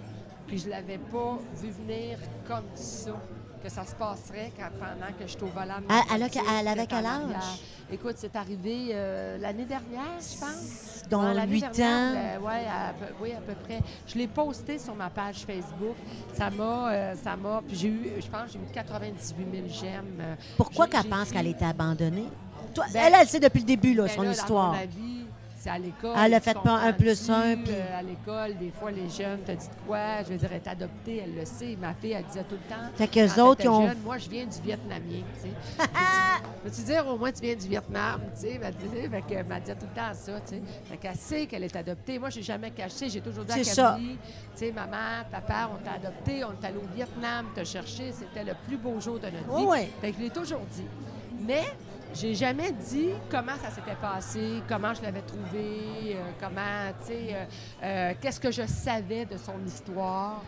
puis 0.47 0.57
je 0.59 0.69
l'avais 0.69 0.97
pas 0.97 1.37
vu 1.55 1.69
venir 1.69 2.17
comme 2.47 2.65
ça, 2.75 3.11
que 3.63 3.69
ça 3.69 3.83
se 3.85 3.95
passerait 3.95 4.51
quand, 4.55 4.69
pendant 4.79 5.11
que 5.17 5.25
j'étais 5.27 5.43
au 5.43 5.47
volant 5.47 5.75
Elle- 5.89 6.19
elle 6.59 6.67
avait 6.67 6.87
quel 6.87 7.05
âge? 7.05 7.59
Écoute, 7.91 8.15
c'est 8.17 8.35
arrivé 8.35 8.89
euh, 8.91 9.37
l'année 9.37 9.65
dernière, 9.65 10.19
je 10.19 10.39
pense. 10.39 11.03
Dans 11.09 11.23
Ouais, 11.23 11.33
l'année 11.35 11.51
huit 11.53 11.59
dernière, 11.61 12.39
ans? 12.39 12.41
euh, 12.43 12.47
ouais, 12.47 12.65
à 12.67 12.93
peu- 12.93 13.13
oui, 13.21 13.31
à 13.33 13.41
peu 13.41 13.53
près. 13.53 13.79
Je 14.07 14.17
l'ai 14.17 14.27
posté 14.27 14.79
sur 14.79 14.95
ma 14.95 15.09
page 15.11 15.45
Facebook. 15.45 15.95
Ça 16.33 16.49
m'a, 16.49 16.89
euh, 16.91 17.15
ça 17.15 17.35
m'a, 17.35 17.61
puis 17.67 17.77
j'ai 17.77 17.87
eu, 17.89 18.09
je 18.19 18.25
pense, 18.27 18.51
j'ai 18.53 18.57
eu 18.57 18.63
98 18.73 19.45
000 19.53 19.67
j'aime. 19.69 20.35
Pourquoi 20.57 20.87
qu'elle 20.87 21.05
pense 21.07 21.29
qu'elle 21.31 21.45
était 21.47 21.65
abandonnée? 21.65 22.25
Toi, 22.73 22.85
Ben, 22.91 23.03
elle, 23.05 23.13
elle 23.21 23.27
sait 23.27 23.39
depuis 23.39 23.59
le 23.59 23.65
début, 23.65 23.93
là, 23.93 24.05
ben 24.05 24.15
son 24.15 24.21
là, 24.23 24.31
histoire. 24.31 24.71
Dans 24.71 24.77
mon 24.77 24.83
avis, 24.83 25.14
c'est 25.65 25.71
à 25.71 25.79
l'école. 25.79 26.15
Elle 26.23 26.33
a 26.35 26.39
fait 26.39 26.53
pas 26.53 26.77
un 26.77 26.93
plus 26.93 27.29
un, 27.29 27.55
puis- 27.57 27.73
Euh, 27.73 27.99
à 27.99 28.03
l'école, 28.03 28.55
des 28.57 28.69
fois, 28.71 28.91
les 28.91 29.09
jeunes 29.09 29.39
te 29.45 29.51
disent 29.51 29.69
quoi? 29.87 30.21
Je 30.23 30.29
veux 30.33 30.37
dire, 30.37 30.49
elle 30.51 30.57
est 30.61 30.67
adoptée, 30.67 31.21
elle 31.23 31.35
le 31.35 31.43
sait. 31.45 31.75
Ma 31.81 31.93
fille, 31.95 32.11
elle 32.11 32.23
disait 32.25 32.43
tout 32.43 32.55
le 32.55 32.69
temps. 32.69 32.81
Fait 32.95 33.07
qu'eux 33.07 33.41
autres, 33.41 33.61
ils 33.63 33.69
ont- 33.69 33.87
jeune, 33.87 33.97
moi, 34.03 34.17
je 34.19 34.29
viens 34.29 34.45
du 34.45 34.61
Vietnamien, 34.61 35.23
tu 35.35 35.49
sais. 35.49 35.55
Peux-tu 36.63 36.81
dire 36.81 37.07
au 37.07 37.17
moins 37.17 37.31
tu 37.31 37.41
viens 37.41 37.55
du 37.55 37.67
Vietnam, 37.67 38.21
tu 38.35 38.41
sais? 38.41 38.59
Fait 38.59 39.21
que, 39.21 39.43
m'a 39.47 39.59
dit 39.59 39.71
tout 39.71 39.87
le 39.89 39.95
temps 39.95 40.13
ça, 40.13 40.39
tu 40.41 40.55
sais. 40.55 40.61
Fait 40.89 40.97
qu'elle 40.97 41.15
sait 41.15 41.45
qu'elle 41.47 41.63
est 41.63 41.75
adoptée. 41.75 42.19
Moi, 42.19 42.29
j'ai 42.29 42.43
jamais 42.43 42.71
caché. 42.71 43.09
J'ai 43.09 43.21
toujours 43.21 43.43
dit 43.45 43.51
à. 43.51 43.75
Camille, 43.75 44.17
tu 44.53 44.59
sais, 44.59 44.71
maman, 44.71 45.23
papa, 45.31 45.69
on 45.73 45.83
t'a 45.83 45.93
adopté, 45.93 46.43
on 46.43 46.51
est 46.51 46.65
allé 46.67 46.77
au 46.77 46.95
Vietnam 46.95 47.47
te 47.55 47.63
chercher. 47.63 48.11
C'était 48.11 48.43
le 48.43 48.53
plus 48.67 48.77
beau 48.77 48.99
jour 48.99 49.19
de 49.19 49.25
notre 49.27 49.57
vie. 49.57 49.65
oui. 49.67 49.87
Fait 50.01 50.11
que 50.11 50.17
je 50.17 50.23
l'ai 50.23 50.29
toujours 50.29 50.61
dit. 50.75 50.85
Mais 51.41 51.63
j'ai 52.15 52.33
jamais 52.33 52.71
dit 52.71 53.09
comment 53.29 53.55
ça 53.61 53.69
s'était 53.69 53.95
passé, 54.01 54.61
comment 54.69 54.93
je 54.93 55.01
l'avais 55.01 55.21
trouvé, 55.21 56.15
euh, 56.15 56.31
comment, 56.39 56.91
tu 57.01 57.07
sais, 57.07 57.27
euh, 57.33 57.45
euh, 57.83 58.13
qu'est-ce 58.21 58.39
que 58.39 58.51
je 58.51 58.65
savais 58.65 59.25
de 59.25 59.37
son 59.37 59.53
histoire. 59.65 60.41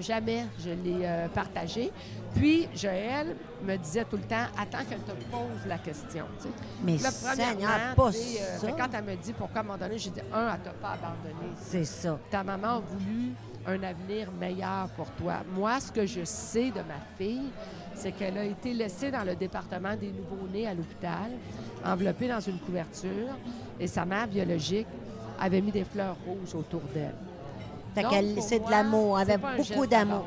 Jamais 0.00 0.44
je 0.58 0.70
l'ai 0.70 1.06
partagé. 1.34 1.92
Puis 2.34 2.68
Joël 2.74 3.36
me 3.62 3.76
disait 3.76 4.04
tout 4.04 4.16
le 4.16 4.22
temps, 4.22 4.46
attends 4.58 4.84
qu'elle 4.88 5.00
te 5.00 5.12
pose 5.30 5.66
la 5.66 5.78
question. 5.78 6.24
tu 6.38 6.44
sais. 6.44 6.54
Mais 6.82 6.96
Là, 6.98 7.10
premièrement, 7.22 7.94
pas 7.94 8.12
ça. 8.12 8.66
quand 8.72 8.88
elle 8.92 9.04
me 9.04 9.16
dit 9.16 9.32
pourquoi 9.32 9.58
à 9.58 9.60
un 9.60 9.66
moment 9.66 9.78
donné, 9.78 9.98
j'ai 9.98 10.10
dit, 10.10 10.20
un, 10.32 10.54
elle 10.54 10.60
t'a 10.60 10.70
pas 10.70 10.92
abandonné 10.92 11.52
C'est 11.60 11.84
ça. 11.84 12.18
ta 12.30 12.42
maman 12.44 12.76
a 12.76 12.80
voulu 12.80 13.32
un 13.66 13.82
avenir 13.82 14.30
meilleur 14.32 14.88
pour 14.96 15.10
toi. 15.12 15.36
Moi, 15.54 15.80
ce 15.80 15.90
que 15.90 16.06
je 16.06 16.24
sais 16.24 16.70
de 16.70 16.80
ma 16.80 17.00
fille, 17.18 17.50
c'est 17.96 18.12
qu'elle 18.12 18.38
a 18.38 18.44
été 18.44 18.72
laissée 18.74 19.10
dans 19.10 19.24
le 19.24 19.34
département 19.34 19.96
des 19.96 20.12
nouveau-nés 20.12 20.66
à 20.66 20.74
l'hôpital, 20.74 21.30
enveloppée 21.84 22.28
dans 22.28 22.40
une 22.40 22.58
couverture, 22.58 23.34
et 23.80 23.86
sa 23.86 24.04
mère 24.04 24.28
biologique 24.28 24.86
avait 25.40 25.60
mis 25.60 25.72
des 25.72 25.84
fleurs 25.84 26.16
rouges 26.26 26.54
autour 26.54 26.82
d'elle. 26.94 27.14
C'est 27.94 28.60
de 28.60 28.70
l'amour. 28.70 29.18
Avait 29.18 29.38
beaucoup 29.38 29.86
d'amour. 29.86 30.26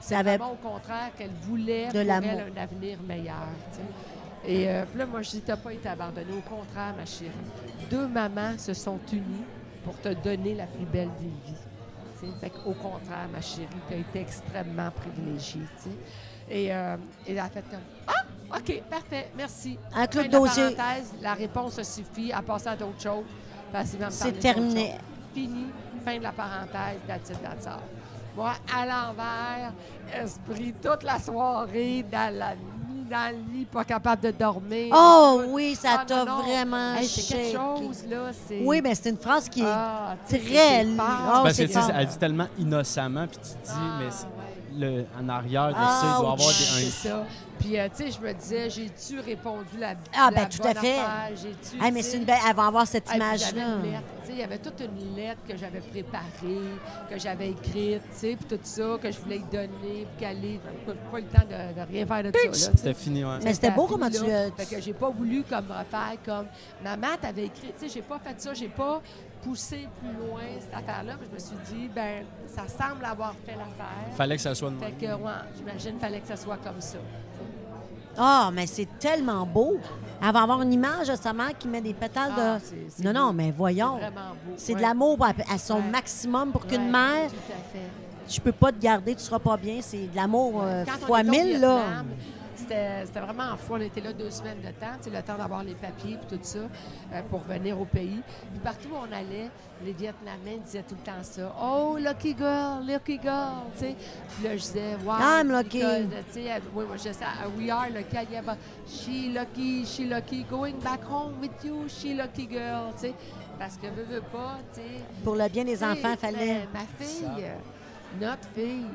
C'est 0.00 0.14
avait- 0.14 0.38
au 0.38 0.54
contraire 0.66 1.10
qu'elle 1.18 1.30
voulait 1.42 1.86
De 1.88 1.90
pour 1.92 2.00
elle 2.00 2.52
un 2.56 2.62
avenir 2.62 2.98
meilleur. 3.06 3.34
tu 3.72 3.76
sais. 3.76 4.52
Et 4.52 4.68
euh, 4.70 4.84
puis 4.88 4.98
là, 4.98 5.04
moi, 5.06 5.20
je 5.20 5.30
dis, 5.30 5.40
t'as 5.42 5.56
pas 5.58 5.72
été 5.74 5.86
abandonnée. 5.88 6.32
Au 6.32 6.48
contraire, 6.48 6.94
ma 6.96 7.04
chérie. 7.04 7.30
Deux 7.90 8.06
mamans 8.08 8.56
se 8.56 8.72
sont 8.72 8.98
unies 9.12 9.44
pour 9.84 10.00
te 10.00 10.08
donner 10.08 10.54
la 10.54 10.64
plus 10.66 10.86
belle 10.86 11.10
des 11.20 11.26
vies. 11.26 11.58
tu 12.20 12.26
sais. 12.26 12.32
Fait 12.40 12.52
au 12.64 12.72
contraire, 12.72 13.28
ma 13.30 13.42
chérie, 13.42 13.68
tu 13.88 13.94
as 13.94 13.98
été 13.98 14.20
extrêmement 14.20 14.90
privilégiée. 14.90 15.60
tu 15.82 15.90
sais. 15.90 15.96
Et, 16.50 16.74
euh, 16.74 16.96
et 17.26 17.32
elle 17.32 17.38
a 17.38 17.48
fait 17.48 17.64
comme 17.70 17.80
Ah, 18.08 18.56
OK, 18.56 18.82
parfait, 18.90 19.30
merci. 19.36 19.78
Un 19.94 20.06
clou 20.06 20.22
Fin 20.22 20.28
de 20.28 20.32
la 20.32 20.38
dossier. 20.40 20.76
la 21.22 21.34
réponse 21.34 21.78
a 21.78 21.84
suffi 21.84 22.32
à 22.32 22.42
passer 22.42 22.68
à 22.68 22.76
d'autres 22.76 23.00
choses. 23.00 23.24
C'est 24.10 24.38
terminé. 24.38 24.96
Fini, 25.32 25.66
fin 26.04 26.18
de 26.18 26.24
la 26.24 26.32
parenthèse, 26.32 26.98
that's 27.06 27.30
it, 27.30 27.40
that's 27.42 27.66
all. 27.66 27.80
Moi, 28.36 28.52
à 28.74 28.84
l'envers, 28.86 29.72
esprit 30.12 30.74
toute 30.82 31.04
la 31.04 31.18
soirée, 31.20 32.04
dans 32.10 32.34
la 32.36 32.54
nuit, 32.54 33.04
dans 33.08 33.32
le 33.36 33.52
lit, 33.58 33.64
pas 33.64 33.84
capable 33.84 34.22
de 34.22 34.30
dormir. 34.32 34.92
Oh 34.96 35.42
oui, 35.48 35.76
ça 35.76 35.98
ah, 36.00 36.04
t'a 36.04 36.24
vraiment 36.24 36.94
Hey, 36.94 37.06
C'est 37.06 37.34
quelque 37.34 37.56
chose, 37.56 38.04
là. 38.08 38.30
Oui, 38.62 38.80
mais 38.82 38.94
c'est 38.94 39.10
une 39.10 39.18
phrase 39.18 39.48
qui 39.48 39.60
est 39.60 39.66
Ah, 39.66 40.16
très... 40.28 40.84
Oh, 40.84 40.96
Parce 40.96 41.56
que 41.56 41.62
tu 41.62 41.68
sais, 41.72 41.80
fort. 41.80 41.90
elle 41.94 42.06
dit 42.06 42.18
tellement 42.18 42.46
innocemment, 42.58 43.26
puis 43.28 43.38
tu 43.38 43.50
te 43.50 43.66
dis, 43.66 43.72
Ah, 43.72 43.98
mais. 44.00 44.10
Le, 44.80 45.04
en 45.20 45.28
arrière 45.28 45.68
de 45.68 45.74
Ah, 45.76 45.98
ça, 46.00 46.06
il 46.06 46.20
doit 46.20 46.30
y 46.30 46.32
avoir 46.32 46.36
des, 46.36 46.44
un- 46.44 46.90
C'est 46.90 47.08
ça. 47.08 47.26
Puis, 47.58 47.78
euh, 47.78 47.88
tu 47.94 48.04
sais, 48.04 48.10
je 48.10 48.26
me 48.26 48.32
disais, 48.32 48.70
j'ai-tu 48.70 49.20
répondu 49.20 49.76
la 49.78 49.90
Ah, 50.16 50.30
la 50.30 50.40
ben, 50.44 50.48
tout 50.48 50.62
à 50.66 50.72
bonne 50.72 50.82
fait. 50.82 50.98
affaire? 50.98 51.28
J'ai-tu, 51.36 51.76
Ah, 51.78 51.90
mais 51.90 52.00
tu 52.00 52.04
sais, 52.06 52.10
c'est 52.12 52.16
une 52.16 52.24
belle. 52.24 52.38
Elle 52.48 52.56
va 52.56 52.66
avoir 52.66 52.86
cette 52.86 53.04
ah, 53.06 53.10
puis 53.10 53.20
j'avais 53.20 53.60
image-là. 53.60 53.74
une 53.76 53.82
lettre. 53.92 54.02
Tu 54.22 54.26
sais, 54.28 54.32
Il 54.32 54.38
y 54.38 54.42
avait 54.42 54.58
toute 54.58 54.80
une 54.80 55.14
lettre 55.16 55.40
que 55.46 55.56
j'avais 55.58 55.80
préparée, 55.80 56.70
que 57.10 57.18
j'avais 57.18 57.50
écrite, 57.50 58.02
tu 58.12 58.16
sais, 58.18 58.36
puis 58.36 58.46
tout 58.56 58.60
ça, 58.62 58.82
que 59.02 59.10
je 59.12 59.18
voulais 59.20 59.36
lui 59.38 59.44
donner, 59.52 59.68
puis 60.06 60.06
qu'elle 60.18 60.42
ait 60.44 60.60
pas 61.10 61.18
eu 61.18 61.22
le 61.22 61.28
temps 61.28 61.44
de, 61.46 61.80
de 61.80 61.86
rien 61.86 62.06
faire 62.06 62.22
de 62.22 62.32
ça. 62.32 62.44
là, 62.44 62.50
tu 62.52 62.58
sais. 62.58 62.70
C'était 62.76 62.94
fini, 62.94 63.24
ouais. 63.26 63.38
Mais 63.44 63.52
c'était 63.52 63.70
beau 63.72 63.86
comment 63.86 64.08
tu 64.08 64.24
l'as- 64.26 64.50
Fait 64.56 64.76
que 64.76 64.80
j'ai 64.80 64.94
pas 64.94 65.10
voulu 65.10 65.42
comme 65.42 65.66
refaire 65.70 66.16
comme 66.24 66.46
maman 66.82 67.08
t'avais 67.20 67.44
écrit, 67.44 67.72
tu 67.78 67.86
sais, 67.86 67.92
j'ai 67.92 68.02
pas 68.02 68.18
fait 68.18 68.40
ça, 68.40 68.54
j'ai 68.54 68.68
pas 68.68 69.02
poussé 69.42 69.88
plus 70.00 70.12
loin 70.12 70.40
cette 70.60 70.74
affaire-là. 70.74 71.14
Puis 71.18 71.28
je 71.30 71.34
me 71.34 71.38
suis 71.38 71.74
dit 71.74 71.88
ben 71.94 72.24
ça 72.46 72.62
semble 72.68 73.04
avoir 73.04 73.34
fait 73.46 73.52
l'affaire. 73.52 74.14
Fallait 74.16 74.36
que 74.36 74.42
ça 74.42 74.54
soit 74.54 74.70
de 74.70 74.76
Fait 74.78 74.92
que 74.92 75.06
ouais, 75.06 75.32
j'imagine 75.56 75.92
qu'il 75.92 76.00
fallait 76.00 76.20
que 76.20 76.28
ça 76.28 76.36
soit 76.36 76.56
comme 76.58 76.80
ça. 76.80 76.98
Ah, 78.18 78.50
mais 78.52 78.66
c'est 78.66 78.88
tellement 78.98 79.46
beau. 79.46 79.78
Elle 80.22 80.32
va 80.32 80.42
avoir 80.42 80.60
une 80.62 80.72
image 80.72 81.08
de 81.08 81.14
sa 81.14 81.32
mère 81.32 81.56
qui 81.58 81.68
met 81.68 81.80
des 81.80 81.94
pétales 81.94 82.32
Ah, 82.36 82.58
de. 82.58 82.60
c'est 82.88 83.04
non, 83.04 83.12
non, 83.12 83.26
beau. 83.28 83.32
mais 83.34 83.50
voyons. 83.50 83.96
C'est 83.98 84.02
vraiment 84.10 84.30
beau. 84.44 84.52
C'est 84.56 84.74
de 84.74 84.80
l'amour 84.82 85.18
à, 85.48 85.58
son 85.58 85.76
Ouais. 85.76 85.82
maximum 85.90 86.50
pour 86.52 86.66
qu'une 86.66 86.82
Ouais, 86.86 86.90
mère, 86.90 87.28
Tout 87.30 87.52
à 87.52 87.72
fait. 87.72 87.88
je 88.28 88.40
peux 88.40 88.52
pas 88.52 88.72
te 88.72 88.80
garder, 88.80 89.14
tu 89.14 89.22
seras 89.22 89.38
pas 89.38 89.56
bien. 89.56 89.78
C'est 89.80 90.08
de 90.10 90.16
l'amour 90.16 90.60
euh, 90.62 90.84
fois 91.06 91.22
mille, 91.22 91.60
là. 91.60 91.76
Vietnam, 91.76 92.06
C'était 92.70 93.18
vraiment 93.18 93.56
fou. 93.56 93.74
On 93.74 93.80
était 93.80 94.00
là 94.00 94.12
deux 94.12 94.30
semaines 94.30 94.60
de 94.60 94.68
temps, 94.68 94.94
sais, 95.00 95.10
le 95.10 95.20
temps 95.22 95.36
d'avoir 95.36 95.64
les 95.64 95.74
papiers 95.74 96.14
et 96.14 96.26
tout 96.28 96.38
ça 96.40 96.58
euh, 96.58 97.22
pour 97.28 97.40
venir 97.40 97.80
au 97.80 97.84
pays. 97.84 98.22
Puis 98.52 98.60
partout 98.62 98.90
où 98.92 98.96
on 98.96 99.12
allait, 99.12 99.50
les 99.84 99.92
Vietnamiens 99.92 100.58
disaient 100.64 100.84
tout 100.84 100.94
le 100.94 101.04
temps 101.04 101.22
ça. 101.22 101.52
Oh, 101.60 101.96
lucky 101.98 102.36
girl, 102.38 102.86
lucky 102.86 103.18
girl, 103.20 103.64
tu 103.74 103.80
sais. 103.80 103.96
Puis 104.36 104.44
là, 104.44 104.52
je 104.52 104.62
disais, 104.62 104.96
wow. 105.04 105.14
I'm 105.18 105.50
lucky. 105.50 105.80
Tu 105.80 106.32
sais, 106.32 106.52
euh, 106.52 106.58
oui, 106.72 106.84
moi, 106.86 106.96
je 106.96 107.08
disais, 107.08 107.24
ah, 107.24 107.48
we 107.58 107.70
are 107.70 107.88
lucky. 107.90 108.30
Yeah, 108.30 108.42
but 108.42 108.58
she 108.86 109.32
lucky, 109.34 109.84
she 109.84 110.08
lucky. 110.08 110.44
Going 110.48 110.78
back 110.78 111.02
home 111.02 111.40
with 111.40 111.64
you, 111.64 111.88
she 111.88 112.14
lucky 112.14 112.46
girl, 112.46 112.92
tu 112.92 113.08
sais. 113.08 113.14
Parce 113.58 113.76
que 113.78 113.88
veux, 113.88 114.04
veux 114.04 114.20
pas, 114.20 114.58
tu 114.72 114.80
sais. 114.80 115.02
Pour 115.24 115.34
le 115.34 115.48
bien 115.48 115.64
des 115.64 115.76
sais, 115.76 115.86
enfants, 115.86 116.14
fallait. 116.16 116.68
Ma, 116.72 116.80
ma 116.80 116.86
fille, 117.04 117.26
euh, 117.40 118.20
notre 118.20 118.48
fille, 118.54 118.86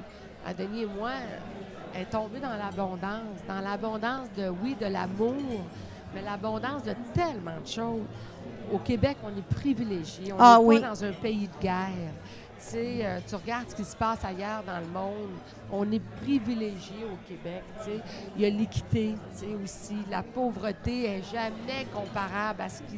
Adelie 0.47 0.83
et 0.83 0.85
moi, 0.85 1.11
est 1.99 2.09
tombée 2.09 2.39
dans 2.39 2.55
l'abondance. 2.55 3.39
Dans 3.47 3.59
l'abondance 3.61 4.27
de, 4.37 4.49
oui, 4.63 4.75
de 4.79 4.85
l'amour, 4.87 5.35
mais 6.13 6.21
l'abondance 6.21 6.83
de 6.83 6.93
tellement 7.13 7.59
de 7.63 7.67
choses. 7.67 8.03
Au 8.71 8.79
Québec, 8.79 9.17
on 9.23 9.29
est 9.29 9.55
privilégié. 9.55 10.33
On 10.33 10.37
n'est 10.37 10.41
Ah 10.43 10.55
pas 10.55 10.59
oui. 10.61 10.81
dans 10.81 11.03
un 11.03 11.11
pays 11.11 11.47
de 11.47 11.61
guerre. 11.61 11.89
Tu 12.57 12.71
sais, 12.71 12.99
euh, 13.01 13.19
tu 13.27 13.35
regardes 13.35 13.69
ce 13.69 13.75
qui 13.75 13.83
se 13.83 13.95
passe 13.95 14.23
ailleurs 14.23 14.63
dans 14.65 14.79
le 14.79 14.87
monde. 14.87 15.29
On 15.71 15.91
est 15.91 16.01
privilégié 16.21 17.03
au 17.03 17.17
Québec. 17.27 17.63
tu 17.83 17.91
sais. 17.91 17.99
Il 18.35 18.41
y 18.41 18.45
a 18.45 18.49
l'équité 18.49 19.13
tu 19.33 19.39
sais, 19.45 19.55
aussi. 19.63 19.97
La 20.09 20.23
pauvreté 20.23 21.05
est 21.17 21.23
jamais 21.31 21.85
comparable 21.93 22.61
à 22.61 22.69
ce 22.69 22.81
qui 22.83 22.97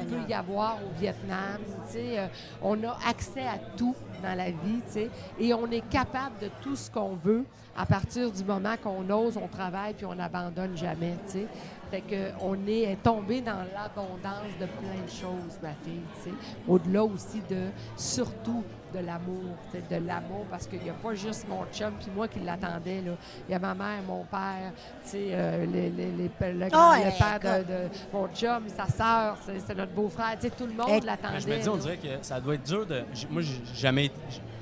qu'il 0.00 0.06
peut 0.08 0.28
y 0.28 0.34
avoir 0.34 0.76
au 0.84 1.00
Vietnam. 1.00 1.58
tu 1.86 1.92
sais. 1.92 2.18
Euh, 2.18 2.26
on 2.62 2.82
a 2.84 2.98
accès 3.08 3.46
à 3.46 3.58
tout 3.76 3.94
dans 4.20 4.36
la 4.36 4.50
vie, 4.50 4.80
tu 4.86 4.92
sais, 4.92 5.10
et 5.38 5.52
on 5.54 5.70
est 5.70 5.88
capable 5.88 6.38
de 6.40 6.48
tout 6.62 6.76
ce 6.76 6.90
qu'on 6.90 7.16
veut 7.16 7.44
à 7.76 7.86
partir 7.86 8.30
du 8.30 8.44
moment 8.44 8.74
qu'on 8.82 9.08
ose, 9.10 9.36
on 9.36 9.48
travaille 9.48 9.94
puis 9.94 10.06
on 10.06 10.14
n'abandonne 10.14 10.76
jamais. 10.76 11.14
tu 11.26 11.32
sais. 11.32 11.46
Fait 11.90 12.00
que 12.02 12.30
on 12.40 12.54
est, 12.68 12.96
tombé 13.02 13.40
dans 13.40 13.64
l'abondance 13.74 14.52
de 14.60 14.66
plein 14.66 15.02
de 15.04 15.10
choses, 15.10 15.58
ma 15.62 15.70
fille. 15.84 16.00
tu 16.22 16.30
sais. 16.30 16.36
Au-delà 16.68 17.04
aussi 17.04 17.40
de, 17.50 17.66
surtout 17.96 18.62
de 18.94 18.98
l'amour, 19.00 19.56
de 19.72 19.96
l'amour, 20.06 20.46
parce 20.50 20.66
qu'il 20.66 20.80
n'y 20.82 20.90
a 20.90 20.94
pas 20.94 21.14
juste 21.14 21.46
mon 21.48 21.64
chum 21.72 21.92
puis 21.98 22.08
moi 22.14 22.26
qui 22.28 22.40
l'attendais. 22.40 23.00
là. 23.02 23.12
Il 23.48 23.52
y 23.52 23.54
a 23.54 23.58
ma 23.58 23.74
mère, 23.74 24.02
mon 24.06 24.24
père, 24.24 24.72
tu 25.04 25.10
sais, 25.10 25.28
euh, 25.32 25.64
les, 25.66 25.90
les- 25.90 26.10
les- 26.12 26.30
le, 26.40 26.52
le 26.64 27.18
père 27.40 27.64
de, 27.64 27.88
mon 28.12 28.28
chum, 28.28 28.64
sa 28.68 28.86
sœur, 28.86 29.36
c'est 29.66 29.76
notre 29.76 29.92
beau-frère. 29.92 30.36
Tu 30.40 30.48
sais, 30.48 30.50
tout 30.50 30.66
le 30.66 30.72
monde 30.74 31.04
l'attendait. 31.04 31.34
Ben, 31.34 31.40
je 31.40 31.48
me 31.48 31.58
dis, 31.62 31.68
on 31.68 31.74
là. 31.76 31.80
dirait 31.82 31.96
que 31.98 32.08
ça 32.22 32.40
doit 32.40 32.54
être 32.54 32.66
dur 32.66 32.86
de. 32.86 33.02
Moi, 33.30 33.42
j'ai 33.42 33.60
jamais, 33.74 34.10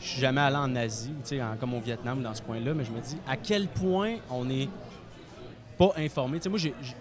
je 0.01 0.07
suis 0.07 0.21
jamais 0.21 0.41
allé 0.43 0.57
en 0.57 0.75
Asie, 0.77 1.15
tu 1.23 1.29
sais, 1.37 1.43
en- 1.43 1.57
comme 1.59 1.75
au 1.75 1.81
Vietnam, 1.81 2.23
dans 2.23 2.35
ce 2.35 2.43
coin-là, 2.43 2.75
mais 2.75 2.85
je 2.85 2.91
me 2.93 3.01
dis 3.01 3.17
à 3.27 3.37
quel 3.37 3.67
point 3.69 4.17
on 4.31 4.49
est 4.51 4.69
pas 5.79 5.93
informé. 5.97 6.39
Tu 6.39 6.45
sais, 6.45 6.49
moi, 6.49 6.59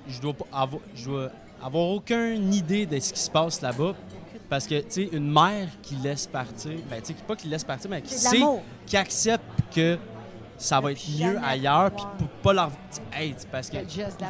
je 0.07 0.21
dois 0.21 0.33
pas 0.33 0.45
avoir, 0.53 0.81
je 0.95 1.05
dois 1.05 1.29
avoir 1.63 1.83
aucune 1.89 2.53
idée 2.53 2.85
de 2.85 2.99
ce 2.99 3.11
qui 3.13 3.19
se 3.19 3.29
passe 3.31 3.61
là-bas. 3.61 3.93
Parce 4.49 4.65
que, 4.65 4.79
tu 4.79 4.85
sais, 4.89 5.09
une 5.11 5.29
mère 5.29 5.67
qui 5.81 5.95
laisse 5.95 6.25
partir, 6.27 6.71
ben, 6.89 7.01
tu 7.01 7.07
sais, 7.07 7.15
pas 7.27 7.35
qui 7.35 7.47
laisse 7.49 7.65
partir, 7.65 7.89
mais 7.89 8.01
qui 8.01 8.13
sait, 8.29 8.37
qui 8.85 8.95
accepte 8.95 9.43
que 9.75 9.97
ça 10.57 10.79
va 10.79 10.93
être 10.93 11.01
mieux 11.19 11.37
ailleurs, 11.43 11.91
puis 11.91 12.05
pas 12.41 12.53
leur. 12.53 12.71
Hey, 13.13 13.35
parce 13.51 13.69
que 13.69 13.77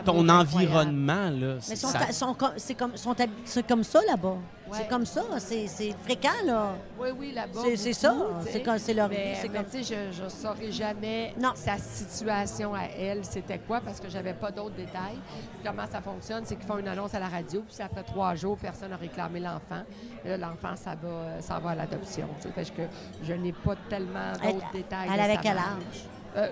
ton 0.03 0.23
environnement, 0.29 1.29
là, 1.29 1.55
Mais 1.69 1.75
sont, 1.75 1.87
ça- 1.89 2.11
sont 2.11 2.33
comme- 2.33 2.53
c'est 2.57 2.73
comme, 2.73 2.97
sont 2.97 3.11
hab- 3.19 3.29
c'est 3.45 3.65
comme 3.67 3.83
ça 3.83 3.99
là-bas. 4.07 4.37
Ouais. 4.69 4.77
C'est 4.79 4.87
comme 4.87 5.05
ça. 5.05 5.23
C'est 5.39 5.67
fréquent, 6.03 6.29
là. 6.45 6.73
Oui, 6.99 7.09
oui, 7.17 7.31
là-bas. 7.33 7.61
C'est- 7.75 7.93
ça. 7.93 8.13
C'est 8.77 8.93
leur 8.93 9.07
vie, 9.07 9.15
Mais, 9.17 9.35
c'est 9.41 9.49
mais 9.49 9.57
comme- 9.59 9.67
tu 9.69 9.83
sais, 9.83 9.95
je 10.11 10.23
ne 10.23 10.29
saurais 10.29 10.71
jamais 10.71 11.33
Non. 11.39 11.51
sa 11.55 11.77
situation 11.77 12.73
à 12.75 12.83
elle, 12.97 13.23
c'était 13.23 13.59
quoi, 13.59 13.79
parce 13.81 13.99
que 13.99 14.09
j'avais 14.09 14.33
pas 14.33 14.51
d'autres 14.51 14.75
détails. 14.75 15.17
Comment 15.65 15.85
ça 15.91 16.01
fonctionne, 16.01 16.43
c'est 16.45 16.55
qu'ils 16.55 16.67
font 16.67 16.77
une 16.77 16.87
annonce 16.87 17.13
à 17.13 17.19
la 17.19 17.27
radio, 17.27 17.63
puis 17.67 17.81
après 17.83 18.03
trois 18.03 18.35
jours, 18.35 18.57
personne 18.57 18.89
n'a 18.89 18.97
réclamé 18.97 19.39
l'enfant. 19.39 19.83
L'enfant, 20.25 20.75
ça 20.75 20.95
va, 21.01 21.07
euh, 21.07 21.41
ça 21.41 21.59
va 21.59 21.69
à 21.71 21.75
l'adoption. 21.75 22.27
Parce 22.55 22.71
que 22.71 22.83
je 23.23 23.33
n'ai 23.33 23.53
pas 23.53 23.75
tellement 23.89 24.33
Elle, 24.43 24.53
d'autres 24.53 24.71
détails. 24.73 25.09
elle 25.13 25.19
avait 25.19 25.37
quel 25.41 25.57
âge? 25.57 26.05
Euh, 26.35 26.49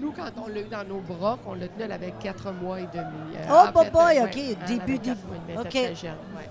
nous, 0.00 0.12
quand 0.12 0.30
on 0.42 0.48
l'a 0.48 0.60
eu 0.60 0.64
dans 0.68 0.84
nos 0.84 1.00
bras, 1.00 1.38
qu'on 1.44 1.54
l'a 1.54 1.68
tenu, 1.68 1.82
elle 1.84 1.92
avait 1.92 2.14
quatre 2.20 2.52
mois 2.52 2.80
et 2.80 2.86
demi. 2.92 3.36
Euh, 3.36 3.46
Oh, 3.74 3.78
fait, 3.82 3.90
boy, 3.90 4.18
euh, 4.18 4.24
OK, 4.24 4.34
ouais, 4.36 4.56
début, 4.66 4.98
début. 4.98 5.20
mois 5.52 5.60
OK. 5.62 5.66
était 5.66 5.84
très 5.86 5.94
jeune, 5.94 6.10
ouais. 6.36 6.48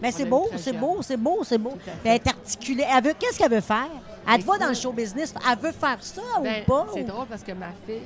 Mais 0.00 0.12
c'est 0.12 0.24
beau, 0.24 0.48
c'est 0.56 0.72
beau, 0.72 0.98
c'est 1.02 1.16
beau, 1.16 1.42
c'est 1.44 1.58
beau. 1.58 1.76
Elle 2.04 2.12
est 2.16 2.26
articulée. 2.28 2.84
Elle 2.88 3.02
veut, 3.04 3.14
qu'est-ce 3.18 3.38
qu'elle 3.38 3.50
veut 3.50 3.60
faire? 3.60 3.88
Elle 4.30 4.40
te 4.40 4.44
voit 4.44 4.58
dans 4.58 4.68
le 4.68 4.74
show 4.74 4.92
business. 4.92 5.34
Elle 5.50 5.58
veut 5.58 5.72
faire 5.72 5.98
ça 6.02 6.22
Ben, 6.42 6.62
ou 6.62 6.64
pas? 6.66 6.86
C'est 6.94 7.02
ou- 7.02 7.06
drôle 7.06 7.26
parce 7.26 7.42
que 7.42 7.52
ma 7.52 7.70
fille 7.86 8.02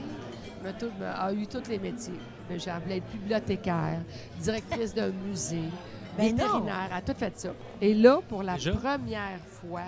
me 0.64 0.70
tout- 0.72 0.92
me- 0.98 1.04
a 1.06 1.32
eu 1.32 1.46
tous 1.46 1.68
les 1.68 1.78
métiers. 1.78 2.18
Ben, 2.48 2.58
J'ai 2.58 2.70
voulu 2.70 2.94
être 2.96 3.06
bibliothécaire, 3.12 3.98
directrice 4.40 4.94
d'un 4.94 5.10
musée, 5.10 5.62
Ben 6.16 6.36
vétérinaire, 6.36 6.88
elle 6.90 6.96
a 6.96 7.00
tout 7.00 7.14
fait 7.18 7.38
ça. 7.38 7.48
Et 7.80 7.94
là, 7.94 8.20
pour 8.28 8.42
la 8.42 8.54
Déjà? 8.54 8.72
première 8.72 9.40
fois, 9.60 9.82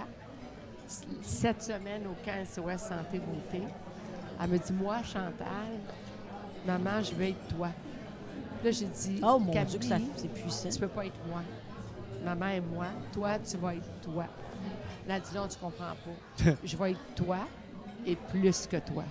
cette 1.23 1.63
semaine 1.63 2.03
au 2.07 2.15
15 2.25 2.49
SOS 2.49 2.89
Santé 2.89 3.19
Beauté, 3.19 3.63
elle 4.43 4.49
me 4.51 4.59
dit 4.59 4.73
Moi, 4.73 4.97
Chantal, 5.05 5.79
maman, 6.67 7.03
je 7.03 7.15
veux 7.15 7.25
être 7.29 7.49
toi. 7.57 7.69
Là, 8.65 8.71
j'ai 8.71 8.87
dit 8.87 9.21
Oh 9.23 9.39
mon 9.39 9.53
Dieu, 9.65 9.79
que 9.79 9.85
ça, 9.85 9.97
c'est 10.17 10.29
puissant. 10.33 10.69
tu 10.71 10.79
peux 10.79 10.89
pas 10.89 11.07
être 11.07 11.19
moi. 11.29 11.41
Maman 12.25 12.49
et 12.49 12.61
moi, 12.61 12.87
toi, 13.13 13.39
tu 13.39 13.57
vas 13.59 13.75
être 13.75 14.01
toi. 14.03 14.25
Là, 15.07 15.17
elle 15.17 15.23
dit 15.23 15.35
non, 15.35 15.47
tu 15.47 15.57
comprends 15.59 15.85
pas. 15.85 16.51
Je 16.65 16.77
vais 16.77 16.93
être 16.93 17.15
toi 17.15 17.39
et 18.07 18.17
plus 18.17 18.67
que 18.67 18.77
toi. 18.79 19.05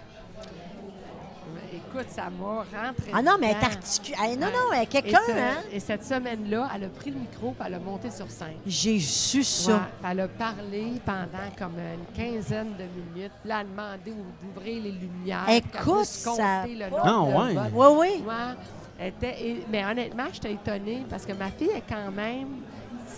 Écoute, 1.71 2.09
ça 2.09 2.29
m'a 2.29 2.57
rentré. 2.63 3.11
Ah 3.13 3.21
non, 3.21 3.33
mais 3.39 3.47
elle 3.47 3.51
est 3.51 3.59
dedans. 3.59 3.67
articulée. 3.67 4.37
Non, 4.37 4.47
non, 4.47 4.73
elle 4.75 4.87
quelqu'un, 4.87 5.19
ce- 5.27 5.31
hein? 5.31 5.61
et 5.71 5.79
cette 5.79 6.03
semaine-là, 6.05 6.69
elle 6.75 6.83
a 6.85 6.87
pris 6.89 7.11
le 7.11 7.19
micro 7.19 7.49
et 7.49 7.63
elle 7.65 7.73
a 7.75 7.79
monté 7.79 8.09
sur 8.11 8.29
scène. 8.29 8.55
J'ai 8.65 8.99
su 8.99 9.43
ça. 9.43 9.73
Ouais, 9.73 9.79
elle 10.11 10.19
a 10.21 10.27
parlé 10.27 10.93
pendant 11.05 11.49
comme 11.57 11.77
une 11.79 12.05
quinzaine 12.15 12.73
de 12.75 12.83
minutes. 12.83 13.31
Puis 13.41 13.49
Là, 13.49 13.61
elle 13.61 13.67
a 13.67 13.97
demandé 13.97 14.11
ou- 14.11 14.45
d'ouvrir 14.45 14.83
les 14.83 14.91
lumières. 14.91 15.45
Écoute, 15.49 16.05
ça- 16.05 16.61
compter 16.61 16.75
le 16.75 16.89
nombre 16.89 17.01
Ah, 17.03 17.51
de 17.53 17.57
ouais. 17.57 17.71
Oui, 17.73 17.87
oui. 17.99 18.23
Ouais, 18.25 18.55
elle 18.99 19.07
était, 19.09 19.47
et- 19.47 19.65
mais 19.69 19.83
honnêtement, 19.85 20.25
j'étais 20.31 20.53
étonnée 20.53 21.03
parce 21.09 21.25
que 21.25 21.33
ma 21.33 21.49
fille 21.49 21.69
est 21.71 21.83
quand 21.87 22.11
même 22.11 22.47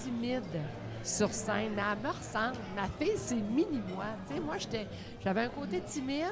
timide 0.03 0.43
sur 1.03 1.31
scène. 1.33 1.71
Mais 1.75 1.81
elle 1.91 1.99
me 2.03 2.09
ressemble. 2.09 2.57
Ma 2.75 2.87
fille, 2.99 3.13
c'est 3.17 3.35
mini-moi. 3.35 4.05
Tu 4.27 4.35
sais, 4.35 4.39
moi, 4.39 4.55
j'avais 5.23 5.41
un 5.41 5.49
côté 5.49 5.81
timide, 5.81 6.25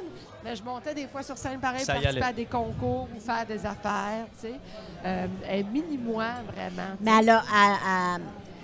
mais 0.44 0.56
je 0.56 0.64
montais 0.64 0.94
des 0.96 1.08
fois 1.08 1.22
sur 1.24 1.38
scène 1.38 1.60
pareil, 1.60 1.84
Ça 1.86 1.94
y 1.98 2.02
participer 2.02 2.26
à 2.26 2.34
des 2.34 2.46
concours 2.46 3.08
ou 3.16 3.20
faire 3.20 3.46
des 3.46 3.66
affaires. 3.66 4.26
Tu 4.42 4.48
sais. 4.48 4.54
Euh, 5.06 5.28
elle 5.48 5.60
est 5.60 5.64
mini-moi, 5.64 6.26
vraiment. 6.54 6.96
Mais 7.02 7.12
elle, 7.20 7.30
a, 7.30 7.44
elle- 7.54 7.78
elle- 8.18 8.22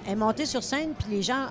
elle 0.07 0.11
est 0.13 0.15
montée 0.15 0.45
sur 0.45 0.63
scène, 0.63 0.93
puis 0.97 1.11
les 1.11 1.21
gens. 1.21 1.47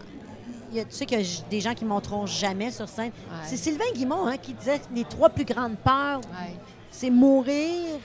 il 0.70 0.76
y 0.76 0.80
a- 0.80 0.84
tu 0.84 0.92
sais 0.92 1.06
qu'il 1.06 1.18
y 1.18 1.24
a 1.24 1.42
des 1.48 1.60
gens 1.62 1.72
qui 1.72 1.84
ne 1.84 1.88
monteront 1.88 2.26
jamais 2.26 2.70
sur 2.70 2.86
scène. 2.88 3.06
Ouais. 3.30 3.36
C'est 3.44 3.56
Sylvain 3.56 3.90
Guimont 3.94 4.26
hein, 4.26 4.36
qui 4.36 4.52
disait 4.52 4.78
que 4.80 4.84
les 4.94 5.04
trois 5.04 5.30
plus 5.30 5.46
grandes 5.46 5.76
peurs, 5.78 6.18
Ouais. 6.18 6.54
c'est 6.90 7.08
mourir, 7.08 7.98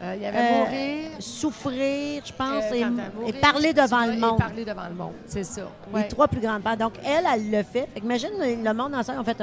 Euh, 0.00 0.14
il 0.16 0.22
y 0.22 0.26
avait 0.26 0.38
Euh, 0.38 0.58
mourir. 0.58 1.10
souffrir, 1.18 2.22
je 2.24 2.32
pense, 2.32 2.64
euh, 2.70 3.26
et, 3.26 3.32
parler 3.32 3.72
devant 3.72 4.06
le 4.06 4.16
monde. 4.16 4.36
Et 4.36 4.42
parler 4.42 4.64
devant 4.64 4.88
le 4.88 4.94
monde, 4.94 5.12
c'est 5.26 5.42
ça. 5.42 5.62
Les 5.94 6.06
trois 6.06 6.28
plus 6.28 6.40
grandes 6.40 6.62
peurs. 6.62 6.76
Donc, 6.76 6.94
elle, 7.04 7.24
elle 7.32 7.50
le 7.50 7.62
fait. 7.64 7.88
Fait 7.92 8.00
imagine 8.04 8.30
le, 8.38 8.72
monde 8.74 8.94
en 8.94 9.02
scène, 9.02 9.18
en 9.18 9.24
fait, 9.24 9.42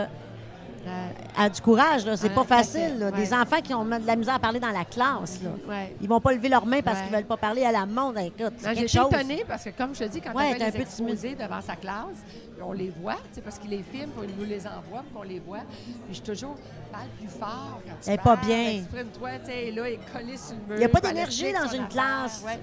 a 1.37 1.49
du 1.49 1.61
courage, 1.61 2.05
là. 2.05 2.15
C'est 2.15 2.29
pas 2.29 2.43
facile. 2.43 2.99
là. 2.99 3.11
Des 3.11 3.33
enfants 3.33 3.59
qui 3.61 3.73
ont 3.73 3.83
de 3.83 4.07
la 4.07 4.15
misère 4.15 4.35
à 4.35 4.39
parler 4.39 4.59
dans 4.59 4.71
la 4.71 4.85
classe, 4.85 5.41
là. 5.43 5.49
ouais. 5.67 5.95
Ils 5.99 6.07
vont 6.07 6.21
pas 6.21 6.31
lever 6.31 6.47
leurs 6.47 6.65
mains 6.65 6.81
parce 6.81 7.01
qu'ils 7.01 7.11
veulent 7.13 7.25
pas 7.25 7.37
parler 7.37 7.65
à 7.65 7.71
la 7.71 7.85
monde. 7.85 8.17
Écoute, 8.19 8.53
quelque 8.61 8.87
J'ai 8.87 8.99
étonnée 8.99 9.43
parce 9.47 9.65
que, 9.65 9.71
comme 9.71 9.93
je 9.93 10.05
te 10.05 10.09
dis, 10.09 10.21
quand 10.21 10.31
elle 10.39 10.61
avait 10.61 10.65
les 10.65 10.71
peu 10.71 10.81
exposés 10.81 11.35
devant 11.35 11.61
sa 11.61 11.75
classe, 11.75 12.23
on 12.61 12.73
les 12.73 12.89
voit, 13.01 13.17
sais, 13.31 13.41
parce 13.41 13.59
qu'ils 13.59 13.71
les 13.71 13.83
filment, 13.83 14.11
puis 14.11 14.27
ils 14.29 14.35
nous 14.41 14.49
les 14.49 14.65
envoient, 14.65 15.01
puis 15.01 15.15
on 15.15 15.23
les 15.23 15.39
voit. 15.39 15.61
Puis 16.05 16.15
je 16.15 16.21
toujours 16.21 16.55
parle 16.91 17.07
plus 17.19 17.27
fort 17.27 17.81
quand 17.85 17.93
tu 18.01 18.09
Elle 18.09 18.19
pas 18.19 18.35
bien. 18.37 18.69
Exprime-toi, 18.71 19.29
tu 19.39 19.45
sais, 19.47 19.71
là, 19.71 19.89
est 19.89 19.99
collée 20.13 20.37
sur 20.37 20.55
le 20.55 20.65
mur. 20.67 20.75
Il 20.77 20.81
y 20.81 20.85
a 20.85 20.89
pas 20.89 21.01
d'énergie 21.01 21.51
dans 21.51 21.67
une 21.67 21.83
affaire, 21.83 21.87
classe. 21.89 22.43
ouais. 22.45 22.59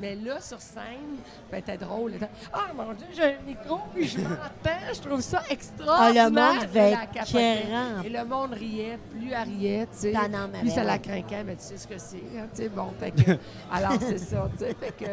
Mais 0.00 0.14
là, 0.16 0.40
sur 0.40 0.60
scène, 0.60 1.16
ben, 1.50 1.62
t'es 1.62 1.76
drôle. 1.76 2.14
Ah, 2.52 2.66
mon 2.74 2.92
Dieu, 2.92 3.06
j'ai 3.14 3.22
un 3.24 3.42
micro, 3.46 3.78
puis 3.94 4.06
je 4.08 4.18
m'entends. 4.18 4.92
Je 4.94 5.00
trouve 5.00 5.20
ça 5.20 5.42
extraordinaire. 5.48 6.26
Ah, 6.26 6.28
le 6.28 6.34
monde 6.34 6.76
être. 6.76 8.04
Et 8.04 8.08
le 8.08 8.24
monde 8.24 8.52
riait, 8.52 8.98
plus 9.10 9.30
elle 9.32 9.48
riait, 9.48 9.86
tu 9.92 9.98
sais. 9.98 10.12
Ah 10.16 10.26
Plus 10.60 10.70
ça 10.70 10.76
ben 10.76 10.84
la 10.86 10.98
craquait, 10.98 11.44
mais 11.44 11.56
tu 11.56 11.62
sais 11.64 11.76
ce 11.76 11.86
que 11.86 11.98
c'est. 11.98 12.16
hein, 12.36 12.46
tu 12.54 12.62
sais, 12.62 12.68
bon, 12.68 12.92
fait 12.98 13.10
que, 13.10 13.30
alors 13.72 13.94
c'est 14.00 14.18
ça, 14.18 14.48
tu 14.52 14.64
sais. 14.64 14.74
Fait 14.78 14.92
que, 15.04 15.10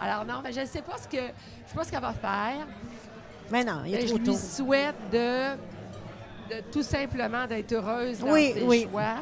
alors 0.00 0.24
non, 0.24 0.40
mais 0.42 0.52
je 0.52 0.60
ne 0.60 0.66
sais 0.66 0.82
pas 0.82 0.96
ce 0.98 1.08
que, 1.08 1.16
je 1.22 1.70
sais 1.70 1.74
pas 1.76 1.84
ce 1.84 1.90
qu'elle 1.90 2.00
va 2.00 2.12
faire. 2.12 2.66
Mais 3.50 3.64
non, 3.64 3.82
il 3.86 3.94
est 3.94 4.02
je 4.02 4.06
trop 4.08 4.18
lui 4.18 4.24
tôt. 4.24 4.34
souhaite 4.36 4.94
de, 5.12 5.52
de 6.54 6.60
tout 6.72 6.82
simplement 6.82 7.46
d'être 7.46 7.72
heureuse 7.72 8.18
dans 8.18 8.32
Oui, 8.32 8.52
ses 8.54 8.62
oui. 8.62 8.88
choix, 8.90 9.16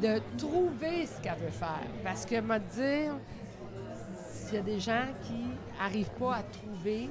de 0.00 0.20
trouver 0.36 1.06
ce 1.06 1.20
qu'elle 1.22 1.38
veut 1.38 1.50
faire. 1.50 1.80
Parce 2.04 2.24
que, 2.24 2.40
me 2.40 2.58
dire, 2.58 3.14
s'il 4.30 4.54
y 4.54 4.58
a 4.58 4.62
des 4.62 4.80
gens 4.80 5.04
qui 5.24 5.44
n'arrivent 5.80 6.10
pas 6.18 6.36
à 6.36 6.42
trouver 6.42 7.10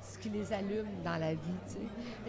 ce 0.00 0.18
qui 0.18 0.30
les 0.30 0.52
allume 0.52 0.86
dans 1.04 1.16
la 1.16 1.32
vie, 1.32 1.38
tu 1.66 1.72
sais. 1.74 1.78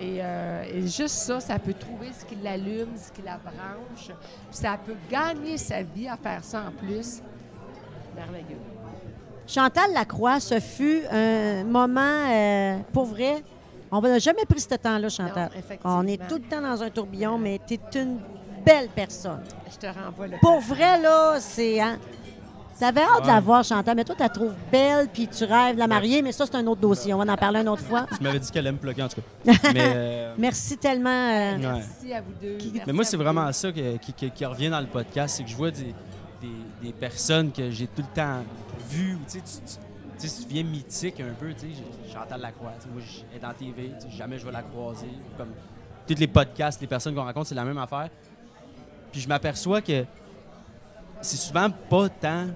Et, 0.06 0.20
euh, 0.22 0.64
et 0.72 0.82
juste 0.82 1.08
ça, 1.16 1.40
ça 1.40 1.58
peut 1.58 1.74
trouver 1.74 2.10
ce 2.18 2.26
qui 2.26 2.36
l'allume, 2.36 2.90
ce 2.98 3.12
qui 3.12 3.22
la 3.24 3.38
branche. 3.38 4.08
Puis 4.08 4.16
ça 4.52 4.78
peut 4.84 4.96
gagner 5.10 5.58
sa 5.58 5.82
vie 5.82 6.08
à 6.08 6.18
faire 6.18 6.44
ça 6.44 6.66
en 6.68 6.72
plus. 6.72 7.22
Merveilleux. 8.16 8.60
Chantal 9.48 9.92
Lacroix, 9.94 10.40
ce 10.40 10.60
fut 10.60 11.02
un 11.12 11.64
moment, 11.66 12.30
euh, 12.32 12.78
pour 12.94 13.06
vrai, 13.06 13.44
on 13.98 14.02
n'a 14.02 14.20
jamais 14.20 14.46
pris 14.48 14.60
ce 14.62 14.68
temps-là, 14.76 15.10
Chantal. 15.10 15.50
Non, 15.86 15.98
on 16.00 16.08
est 16.08 16.18
tout 16.28 16.36
le 16.36 16.42
temps 16.42 16.62
dans 16.62 16.82
un 16.82 16.90
tourbillon, 16.90 17.38
mais 17.38 17.60
tu 17.68 17.76
es 17.76 17.80
une 18.02 18.20
belle 18.66 18.90
personne. 18.96 19.42
Je 19.72 19.78
te 19.78 19.86
renvoie 19.88 20.28
le 20.28 20.38
Pour 20.42 20.60
vrai, 20.60 21.02
là, 21.02 21.38
c'est... 21.40 21.80
Hein, 21.82 21.98
T'avais 22.80 23.02
hâte 23.02 23.22
de 23.22 23.28
la 23.28 23.40
voir, 23.40 23.64
Chantal, 23.64 23.96
mais 23.96 24.04
toi, 24.04 24.16
tu 24.16 24.24
la 24.24 24.30
trouves 24.30 24.56
belle, 24.72 25.08
puis 25.14 25.28
tu 25.28 25.44
rêves 25.44 25.76
de 25.76 25.80
la 25.80 25.88
marier, 25.88 26.24
mais 26.24 26.32
ça, 26.32 26.46
c'est 26.48 26.56
un 26.56 26.66
autre 26.66 26.82
dossier. 26.82 27.14
On 27.14 27.24
va 27.24 27.32
en 27.32 27.38
parler 27.38 27.60
une 27.62 27.70
autre 27.70 27.84
fois. 27.84 28.08
Tu 28.18 28.22
m'avais 28.24 28.40
dit 28.40 28.50
qu'elle 28.50 28.66
aime 28.66 28.78
plugger, 28.78 29.04
en 29.04 29.08
tout 29.10 29.22
cas. 29.46 29.54
Mais, 29.74 29.92
euh, 29.96 30.34
Merci 30.40 30.76
tellement. 30.78 31.10
euh, 31.10 31.56
Ouais. 31.56 31.60
Merci 31.62 32.14
à 32.14 32.22
vous 32.22 32.34
deux. 32.42 32.58
Merci 32.60 32.82
mais 32.88 32.94
moi, 32.94 33.04
c'est 33.06 33.16
vraiment 33.16 33.46
deux. 33.46 33.52
ça 33.54 33.72
que- 33.72 33.98
qui, 33.98 34.12
qui- 34.14 34.32
qui 34.32 34.44
revient 34.46 34.70
dans 34.72 34.80
le 34.82 34.88
podcast, 34.88 35.36
c'est 35.38 35.44
que 35.44 35.50
je 35.52 35.56
vois 35.56 35.70
des, 35.70 35.94
des- 36.42 36.48
des 36.88 36.92
personnes 36.94 37.52
que 37.52 37.70
j'ai 37.70 37.86
tout 37.86 38.02
le 38.02 38.16
temps 38.16 38.40
vues. 38.90 39.20
Tu 39.28 39.34
sais, 39.34 39.40
tu- 39.40 39.72
tu- 39.72 39.78
tu 40.20 40.28
sais, 40.28 40.42
tu 40.42 40.48
deviens 40.50 40.64
mythique 40.64 41.20
un 41.22 41.34
peu. 41.40 41.54
Tu 41.54 41.60
sais, 41.60 41.68
Chantal 42.14 42.42
Lacroix. 42.42 42.72
Moi, 42.92 43.02
je- 43.06 43.22
elle 43.32 43.38
est 43.38 43.40
dans 43.42 43.54
TV. 43.54 43.92
tu 44.00 44.02
sais, 44.10 44.16
Jamais 44.18 44.38
je 44.38 44.46
vais 44.46 44.52
la 44.52 44.62
croiser. 44.62 45.08
Comme 45.38 45.50
tous 46.08 46.16
les 46.20 46.28
podcasts, 46.28 46.80
les 46.82 46.88
personnes 46.88 47.16
qu'on 47.16 47.24
rencontre, 47.24 47.48
c'est 47.48 47.56
la 47.56 47.64
même 47.66 47.78
affaire. 47.78 48.10
Puis 49.12 49.22
je 49.22 49.28
m'aperçois 49.28 49.82
que 49.82 50.06
c'est 51.22 51.38
souvent 51.38 51.70
pas 51.70 52.10
tant 52.10 52.48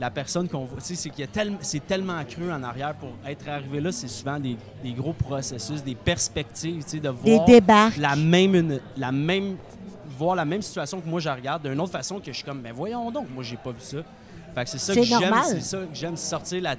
la 0.00 0.10
personne 0.10 0.48
qu'on 0.48 0.64
voit. 0.64 0.78
C'est 0.80 1.10
qu'il 1.10 1.24
a 1.24 1.26
tellement, 1.26 1.58
c'est 1.60 1.84
tellement 1.86 2.24
cru 2.24 2.50
en 2.52 2.62
arrière 2.62 2.94
pour 2.94 3.10
être 3.26 3.48
arrivé 3.48 3.80
là. 3.80 3.90
C'est 3.92 4.08
souvent 4.08 4.38
des, 4.38 4.56
des 4.82 4.92
gros 4.92 5.12
processus, 5.12 5.82
des 5.82 5.94
perspectives, 5.96 6.84
de 7.00 7.08
voir 7.08 7.46
la 7.98 8.14
même, 8.16 8.78
la 8.96 9.10
même, 9.12 9.56
voir 10.16 10.36
la 10.36 10.44
même 10.44 10.62
situation 10.62 11.00
que 11.00 11.08
moi 11.08 11.20
je 11.20 11.28
regarde 11.28 11.68
d'une 11.68 11.80
autre 11.80 11.92
façon 11.92 12.20
que 12.20 12.26
je 12.26 12.32
suis 12.36 12.44
comme, 12.44 12.60
mais 12.62 12.70
voyons 12.72 13.10
donc, 13.10 13.26
moi 13.34 13.42
j'ai 13.42 13.56
pas 13.56 13.70
vu 13.72 13.80
ça. 13.80 13.98
Fait 14.54 14.64
que 14.64 14.70
c'est 14.70 14.78
ça 14.78 14.94
que 14.94 15.00
j'aime, 15.20 15.34
c'est 15.44 15.60
ça 15.60 15.78
que 15.78 15.94
j'aime 15.94 16.16
sortir 16.16 16.62
la, 16.62 16.76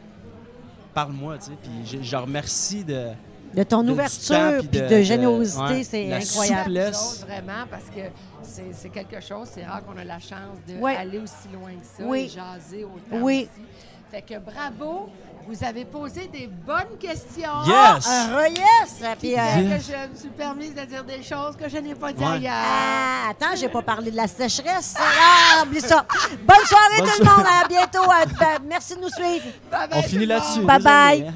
parle-moi, 0.93 1.37
tu 1.37 1.45
sais. 1.45 1.51
Puis 1.61 1.71
je, 1.99 2.03
je 2.03 2.15
remercie 2.15 2.83
de, 2.83 3.07
De 3.55 3.63
ton 3.63 3.83
de- 3.83 3.91
ouverture 3.91 4.59
puis 4.69 4.79
de, 4.81 4.87
de- 4.87 5.01
générosité, 5.01 5.61
ouais, 5.63 5.83
c'est 5.83 6.13
incroyable. 6.13 6.77
autres, 6.89 7.25
vraiment, 7.27 7.65
parce 7.69 7.85
que 7.85 8.01
c'est 8.43 8.73
c'est 8.73 8.89
quelque 8.89 9.19
chose, 9.21 9.47
c'est 9.51 9.65
rare 9.65 9.83
qu'on 9.85 9.97
a 9.97 10.03
la 10.03 10.19
chance 10.19 10.57
d'aller 10.67 10.79
Ouais. 10.81 11.17
aussi 11.23 11.47
loin 11.53 11.71
que 11.71 11.85
ça 11.85 12.03
Oui. 12.05 12.19
et 12.19 12.27
jaser 12.29 12.83
autant 12.83 13.23
Oui. 13.23 13.49
aussi. 13.51 13.65
Fait 14.11 14.21
que 14.23 14.39
bravo, 14.39 15.09
vous 15.47 15.63
avez 15.63 15.85
posé 15.85 16.27
des 16.27 16.47
bonnes 16.47 16.97
questions. 16.99 17.63
Yes! 17.65 18.07
Ah, 18.07 18.47
yes! 18.47 19.15
Puis, 19.19 19.29
Fait 19.31 19.35
Yes. 19.35 19.85
que 19.85 19.91
je 19.93 20.11
me 20.11 20.15
suis 20.15 20.29
permise 20.29 20.73
de 20.75 20.81
dire 20.85 21.03
des 21.03 21.23
choses 21.23 21.55
que 21.55 21.67
je 21.69 21.77
n'ai 21.77 21.95
pas 21.95 22.11
dit 22.13 22.23
Ouais. 22.23 22.31
ailleurs. 22.33 22.53
Ah, 22.55 23.29
attends, 23.31 23.55
j'ai 23.55 23.69
pas 23.69 23.81
parlé 23.81 24.11
de 24.11 24.17
la 24.17 24.27
sécheresse. 24.27 24.95
Ah, 24.97 25.63
oublie 25.63 25.81
ça. 25.81 26.05
Bonne 26.45 26.65
soirée 26.65 26.99
Bonne 27.01 27.09
tout 27.09 27.19
le 27.23 27.25
monde. 27.25 27.45
À 27.63 27.67
bientôt. 27.67 28.09
Ben, 28.39 28.57
merci 28.67 28.95
de 28.95 29.01
nous 29.01 29.09
suivre. 29.09 29.45
Bye 29.71 29.89
bye, 29.89 29.99
On 29.99 30.03
finit 30.03 30.25
là-dessus. 30.25 30.61
Bye 30.61 30.81
bye. 30.81 31.33